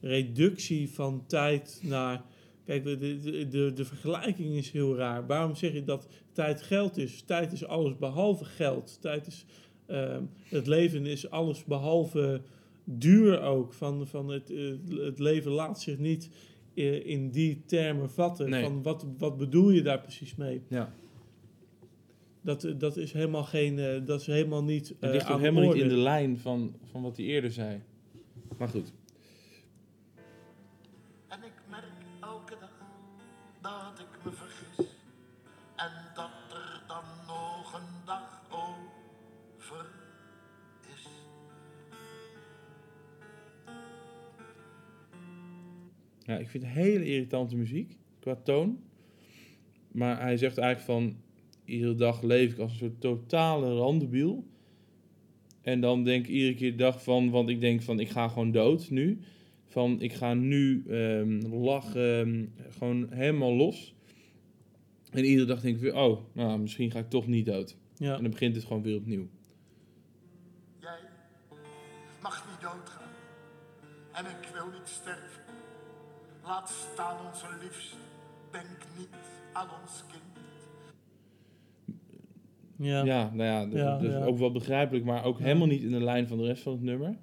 reductie 0.02 0.90
van 0.90 1.24
tijd 1.28 1.82
naar. 1.84 2.24
Kijk, 2.72 2.84
de, 2.84 3.20
de, 3.20 3.48
de, 3.48 3.74
de 3.74 3.86
vergelijking 3.86 4.56
is 4.56 4.72
heel 4.72 4.96
raar. 4.96 5.28
Waarom 5.28 5.56
zeg 5.56 5.74
je 5.74 5.84
dat 5.84 6.08
tijd 6.32 6.62
geld 6.62 6.98
is? 6.98 7.22
Tijd 7.22 7.52
is 7.52 7.66
alles 7.66 7.98
behalve 7.98 8.46
geld. 8.46 8.98
Tijd 9.02 9.28
is, 9.28 9.46
eh, 9.86 10.18
het 10.44 10.68
leven 10.68 11.06
is 11.06 11.30
alles 11.30 11.64
behalve 11.64 12.42
duur 12.84 13.42
ook. 13.42 13.74
Van, 13.74 14.08
van 14.08 14.28
het, 14.28 14.50
eh, 14.50 14.74
het 14.98 15.20
leven 15.20 15.52
laat 15.52 15.82
zich 15.82 15.98
niet 15.98 16.30
eh, 16.74 17.06
in 17.06 17.30
die 17.30 17.62
termen 17.66 18.10
vatten. 18.10 18.50
Nee. 18.50 18.64
Van 18.64 18.84
wat, 18.84 19.06
wat 19.18 19.38
bedoel 19.38 19.70
je 19.70 19.82
daar 19.82 20.02
precies 20.02 20.36
mee? 20.36 20.62
Ja. 20.68 20.94
Dat, 22.42 22.64
eh, 22.64 22.74
dat 22.78 22.98
is 22.98 23.14
helemaal 23.14 23.44
geen, 23.44 24.06
dat 24.06 24.20
is 24.20 24.28
helemaal 24.28 24.64
niet 24.64 24.96
Het 25.00 25.12
ligt 25.12 25.30
ook 25.30 25.40
helemaal 25.40 25.64
niet 25.64 25.82
in 25.82 25.90
de 25.90 25.98
lijn 25.98 26.38
van, 26.38 26.76
van 26.84 27.02
wat 27.02 27.18
hij 27.18 27.26
eerder 27.26 27.52
zei. 27.52 27.82
Maar 28.58 28.68
goed. 28.68 28.94
Ja, 46.32 46.38
ik 46.38 46.50
vind 46.50 46.64
het 46.64 46.74
hele 46.74 47.06
irritante 47.06 47.56
muziek 47.56 47.98
qua 48.20 48.36
toon. 48.36 48.80
Maar 49.92 50.22
hij 50.22 50.38
zegt 50.38 50.58
eigenlijk 50.58 51.00
van... 51.00 51.20
Iedere 51.66 51.96
dag 51.96 52.22
leef 52.22 52.52
ik 52.52 52.60
als 52.60 52.72
een 52.72 52.78
soort 52.78 53.02
totale 53.02 53.74
randebiel. 53.74 54.48
En 55.62 55.82
dan 55.82 56.04
denk 56.04 56.28
ik 56.28 56.32
iedere 56.32 56.54
keer 56.54 56.72
de 56.72 56.78
dag 56.78 57.04
van... 57.04 57.30
Want 57.30 57.50
ik 57.50 57.62
denk 57.62 57.82
van, 57.82 58.00
ik 58.00 58.10
ga 58.10 58.28
gewoon 58.28 58.52
dood 58.52 58.90
nu. 58.90 59.20
Van, 59.66 60.02
ik 60.02 60.14
ga 60.14 60.34
nu 60.34 60.84
ehm, 60.88 61.54
lachen, 61.54 62.20
ehm, 62.58 62.72
gewoon 62.72 63.08
helemaal 63.14 63.54
los. 63.54 63.96
En 65.12 65.26
iedere 65.26 65.48
dag 65.48 65.62
denk 65.62 65.76
ik 65.76 65.82
weer... 65.82 65.96
Oh, 65.96 66.20
nou, 66.34 66.60
misschien 66.60 66.92
ga 66.92 67.00
ik 67.00 67.10
toch 67.10 67.28
niet 67.28 67.46
dood. 67.46 67.78
Ja. 67.96 68.16
En 68.16 68.22
dan 68.22 68.32
begint 68.32 68.56
het 68.56 68.66
gewoon 68.66 68.84
weer 68.84 68.98
opnieuw. 68.98 69.30
Jij 70.80 71.00
mag 72.22 72.48
niet 72.50 72.62
doodgaan. 72.62 73.10
En 74.12 74.26
ik 74.26 74.50
wil 74.54 74.66
niet 74.66 74.88
sterven. 74.88 75.41
Laat 76.44 76.70
staan 76.94 77.16
onze 77.28 77.46
liefste. 77.62 77.96
Denk 78.52 78.66
niet 78.98 79.08
aan 79.54 79.68
ons 79.82 80.04
kind. 80.12 80.24
Ja. 82.78 83.04
Ja, 83.04 83.32
nou 83.34 83.50
ja, 83.50 83.66
dus 84.00 84.12
ja. 84.12 84.26
ook 84.26 84.38
wel 84.38 84.52
begrijpelijk, 84.52 85.06
maar 85.06 85.24
ook 85.24 85.40
helemaal 85.40 85.68
niet 85.68 85.82
in 85.84 85.92
de 85.92 86.04
lijn 86.04 86.28
van 86.28 86.38
de 86.38 86.44
rest 86.46 86.64
van 86.64 86.72
het 86.72 86.82
nummer. 86.82 87.18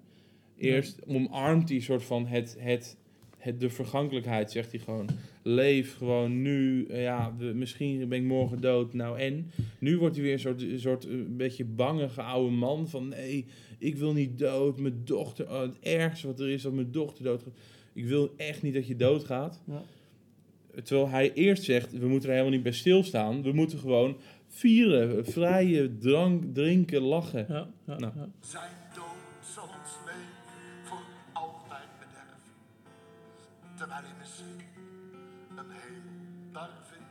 Eerst 0.56 1.06
omarmt 1.06 1.68
hij 1.68 1.78
soort 1.80 2.02
van 2.04 2.26
het, 2.26 2.56
het, 2.58 2.96
het, 3.38 3.60
de 3.60 3.70
vergankelijkheid, 3.70 4.50
zegt 4.50 4.70
hij 4.70 4.80
gewoon. 4.80 5.08
Leef 5.42 5.96
gewoon 5.96 6.42
nu, 6.42 6.86
eh, 6.86 7.02
ja, 7.02 7.34
we- 7.38 7.44
misschien 7.54 8.08
ben 8.08 8.18
ik 8.18 8.24
morgen 8.24 8.60
dood, 8.60 8.92
nou 8.94 9.18
en? 9.18 9.50
Nu 9.78 9.98
wordt 9.98 10.14
hij 10.14 10.24
weer 10.24 10.32
een 10.32 10.38
soort, 10.38 10.62
een 10.62 10.80
soort 10.80 11.04
eh, 11.06 11.10
een 11.12 11.36
beetje 11.36 11.64
bangige 11.64 12.22
oude 12.22 12.50
man 12.54 12.88
van 12.88 13.08
nee, 13.08 13.46
ik 13.78 13.96
wil 13.96 14.12
niet 14.12 14.38
dood, 14.38 14.80
mijn 14.80 15.00
dochter, 15.04 15.48
oh, 15.50 15.60
het 15.60 15.78
ergste 15.80 16.26
wat 16.26 16.40
er 16.40 16.48
is 16.50 16.62
dat 16.62 16.72
mijn 16.72 16.90
dochter 16.90 17.24
doodgaat. 17.24 17.54
Ik 17.98 18.06
wil 18.06 18.34
echt 18.36 18.62
niet 18.62 18.74
dat 18.74 18.86
je 18.86 18.96
doodgaat. 18.96 19.62
Ja. 19.66 19.82
Terwijl 20.82 21.08
hij 21.08 21.32
eerst 21.32 21.62
zegt, 21.62 21.98
we 21.98 22.08
moeten 22.08 22.28
er 22.28 22.34
helemaal 22.34 22.54
niet 22.54 22.62
bij 22.62 22.72
stilstaan. 22.72 23.42
We 23.42 23.52
moeten 23.52 23.78
gewoon 23.78 24.16
vieren, 24.46 25.24
vrije 25.24 25.98
drank, 25.98 26.54
drinken, 26.54 27.00
lachen. 27.02 27.46
Ja, 27.48 27.68
ja, 27.86 27.98
Nou. 27.98 28.12
ja. 28.16 28.28
Zijn 28.40 28.70
dood 28.94 29.46
zal 29.54 29.64
ons 29.64 29.96
leven 30.06 30.24
voor 30.82 31.00
altijd 31.32 31.88
bederven. 31.98 32.40
Terwijl 33.76 34.00
hij 34.00 34.18
misschien 34.18 34.60
een 35.56 35.70
hemel 35.70 36.52
daar 36.52 36.70
vindt. 36.82 37.10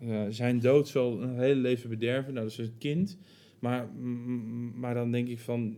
Ja, 0.00 0.30
zijn 0.30 0.60
dood 0.60 0.88
zal 0.88 1.22
een 1.22 1.38
hele 1.38 1.60
leven 1.60 1.88
bederven. 1.88 2.34
Nou, 2.34 2.48
dat 2.48 2.58
is 2.58 2.66
een 2.66 2.78
kind. 2.78 3.18
Maar, 3.58 3.88
maar 4.74 4.94
dan 4.94 5.10
denk 5.10 5.28
ik 5.28 5.38
van... 5.38 5.76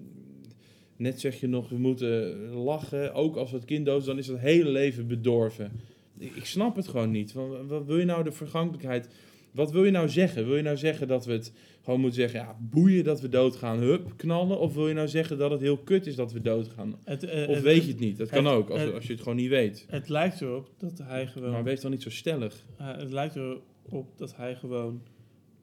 Net 1.00 1.20
zeg 1.20 1.40
je 1.40 1.46
nog, 1.46 1.68
we 1.68 1.78
moeten 1.78 2.38
lachen. 2.50 3.14
Ook 3.14 3.36
als 3.36 3.50
het 3.50 3.64
kind 3.64 3.86
dood 3.86 4.00
is, 4.00 4.06
dan 4.06 4.18
is 4.18 4.26
dat 4.26 4.38
hele 4.38 4.70
leven 4.70 5.06
bedorven. 5.06 5.72
Ik, 6.18 6.44
snap 6.44 6.76
het 6.76 6.88
gewoon 6.88 7.10
niet. 7.10 7.32
Wat, 7.32 7.66
wat 7.66 7.86
wil 7.86 7.98
je 7.98 8.04
nou 8.04 8.24
de 8.24 8.32
vergankelijkheid... 8.32 9.08
Wat 9.50 9.70
wil 9.70 9.84
je 9.84 9.90
nou 9.90 10.08
zeggen? 10.08 10.46
Wil 10.46 10.56
je 10.56 10.62
nou 10.62 10.76
zeggen 10.76 11.08
dat 11.08 11.24
we 11.26 11.32
het 11.32 11.52
gewoon 11.82 12.00
moeten 12.00 12.20
zeggen... 12.20 12.40
Ja, 12.40 12.56
boeien 12.60 13.04
dat 13.04 13.20
we 13.20 13.28
doodgaan, 13.28 13.78
hup, 13.78 14.12
knallen? 14.16 14.58
Of 14.58 14.74
wil 14.74 14.88
je 14.88 14.94
nou 14.94 15.08
zeggen 15.08 15.38
dat 15.38 15.50
het 15.50 15.60
heel 15.60 15.78
kut 15.78 16.06
is 16.06 16.14
dat 16.14 16.32
we 16.32 16.40
doodgaan? 16.40 16.98
Het, 17.04 17.24
eh, 17.24 17.48
Of 17.48 17.54
het- 17.54 17.64
weet 17.64 17.82
je 17.84 17.90
het 17.90 18.00
niet? 18.00 18.18
Dat 18.18 18.28
kan 18.28 18.46
ook, 18.46 18.70
als, 18.70 18.92
als 18.92 19.06
je 19.06 19.12
het 19.12 19.22
gewoon 19.22 19.38
niet 19.38 19.48
weet. 19.48 19.86
Het 19.88 20.08
lijkt 20.08 20.40
erop 20.40 20.70
dat 20.78 21.00
hij 21.02 21.26
gewoon... 21.26 21.50
Maar 21.50 21.64
wees 21.64 21.80
dan 21.80 21.90
niet 21.90 22.02
zo 22.02 22.10
stellig. 22.10 22.64
Uh, 22.80 22.96
het 22.96 23.12
lijkt 23.12 23.36
erop 23.36 24.06
dat 24.16 24.36
hij 24.36 24.54
gewoon 24.54 25.02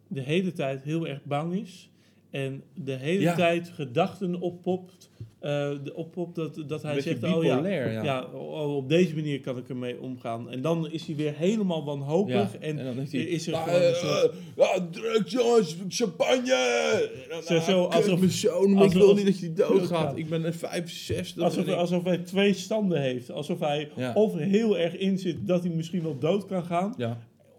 de 0.08 0.22
hele 0.22 0.52
tijd 0.52 0.84
heel 0.84 1.08
erg 1.08 1.24
bang 1.24 1.54
is. 1.54 1.90
En 2.32 2.64
de 2.74 2.92
hele 2.96 3.22
Ja. 3.22 3.36
tijd 3.36 3.70
gedachten 3.70 4.40
oppopt. 4.42 5.10
eh, 5.40 5.72
oppopt 5.94 6.36
dat, 6.36 6.64
dat 6.68 6.82
hij 6.84 7.02
zegt, 7.02 7.24
oh 7.24 7.44
ja, 7.44 7.68
ja. 7.68 8.04
ja. 8.04 8.24
oh, 8.34 8.76
op 8.76 8.90
deze 8.90 9.16
manier 9.16 9.40
kan 9.42 9.58
ik 9.58 9.70
ermee 9.70 10.02
omgaan. 10.02 10.50
En 10.52 10.62
dan 10.62 10.92
is 10.92 11.06
hij 11.06 11.16
weer 11.16 11.34
helemaal 11.36 11.86
wanhopig. 11.86 12.34
Ja, 12.54 12.60
En, 12.60 12.80
en 12.80 12.86
dan 12.86 12.96
denkt 12.96 13.12
hij, 13.12 13.22
is 13.22 13.48
er 13.48 13.52
"Maar, 13.54 13.68
gewoon 13.68 13.94
soort- 13.96 14.94
drugs 14.94 15.32
jongens, 15.32 15.76
champagne! 15.90 17.10
Zo- 17.46 17.56
ah, 17.56 17.62
zo, 17.64 17.84
alsof- 17.84 18.20
mijn 18.20 18.32
zoon, 18.32 18.74
maar 18.74 18.86
ik 18.86 18.92
wil 18.92 19.16
niet 19.16 19.26
dat 19.26 19.40
je 19.40 19.54
doodgaat. 19.54 20.18
Ik 20.18 20.30
ben 20.30 20.46
een 20.46 20.54
65. 20.54 21.44
alsof, 21.44 21.68
alsof 21.68 22.04
hij 22.04 22.18
twee 22.18 22.54
standen 22.54 23.02
heeft. 23.02 23.32
Alsof 23.32 23.60
hij 23.60 23.90
of 24.14 24.36
heel 24.38 24.78
erg 24.78 24.98
in 24.98 25.18
zit 25.18 25.48
dat 25.48 25.64
hij 25.64 25.72
misschien 25.72 26.04
wel 26.04 26.18
dood 26.20 26.46
kan 26.46 26.64
gaan. 26.64 26.96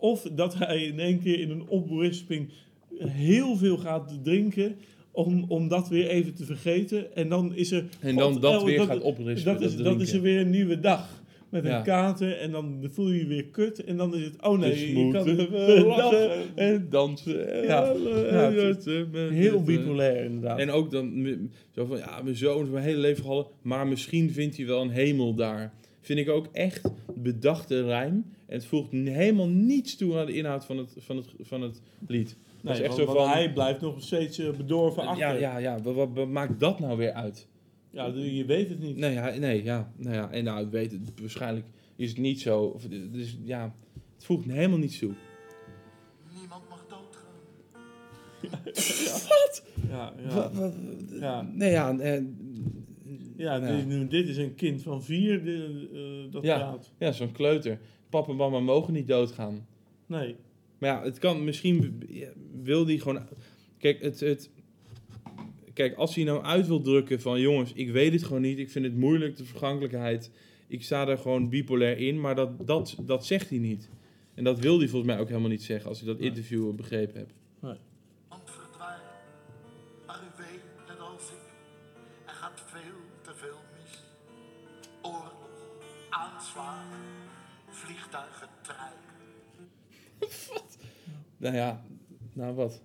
Of 0.00 0.22
dat 0.32 0.54
hij 0.58 0.82
in 0.84 1.00
één 1.00 1.20
keer 1.22 1.40
in 1.40 1.50
een 1.50 1.68
opberisping 1.68 2.50
heel 2.98 3.56
veel 3.56 3.76
gaat 3.76 4.18
drinken. 4.22 4.76
Om, 5.10 5.44
om 5.48 5.68
dat 5.68 5.88
weer 5.88 6.08
even 6.08 6.34
te 6.34 6.44
vergeten. 6.44 7.14
En 7.16 7.28
dan 7.28 7.54
is 7.54 7.70
er. 7.70 7.84
En 8.00 8.16
dan 8.16 8.32
God, 8.32 8.42
dat 8.42 8.60
oh, 8.60 8.64
weer 8.66 8.80
gaat 8.80 9.00
oprispen, 9.00 9.52
Dat 9.52 9.62
is, 9.62 9.76
dat 9.76 9.84
dat 9.84 10.00
is 10.00 10.12
er 10.12 10.20
weer 10.20 10.40
een 10.40 10.50
nieuwe 10.50 10.80
dag. 10.80 11.22
Met 11.48 11.64
een 11.64 11.70
Ja. 11.70 11.80
kater. 11.80 12.38
En 12.38 12.50
dan 12.50 12.88
voel 12.92 13.10
je 13.10 13.18
je 13.18 13.26
weer 13.26 13.44
kut. 13.44 13.84
En 13.84 13.96
dan 13.96 14.14
is 14.14 14.24
het. 14.24 14.42
Oh 14.42 14.58
nee, 14.58 14.70
dus 14.70 14.80
je 14.80 15.08
kan 15.12 15.36
lachen 15.36 15.86
lachen. 15.86 16.30
en 16.54 16.86
dansen. 16.90 17.62
Ja. 17.62 17.92
Ja, 18.30 18.52
het 18.52 18.84
Heel 18.84 19.30
Heel 19.30 19.62
bipolair 19.62 20.24
inderdaad. 20.24 20.58
En 20.58 20.70
ook 20.70 20.90
dan 20.90 21.26
zo 21.74 21.84
van, 21.86 21.98
ja, 21.98 22.22
mijn 22.22 22.36
zoon 22.36 22.64
is 22.64 22.70
mijn 22.70 22.84
hele 22.84 22.98
leven 22.98 23.22
gehallen, 23.22 23.46
maar 23.62 23.86
misschien 23.86 24.30
vindt 24.32 24.56
hij 24.56 24.66
wel 24.66 24.82
een 24.82 24.90
hemel 24.90 25.34
daar. 25.34 25.72
Vind 26.00 26.18
ik 26.18 26.28
ook 26.28 26.48
echt 26.52 26.90
bedachte 27.14 27.84
rijm. 27.84 28.24
En 28.46 28.54
het 28.54 28.64
voegt 28.66 28.90
helemaal 28.92 29.48
niets 29.48 29.96
toe 29.96 30.18
aan 30.18 30.26
de 30.26 30.32
inhoud 30.34 30.64
van 30.64 30.78
het, 30.78 30.94
van 30.98 31.16
het, 31.16 31.26
van 31.40 31.62
het 31.62 31.80
lied. 32.06 32.36
Dat 32.62 32.64
nee, 32.64 32.74
is 32.74 32.80
echt 32.80 32.96
want, 32.96 33.08
zo 33.08 33.14
van, 33.14 33.28
hij 33.28 33.52
blijft 33.52 33.80
nog 33.80 34.02
steeds 34.02 34.38
eh, 34.38 34.50
bedorven 34.50 35.02
achter. 35.02 35.26
ja, 35.26 35.32
ja, 35.32 35.58
ja, 35.58 35.80
wat, 35.82 35.94
wat, 35.94 36.08
wat 36.12 36.28
maakt 36.28 36.60
dat 36.60 36.78
nou 36.80 36.96
weer 36.96 37.12
uit? 37.12 37.48
Ja, 37.90 38.06
je 38.06 38.44
weet 38.44 38.68
het 38.68 38.80
niet. 38.80 38.96
Nee, 38.96 39.12
ja, 39.12 39.34
nee, 39.38 39.62
ja, 39.64 39.92
nou 39.96 40.14
ja, 40.14 40.30
en 40.30 40.44
nou, 40.44 40.64
ik 40.64 40.70
weet 40.70 40.92
het, 40.92 41.20
waarschijnlijk 41.20 41.66
is 41.96 42.08
het 42.08 42.18
niet 42.18 42.40
zo. 42.40 42.60
Of, 42.62 42.82
dus 43.12 43.38
ja, 43.44 43.74
het 44.14 44.24
voegt 44.24 44.44
helemaal 44.50 44.78
niets 44.78 44.98
toe. 44.98 45.12
Niemand 46.38 46.62
mag 46.68 46.86
doodgaan. 46.88 47.36
Ja, 49.90 50.12
ja. 50.22 50.34
Wat, 50.34 50.52
wat, 50.54 50.72
Ja. 51.20 51.42
Nee, 51.42 51.70
ja, 51.70 51.98
eh, 51.98 52.22
Ja, 53.36 53.54
Ja. 53.56 53.76
Dit, 53.76 53.86
nu, 53.86 54.06
dit 54.08 54.28
is 54.28 54.36
een 54.36 54.54
kind 54.54 54.82
van 54.82 55.02
vier 55.02 55.44
die, 55.44 55.88
eh, 55.92 56.32
dat 56.32 56.42
Ja. 56.42 56.58
praat. 56.58 56.92
ja, 56.98 57.12
zo'n 57.12 57.32
kleuter. 57.32 57.78
Papa 58.08 58.30
en 58.30 58.36
mama 58.36 58.60
mogen 58.60 58.92
niet 58.92 59.08
doodgaan. 59.08 59.66
Nee. 60.06 60.36
Maar 60.78 60.90
ja, 60.90 61.02
het 61.02 61.18
kan 61.18 61.44
misschien 61.44 62.02
wil 62.62 62.84
die 62.84 63.00
gewoon. 63.00 63.28
Kijk, 63.78 64.02
het, 64.02 64.20
het, 64.20 64.50
kijk, 65.72 65.94
als 65.94 66.14
hij 66.14 66.24
nou 66.24 66.42
uit 66.44 66.66
wil 66.66 66.80
drukken 66.80 67.20
van 67.20 67.40
jongens, 67.40 67.72
ik 67.72 67.90
weet 67.90 68.12
het 68.12 68.24
gewoon 68.24 68.42
niet, 68.42 68.58
ik 68.58 68.70
vind 68.70 68.84
het 68.84 68.96
moeilijk, 68.96 69.36
de 69.36 69.44
vergankelijkheid. 69.44 70.30
Ik 70.66 70.82
sta 70.82 71.08
er 71.08 71.18
gewoon 71.18 71.48
bipolair 71.48 71.98
in, 71.98 72.20
maar 72.20 72.34
dat, 72.34 72.66
dat, 72.66 72.96
dat 73.00 73.26
zegt 73.26 73.50
hij 73.50 73.58
niet. 73.58 73.88
En 74.34 74.44
dat 74.44 74.58
wil 74.58 74.78
hij 74.78 74.88
volgens 74.88 75.12
mij 75.12 75.20
ook 75.20 75.28
helemaal 75.28 75.50
niet 75.50 75.62
zeggen 75.62 75.88
als 75.88 75.98
hij 75.98 76.08
dat 76.08 76.18
Nee. 76.18 76.28
interview 76.28 76.72
begrepen 76.74 77.16
hebt. 77.18 77.32
Want 77.60 78.42
verdwijnt. 78.44 79.02
Maar 80.06 80.20
u 80.22 80.42
weet 80.42 80.62
net 80.88 81.00
als 81.00 81.22
ik, 81.22 81.42
er 82.26 82.32
gaat 82.34 82.62
veel 82.66 83.00
te 83.22 83.30
veel 83.34 83.58
mis. 83.74 84.02
Oorlog, 85.02 85.48
aanslagen, 86.10 86.98
vliegtuigen, 87.70 88.48
treinen. 88.62 88.97
Nou 91.38 91.54
ja, 91.54 91.84
nou 92.32 92.54
wat? 92.54 92.82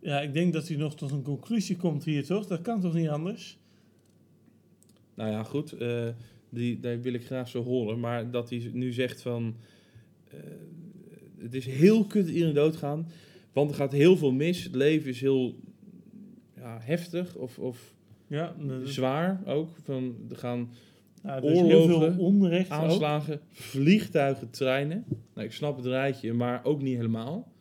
Ja, 0.00 0.20
ik 0.20 0.32
denk 0.32 0.52
dat 0.52 0.68
hij 0.68 0.76
nog 0.76 0.94
tot 0.94 1.10
een 1.10 1.22
conclusie 1.22 1.76
komt 1.76 2.04
hier, 2.04 2.24
toch? 2.24 2.46
Dat 2.46 2.60
kan 2.62 2.80
toch 2.80 2.94
niet 2.94 3.08
anders? 3.08 3.58
Nou 5.14 5.30
ja, 5.30 5.42
goed. 5.42 5.72
eh, 5.72 6.08
die, 6.48 6.80
daar 6.80 7.00
wil 7.00 7.12
ik 7.14 7.24
graag 7.24 7.48
zo 7.48 7.62
horen. 7.62 8.00
Maar 8.00 8.30
dat 8.30 8.50
hij 8.50 8.70
nu 8.72 8.92
zegt 8.92 9.22
van... 9.22 9.56
eh, 10.30 10.38
het 11.38 11.54
is 11.54 11.66
heel 11.66 12.04
kut 12.04 12.24
dat 12.24 12.34
iedereen 12.34 12.54
doodgaan. 12.54 13.08
Want 13.52 13.70
er 13.70 13.76
gaat 13.76 13.92
heel 13.92 14.16
veel 14.16 14.32
mis. 14.32 14.64
Het 14.64 14.74
leven 14.74 15.10
is 15.10 15.20
heel 15.20 15.54
ja, 16.56 16.78
heftig 16.82 17.34
of, 17.36 17.58
of 17.58 17.94
Ja, 18.26 18.54
zwaar 18.84 19.42
ook. 19.46 19.68
Van, 19.82 20.16
er 20.30 20.36
gaan 20.36 20.70
ja, 21.22 21.36
er 21.36 21.42
oorlogen, 21.42 22.14
veel 22.14 22.24
onrecht 22.24 22.70
ook. 22.70 22.76
aanslagen, 22.78 23.40
vliegtuigen, 23.50 24.50
treinen. 24.50 25.04
Nou, 25.34 25.46
ik 25.46 25.52
snap 25.52 25.76
het 25.76 25.86
rijtje, 25.86 26.32
maar 26.32 26.64
ook 26.64 26.82
niet 26.82 26.96
helemaal. 26.96 27.52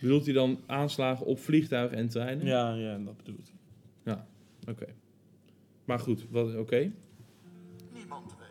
Bedoelt 0.00 0.24
hij 0.24 0.34
dan 0.34 0.60
aanslagen 0.66 1.26
op 1.26 1.38
vliegtuigen 1.38 1.96
en 1.98 2.08
treinen? 2.08 2.46
Ja, 2.46 2.74
ja, 2.74 2.98
dat 2.98 3.16
bedoelt 3.16 3.52
hij. 4.04 4.24
Oké. 4.68 4.86
Maar 5.84 5.98
goed, 5.98 6.26
wat- 6.30 6.54
oké. 6.56 6.92
Niemand 7.92 8.34
weet 8.38 8.48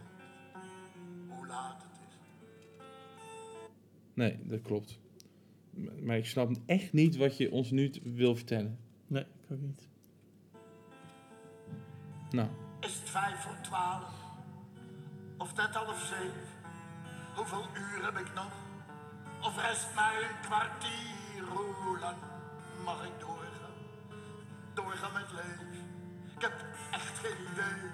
hoe 1.27 1.47
laat 1.47 1.83
het 1.83 1.99
is. 2.09 2.15
Nee, 4.13 4.37
dat 4.43 4.61
klopt. 4.61 4.99
Maar 6.01 6.17
ik 6.17 6.25
snap 6.25 6.51
echt 6.65 6.93
niet 6.93 7.15
wat 7.15 7.37
je 7.37 7.51
ons 7.51 7.71
nu 7.71 7.91
wil 8.03 8.35
vertellen. 8.35 8.77
Nee, 9.07 9.23
ik 9.23 9.51
ook 9.51 9.61
niet. 9.61 9.87
Nou, 12.31 12.47
Is 12.79 12.99
het 12.99 13.09
vijf 13.09 13.39
voor 13.39 13.55
twaalf? 13.61 14.13
Of 15.37 15.55
net 15.55 15.75
half 15.75 15.99
zeven? 16.01 16.47
Hoeveel 17.35 17.65
uur 17.75 18.05
heb 18.05 18.17
ik 18.17 18.33
nog? 18.35 18.51
Of 19.41 19.61
rest 19.67 19.95
mij 19.95 20.15
een 20.29 20.39
kwartier? 20.41 21.17
Hoe 21.99 22.07
lang 22.07 22.17
mag 22.85 23.03
ik 23.05 23.11
doorgaan? 23.19 23.75
Doorgaan 24.73 25.13
met 25.13 25.31
leven? 25.31 25.67
Ik 26.35 26.41
heb 26.41 26.65
echt 26.91 27.17
geen 27.17 27.37
idee. 27.51 27.89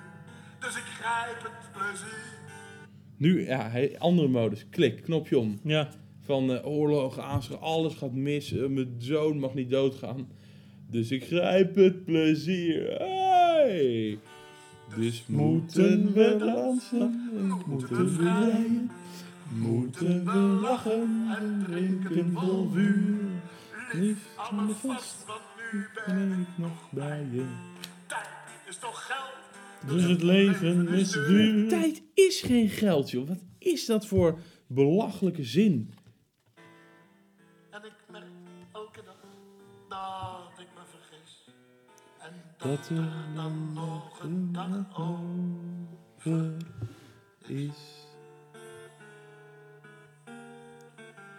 Dus 0.60 0.76
ik 0.76 0.84
grijp 0.84 1.44
het 1.44 1.72
plezier. 1.72 2.34
nu, 3.18 3.46
ja, 3.46 3.72
andere 4.00 4.28
modus. 4.28 4.66
Klik, 4.70 5.02
knopje 5.04 5.38
om. 5.40 5.60
Ja, 5.64 5.90
Van 6.26 6.52
eh, 6.54 6.66
oorlogen, 6.68 7.24
aanslagen, 7.24 7.66
alles 7.66 7.96
gaat 7.96 8.12
mis. 8.14 8.52
eh, 8.54 8.68
mijn 8.68 8.96
zoon 8.98 9.40
mag 9.40 9.54
niet 9.54 9.70
doodgaan. 9.70 10.28
Dus 10.90 11.12
ik 11.12 11.26
grijp 11.26 11.76
het 11.76 12.06
plezier. 12.06 12.96
Hey! 12.98 14.20
Dus 14.96 15.24
moeten 15.28 16.14
we 16.14 16.36
dansen, 16.40 17.30
moeten 17.66 18.16
we 18.18 18.24
rijden, 18.24 18.92
moeten 19.50 20.26
we 20.26 20.38
lachen 20.38 21.28
en 21.38 21.64
drinken 21.68 22.32
vol 22.32 22.70
vuur. 22.74 23.25
Lief, 24.00 24.18
me 24.52 24.74
vast, 24.74 25.26
Want 25.26 25.42
nu 25.72 25.88
ben 26.06 26.40
ik 26.42 26.58
nog 26.58 26.92
bij 26.92 27.28
je. 27.32 27.46
tijd 28.08 28.28
is 28.70 28.78
toch 28.78 29.06
geld? 29.06 29.34
dus 29.94 30.04
het 30.04 30.22
leven 30.24 30.88
is 30.88 31.12
duur. 31.12 31.70
Tijd 31.70 32.02
is 32.14 32.42
geen 32.42 32.70
geld, 32.70 33.12
joh. 33.12 33.28
Wat 33.28 33.44
is 33.58 33.86
dat 33.86 34.08
voor 34.08 34.40
belachelijke 34.68 35.44
zin? 35.44 35.94
En 37.70 37.84
ik 37.84 37.94
merk 38.12 38.24
dat 39.90 40.52
ik 40.60 40.68
me 40.76 40.82
vergis. 40.90 41.50
En 42.20 42.34
Dat 42.58 42.90
er 42.90 43.34
dan 43.36 43.74
nog 43.74 44.20
een 44.24 44.52
dag 44.52 45.00
over 45.00 46.58
is. 47.48 48.04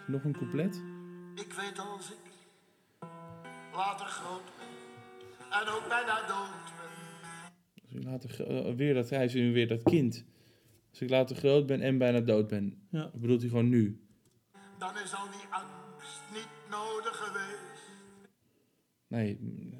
Nog 0.07 0.23
een 0.23 0.37
couplet? 0.37 0.81
Ik 1.35 1.53
weet 1.53 1.79
als 1.79 2.11
ik 2.11 2.26
later 3.77 4.05
groot 4.05 4.41
ben 4.57 4.67
en 5.61 5.67
ook 5.75 5.85
bijna 5.89 6.15
dood 6.27 6.65
ben. 6.77 6.91
Als 7.83 7.93
ik 7.99 8.03
later 8.03 8.47
eh, 8.67 8.75
weer 8.75 8.93
dat 8.93 9.09
hij 9.09 9.25
is 9.25 9.33
nu 9.33 9.53
weer 9.53 9.67
dat 9.67 9.83
kind. 9.83 10.25
Als 10.89 11.01
ik 11.01 11.09
later 11.09 11.35
groot 11.35 11.65
ben 11.65 11.81
en 11.81 11.97
bijna 11.97 12.19
dood 12.19 12.47
ben. 12.47 12.87
Ja. 12.91 13.01
Dat 13.01 13.21
bedoelt 13.21 13.39
hij 13.41 13.49
gewoon 13.49 13.69
nu. 13.69 14.01
Dan 14.79 14.89
is 15.03 15.13
al 15.13 15.25
die 15.31 15.47
angst 15.49 16.21
niet 16.33 16.47
nodig 16.69 17.15
geweest. 17.17 17.91
Nee, 19.07 19.37
ja, 19.71 19.77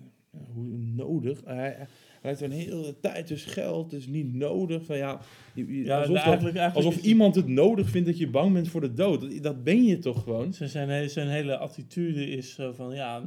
hoe 0.53 0.77
nodig? 0.77 1.41
Hij, 1.45 1.57
hij 1.67 1.87
heeft 2.21 2.41
een 2.41 2.51
hele 2.51 2.99
tijd 2.99 3.27
dus 3.27 3.45
geld, 3.45 3.89
dus 3.89 4.07
niet 4.07 4.33
nodig. 4.33 4.85
Van 4.85 4.97
ja, 4.97 5.19
je- 5.53 5.67
je- 5.77 5.83
Ja, 5.83 5.97
alsof, 5.99 6.15
dat- 6.15 6.23
eigenlijk- 6.25 6.57
eigenlijk 6.57 6.87
alsof 6.87 7.03
iemand 7.05 7.35
het 7.35 7.47
nodig 7.47 7.89
vindt 7.89 8.07
dat 8.07 8.17
je 8.17 8.29
bang 8.29 8.53
bent 8.53 8.67
voor 8.69 8.81
de 8.81 8.93
dood. 8.93 9.21
Dat, 9.21 9.43
dat 9.43 9.63
ben 9.63 9.83
je 9.83 9.97
toch 9.99 10.23
gewoon? 10.23 10.53
Zijn, 10.53 10.69
zijn, 10.69 10.89
he- 10.89 11.07
zijn 11.07 11.27
hele 11.27 11.57
attitude 11.57 12.27
is 12.29 12.53
zo 12.53 12.73
van, 12.73 12.95
ja, 12.95 13.23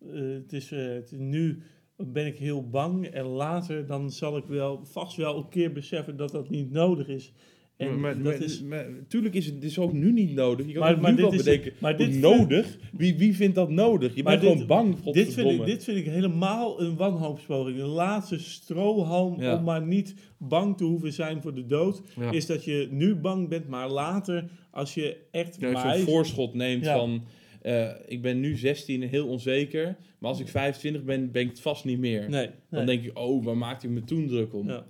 eh, 0.00 0.18
eh, 0.34 0.34
het, 0.42 0.52
is, 0.52 0.70
het 0.70 1.12
is 1.12 1.18
nu 1.18 1.62
ben 1.96 2.26
ik 2.26 2.36
heel 2.36 2.68
bang 2.68 3.06
en 3.06 3.24
later 3.24 3.86
dan 3.86 4.10
zal 4.10 4.36
ik 4.36 4.44
wel 4.44 4.80
vast 4.84 5.16
wel 5.16 5.36
een 5.36 5.48
keer 5.48 5.72
beseffen 5.72 6.16
dat 6.16 6.30
dat 6.30 6.50
niet 6.50 6.70
nodig 6.70 7.08
is. 7.08 7.32
En 7.76 8.00
maar, 8.00 8.14
dat 8.14 8.22
maar, 8.22 8.42
is, 8.42 8.62
maar 8.62 8.86
tuurlijk 9.08 9.34
is 9.34 9.46
het 9.46 9.60
dus 9.60 9.78
ook 9.78 9.92
nu 9.92 10.12
niet 10.12 10.34
nodig. 10.34 10.66
Je 10.66 10.72
kan 10.72 10.82
Maar- 11.00 11.10
nu 11.10 11.16
dit 11.16 11.20
wel 11.24 11.32
is- 11.32 11.36
bedenken, 11.44 11.72
maar 11.80 11.96
dit- 11.96 12.20
nodig? 12.20 12.76
Wie, 12.92 13.14
wie 13.16 13.36
vindt 13.36 13.54
dat 13.54 13.70
nodig? 13.70 14.14
Je 14.14 14.22
bent 14.22 14.40
gewoon 14.40 14.66
bang, 14.66 15.00
dit 15.12 15.32
vind, 15.34 15.50
ik, 15.50 15.64
dit 15.66 15.84
vind 15.84 15.96
ik 15.98 16.04
helemaal 16.04 16.80
een 16.80 16.96
wanhoopspoging. 16.96 17.78
Een 17.78 17.84
laatste 17.86 18.38
strohalm 18.38 19.40
Ja. 19.40 19.56
om 19.56 19.64
maar 19.64 19.86
niet 19.86 20.14
bang 20.38 20.76
te 20.76 20.84
hoeven 20.84 21.12
zijn 21.12 21.42
voor 21.42 21.54
de 21.54 21.66
dood. 21.66 22.02
Ja. 22.16 22.30
Is 22.30 22.46
dat 22.46 22.64
je 22.64 22.88
nu 22.90 23.14
bang 23.16 23.48
bent, 23.48 23.68
maar 23.68 23.88
later 23.90 24.50
als 24.70 24.94
je 24.94 25.16
echt... 25.30 25.56
Ja, 25.60 25.70
maar 25.70 25.80
zo'n 25.80 25.90
hij 25.90 25.98
is- 25.98 26.04
voorschot 26.04 26.54
neemt 26.54 26.86
van... 26.86 27.22
eh, 27.62 27.90
ik 28.06 28.22
ben 28.22 28.40
nu 28.40 28.56
16 28.56 29.02
en 29.02 29.08
heel 29.08 29.28
onzeker. 29.28 29.96
Maar 30.18 30.30
als 30.30 30.40
ik 30.40 30.48
25 30.48 31.02
ben, 31.02 31.30
ben 31.32 31.42
ik 31.42 31.48
het 31.48 31.60
vast 31.60 31.84
niet 31.84 31.98
meer. 31.98 32.28
Nee, 32.30 32.50
Dan 32.70 32.86
denk 32.86 33.04
ik, 33.04 33.18
oh, 33.18 33.44
waar 33.44 33.56
maakte 33.56 33.86
ik 33.86 33.92
me 33.92 34.04
toen 34.04 34.26
druk 34.26 34.54
om? 34.54 34.68
Ja. 34.68 34.84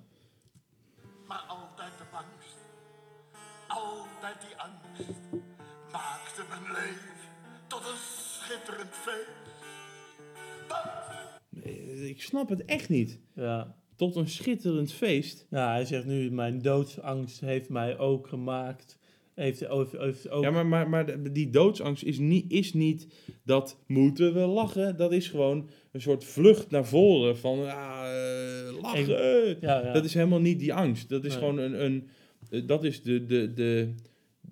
Maar 1.27 1.45
altijd 1.49 1.93
de 1.99 2.05
angst, 2.17 2.57
altijd 3.69 4.41
die 4.41 4.57
angst, 4.57 5.21
maakte 5.93 6.43
mijn 6.49 6.73
leven 6.73 7.15
tot 7.67 7.81
een 7.81 7.99
schitterend 7.99 8.95
feest. 8.95 9.29
Dat 10.69 12.09
Ik 12.09 12.23
snap 12.23 12.49
het 12.49 12.65
echt 12.65 12.89
niet. 12.89 13.21
Ja. 13.35 13.79
Tot 13.97 14.17
een 14.17 14.29
schitterend 14.29 14.93
feest. 14.93 15.47
ja, 15.51 15.73
hij 15.73 15.85
zegt 15.85 16.05
nu, 16.05 16.31
mijn 16.31 16.63
doodsangst 16.63 17.41
heeft 17.41 17.69
mij 17.69 17.99
ook 17.99 18.27
gemaakt. 18.29 18.99
Heeft, 19.35 19.61
heeft, 19.69 19.93
heeft 19.99 20.31
ook... 20.31 20.43
Ja, 20.43 20.51
maar, 20.51 20.67
maar, 20.67 20.89
maar 20.89 21.33
die 21.33 21.51
doodsangst 21.51 22.03
is 22.03 22.19
niet, 22.19 22.53
is 22.53 22.73
niet 22.73 23.07
dat 23.45 23.79
moeten 23.87 24.35
we 24.35 24.41
lachen. 24.41 24.97
Dat 24.97 25.13
is 25.13 25.29
gewoon 25.29 25.69
een 25.93 26.01
soort 26.01 26.25
vlucht 26.25 26.71
naar 26.71 26.87
voren 26.87 27.39
van 27.39 27.59
ah, 27.59 28.03
eh, 28.69 28.81
lachen. 28.83 29.57
ja, 29.61 29.83
ja. 29.85 29.93
Dat 29.93 30.05
is 30.05 30.15
helemaal 30.15 30.41
niet 30.41 30.59
die 30.59 30.75
angst. 30.75 31.09
Dat 31.09 31.25
is 31.25 31.31
Nee. 31.31 31.39
gewoon 31.39 31.59
een, 31.59 31.85
een 31.85 32.09
eh, 32.51 32.63
dat 32.67 32.85
is 32.85 33.03
de, 33.03 33.27
de, 33.27 33.53
de, 33.53 33.89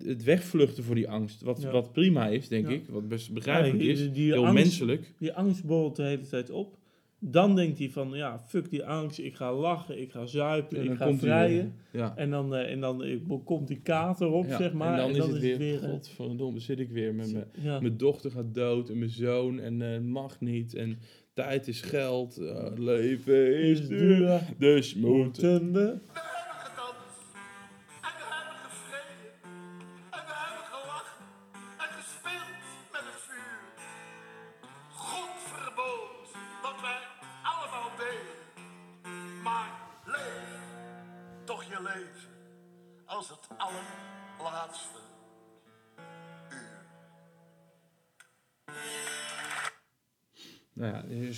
het 0.03 0.23
wegvluchten 0.23 0.83
voor 0.83 0.95
die 0.95 1.09
angst. 1.09 1.41
Wat, 1.41 1.61
Ja. 1.61 1.71
wat 1.71 1.91
prima 1.93 2.27
is, 2.27 2.47
denk 2.47 2.67
ik. 2.67 2.83
Wat 2.89 3.07
best 3.07 3.33
begrijpelijk 3.33 3.83
is. 3.89 3.99
die- 3.99 4.11
die 4.11 4.31
heel 4.31 4.45
angst- 4.45 4.63
menselijk. 4.63 5.13
Die 5.19 5.33
angst 5.33 5.63
borrelt 5.65 5.95
de 5.95 6.03
hele 6.03 6.27
tijd 6.27 6.49
op. 6.49 6.77
Dan 7.21 7.55
denkt 7.55 7.79
hij 7.79 7.89
van, 7.89 8.09
ja, 8.13 8.39
fuck 8.39 8.69
die 8.69 8.85
angst. 8.85 9.19
Ik 9.19 9.35
ga 9.35 9.53
lachen, 9.53 10.01
ik 10.01 10.11
ga 10.11 10.25
zuipen, 10.25 10.77
En 10.77 10.91
ik 10.91 10.97
ga 10.97 11.13
vrijen. 11.13 11.73
weer. 11.91 12.01
Ja. 12.01 12.13
En 12.15 12.29
dan, 12.29 12.55
eh, 12.55 12.71
en 12.71 12.79
dan 12.79 13.03
eh, 13.03 13.19
komt 13.45 13.67
die 13.67 13.81
kater 13.81 14.31
op, 14.31 14.45
Ja, 14.45 14.57
zeg 14.57 14.73
maar. 14.73 14.99
En 14.99 15.13
dan, 15.13 15.27
is 15.27 15.33
het 15.33 15.57
weer, 15.57 15.83
eh, 15.83 15.89
godverdomme, 15.89 16.59
zit 16.59 16.79
ik 16.79 16.89
weer 16.89 17.15
met 17.15 17.31
mijn... 17.31 17.45
ja. 17.51 17.79
Mijn 17.79 17.97
dochter 17.97 18.31
gaat 18.31 18.53
dood 18.53 18.89
en 18.89 18.97
mijn 18.97 19.09
zoon 19.11 19.59
en 19.59 19.81
eh, 19.93 19.99
mag 19.99 20.39
niet. 20.39 20.75
En 20.75 20.97
tijd 21.33 21.67
is 21.67 21.81
geld. 21.81 22.41
leven 22.75 23.59
is 23.59 23.87
duur. 23.87 24.41
Dus 24.57 24.95
moeten. 24.95 25.51
Moeten 25.63 25.73
we... 25.73 25.97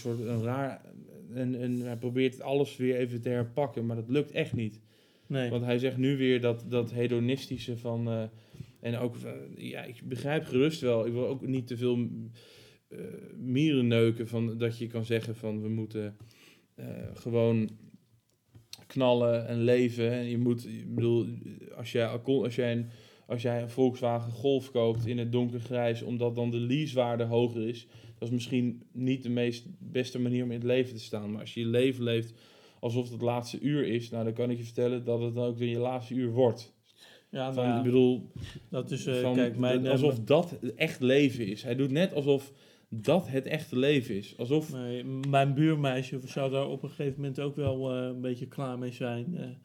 soort 0.01 0.19
een 0.19 0.43
raar. 0.43 0.81
En, 1.33 1.55
en 1.61 1.79
hij 1.79 1.97
probeert 1.97 2.41
alles 2.41 2.77
weer 2.77 2.95
even 2.95 3.21
te 3.21 3.29
herpakken, 3.29 3.85
maar 3.85 3.95
dat 3.95 4.09
lukt 4.09 4.31
echt 4.31 4.53
niet. 4.53 4.81
Nee. 5.27 5.49
Want 5.49 5.63
hij 5.63 5.77
zegt 5.77 5.97
nu 5.97 6.17
weer 6.17 6.41
dat, 6.41 6.65
dat 6.67 6.91
hedonistische 6.91 7.77
van. 7.77 8.07
eh, 8.07 8.23
en 8.79 8.97
ook, 8.97 9.17
eh, 9.17 9.31
ja, 9.55 9.83
ik 9.83 10.01
begrijp 10.03 10.45
gerust 10.45 10.81
wel. 10.81 11.05
Ik 11.05 11.13
wil 11.13 11.27
ook 11.27 11.47
niet 11.47 11.67
te 11.67 11.77
veel 11.77 12.09
eh 12.87 12.99
mieren 13.35 13.87
neuken 13.87 14.27
van 14.27 14.57
dat 14.57 14.77
je 14.77 14.87
kan 14.87 15.05
zeggen 15.05 15.35
van 15.35 15.61
we 15.61 15.69
moeten 15.69 16.17
gewoon 17.13 17.69
knallen 18.87 19.47
en 19.47 19.61
leven. 19.63 20.11
En 20.11 20.29
je 20.29 20.37
moet, 20.37 20.67
ik 20.67 20.95
bedoel, 20.95 21.27
als 21.75 21.91
jij, 21.91 22.07
als 22.07 22.55
jij 22.55 22.71
een, 22.71 22.89
als 23.31 23.41
jij 23.41 23.61
een 23.61 23.69
Volkswagen 23.69 24.31
Golf 24.31 24.71
koopt 24.71 25.07
in 25.07 25.17
het 25.17 25.31
donkergrijs, 25.31 26.01
omdat 26.01 26.35
dan 26.35 26.51
de 26.51 26.59
leasewaarde 26.59 27.23
hoger 27.23 27.67
is, 27.67 27.87
dat 28.17 28.27
is 28.27 28.33
misschien 28.33 28.83
niet 28.91 29.23
de 29.23 29.29
meest 29.29 29.65
beste 29.79 30.19
manier 30.19 30.43
om 30.43 30.51
in 30.51 30.57
het 30.57 30.67
leven 30.67 30.95
te 30.95 31.01
staan. 31.01 31.31
Maar 31.31 31.41
als 31.41 31.53
je 31.53 31.59
je 31.59 31.65
leven 31.65 32.03
leeft 32.03 32.33
alsof 32.79 33.11
het 33.11 33.21
laatste 33.21 33.59
uur 33.59 33.87
is, 33.87 34.09
nou 34.09 34.23
dan 34.23 34.33
kan 34.33 34.49
ik 34.49 34.57
je 34.57 34.63
vertellen 34.63 35.03
dat 35.03 35.21
het 35.21 35.35
dan 35.35 35.45
ook 35.45 35.57
weer 35.57 35.69
je 35.69 35.79
laatste 35.79 36.13
uur 36.13 36.31
wordt. 36.31 36.73
Ja, 37.29 37.53
Van, 37.53 37.63
nou 37.63 37.73
ja, 37.75 37.77
Ik 37.77 37.83
bedoel, 37.83 38.31
dat 38.69 38.91
is... 38.91 39.05
eh, 39.05 39.21
van, 39.21 39.33
kijk, 39.33 39.57
mijn... 39.57 39.85
eh, 39.85 39.91
alsof 39.91 40.19
dat 40.19 40.49
het 40.49 40.75
echt 40.75 41.01
leven 41.01 41.47
is. 41.47 41.63
Hij 41.63 41.75
doet 41.75 41.91
net 41.91 42.13
alsof 42.13 42.51
dat 42.89 43.27
het 43.27 43.45
echte 43.45 43.77
leven 43.77 44.15
is. 44.15 44.37
Alsof, 44.37 44.73
Nee, 44.73 45.03
mijn 45.29 45.53
buurmeisje 45.53 46.19
zou 46.25 46.51
daar 46.51 46.67
op 46.67 46.83
een 46.83 46.89
gegeven 46.89 47.21
moment 47.21 47.39
ook 47.39 47.55
wel 47.55 47.91
eh, 47.95 48.05
een 48.05 48.21
beetje 48.21 48.47
klaar 48.47 48.79
mee 48.79 48.91
zijn. 48.91 49.57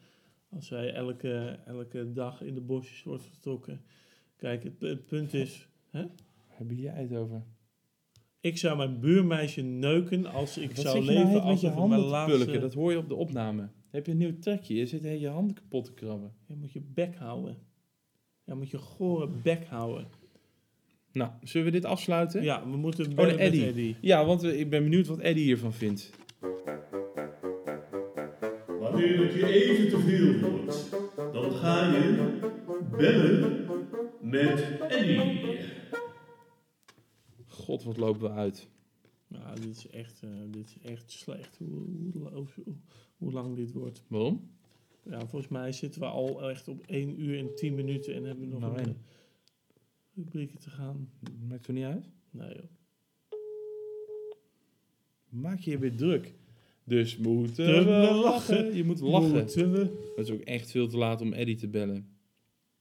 Als 0.49 0.67
zij 0.67 0.93
elke, 0.93 1.59
elke 1.65 2.11
dag 2.11 2.41
in 2.41 2.53
de 2.53 2.61
bosjes 2.61 3.03
wordt 3.03 3.23
vertrokken. 3.23 3.81
Kijk, 4.35 4.63
het, 4.63 4.73
het 4.79 5.05
punt 5.05 5.33
is... 5.33 5.67
Hè? 5.89 6.01
waar 6.01 6.57
heb 6.57 6.71
jij 6.71 7.01
het 7.01 7.13
over? 7.13 7.43
Ik 8.39 8.57
zou 8.57 8.77
mijn 8.77 8.99
buurmeisje 8.99 9.61
neuken 9.61 10.25
als 10.25 10.57
ik 10.57 10.75
Wat 10.75 10.85
zou 10.85 10.97
je 10.97 11.03
leven 11.03 11.31
nou 11.31 11.39
als 11.41 11.61
je 11.61 11.67
het 11.67 11.75
handen 11.75 11.97
mijn 11.97 12.09
te 12.09 12.15
laatste... 12.15 12.43
pulken? 12.43 12.61
Dat 12.61 12.73
hoor 12.73 12.91
je 12.91 12.97
op 12.97 13.07
de 13.07 13.15
opname. 13.15 13.69
Heb 13.89 14.05
je 14.05 14.11
een 14.11 14.17
nieuw 14.17 14.39
trekje? 14.39 14.75
Je 14.75 14.85
zit 14.85 15.01
je 15.01 15.27
handen 15.27 15.55
kapot 15.55 15.85
te 15.85 15.93
krabben. 15.93 16.33
Je 16.45 16.55
moet 16.55 16.71
je 16.71 16.81
bek 16.93 17.15
houden. 17.15 17.57
Je 18.43 18.53
moet 18.53 18.69
je 18.69 18.77
gore 18.77 19.29
bek 19.43 19.65
houden. 19.65 20.07
Nou, 21.11 21.31
zullen 21.41 21.65
we 21.65 21.73
dit 21.73 21.85
afsluiten? 21.85 22.43
Ja, 22.43 22.69
we 22.69 22.77
moeten 22.77 23.19
Oh, 23.19 23.41
Eddie. 23.41 23.65
Eddie. 23.65 23.95
Ja, 24.01 24.25
want 24.25 24.43
ik 24.43 24.69
ben 24.69 24.83
benieuwd 24.83 25.07
wat 25.07 25.19
Eddie 25.19 25.43
hiervan 25.43 25.73
vindt. 25.73 26.11
Het 28.97 29.33
je 29.33 29.45
even 29.45 29.89
te 29.89 29.99
veel 29.99 30.49
wordt, 30.49 30.91
dan 31.33 31.51
ga 31.51 31.95
je 31.95 32.39
bellen 32.97 33.65
met 34.21 34.77
Eddie. 34.87 35.59
God, 37.47 37.83
wat 37.83 37.97
lopen 37.97 38.21
we 38.21 38.29
uit. 38.29 38.67
Ja, 39.27 39.53
dit 39.55 39.75
is 39.75 39.89
echt, 39.89 40.23
eh, 40.23 40.29
dit 40.49 40.65
is 40.67 40.91
echt 40.91 41.11
slecht 41.11 41.57
hoe, 41.57 41.85
hoe, 42.13 42.29
hoe, 42.33 42.45
hoe 43.17 43.31
lang 43.31 43.55
dit 43.55 43.71
wordt. 43.71 44.03
Waarom? 44.07 44.49
Ja, 45.03 45.19
volgens 45.19 45.47
mij 45.51 45.71
zitten 45.71 46.01
we 46.01 46.07
al 46.07 46.49
echt 46.49 46.67
op 46.67 46.83
1 46.85 47.21
uur 47.21 47.39
en 47.39 47.55
10 47.55 47.75
minuten 47.75 48.13
en 48.15 48.23
hebben 48.23 48.43
we 48.45 48.51
nog 48.51 48.59
Nou, 48.59 48.77
een 48.77 48.85
en? 48.85 48.97
rubrieken 50.15 50.59
te 50.59 50.69
gaan. 50.69 51.09
Maakt 51.47 51.67
het 51.67 51.75
niet 51.75 51.85
uit? 51.85 52.09
Nee 52.29 52.53
joh. 52.55 52.63
Maak 55.29 55.59
je 55.59 55.71
je 55.71 55.77
weer 55.77 55.95
druk. 55.95 56.33
Dus 56.87 57.17
moeten 57.17 57.65
we 57.65 57.81
lachen. 57.81 58.15
lachen. 58.15 58.75
Je 58.75 58.83
moet 58.83 58.99
lachen. 58.99 59.31
Moeten 59.31 59.71
we? 59.71 60.11
Het 60.15 60.27
is 60.27 60.31
ook 60.31 60.41
echt 60.41 60.71
veel 60.71 60.87
te 60.87 60.97
laat 60.97 61.21
om 61.21 61.33
Eddie 61.33 61.55
te 61.55 61.67
bellen. 61.67 62.17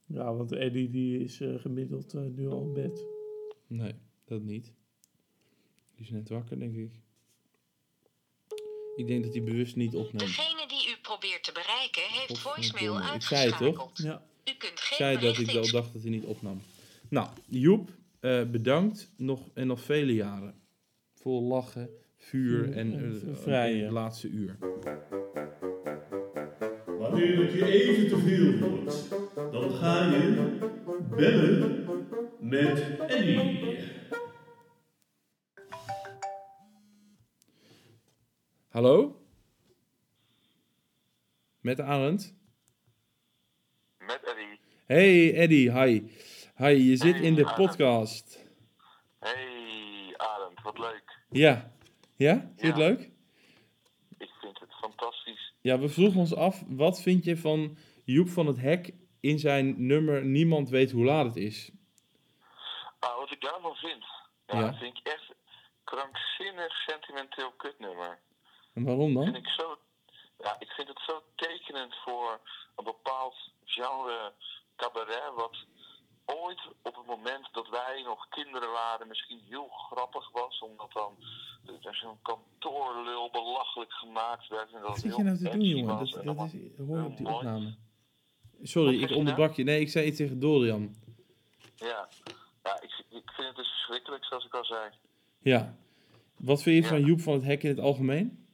Ja, 0.06 0.34
want 0.34 0.52
Eddie 0.52 0.90
die 0.90 1.18
is 1.18 1.40
eh, 1.40 1.54
gemiddeld 1.54 2.14
eh, 2.14 2.22
nu 2.22 2.48
al 2.48 2.62
in 2.62 2.72
bed. 2.72 3.04
Nee, 3.66 3.92
dat 4.24 4.42
niet. 4.42 4.72
Die 5.94 6.04
is 6.04 6.10
net 6.10 6.28
wakker, 6.28 6.58
denk 6.58 6.76
ik. 6.76 6.92
Ik 8.96 9.06
denk 9.06 9.24
dat 9.24 9.32
hij 9.34 9.42
bewust 9.42 9.76
niet 9.76 9.94
opneemt. 9.94 10.18
Degene 10.36 10.66
die 10.68 10.88
u 10.88 11.00
probeert 11.02 11.44
te 11.44 11.52
bereiken 11.52 12.02
heeft 12.02 12.38
voicemail 12.38 12.92
ik 12.92 12.98
zei 12.98 13.04
het 13.04 13.12
uitgeschakeld. 13.12 13.96
toch? 13.96 14.04
Ja. 14.06 14.22
U 14.44 14.52
kunt 14.58 14.72
Ik 14.72 14.78
geen 14.78 14.96
zei 14.96 15.18
dat 15.18 15.38
ik 15.38 15.50
wel 15.50 15.70
dacht 15.70 15.92
dat 15.92 16.02
hij 16.02 16.10
niet 16.10 16.24
opnam. 16.24 16.60
Nou, 17.08 17.28
Joep, 17.48 17.90
eh, 18.20 18.44
bedankt. 18.44 19.10
Nog, 19.16 19.40
en 19.54 19.66
nog 19.66 19.80
vele 19.80 20.14
jaren. 20.14 20.54
vol 21.14 21.42
lachen, 21.42 21.90
vuur 22.26 22.72
en 22.72 22.92
en 22.98 23.36
vrijen. 23.36 23.82
het 23.84 23.92
laatste 23.92 24.28
uur. 24.28 24.56
Wanneer 26.98 27.36
het 27.38 27.52
je 27.52 27.64
even 27.66 28.08
te 28.08 28.18
veel 28.18 28.68
wordt, 28.68 29.10
dan 29.52 29.70
ga 29.70 30.04
je 30.04 30.58
bellen 31.16 31.84
met 32.40 32.96
Eddie. 33.06 33.78
Hallo? 38.68 39.20
Met 41.60 41.80
Arend? 41.80 42.34
Met 43.98 44.20
Eddie. 44.24 44.60
Hey 44.86 45.34
Eddie, 45.34 45.72
hi. 45.72 46.02
Hi, 46.56 46.66
je 46.90 46.96
zit 46.96 47.14
Hey, 47.14 47.22
in 47.24 47.34
de 47.34 47.44
Arend. 47.46 47.56
podcast. 47.66 48.44
Hey 49.18 50.14
Arend, 50.16 50.62
wat 50.62 50.78
leuk. 50.78 51.18
Ja. 51.30 51.74
Ja? 52.16 52.34
Vind 52.40 52.60
je 52.60 52.66
het 52.66 52.76
leuk? 52.76 53.00
Ik 54.18 54.30
vind 54.40 54.60
het 54.60 54.72
fantastisch. 54.80 55.52
Ja, 55.60 55.78
we 55.78 55.88
vroegen 55.88 56.20
ons 56.20 56.34
af, 56.34 56.62
wat 56.66 57.02
vind 57.02 57.24
je 57.24 57.36
van 57.36 57.76
Joep 58.04 58.28
van 58.28 58.46
het 58.46 58.60
Hek 58.60 58.94
in 59.20 59.38
zijn 59.38 59.86
nummer 59.86 60.24
Niemand 60.24 60.68
weet 60.68 60.90
hoe 60.90 61.04
laat 61.04 61.26
het 61.26 61.36
is? 61.36 61.70
Ah, 62.98 63.16
wat 63.18 63.30
ik 63.32 63.40
daarvan 63.40 63.74
vind. 63.74 64.04
Ja, 64.46 64.60
Ja. 64.60 64.74
vind 64.74 64.98
ik 64.98 65.06
echt 65.06 65.34
krankzinnig 65.84 66.72
sentimenteel 66.76 67.50
kutnummer. 67.56 68.18
En 68.74 68.84
waarom 68.84 69.14
dan? 69.14 69.24
Vind 69.24 69.36
ik 69.36 69.48
zo, 69.48 69.78
ja, 70.38 70.56
ik 70.58 70.70
vind 70.70 70.88
het 70.88 71.00
zo 71.06 71.22
tekenend 71.36 71.94
voor 72.04 72.40
een 72.76 72.84
bepaald 72.84 73.50
genre 73.64 74.32
cabaret. 74.76 75.34
Wat 75.34 75.56
ooit 76.26 76.60
op 76.82 76.96
het 76.96 77.06
moment 77.06 77.48
dat 77.52 77.68
wij 77.68 78.02
nog 78.04 78.28
kinderen 78.28 78.70
waren 78.72 79.08
misschien 79.08 79.40
heel 79.48 79.68
grappig 79.68 80.30
was. 80.32 80.58
Omdat 80.60 80.92
dan 80.92 81.12
er 81.82 81.94
zo'n 81.96 82.18
kantoorlul 82.22 83.30
belachelijk 83.30 83.92
gemaakt 83.92 84.48
werd. 84.48 84.72
En 84.72 84.80
dat 84.80 84.88
Wat 84.88 84.98
zit 84.98 85.10
je 85.16 85.22
heel 85.22 85.24
nou 85.24 85.36
te 85.36 85.48
doen, 85.50 85.60
jongen? 85.64 85.98
was 85.98 86.10
Dat, 86.10 86.24
dat 86.24 86.36
is, 86.52 86.86
hoor 86.86 86.98
je 86.98 87.04
op 87.04 87.16
die 87.16 87.26
mooi. 87.26 87.36
opname. 87.36 87.74
Sorry, 88.62 89.02
ik 89.02 89.10
onderbrak 89.10 89.54
je. 89.54 89.62
Nee, 89.64 89.80
ik 89.80 89.88
zei 89.90 90.06
iets 90.06 90.16
tegen 90.16 90.40
Dorian. 90.40 90.94
Ja, 91.76 92.08
ja 92.62 92.80
ik, 92.82 93.04
ik 93.08 93.30
vind 93.30 93.46
het 93.46 93.56
dus 93.56 93.68
verschrikkelijk, 93.68 94.24
zoals 94.24 94.44
ik 94.44 94.54
al 94.54 94.64
zei. 94.64 94.90
Ja. 95.40 95.76
Wat 96.36 96.62
vind 96.62 96.76
je 96.76 96.82
Ja. 96.82 96.88
van 96.88 97.00
Joep 97.06 97.20
van 97.20 97.32
het 97.34 97.42
Hek 97.42 97.62
in 97.62 97.68
het 97.68 97.80
algemeen? 97.80 98.45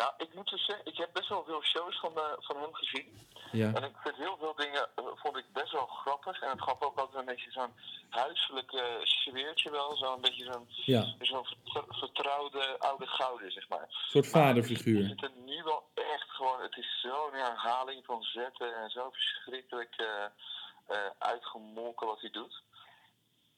Nou, 0.00 0.12
ik 0.18 0.34
moet 0.34 0.50
dus 0.50 0.64
zeggen, 0.64 0.86
ik 0.86 0.96
heb 0.96 1.10
best 1.12 1.28
wel 1.28 1.44
veel 1.44 1.62
shows 1.62 2.00
van, 2.00 2.16
eh, 2.16 2.32
van 2.38 2.56
hem 2.56 2.74
gezien. 2.74 3.28
Ja. 3.52 3.72
En 3.74 3.82
ik 3.82 3.96
vind 4.02 4.16
heel 4.16 4.36
veel 4.38 4.54
dingen, 4.54 4.88
eh, 4.94 5.04
vond 5.14 5.36
ik 5.36 5.52
best 5.52 5.72
wel 5.72 5.86
grappig. 5.86 6.40
En 6.40 6.50
het 6.50 6.62
gaf 6.62 6.80
ook 6.80 6.98
altijd 6.98 7.18
een 7.18 7.34
beetje 7.34 7.50
zo'n 7.50 7.74
huiselijk 8.10 8.70
sfeertje 9.02 9.70
wel. 9.70 9.96
Zo'n 9.96 10.20
beetje 10.20 10.44
zo'n 10.52 10.68
Ja, 10.68 11.14
zo'n 11.18 11.46
vertrouwde 11.88 12.78
oude 12.78 13.06
gouden, 13.06 13.52
zeg 13.52 13.68
maar. 13.68 13.82
een 13.82 13.88
soort 13.90 14.32
Maar 14.32 14.42
vaderfiguur. 14.42 15.00
Ik 15.00 15.06
vind 15.06 15.20
het 15.20 15.44
nu 15.44 15.62
wel 15.62 15.88
echt 15.94 16.30
gewoon, 16.30 16.62
het 16.62 16.76
is 16.76 17.00
zo'n 17.00 17.32
herhaling 17.32 18.04
van 18.04 18.22
zetten 18.22 18.76
en 18.76 18.90
zo 18.90 19.10
verschrikkelijk 19.10 19.94
eh, 19.96 20.96
uitgemolken 21.18 22.06
wat 22.06 22.20
hij 22.20 22.30
doet. 22.30 22.62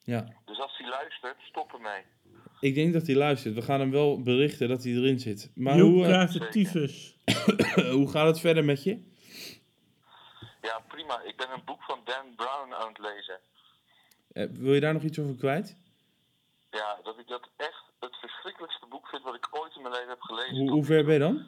Ja. 0.04 0.26
Dus 0.44 0.60
als 0.60 0.76
hij 0.78 0.88
luistert, 0.88 1.40
stop 1.40 1.72
ermee. 1.72 2.04
Ik 2.62 2.74
denk 2.74 2.92
dat 2.92 3.06
hij 3.06 3.16
luistert. 3.16 3.54
We 3.54 3.62
gaan 3.62 3.80
hem 3.80 3.90
wel 3.90 4.22
berichten 4.22 4.68
dat 4.68 4.82
hij 4.82 4.92
erin 4.92 5.18
zit. 5.18 5.50
Maar 5.54 5.76
Joep 5.76 5.90
hoe, 5.90 6.02
eh, 6.02 6.08
krijgt 6.08 6.52
tyfus. 6.52 7.16
hoe 7.98 8.10
gaat 8.10 8.26
het 8.26 8.40
verder 8.40 8.64
met 8.64 8.82
je? 8.82 9.02
Ja, 10.60 10.80
prima. 10.88 11.20
Ik 11.20 11.36
ben 11.36 11.50
een 11.50 11.64
boek 11.64 11.82
van 11.82 12.00
Dan 12.04 12.34
Brown 12.36 12.72
aan 12.72 12.88
het 12.88 12.98
lezen. 12.98 13.38
Eh, 14.32 14.46
wil 14.52 14.74
je 14.74 14.80
daar 14.80 14.92
nog 14.92 15.02
iets 15.02 15.18
over 15.18 15.34
kwijt? 15.34 15.76
Ja, 16.70 17.00
dat 17.02 17.18
ik 17.18 17.28
dat 17.28 17.48
echt 17.56 17.84
het 18.00 18.16
verschrikkelijkste 18.16 18.86
boek 18.86 19.06
vind 19.06 19.22
wat 19.22 19.34
ik 19.34 19.48
ooit 19.50 19.76
in 19.76 19.82
mijn 19.82 19.94
leven 19.94 20.08
heb 20.08 20.20
gelezen. 20.20 20.56
Hoe, 20.56 20.70
hoe 20.70 20.84
ver 20.84 21.04
ben 21.04 21.14
je 21.14 21.20
dan? 21.20 21.46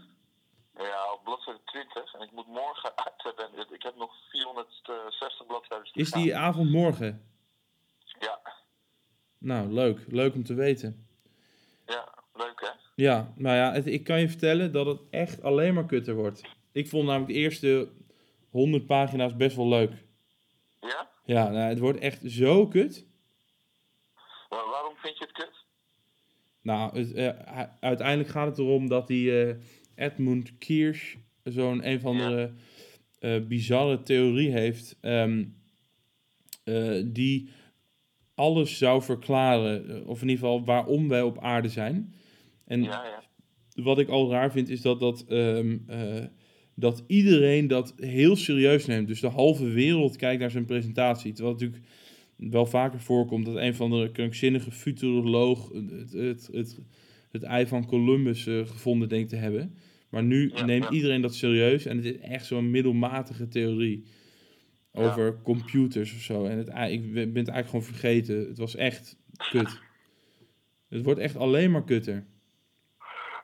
Ja, 0.77 1.13
op 1.13 1.25
bladzijde 1.25 1.61
20. 1.65 2.15
En 2.15 2.21
ik 2.21 2.33
moet 2.33 2.47
morgen 2.47 2.97
uit 3.05 3.23
hebben. 3.23 3.75
Ik 3.75 3.83
heb 3.83 3.97
nog 3.97 4.13
460 4.31 5.47
bladzijden 5.47 5.93
te 5.93 6.01
Is 6.01 6.11
die 6.11 6.37
avond 6.37 6.71
morgen? 6.71 7.29
Ja, 8.19 8.41
Nou, 9.45 9.73
leuk. 9.73 9.99
Leuk 10.09 10.35
om 10.35 10.45
te 10.45 10.55
weten. 10.55 11.07
ja, 11.87 12.15
leuk 12.35 12.61
hè? 12.61 12.69
Ja, 12.95 13.33
nou 13.37 13.57
ja, 13.57 13.73
het- 13.73 13.87
ik 13.87 14.05
kan 14.05 14.21
je 14.21 14.29
vertellen 14.29 14.73
dat 14.73 14.87
het 14.87 15.01
echt 15.11 15.43
alleen 15.43 15.75
maar 15.75 15.87
kutter 15.87 16.15
wordt. 16.15 16.43
Ik 16.73 16.89
vond 16.89 17.07
namelijk 17.07 17.33
de 17.33 17.39
eerste 17.39 17.89
100 18.51 18.87
pagina's 18.87 19.37
best 19.37 19.57
wel 19.57 19.69
leuk. 19.69 19.93
Ja? 20.81 21.11
Ja, 21.25 21.49
nou, 21.51 21.69
het 21.69 21.79
wordt 21.79 21.99
echt 21.99 22.21
zo 22.27 22.67
kut. 22.69 23.07
Maar 24.49 24.67
waarom 24.71 24.95
vind 24.97 25.19
je 25.19 25.25
het 25.25 25.33
kut? 25.33 25.65
Nou, 26.63 26.99
het, 26.99 27.13
eh, 27.13 27.63
uiteindelijk 27.81 28.29
gaat 28.29 28.47
het 28.47 28.59
erom 28.59 28.89
dat 28.89 29.07
die 29.07 29.43
eh, 29.45 29.55
Edmund 29.95 30.59
Kirsch 30.59 31.17
zo'n 31.43 31.89
een 31.89 31.97
of 31.97 32.05
andere 32.05 32.53
eh, 33.19 33.41
bizarre 33.47 34.03
theorie 34.03 34.51
heeft. 34.51 34.97
ehm, 35.01 35.45
eh, 36.65 37.03
die 37.07 37.51
alles 38.35 38.79
zou 38.79 39.03
verklaren. 39.03 39.89
eh, 39.89 40.09
Of 40.09 40.23
in 40.23 40.29
ieder 40.29 40.45
geval 40.45 40.65
waarom 40.65 41.09
wij 41.09 41.23
op 41.23 41.39
aarde 41.39 41.69
zijn. 41.69 42.15
En 42.67 42.83
Ja, 42.83 43.05
ja. 43.05 43.23
wat 43.83 43.99
ik 43.99 44.09
al 44.09 44.31
raar 44.31 44.53
vind, 44.53 44.69
is 44.69 44.81
dat, 44.81 45.01
dat, 45.01 45.25
ehm, 45.29 45.77
eh, 45.87 46.25
dat 46.75 47.05
iedereen 47.07 47.67
dat 47.67 47.95
heel 47.97 48.37
serieus 48.37 48.87
neemt. 48.87 49.09
Dus 49.09 49.21
de 49.21 49.27
halve 49.29 49.69
wereld 49.69 50.17
kijkt 50.17 50.41
naar 50.41 50.51
zijn 50.51 50.65
presentatie. 50.65 51.33
Terwijl 51.33 51.55
het 51.55 51.63
natuurlijk 51.65 51.93
wel 52.37 52.67
vaker 52.67 53.01
voorkomt 53.01 53.47
dat 53.47 53.57
een 53.57 53.75
van 53.75 53.91
de 53.91 54.11
krankzinnige 54.13 54.71
futuroloog 54.71 55.73
het, 55.73 56.13
het, 56.13 56.49
het, 56.53 56.79
het 57.31 57.43
ei 57.43 57.67
van 57.67 57.87
Columbus 57.87 58.47
eh, 58.47 58.59
gevonden 58.67 59.09
denkt 59.09 59.29
te 59.29 59.37
hebben. 59.37 59.75
Maar 60.09 60.23
nu 60.25 60.51
Ja, 60.55 60.65
neemt 60.65 60.91
iedereen 60.91 61.21
dat 61.21 61.35
serieus 61.35 61.87
en 61.87 61.97
het 61.97 62.05
is 62.07 62.19
echt 62.19 62.47
zo'n 62.47 62.71
middelmatige 62.71 63.49
theorie 63.49 64.05
over 64.95 65.43
computers 65.43 66.15
of 66.15 66.21
zo. 66.21 66.45
En 66.45 66.59
het, 66.59 66.69
ik 66.91 67.13
ben 67.13 67.23
het 67.23 67.49
eigenlijk 67.49 67.69
gewoon 67.69 67.83
vergeten. 67.85 68.49
Het 68.49 68.59
was 68.59 68.75
echt 68.77 69.17
kut. 69.51 69.81
Het 70.89 71.05
wordt 71.05 71.21
echt 71.21 71.37
alleen 71.37 71.71
maar 71.71 71.85
kutter. 71.85 72.27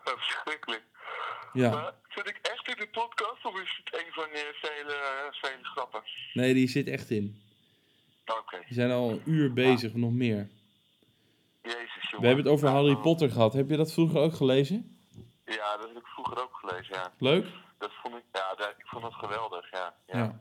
Eh, 0.05 0.13
verschrikkelijk. 0.19 0.83
Ja. 1.53 1.71
Maar 1.71 1.95
zit 2.09 2.29
ik 2.29 2.39
echt 2.43 2.69
in 2.69 2.75
de 2.79 2.89
podcast 2.91 3.45
of 3.45 3.61
is 3.61 3.83
het 3.85 4.01
een 4.05 4.13
van 4.13 4.25
de 4.33 4.51
vele, 4.61 4.95
eh, 4.95 5.33
vele 5.33 5.65
grappen? 5.65 6.03
Nee, 6.35 6.55
die 6.55 6.69
zit 6.69 6.89
echt 6.89 7.11
in. 7.11 7.43
Oké, 8.27 8.59
We 8.69 8.75
zijn 8.75 8.91
al 8.91 9.11
een 9.11 9.23
uur 9.25 9.53
bezig, 9.53 9.95
nog 9.95 10.13
meer. 10.13 10.49
jezus 11.63 12.11
jongen. 12.11 12.21
We 12.21 12.27
hebben 12.27 12.45
het 12.45 12.55
over 12.55 12.69
Harry 12.69 12.97
Potter 12.97 13.31
gehad. 13.31 13.53
Heb 13.53 13.71
je 13.71 13.77
dat 13.77 13.93
vroeger 13.93 14.21
ook 14.21 14.35
gelezen? 14.35 14.99
Ja, 15.45 15.77
dat 15.77 15.89
heb 15.89 15.97
ik 15.97 16.07
vroeger 16.07 16.43
ook 16.43 16.55
gelezen, 16.55 16.95
ja. 16.95 17.13
Leuk? 17.19 17.47
Dat 17.79 17.91
vond 18.03 18.15
ik, 18.15 18.23
ja, 18.33 18.55
dat, 18.55 18.75
ik 18.79 18.87
vond 18.87 19.05
het 19.05 19.15
geweldig, 19.15 19.71
ja. 19.71 19.95
ja. 20.07 20.19
Ja. 20.19 20.41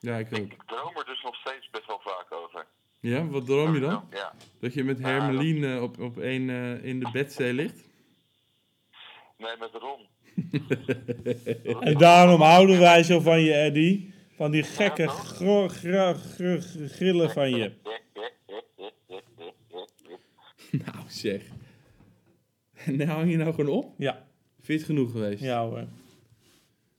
Ja, 0.00 0.16
ik 0.16 0.26
ook. 0.32 0.38
Ik 0.52 0.62
droom 0.66 0.96
er 0.96 1.04
dus 1.04 1.22
nog 1.22 1.34
steeds 1.34 1.70
best 1.70 1.86
wel 1.86 2.00
vaak 2.02 2.32
over. 2.32 2.66
Ja, 3.00 3.26
wat 3.26 3.46
droom 3.46 3.74
je 3.74 3.80
dan? 3.80 4.06
Ja. 4.10 4.32
Dat 4.60 4.74
je 4.74 4.84
met 4.84 4.98
Hermeline 4.98 5.80
op, 5.82 5.98
op 6.00 6.16
een 6.16 6.50
eh, 6.50 6.84
in 6.84 7.00
de 7.00 7.10
bedzee 7.12 7.52
ligt? 7.52 7.88
Nee, 9.38 9.56
met 9.58 9.70
Ron. 9.72 10.06
En 11.88 11.98
daarom 11.98 12.40
houden 12.40 12.78
wij 12.78 13.02
zo 13.02 13.20
van 13.20 13.40
je, 13.40 13.52
Eddie. 13.54 14.14
Van 14.36 14.50
die 14.50 14.62
gekke 14.62 15.08
gro- 15.08 15.68
gra- 15.68 16.12
gr- 16.14 16.58
gr- 16.60 16.86
grillen 16.88 17.30
van 17.30 17.50
je. 17.50 17.72
nou 20.84 21.04
zeg. 21.08 21.42
En 22.84 23.08
hang 23.08 23.30
je 23.30 23.36
nou 23.36 23.54
gewoon 23.54 23.74
op? 23.76 23.94
Ja, 23.98 24.28
Vind 24.54 24.66
je 24.66 24.72
het 24.72 24.84
genoeg 24.84 25.10
geweest? 25.10 25.42
ja 25.42 25.66
hoor. 25.66 25.86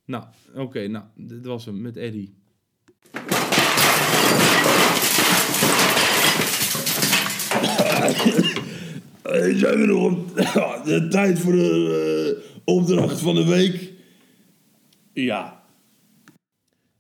Nou, 0.06 0.24
oké, 0.56 0.88
nou, 0.88 1.06
dit 1.16 1.46
was 1.46 1.66
hem 1.66 1.82
met 1.82 1.98
Eddie. 1.98 2.36
Hey, 9.22 9.58
zijn 9.58 9.80
we 9.80 9.86
nog 9.86 10.12
op 10.12 10.36
de 10.86 11.08
tijd 11.10 11.40
voor 11.40 11.52
de 11.52 12.44
eh, 12.44 12.62
opdracht 12.76 13.20
van 13.20 13.36
de 13.36 13.46
week? 13.46 13.94
Ja. 15.14 15.64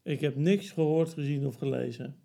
Ik 0.04 0.22
heb 0.22 0.36
niks 0.36 0.72
gehoord, 0.72 1.14
gezien 1.14 1.46
of 1.46 1.56
gelezen. 1.56 2.16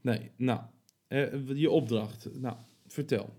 Nee, 0.00 0.30
nou, 0.36 0.60
eh, 1.08 1.48
je 1.54 1.70
opdracht. 1.70 2.28
Nou, 2.32 2.56
vertel. 2.86 3.34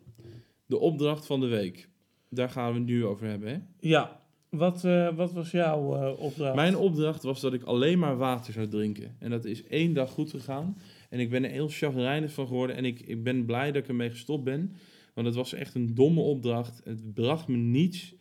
De 0.65 0.77
opdracht 0.77 1.25
van 1.25 1.39
de 1.39 1.47
week. 1.47 1.89
Daar 2.29 2.49
gaan 2.49 2.71
we 2.71 2.77
het 2.77 2.87
nu 2.87 3.05
over 3.05 3.27
hebben, 3.27 3.49
hè? 3.49 3.59
Ja, 3.79 4.21
wat, 4.49 4.83
eh, 4.83 5.15
wat 5.15 5.33
was 5.33 5.51
jouw 5.51 5.95
eh, 5.95 6.19
opdracht? 6.19 6.55
Mijn 6.55 6.77
opdracht 6.77 7.23
was 7.23 7.41
dat 7.41 7.53
ik 7.53 7.63
alleen 7.63 7.99
maar 7.99 8.17
water 8.17 8.53
zou 8.53 8.67
drinken. 8.67 9.15
En 9.19 9.29
dat 9.29 9.45
is 9.45 9.63
één 9.63 9.93
dag 9.93 10.09
goed 10.09 10.29
gegaan. 10.29 10.77
En 11.09 11.19
ik 11.19 11.29
ben 11.29 11.43
er 11.43 11.51
heel 11.51 11.69
chagrijnig 11.69 12.31
van 12.31 12.47
geworden. 12.47 12.75
En 12.75 12.85
ik, 12.85 12.99
ik 12.99 13.23
ben 13.23 13.45
blij 13.45 13.71
dat 13.71 13.81
ik 13.83 13.87
ermee 13.87 14.09
gestopt 14.09 14.43
ben. 14.43 14.75
Want 15.13 15.27
het 15.27 15.35
was 15.35 15.53
echt 15.53 15.75
een 15.75 15.95
domme 15.95 16.21
opdracht. 16.21 16.81
Het 16.83 17.13
bracht 17.13 17.47
me 17.47 17.57
niets. 17.57 18.15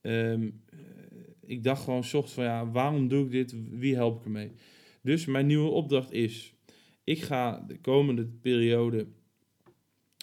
Ehm, 0.00 0.50
eh, 0.66 0.78
ik 1.40 1.64
dacht 1.64 1.84
gewoon 1.84 1.98
ochtends 1.98 2.32
van 2.32 2.44
ja, 2.44 2.70
waarom 2.70 3.08
doe 3.08 3.24
ik 3.24 3.30
dit? 3.30 3.54
Wie 3.70 3.94
help 3.94 4.18
ik 4.18 4.24
ermee? 4.24 4.52
Dus 5.02 5.26
mijn 5.26 5.46
nieuwe 5.46 5.70
opdracht 5.70 6.12
is... 6.12 6.54
Ik 7.04 7.22
ga 7.22 7.64
de 7.66 7.80
komende 7.80 8.26
periode 8.26 9.06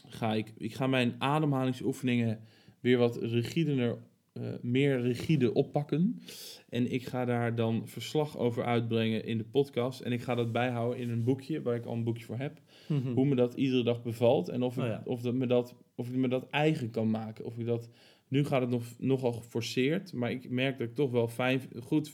ga 0.07 0.33
ik, 0.33 0.53
ik 0.57 0.75
ga 0.75 0.87
mijn 0.87 1.15
ademhalingsoefeningen 1.17 2.39
weer 2.79 2.97
wat 2.97 3.17
rigider, 3.21 3.97
eh, 4.37 4.53
meer 4.61 5.01
rigide 5.01 5.53
oppakken. 5.53 6.21
En 6.69 6.91
ik 6.91 7.05
ga 7.05 7.25
daar 7.25 7.55
dan 7.55 7.87
verslag 7.87 8.37
over 8.37 8.63
uitbrengen 8.63 9.25
in 9.25 9.37
de 9.37 9.43
podcast. 9.43 10.01
En 10.01 10.11
ik 10.11 10.21
ga 10.21 10.35
dat 10.35 10.51
bijhouden 10.51 10.99
in 10.99 11.09
een 11.09 11.23
boekje, 11.23 11.61
waar 11.61 11.75
ik 11.75 11.85
al 11.85 11.93
een 11.93 12.03
boekje 12.03 12.25
voor 12.25 12.37
heb. 12.37 12.61
Mhm. 12.87 13.13
Hoe 13.13 13.25
me 13.25 13.35
dat 13.35 13.53
iedere 13.53 13.83
dag 13.83 14.03
bevalt. 14.03 14.49
En 14.49 14.63
of 14.63 14.77
ik, 14.77 14.83
Oh 14.83 14.89
ja. 14.89 15.01
of 15.05 15.21
dat 15.21 15.33
me, 15.33 15.47
dat, 15.47 15.75
of 15.95 16.09
ik 16.09 16.15
me 16.15 16.27
dat 16.27 16.49
eigen 16.49 16.89
kan 16.89 17.09
maken. 17.09 17.45
Of 17.45 17.57
ik 17.57 17.65
dat, 17.65 17.89
nu 18.27 18.45
gaat 18.45 18.61
het 18.61 18.69
nog, 18.69 18.83
nogal 18.97 19.31
geforceerd. 19.31 20.13
Maar 20.13 20.31
ik 20.31 20.49
merk 20.49 20.77
dat 20.77 20.87
ik 20.87 20.95
toch 20.95 21.11
wel 21.11 21.27
fijn, 21.27 21.61
goed, 21.83 22.11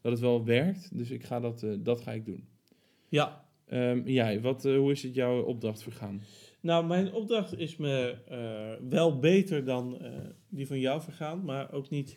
dat 0.00 0.12
het 0.12 0.20
wel 0.20 0.44
werkt. 0.44 0.98
Dus 0.98 1.10
ik 1.10 1.24
ga 1.24 1.40
dat, 1.40 1.62
eh, 1.62 1.70
dat 1.78 2.00
ga 2.00 2.12
ik 2.12 2.24
doen. 2.24 2.44
Ja, 3.08 3.44
Ehm, 3.66 4.02
jij, 4.04 4.40
wat, 4.40 4.64
eh, 4.64 4.76
hoe 4.76 4.90
is 4.92 5.02
het 5.02 5.14
jouw 5.14 5.42
opdracht 5.42 5.82
vergaan? 5.82 6.22
Nou, 6.64 6.86
mijn 6.86 7.12
opdracht 7.12 7.58
is 7.58 7.76
me 7.76 8.16
eh, 8.28 8.88
wel 8.88 9.18
beter 9.18 9.64
dan 9.64 10.00
eh, 10.00 10.12
die 10.48 10.66
van 10.66 10.80
jou 10.80 11.02
vergaan, 11.02 11.44
maar 11.44 11.72
ook 11.72 11.90
niet, 11.90 12.16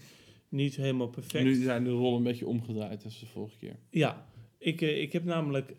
niet 0.50 0.76
helemaal 0.76 1.08
perfect. 1.08 1.44
Nu 1.44 1.56
zijn 1.56 1.84
de 1.84 1.90
rollen 1.90 2.18
een 2.18 2.24
beetje 2.24 2.48
omgedraaid 2.48 3.04
als 3.04 3.20
de 3.20 3.26
vorige 3.26 3.58
keer. 3.58 3.76
Ja, 3.90 4.28
ik, 4.58 4.82
eh, 4.82 5.02
ik, 5.02 5.14
heb 5.14 5.24
namelijk, 5.24 5.76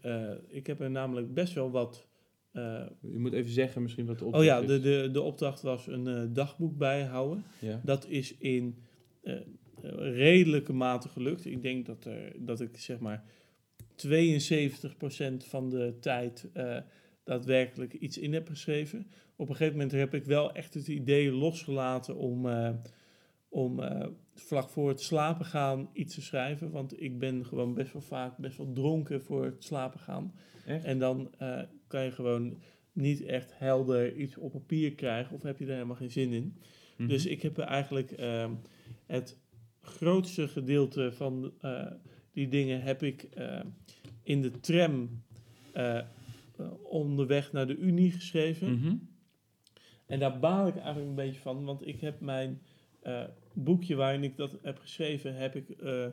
ik 0.49 0.67
heb 0.67 0.81
er 0.81 0.91
namelijk 0.91 1.35
best 1.35 1.53
wel 1.55 1.71
wat. 1.71 2.07
Je 3.01 3.19
moet 3.19 3.33
even 3.33 3.51
zeggen 3.51 3.83
misschien 3.83 4.07
wat 4.07 4.19
de 4.19 4.25
oh 4.25 4.31
opdracht 4.31 4.47
ja, 4.47 4.61
is. 4.61 4.67
de, 4.67 4.81
de, 4.81 5.11
de 5.13 5.23
opdracht 5.23 5.63
was 5.63 5.87
een 5.87 6.33
dagboek 6.33 6.79
bijhouden. 6.79 7.45
Ja. 7.61 7.81
Dat 7.85 8.09
is 8.09 8.37
in 8.39 8.79
redelijke 9.97 10.73
mate 10.73 11.09
gelukt. 11.09 11.45
Ik 11.45 11.63
denk 11.63 11.87
dat, 11.87 12.05
er, 12.05 12.33
dat 12.39 12.61
ik 12.61 12.77
zeg 12.77 12.99
maar 12.99 13.25
72% 14.07 14.07
van 15.39 15.71
de 15.71 15.97
tijd 16.01 16.49
daadwerkelijk 17.29 17.93
iets 17.93 18.19
in 18.19 18.33
heb 18.33 18.49
geschreven. 18.49 19.07
Op 19.37 19.49
een 19.49 19.57
gegeven 19.57 19.79
moment 19.79 19.93
heb 19.93 20.15
ik 20.15 20.25
wel 20.25 20.53
echt 20.53 20.75
het 20.75 20.89
idee 20.89 21.33
losgelaten 21.33 22.17
om, 22.17 22.49
eh, 22.49 22.71
om 23.49 23.81
eh, 23.81 24.07
vlak 24.35 24.69
voor 24.69 24.89
het 24.89 25.01
slapen 25.01 25.45
gaan 25.45 25.91
iets 25.93 26.15
te 26.15 26.23
schrijven. 26.23 26.71
Want 26.71 27.03
ik 27.03 27.19
ben 27.19 27.47
gewoon 27.47 27.75
best 27.75 27.93
wel 27.93 28.03
vaak 28.03 28.37
best 28.37 28.57
wel 28.57 28.73
dronken 28.73 29.23
voor 29.23 29.45
het 29.45 29.65
slapen 29.65 30.01
gaan. 30.01 30.35
Echt? 30.67 30.85
En 30.85 30.99
dan 30.99 31.31
eh, 31.39 31.61
kan 31.87 32.05
je 32.05 32.11
gewoon 32.11 32.63
niet 32.93 33.23
echt 33.23 33.59
helder 33.59 34.17
iets 34.17 34.37
op 34.37 34.53
papier 34.53 34.95
krijgen 34.95 35.35
of 35.35 35.43
heb 35.43 35.59
je 35.59 35.65
er 35.67 35.73
helemaal 35.73 35.97
geen 35.97 36.11
zin 36.11 36.33
in. 36.33 36.57
Mhm. 36.97 37.09
Dus 37.09 37.27
ik 37.27 37.43
heb 37.43 37.59
eigenlijk 37.59 38.11
ehm, 38.11 38.53
het 39.07 39.39
grootste 39.81 40.49
gedeelte 40.49 41.13
van 41.13 41.53
die 42.33 42.49
dingen 42.49 42.83
heb 42.83 43.03
ik 43.03 43.29
in 44.23 44.43
de 44.43 44.61
tram 44.61 45.23
onderweg 46.83 47.53
naar 47.53 47.67
de 47.67 47.77
Unie 47.77 48.11
geschreven. 48.11 48.79
Mhm. 48.79 48.97
En 50.07 50.19
daar 50.19 50.39
baal 50.39 50.67
ik 50.67 50.77
eigenlijk 50.77 51.09
een 51.09 51.15
beetje 51.15 51.41
van, 51.41 51.65
want 51.65 51.87
ik 51.87 52.01
heb 52.01 52.21
mijn 52.21 52.63
eh, 53.03 53.25
boekje 53.55 53.95
waarin 53.95 54.25
ik 54.25 54.37
dat 54.37 54.59
heb 54.63 54.79
geschreven, 54.79 55.35
heb 55.35 55.57
ik 55.57 55.69
eh, 55.71 56.07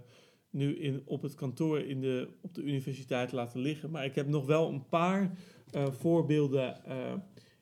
nu 0.49 0.75
in, 0.77 1.01
op 1.05 1.21
het 1.21 1.35
kantoor 1.35 1.79
in 1.79 2.01
de, 2.01 2.29
op 2.41 2.53
de 2.53 2.61
universiteit 2.61 3.31
laten 3.31 3.59
liggen. 3.59 3.91
Maar 3.91 4.05
ik 4.05 4.15
heb 4.15 4.27
nog 4.27 4.45
wel 4.45 4.69
een 4.69 4.87
paar 4.87 5.37
eh, 5.71 5.91
voorbeelden 5.91 6.85
eh, 6.85 7.13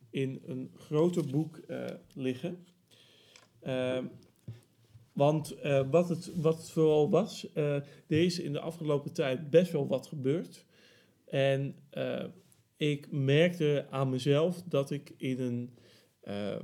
in 0.10 0.42
een 0.46 0.72
groter 0.78 1.28
boek 1.28 1.58
eh, 1.58 1.86
liggen. 2.14 2.66
Ehm, 3.62 4.06
want 5.14 5.52
eh, 5.52 5.90
wat, 5.90 6.10
het, 6.10 6.32
wat 6.36 6.58
het 6.58 6.72
vooral 6.72 7.10
was, 7.10 7.54
eh, 7.54 7.76
er 7.76 7.86
is 8.08 8.40
in 8.40 8.54
de 8.54 8.60
afgelopen 8.60 9.14
tijd 9.14 9.50
best 9.50 9.72
wel 9.72 9.88
wat 9.88 10.08
gebeurd. 10.08 10.66
En 11.26 11.76
eh, 11.90 12.26
ik 12.90 13.12
merkte 13.12 13.86
aan 13.90 14.10
mezelf 14.10 14.64
dat 14.64 14.92
ik 14.92 15.14
in 15.18 15.40
een, 15.40 15.70
eh, 16.22 16.60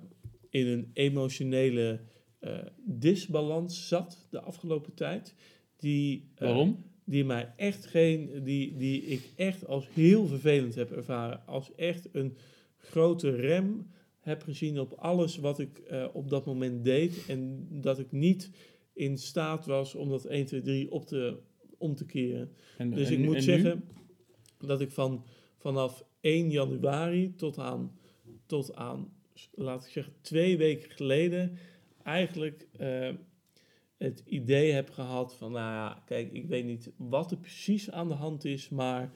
in 0.49 0.67
een 0.67 0.89
emotionele 0.93 1.99
eh, 2.39 2.57
disbalans 2.77 3.87
zat 3.87 4.27
de 4.29 4.41
afgelopen 4.41 4.93
tijd. 4.93 5.35
Die, 5.77 6.31
eh, 6.35 6.47
Waarom? 6.47 6.85
die 7.03 7.25
mij 7.25 7.53
echt 7.55 7.85
geen, 7.85 8.43
die, 8.43 8.77
die 8.77 9.01
ik 9.01 9.29
echt 9.35 9.67
als 9.67 9.87
heel 9.93 10.25
vervelend 10.25 10.75
heb 10.75 10.91
ervaren. 10.91 11.45
Als 11.45 11.75
echt 11.75 12.07
een 12.11 12.37
grote 12.77 13.35
rem 13.35 13.87
heb 14.19 14.43
gezien 14.43 14.79
op 14.79 14.93
alles 14.93 15.37
wat 15.37 15.59
ik 15.59 15.81
op 16.13 16.29
dat 16.29 16.45
moment 16.45 16.83
deed. 16.83 17.25
En 17.27 17.67
dat 17.69 17.99
ik 17.99 18.11
niet 18.11 18.51
in 18.93 19.17
staat 19.17 19.65
was 19.65 19.95
om 19.95 20.09
dat 20.09 20.25
1, 20.25 20.45
2, 20.45 20.61
3 20.61 20.91
op 20.91 21.05
te, 21.05 21.37
om 21.77 21.95
te 21.95 22.05
keren. 22.05 22.51
En, 22.77 22.89
Dus 22.89 23.07
en 23.07 23.13
ik 23.13 23.25
moet 23.25 23.35
en 23.35 23.41
zeggen 23.41 23.83
dat 24.57 24.81
ik 24.81 24.91
van, 24.91 25.25
vanaf 25.57 26.07
1 26.21 26.49
januari 26.49 27.35
tot 27.35 27.57
aan, 27.57 27.99
tot 28.45 28.75
aan, 28.75 29.13
laat 29.51 29.85
ik 29.85 29.91
zeggen, 29.91 30.13
twee 30.21 30.57
weken 30.57 30.91
geleden 30.91 31.57
eigenlijk 32.03 32.67
eh, 32.77 33.09
het 33.97 34.23
idee 34.25 34.71
heb 34.71 34.89
gehad 34.89 35.35
van, 35.35 35.51
nou 35.51 35.73
ja, 35.73 36.03
kijk, 36.05 36.31
ik 36.33 36.47
weet 36.47 36.65
niet 36.65 36.91
wat 36.97 37.31
er 37.31 37.37
precies 37.37 37.91
aan 37.91 38.07
de 38.07 38.13
hand 38.13 38.45
is, 38.45 38.69
maar 38.69 39.11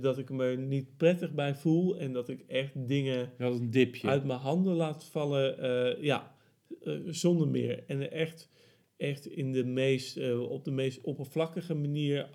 dat 0.00 0.18
ik 0.18 0.30
me 0.30 0.56
niet 0.56 0.96
prettig 0.96 1.34
bij 1.34 1.54
voel 1.54 1.98
en 1.98 2.12
dat 2.12 2.28
ik 2.28 2.44
echt 2.46 2.88
dingen 2.88 3.32
een 3.38 3.70
dipje. 3.70 4.08
uit 4.08 4.24
mijn 4.24 4.38
handen 4.38 4.74
laat 4.74 5.04
vallen. 5.04 5.58
eh, 5.58 6.02
ja, 6.02 6.34
eh, 6.82 6.98
zonder 7.06 7.48
meer. 7.48 7.84
En 7.86 8.10
echt, 8.10 8.48
echt 8.96 9.26
in 9.26 9.52
de 9.52 9.64
meest, 9.64 10.38
op 10.38 10.64
de 10.64 10.70
meest 10.70 11.00
oppervlakkige 11.00 11.74
manier, 11.74 12.30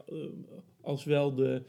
als 0.82 1.04
wel 1.04 1.36
de 1.36 1.64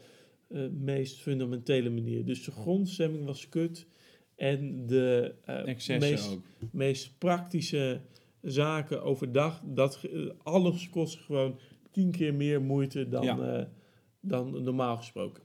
eh, 0.47 0.67
meest 0.69 1.21
fundamentele 1.21 1.89
manier. 1.89 2.25
Dus 2.25 2.43
de 2.43 2.51
grondstemming 2.51 3.25
was 3.25 3.49
kut. 3.49 3.87
En 4.35 4.85
de 4.87 5.35
eh, 5.45 5.67
Excessen 5.67 6.11
meest, 6.11 6.31
ook. 6.35 6.43
meest 6.71 7.17
praktische 7.17 8.01
zaken 8.41 9.03
overdag, 9.03 9.61
dat, 9.65 9.95
ge- 9.95 10.09
eh, 10.09 10.29
alles 10.43 10.89
kost 10.89 11.17
gewoon 11.19 11.59
tien 11.91 12.11
keer 12.11 12.33
meer 12.33 12.61
moeite 12.61 13.07
dan, 13.09 13.23
Ja. 13.23 13.57
eh, 13.59 13.65
dan 14.21 14.63
normaal 14.63 14.97
gesproken. 14.97 15.43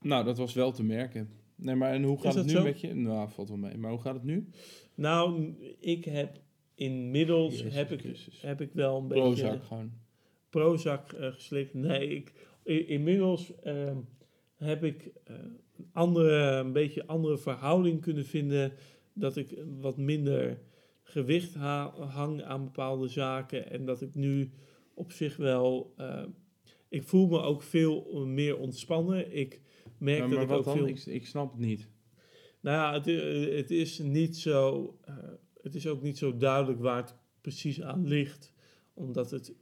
Nou, 0.00 0.24
dat 0.24 0.38
was 0.38 0.54
wel 0.54 0.72
te 0.72 0.82
merken. 0.84 1.28
Nee, 1.56 1.74
maar 1.74 1.92
en 1.92 2.02
hoe 2.02 2.20
gaat 2.20 2.34
het 2.34 2.44
nu 2.46 2.50
zo? 2.52 2.62
met 2.62 2.80
je? 2.80 2.94
Nou, 2.94 3.30
valt 3.30 3.48
wel 3.48 3.58
mee. 3.58 3.76
Maar 3.78 3.90
hoe 3.90 4.00
gaat 4.00 4.14
het 4.14 4.24
nu? 4.24 4.48
Nou, 4.94 5.54
ik 5.80 6.04
heb 6.04 6.40
inmiddels 6.74 7.52
Jezus 7.58 7.74
heb 7.74 7.90
ik, 7.92 8.16
heb 8.40 8.60
ik 8.60 8.70
wel 8.72 8.96
een 8.98 9.08
beetje 9.08 9.22
Prozac 9.42 9.62
gewoon. 9.64 9.92
Prozac 10.50 11.14
geslikt. 11.18 11.74
Nee, 11.74 12.08
ik, 12.16 12.32
inmiddels 12.86 13.54
ehm, 13.62 13.96
heb 14.56 14.84
ik 14.84 15.10
eh, 15.24 15.36
een, 15.76 15.88
andere, 15.92 16.56
een 16.56 16.72
beetje 16.72 17.06
andere 17.06 17.38
verhouding 17.38 18.00
kunnen 18.00 18.24
vinden. 18.24 18.72
Dat 19.12 19.36
ik 19.36 19.58
wat 19.80 19.96
minder 19.96 20.60
gewicht 21.02 21.54
ha- 21.54 21.92
hang 21.98 22.42
aan 22.42 22.64
bepaalde 22.64 23.08
zaken. 23.08 23.70
En 23.70 23.84
dat 23.84 24.00
ik 24.02 24.14
nu 24.14 24.50
op 24.94 25.12
zich 25.12 25.36
wel... 25.36 25.92
eh, 25.96 26.24
ik 26.88 27.02
voel 27.02 27.26
me 27.26 27.40
ook 27.40 27.62
veel 27.62 28.26
meer 28.26 28.58
ontspannen. 28.58 29.36
Ik 29.36 29.60
merk 29.98 30.20
Maar, 30.20 30.28
dat 30.30 30.42
ik 30.42 30.50
ook 30.50 30.64
dan? 30.64 30.76
veel... 30.76 30.86
Ik, 30.86 31.06
ik 31.06 31.26
snap 31.26 31.50
het 31.50 31.60
niet. 31.60 31.88
Nou 32.60 32.76
ja, 32.76 32.92
het, 32.92 33.04
het 33.56 33.70
is 33.70 33.98
niet 33.98 34.36
zo. 34.36 34.96
eh, 35.04 35.14
het 35.62 35.74
is 35.74 35.86
ook 35.86 36.02
niet 36.02 36.18
zo 36.18 36.36
duidelijk 36.36 36.80
waar 36.80 36.96
het 36.96 37.14
precies 37.40 37.82
aan 37.82 38.06
ligt. 38.06 38.52
Omdat 38.94 39.30
het 39.30 39.54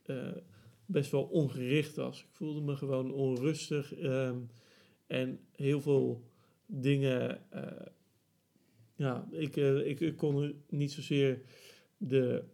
best 0.87 1.11
wel 1.11 1.23
ongericht 1.23 1.97
was. 1.97 2.21
Ik 2.21 2.29
voelde 2.31 2.61
me 2.61 2.77
gewoon 2.77 3.13
onrustig. 3.13 3.95
ehm, 3.95 4.37
en 5.07 5.41
heel 5.53 5.81
veel 5.81 6.25
dingen. 6.67 7.51
eh, 7.51 7.87
ja, 8.97 9.29
ik, 9.31 9.57
eh, 9.57 9.87
ik, 9.87 10.01
ik 10.01 10.17
kon 10.17 10.63
niet 10.69 10.93
zozeer 10.93 11.41
de. 11.97 12.45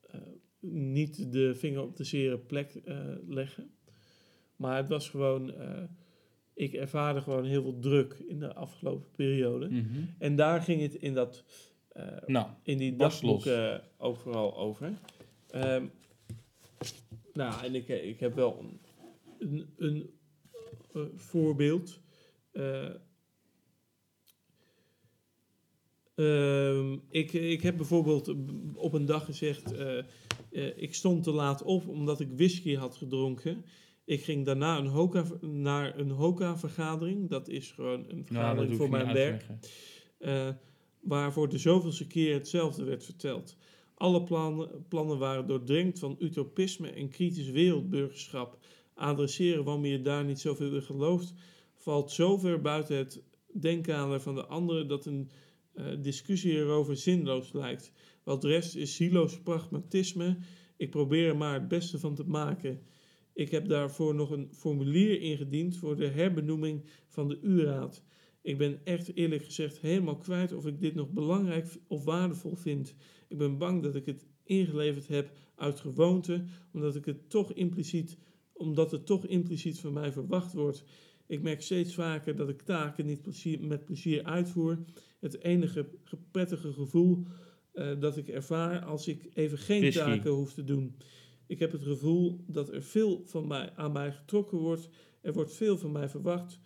eh, 0.00 0.20
niet 0.60 1.32
de 1.32 1.54
vinger 1.54 1.82
op 1.82 1.96
de 1.96 2.04
zere 2.04 2.38
plek 2.38 2.80
leggen. 3.28 3.70
Maar 4.56 4.76
het 4.76 4.88
was 4.88 5.08
gewoon. 5.08 5.52
ik 6.54 6.72
ervaarde 6.72 7.20
gewoon 7.20 7.44
heel 7.44 7.62
veel 7.62 7.78
druk 7.78 8.12
in 8.28 8.38
de 8.38 8.54
afgelopen 8.54 9.10
periode. 9.16 9.68
Mhm. 9.68 10.04
En 10.18 10.36
daar 10.36 10.62
ging 10.62 10.82
het 10.82 10.94
in, 10.94 11.14
dat, 11.14 11.44
Nou, 12.26 12.48
in 12.62 12.78
die 12.78 12.96
dagboeken 12.96 13.82
overal 13.96 14.56
over. 14.56 14.98
Ehm, 15.50 15.86
nou, 17.32 17.64
en 17.64 17.74
ik, 17.74 17.88
ik 17.88 18.20
heb 18.20 18.34
wel 18.34 18.58
een, 18.60 18.80
een, 19.38 19.70
een 19.76 20.10
voorbeeld. 21.16 22.00
Eh, 22.52 22.90
ehm, 26.14 26.96
ik, 27.08 27.32
ik 27.32 27.62
heb 27.62 27.76
bijvoorbeeld 27.76 28.34
op 28.74 28.92
een 28.92 29.06
dag 29.06 29.24
gezegd... 29.24 29.72
eh, 29.72 29.98
eh, 30.50 30.72
ik 30.76 30.94
stond 30.94 31.22
te 31.22 31.32
laat 31.32 31.62
op 31.62 31.88
omdat 31.88 32.20
ik 32.20 32.28
whisky 32.36 32.74
had 32.74 32.96
gedronken. 32.96 33.64
Ik 34.04 34.24
ging 34.24 34.46
daarna 34.46 34.78
een 34.78 34.86
hoka, 34.86 35.24
naar 35.40 35.98
een 35.98 36.10
Hoka-vergadering. 36.10 37.28
Dat 37.28 37.48
is 37.48 37.70
gewoon 37.70 38.00
een 38.00 38.06
nou, 38.14 38.24
vergadering 38.24 38.76
voor 38.76 38.90
mijn 38.90 39.12
werk. 39.12 39.46
eh, 40.18 40.48
waar 41.00 41.32
voor 41.32 41.48
de 41.48 41.58
zoveelste 41.58 42.06
keer 42.06 42.34
hetzelfde 42.34 42.84
werd 42.84 43.04
verteld. 43.04 43.56
Alle 43.94 44.22
plannen, 44.22 44.86
plannen 44.88 45.18
waren 45.18 45.46
doordrenkt 45.46 45.98
van 45.98 46.16
utopisme 46.18 46.88
en 46.90 47.08
kritisch 47.08 47.50
wereldburgerschap. 47.50 48.58
Adresseren 49.00 49.64
waarom 49.64 49.84
je 49.84 50.02
daar 50.02 50.24
niet 50.24 50.40
zoveel 50.40 50.74
in 50.74 50.82
gelooft, 50.82 51.34
valt 51.74 52.10
zo 52.10 52.38
ver 52.38 52.60
buiten 52.60 52.96
het 52.96 53.22
denkkader 53.52 54.20
van 54.20 54.34
de 54.34 54.46
anderen 54.46 54.88
dat 54.88 55.06
een 55.06 55.30
eh, 55.72 55.86
discussie 56.00 56.52
erover 56.52 56.96
zinloos 56.96 57.52
lijkt. 57.52 57.92
Wat 58.24 58.44
rest 58.44 58.76
is 58.76 58.96
zieloos 58.96 59.40
pragmatisme. 59.40 60.38
Ik 60.76 60.90
probeer 60.90 61.28
er 61.28 61.36
maar 61.36 61.54
het 61.54 61.68
beste 61.68 61.98
van 61.98 62.14
te 62.14 62.24
maken. 62.24 62.80
Ik 63.32 63.50
heb 63.50 63.68
daarvoor 63.68 64.14
nog 64.14 64.30
een 64.30 64.48
formulier 64.52 65.20
ingediend 65.20 65.76
voor 65.76 65.96
de 65.96 66.08
herbenoeming 66.08 66.84
van 67.06 67.28
de 67.28 67.38
U-raad. 67.40 68.04
Ik 68.42 68.58
ben 68.58 68.80
echt 68.84 69.14
eerlijk 69.14 69.44
gezegd 69.44 69.80
helemaal 69.80 70.16
kwijt 70.16 70.52
of 70.52 70.66
ik 70.66 70.80
dit 70.80 70.94
nog 70.94 71.10
belangrijk 71.10 71.66
of 71.86 72.04
waardevol 72.04 72.54
vind. 72.54 72.94
Ik 73.28 73.38
ben 73.38 73.58
bang 73.58 73.82
dat 73.82 73.94
ik 73.94 74.06
het 74.06 74.26
ingeleverd 74.44 75.08
heb 75.08 75.32
uit 75.54 75.80
gewoonte, 75.80 76.44
omdat, 76.72 76.96
ik 76.96 77.04
het 77.04 77.30
toch 77.30 77.52
impliciet, 77.52 78.18
omdat 78.60 78.90
het 78.90 79.06
toch 79.06 79.26
impliciet 79.26 79.80
van 79.80 79.92
mij 79.92 80.12
verwacht 80.12 80.52
wordt. 80.52 80.84
Ik 81.26 81.42
merk 81.42 81.62
steeds 81.62 81.94
vaker 81.94 82.36
dat 82.36 82.48
ik 82.48 82.62
taken 82.62 83.06
niet 83.06 83.22
plezier, 83.22 83.62
met 83.62 83.84
plezier 83.84 84.24
uitvoer. 84.24 84.78
Het 85.20 85.42
enige 85.42 85.88
prettige 86.30 86.72
gevoel 86.72 87.26
eh, 87.72 88.00
dat 88.00 88.16
ik 88.16 88.28
ervaar 88.28 88.84
als 88.84 89.08
ik 89.08 89.30
even 89.34 89.58
geen 89.58 89.90
taken 89.90 90.30
hoef 90.30 90.52
te 90.52 90.64
doen. 90.64 90.96
Ik 91.46 91.58
heb 91.58 91.72
het 91.72 91.82
gevoel 91.82 92.44
dat 92.46 92.72
er 92.72 92.82
veel 92.82 93.22
van 93.26 93.46
mij, 93.46 93.72
aan 93.76 93.92
mij 93.92 94.12
getrokken 94.12 94.58
wordt. 94.58 94.88
Er 95.20 95.32
wordt 95.32 95.52
veel 95.52 95.78
van 95.78 95.92
mij 95.92 96.08
verwacht. 96.08 96.60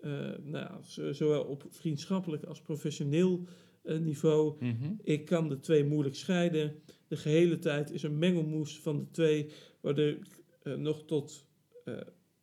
Eh, 0.00 0.30
nou, 0.42 0.80
zowel 1.12 1.44
op 1.44 1.66
vriendschappelijk 1.70 2.44
als 2.44 2.62
professioneel 2.62 3.46
eh, 3.82 3.98
niveau. 3.98 4.64
Mhm. 4.64 4.92
Ik 5.02 5.24
kan 5.24 5.48
de 5.48 5.60
twee 5.60 5.84
moeilijk 5.84 6.14
scheiden. 6.14 6.74
De 7.08 7.16
gehele 7.16 7.58
tijd 7.58 7.90
is 7.90 8.02
een 8.02 8.18
mengelmoes 8.18 8.80
van 8.80 8.98
de 8.98 9.10
twee, 9.10 9.50
waardoor 9.80 10.06
ik 10.06 10.35
nog 10.74 11.04
tot. 11.06 11.46
eh, 11.84 11.94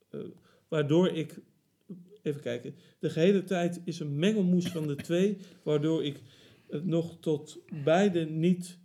eh, 0.09 0.19
waardoor 0.67 1.07
ik. 1.07 1.39
Even 2.21 2.41
kijken. 2.41 2.75
De 2.99 3.09
gehele 3.09 3.43
tijd 3.43 3.81
is 3.85 3.99
een 3.99 4.15
mengelmoes 4.19 4.67
van 4.67 4.87
de 4.87 4.95
twee, 4.95 5.37
waardoor 5.63 6.03
ik 6.05 6.21
het 6.69 6.85
nog 6.85 7.17
tot 7.19 7.59
beide 7.83 8.25
niet 8.25 8.79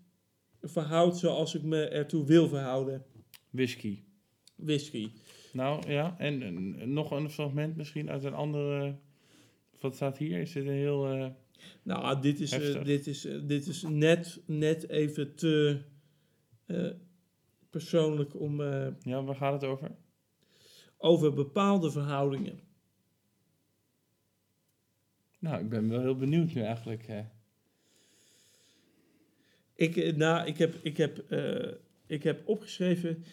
verhoud 0.63 1.19
zoals 1.19 1.55
ik 1.55 1.63
me 1.63 1.89
ertoe 1.89 2.25
wil 2.27 2.49
verhouden. 2.49 3.05
Whisky. 3.51 4.03
Whisky. 4.57 5.09
Nou 5.53 5.91
ja, 5.91 6.15
en, 6.19 6.43
en 6.43 6.93
nog 6.93 7.11
een 7.11 7.31
fragment 7.31 7.77
misschien 7.77 8.11
uit 8.11 8.25
een 8.25 8.35
andere. 8.35 8.95
Wat 9.81 9.95
staat 9.95 10.19
hier? 10.19 10.41
Is 10.41 10.53
dit 10.53 10.67
een 10.67 10.73
heel. 10.73 11.07
eh, 11.09 11.27
Nou, 11.83 12.21
dit 12.21 12.41
is, 12.41 12.51
eh, 12.53 12.85
dit 12.85 13.07
is, 13.07 13.25
eh, 13.25 13.39
dit 13.47 13.67
is 13.67 13.83
net, 13.83 14.41
net 14.47 14.89
even 14.89 15.35
te 15.35 15.81
eh, 16.67 16.91
persoonlijk 17.71 18.41
om 18.41 18.61
eh, 18.61 18.87
ja, 19.01 19.23
waar 19.25 19.35
gaat 19.37 19.53
het 19.53 19.71
over? 19.71 19.91
over 21.01 21.35
bepaalde 21.35 21.91
verhoudingen. 21.91 22.61
Nou, 25.39 25.61
ik 25.61 25.69
ben 25.69 25.89
wel 25.89 26.01
heel 26.01 26.17
benieuwd 26.17 26.55
nu 26.55 26.63
eigenlijk. 26.63 27.09
eh. 27.09 27.25
Ik, 29.75 29.97
eh, 29.97 30.17
nou, 30.17 30.47
ik 30.47 30.59
heb, 30.59 30.75
ik 30.83 30.97
heb, 30.97 31.19
ik 31.19 31.79
ik 32.07 32.23
heb 32.23 32.49
opgeschreven. 32.49 33.25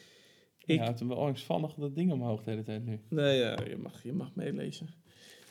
Ik, 0.65 0.79
Ja, 0.79 0.85
het 0.85 1.01
is 1.01 1.07
wel 1.07 1.25
angstvallig 1.25 1.73
dat 1.73 1.95
ding 1.95 2.11
omhoog 2.11 2.43
de 2.43 2.49
hele 2.49 2.63
tijd 2.63 2.85
nu. 2.85 2.99
Nee, 3.09 3.37
ja, 3.39 3.57
je, 3.67 3.77
mag, 3.77 4.03
je 4.03 4.13
mag 4.13 4.35
meelezen. 4.35 4.87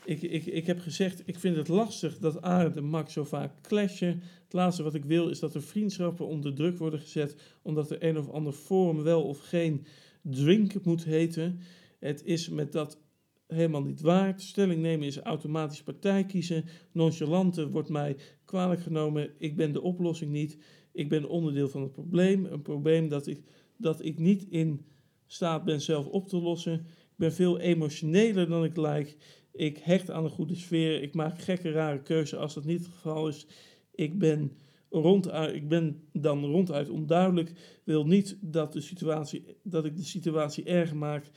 Ik, 0.05 0.21
ik, 0.21 0.45
ik 0.45 0.65
heb 0.65 0.79
gezegd, 0.79 1.21
ik 1.25 1.39
vind 1.39 1.55
het 1.55 1.67
lastig 1.67 2.17
dat 2.17 2.41
Arend 2.41 2.75
en 2.75 2.83
Max 2.83 3.13
zo 3.13 3.23
vaak 3.23 3.61
clashen. 3.61 4.21
Het 4.43 4.53
laatste 4.53 4.83
wat 4.83 4.93
ik 4.93 5.05
wil 5.05 5.29
is 5.29 5.39
dat 5.39 5.55
er 5.55 5.63
vriendschappen 5.63 6.27
onder 6.27 6.53
druk 6.53 6.77
worden 6.77 6.99
gezet... 6.99 7.35
omdat 7.61 7.91
er 7.91 8.03
een 8.03 8.17
of 8.17 8.29
ander 8.29 8.53
forum 8.53 9.03
wel 9.03 9.23
of 9.23 9.39
geen 9.39 9.85
drink 10.21 10.83
moet 10.83 11.03
heten. 11.03 11.59
Het 11.99 12.23
is 12.23 12.49
met 12.49 12.71
dat 12.71 12.99
helemaal 13.47 13.83
niet 13.83 14.01
waard. 14.01 14.41
Stelling 14.41 14.81
nemen 14.81 15.07
is 15.07 15.19
automatisch 15.19 15.83
partij 15.83 16.25
kiezen. 16.25 16.65
Nonchalante 16.91 17.69
wordt 17.69 17.89
mij 17.89 18.15
kwalijk 18.45 18.81
genomen. 18.81 19.29
Ik 19.37 19.55
ben 19.55 19.71
de 19.71 19.81
oplossing 19.81 20.31
niet. 20.31 20.57
Ik 20.91 21.09
ben 21.09 21.29
onderdeel 21.29 21.69
van 21.69 21.81
het 21.81 21.91
probleem. 21.91 22.45
Een 22.45 22.61
probleem 22.61 23.09
dat 23.09 23.27
ik, 23.27 23.41
dat 23.77 24.05
ik 24.05 24.19
niet 24.19 24.45
in 24.49 24.85
staat 25.25 25.63
ben 25.63 25.81
zelf 25.81 26.07
op 26.07 26.27
te 26.27 26.37
lossen. 26.37 26.73
Ik 27.15 27.15
ben 27.21 27.33
veel 27.33 27.59
emotioneler 27.59 28.47
dan 28.47 28.63
ik 28.63 28.77
lijk. 28.77 29.17
Ik 29.55 29.77
hecht 29.77 30.11
aan 30.11 30.23
een 30.23 30.29
goede 30.29 30.55
sfeer. 30.55 31.01
Ik 31.01 31.13
maak 31.13 31.41
gekke, 31.41 31.71
rare 31.71 32.01
keuzes 32.01 32.39
als 32.39 32.53
dat 32.53 32.65
niet 32.65 32.79
het 32.79 32.93
geval 32.93 33.27
is. 33.27 33.47
Ik 33.91 34.19
ben, 34.19 34.51
ronduit, 34.89 35.55
ik 35.55 35.67
ben 35.67 36.03
dan 36.13 36.45
ronduit 36.45 36.89
onduidelijk. 36.89 37.51
Wil 37.83 38.05
niet 38.05 38.37
dat, 38.41 38.73
de 38.73 38.81
situatie, 38.81 39.45
dat 39.63 39.85
ik 39.85 39.95
de 39.95 40.03
situatie 40.03 40.63
erger 40.63 40.97
maak. 40.97 41.31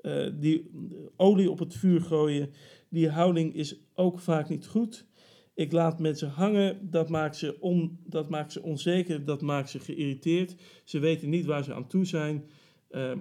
Eh, 0.00 0.30
die 0.34 0.70
olie 1.16 1.50
op 1.50 1.58
het 1.58 1.74
vuur 1.74 2.00
gooien. 2.00 2.50
Die 2.88 3.08
houding 3.08 3.54
is 3.54 3.80
ook 3.94 4.18
vaak 4.18 4.48
niet 4.48 4.66
goed. 4.66 5.06
Ik 5.54 5.72
laat 5.72 5.98
mensen 5.98 6.28
hangen. 6.28 6.90
Dat 6.90 7.08
maakt 7.08 7.36
ze, 7.36 7.60
on, 7.60 7.98
dat 8.06 8.28
maakt 8.28 8.52
ze 8.52 8.62
onzeker. 8.62 9.24
Dat 9.24 9.40
maakt 9.40 9.70
ze 9.70 9.78
geïrriteerd. 9.78 10.54
Ze 10.84 10.98
weten 10.98 11.30
niet 11.30 11.44
waar 11.44 11.64
ze 11.64 11.74
aan 11.74 11.88
toe 11.88 12.04
zijn. 12.04 12.44
Eh, 12.88 13.12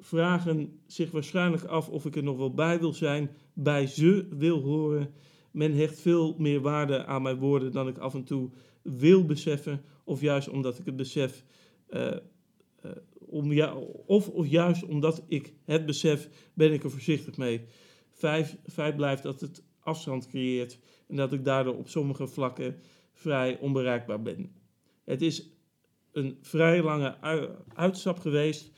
vragen 0.00 0.80
zich 0.86 1.10
waarschijnlijk 1.10 1.64
af 1.64 1.88
of 1.88 2.06
ik 2.06 2.16
er 2.16 2.22
nog 2.22 2.36
wel 2.36 2.54
bij 2.54 2.78
wil 2.78 2.92
zijn, 2.92 3.30
bij 3.52 3.86
ze 3.86 4.26
wil 4.30 4.60
horen. 4.60 5.14
Men 5.50 5.74
hecht 5.74 6.00
veel 6.00 6.34
meer 6.38 6.60
waarde 6.60 7.04
aan 7.04 7.22
mijn 7.22 7.38
woorden 7.38 7.72
dan 7.72 7.88
ik 7.88 7.98
af 7.98 8.14
en 8.14 8.24
toe 8.24 8.50
wil 8.82 9.26
beseffen, 9.26 9.82
of 10.04 10.20
juist 10.20 10.48
omdat 10.48 10.78
ik 10.78 10.84
het 10.84 10.96
besef, 10.96 11.44
eh, 11.88 12.12
eh, 12.12 12.20
om 13.18 13.52
ja, 13.52 13.74
of, 14.06 14.28
of 14.28 14.46
juist 14.46 14.84
omdat 14.84 15.24
ik 15.28 15.54
het 15.64 15.86
besef, 15.86 16.28
ben 16.54 16.72
ik 16.72 16.84
er 16.84 16.90
voorzichtig 16.90 17.36
mee. 17.36 17.64
Vijf, 18.10 18.56
feit 18.66 18.96
blijft 18.96 19.22
dat 19.22 19.40
het 19.40 19.62
afstand 19.80 20.26
creëert 20.26 20.78
en 21.08 21.16
dat 21.16 21.32
ik 21.32 21.44
daardoor 21.44 21.76
op 21.76 21.88
sommige 21.88 22.26
vlakken 22.26 22.76
vrij 23.12 23.58
onbereikbaar 23.58 24.22
ben. 24.22 24.52
Het 25.04 25.22
is 25.22 25.50
een 26.12 26.38
vrij 26.40 26.82
lange 26.82 27.20
ui- 27.20 27.48
uitstap 27.74 28.18
geweest. 28.18 28.70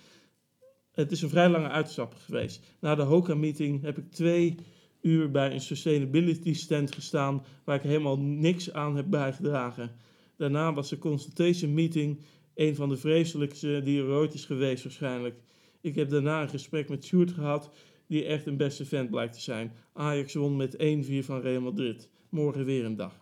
Het 0.92 1.12
is 1.12 1.22
een 1.22 1.28
vrij 1.28 1.48
lange 1.48 1.68
uitstap 1.68 2.14
geweest. 2.14 2.76
Na 2.80 2.94
de 2.94 3.02
HOKA-meeting 3.02 3.82
heb 3.82 3.98
ik 3.98 4.10
twee 4.10 4.56
uur 5.00 5.30
bij 5.30 5.52
een 5.52 5.60
sustainability 5.60 6.54
stand 6.54 6.94
gestaan 6.94 7.44
waar 7.64 7.76
ik 7.76 7.82
helemaal 7.82 8.18
niks 8.18 8.72
aan 8.72 8.96
heb 8.96 9.06
bijgedragen. 9.10 9.90
Daarna 10.36 10.72
was 10.72 10.88
de 10.88 10.98
consultation 10.98 11.74
meeting 11.74 12.20
een 12.54 12.74
van 12.74 12.88
de 12.88 12.96
vreselijkste 12.96 13.80
die 13.84 14.00
er 14.02 14.08
ooit 14.08 14.34
is 14.34 14.44
geweest 14.44 14.82
waarschijnlijk. 14.82 15.40
Ik 15.80 15.94
heb 15.94 16.10
daarna 16.10 16.42
een 16.42 16.48
gesprek 16.48 16.88
met 16.88 17.04
Sjoerd 17.04 17.30
gehad, 17.30 17.70
die 18.06 18.24
echt 18.24 18.46
een 18.46 18.56
beste 18.56 18.84
vent 18.84 19.10
blijkt 19.10 19.32
te 19.34 19.40
zijn. 19.40 19.72
Ajax 19.92 20.34
won 20.34 20.56
met 20.56 20.76
1-4 20.76 20.78
van 21.24 21.40
Real 21.40 21.60
Madrid. 21.60 22.08
Morgen 22.28 22.64
weer 22.64 22.84
een 22.84 22.96
dag. 22.96 23.20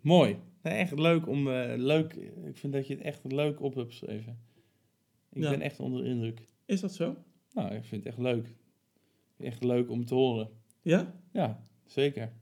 Mooi. 0.00 0.36
Echt 0.62 0.98
leuk 0.98 1.28
om. 1.28 1.48
eh, 1.48 1.76
leuk. 1.76 2.14
Ik 2.46 2.56
vind 2.56 2.72
dat 2.72 2.86
je 2.86 2.94
het 2.94 3.02
echt 3.02 3.20
leuk 3.24 3.60
op 3.60 3.74
hebt 3.74 3.88
geschreven. 3.88 4.38
Ik 5.36 5.42
Ja. 5.42 5.50
ben 5.50 5.60
echt 5.60 5.80
onder 5.80 6.02
de 6.02 6.08
indruk. 6.08 6.40
Is 6.64 6.80
dat 6.80 6.94
zo? 6.94 7.16
Nou, 7.52 7.74
ik 7.74 7.84
vind 7.84 8.04
het 8.04 8.12
echt 8.12 8.22
leuk. 8.22 8.54
Echt 9.38 9.64
leuk 9.64 9.90
om 9.90 10.04
te 10.04 10.14
horen. 10.14 10.48
Ja? 10.82 11.14
Ja, 11.32 11.66
zeker. 11.84 12.32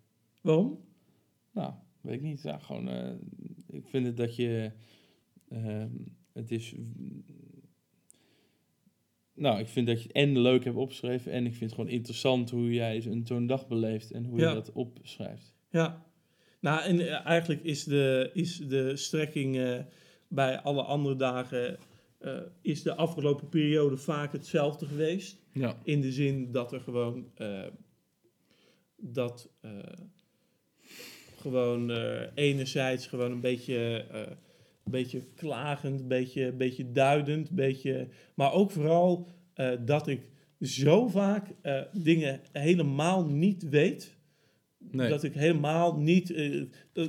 Waarom? 0.40 0.78
Nou, 1.50 1.72
weet 2.00 2.14
ik 2.14 2.22
niet. 2.22 2.42
Ja, 2.42 2.58
gewoon. 2.58 2.88
eh, 2.88 3.12
ik 3.70 3.86
vind 3.88 4.06
het 4.06 4.16
dat 4.16 4.36
je. 4.36 4.70
ehm, 5.48 5.90
het 6.32 6.50
is. 6.50 6.74
Nou, 9.34 9.58
ik 9.60 9.68
vind 9.68 9.86
dat 9.86 9.98
je 10.02 10.06
het 10.08 10.16
en 10.16 10.38
leuk 10.38 10.64
hebt 10.64 10.76
opgeschreven. 10.76 11.32
En 11.32 11.44
ik 11.46 11.54
vind 11.54 11.70
het 11.70 11.80
gewoon 11.80 11.90
interessant 11.96 12.50
hoe 12.50 12.72
jij 12.72 13.00
zo'n 13.00 13.20
zo'n 13.26 13.46
dag 13.46 13.68
beleeft. 13.68 14.10
En 14.10 14.24
hoe 14.24 14.38
Ja. 14.38 14.48
je 14.48 14.54
dat 14.54 14.72
opschrijft. 14.72 15.54
Ja, 15.70 16.04
nou 16.60 16.82
en 16.82 17.00
eh, 17.00 17.26
eigenlijk 17.26 17.62
is 17.62 17.84
de, 17.84 18.30
is 18.32 18.56
de 18.56 18.96
strekking 18.96 19.56
eh, 19.56 19.80
bij 20.28 20.60
alle 20.60 20.82
andere 20.82 21.16
dagen, 21.16 21.78
eh, 22.18 22.38
is 22.60 22.82
de 22.82 22.94
afgelopen 22.94 23.48
periode 23.48 23.96
vaak 23.96 24.32
hetzelfde 24.32 24.86
geweest. 24.86 25.42
Ja. 25.52 25.78
In 25.82 26.00
de 26.00 26.12
zin 26.12 26.52
dat 26.52 26.72
er 26.72 26.80
gewoon, 26.80 27.30
eh, 27.34 27.66
dat 28.96 29.50
eh, 29.60 29.70
gewoon 31.36 31.90
enerzijds 32.34 33.06
gewoon 33.06 33.32
een 33.32 33.40
beetje, 33.40 34.06
een 34.84 34.92
beetje 34.92 35.22
klagend, 35.34 36.00
een 36.00 36.08
beetje, 36.08 36.44
een 36.44 36.56
beetje 36.56 36.92
duidend, 36.92 37.48
een 37.48 37.56
beetje, 37.56 38.08
maar 38.34 38.52
ook 38.52 38.70
vooral 38.70 39.28
dat 39.80 40.06
ik 40.08 40.28
zo 40.60 41.08
vaak 41.08 41.46
dingen 41.92 42.40
helemaal 42.52 43.26
niet 43.26 43.68
weet. 43.68 44.16
Nee. 44.78 45.08
Dat 45.08 45.22
ik 45.22 45.34
helemaal 45.34 45.96
niet, 45.96 46.34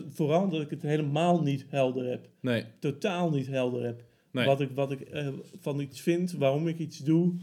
vooral 0.09 0.49
dat 0.49 0.61
ik 0.61 0.69
het 0.69 0.81
helemaal 0.81 1.41
niet 1.41 1.65
helder 1.69 2.05
heb. 2.09 2.29
Nee. 2.39 2.65
Totaal 2.79 3.29
niet 3.29 3.47
helder 3.47 3.83
heb. 3.83 4.03
Nee. 4.35 4.45
Wat 4.45 4.61
ik, 4.61 4.71
wat 4.71 4.91
ik 4.91 5.01
eh, 5.01 5.27
van 5.59 5.79
iets 5.79 6.01
vind, 6.01 6.31
waarom 6.31 6.67
ik 6.67 6.79
iets 6.79 6.97
doe. 6.97 7.35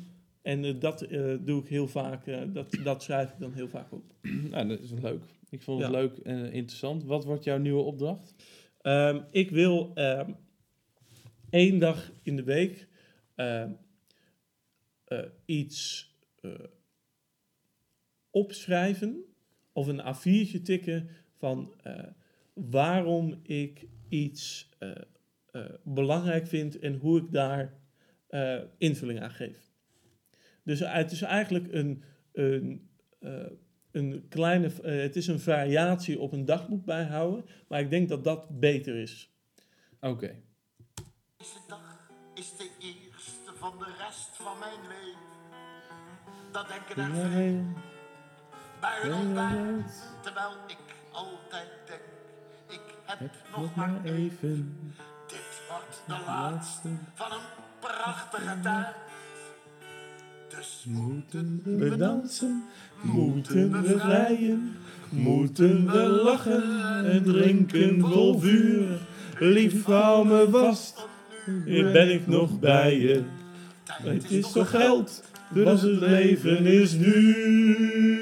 En 0.43 0.65
eh, 0.65 0.81
dat 0.81 1.03
eh, 1.03 1.35
doe 1.41 1.63
ik 1.63 1.69
heel 1.69 1.89
vaak, 1.89 2.53
dat, 2.53 2.79
dat 2.85 3.03
schrijf 3.03 3.31
ik 3.31 3.39
dan 3.39 3.53
heel 3.53 3.69
vaak 3.69 3.93
op. 3.93 4.05
Nou, 4.51 4.69
dat 4.69 4.81
is 4.81 4.91
leuk. 4.91 5.23
Ik 5.51 5.63
vond 5.63 5.83
het 5.83 5.91
Ja. 5.93 5.99
leuk 5.99 6.19
en 6.19 6.53
interessant. 6.53 7.05
Wat 7.05 7.25
wordt 7.25 7.45
jouw 7.45 7.59
nieuwe 7.59 7.83
opdracht? 7.83 8.35
Ehm, 8.81 9.21
ik 9.31 9.51
wil 9.51 9.91
ehm, 9.95 10.31
één 11.51 11.79
dag 11.79 12.13
in 12.23 12.37
de 12.37 12.43
week 12.43 12.89
ehm, 13.35 13.71
eh, 15.05 15.19
iets 15.45 16.11
opschrijven 18.31 19.25
of 19.73 19.87
een 19.87 20.01
A4'tje 20.01 20.63
tikken 20.63 21.09
van 21.37 21.75
waarom 22.55 23.41
ik 23.43 23.87
iets 24.09 24.69
eh, 25.53 25.65
eh, 25.65 25.71
belangrijk 25.83 26.47
vind 26.47 26.79
en 26.79 26.95
hoe 26.95 27.19
ik 27.19 27.33
daar 27.33 27.81
eh, 28.33 28.61
invulling 28.79 29.21
aan 29.21 29.31
geef. 29.31 29.71
Dus 30.65 30.81
het 30.81 31.13
is 31.13 31.23
eigenlijk 31.23 31.73
een, 31.73 32.03
een, 32.33 32.91
eh, 33.19 33.51
een 33.91 34.27
kleine, 34.29 34.67
eh, 34.83 35.01
het 35.01 35.17
is 35.17 35.27
een 35.27 35.41
variatie 35.41 36.19
op 36.19 36.33
een 36.33 36.45
dagboek 36.45 36.85
bijhouden, 36.85 37.45
maar 37.69 37.81
ik 37.81 37.91
denk 37.91 38.09
dat 38.09 38.25
dat 38.25 38.61
beter 38.61 38.97
is. 38.97 39.31
Oké. 40.01 40.35
Deze 41.37 41.59
dag 41.69 42.11
is 42.35 42.57
de 42.57 42.71
eerste 42.79 43.53
van 43.55 43.79
de 43.79 43.95
rest 43.99 44.37
van 44.37 44.59
mijn 44.59 44.81
leven. 44.89 45.21
Dat 46.53 46.69
denken 46.69 47.03
er 47.03 47.31
veel 47.31 47.65
bij 48.81 49.13
ontbijt. 49.13 50.15
Terwijl 50.23 50.53
ik 50.67 50.79
altijd 51.13 51.69
denk, 51.87 52.01
ik 52.69 52.95
heb, 53.05 53.31
nog 53.57 53.75
maar 53.75 54.05
even. 54.05 54.77
Wordt 55.73 56.03
de 56.07 56.25
laatste 56.27 56.89
van 57.15 57.33
een 57.33 57.47
prachtige 57.81 58.61
tijd. 58.63 58.95
Dus 60.49 60.85
moeten 60.89 61.63
We 61.65 61.97
dansen, 61.97 62.65
moeten 63.01 63.83
we 63.83 63.99
vrijen, 63.99 64.77
moeten 65.09 65.93
we 65.93 65.99
lachen 65.99 67.05
en 67.05 67.23
drinken 67.23 68.01
vol 68.01 68.39
vuur. 68.39 69.01
Lief, 69.39 69.85
hou 69.85 70.27
me 70.27 70.47
vast, 70.51 71.07
hier 71.65 71.93
ben 71.93 72.13
ik 72.13 72.27
nog 72.27 72.61
bij 72.61 72.99
je. 73.01 73.23
Het 73.85 74.31
is 74.31 74.53
toch 74.53 74.71
geld, 74.71 75.25
dus 75.55 75.83
het 75.83 76.01
leven 76.01 76.67
is 76.67 76.93
nu. 76.93 78.13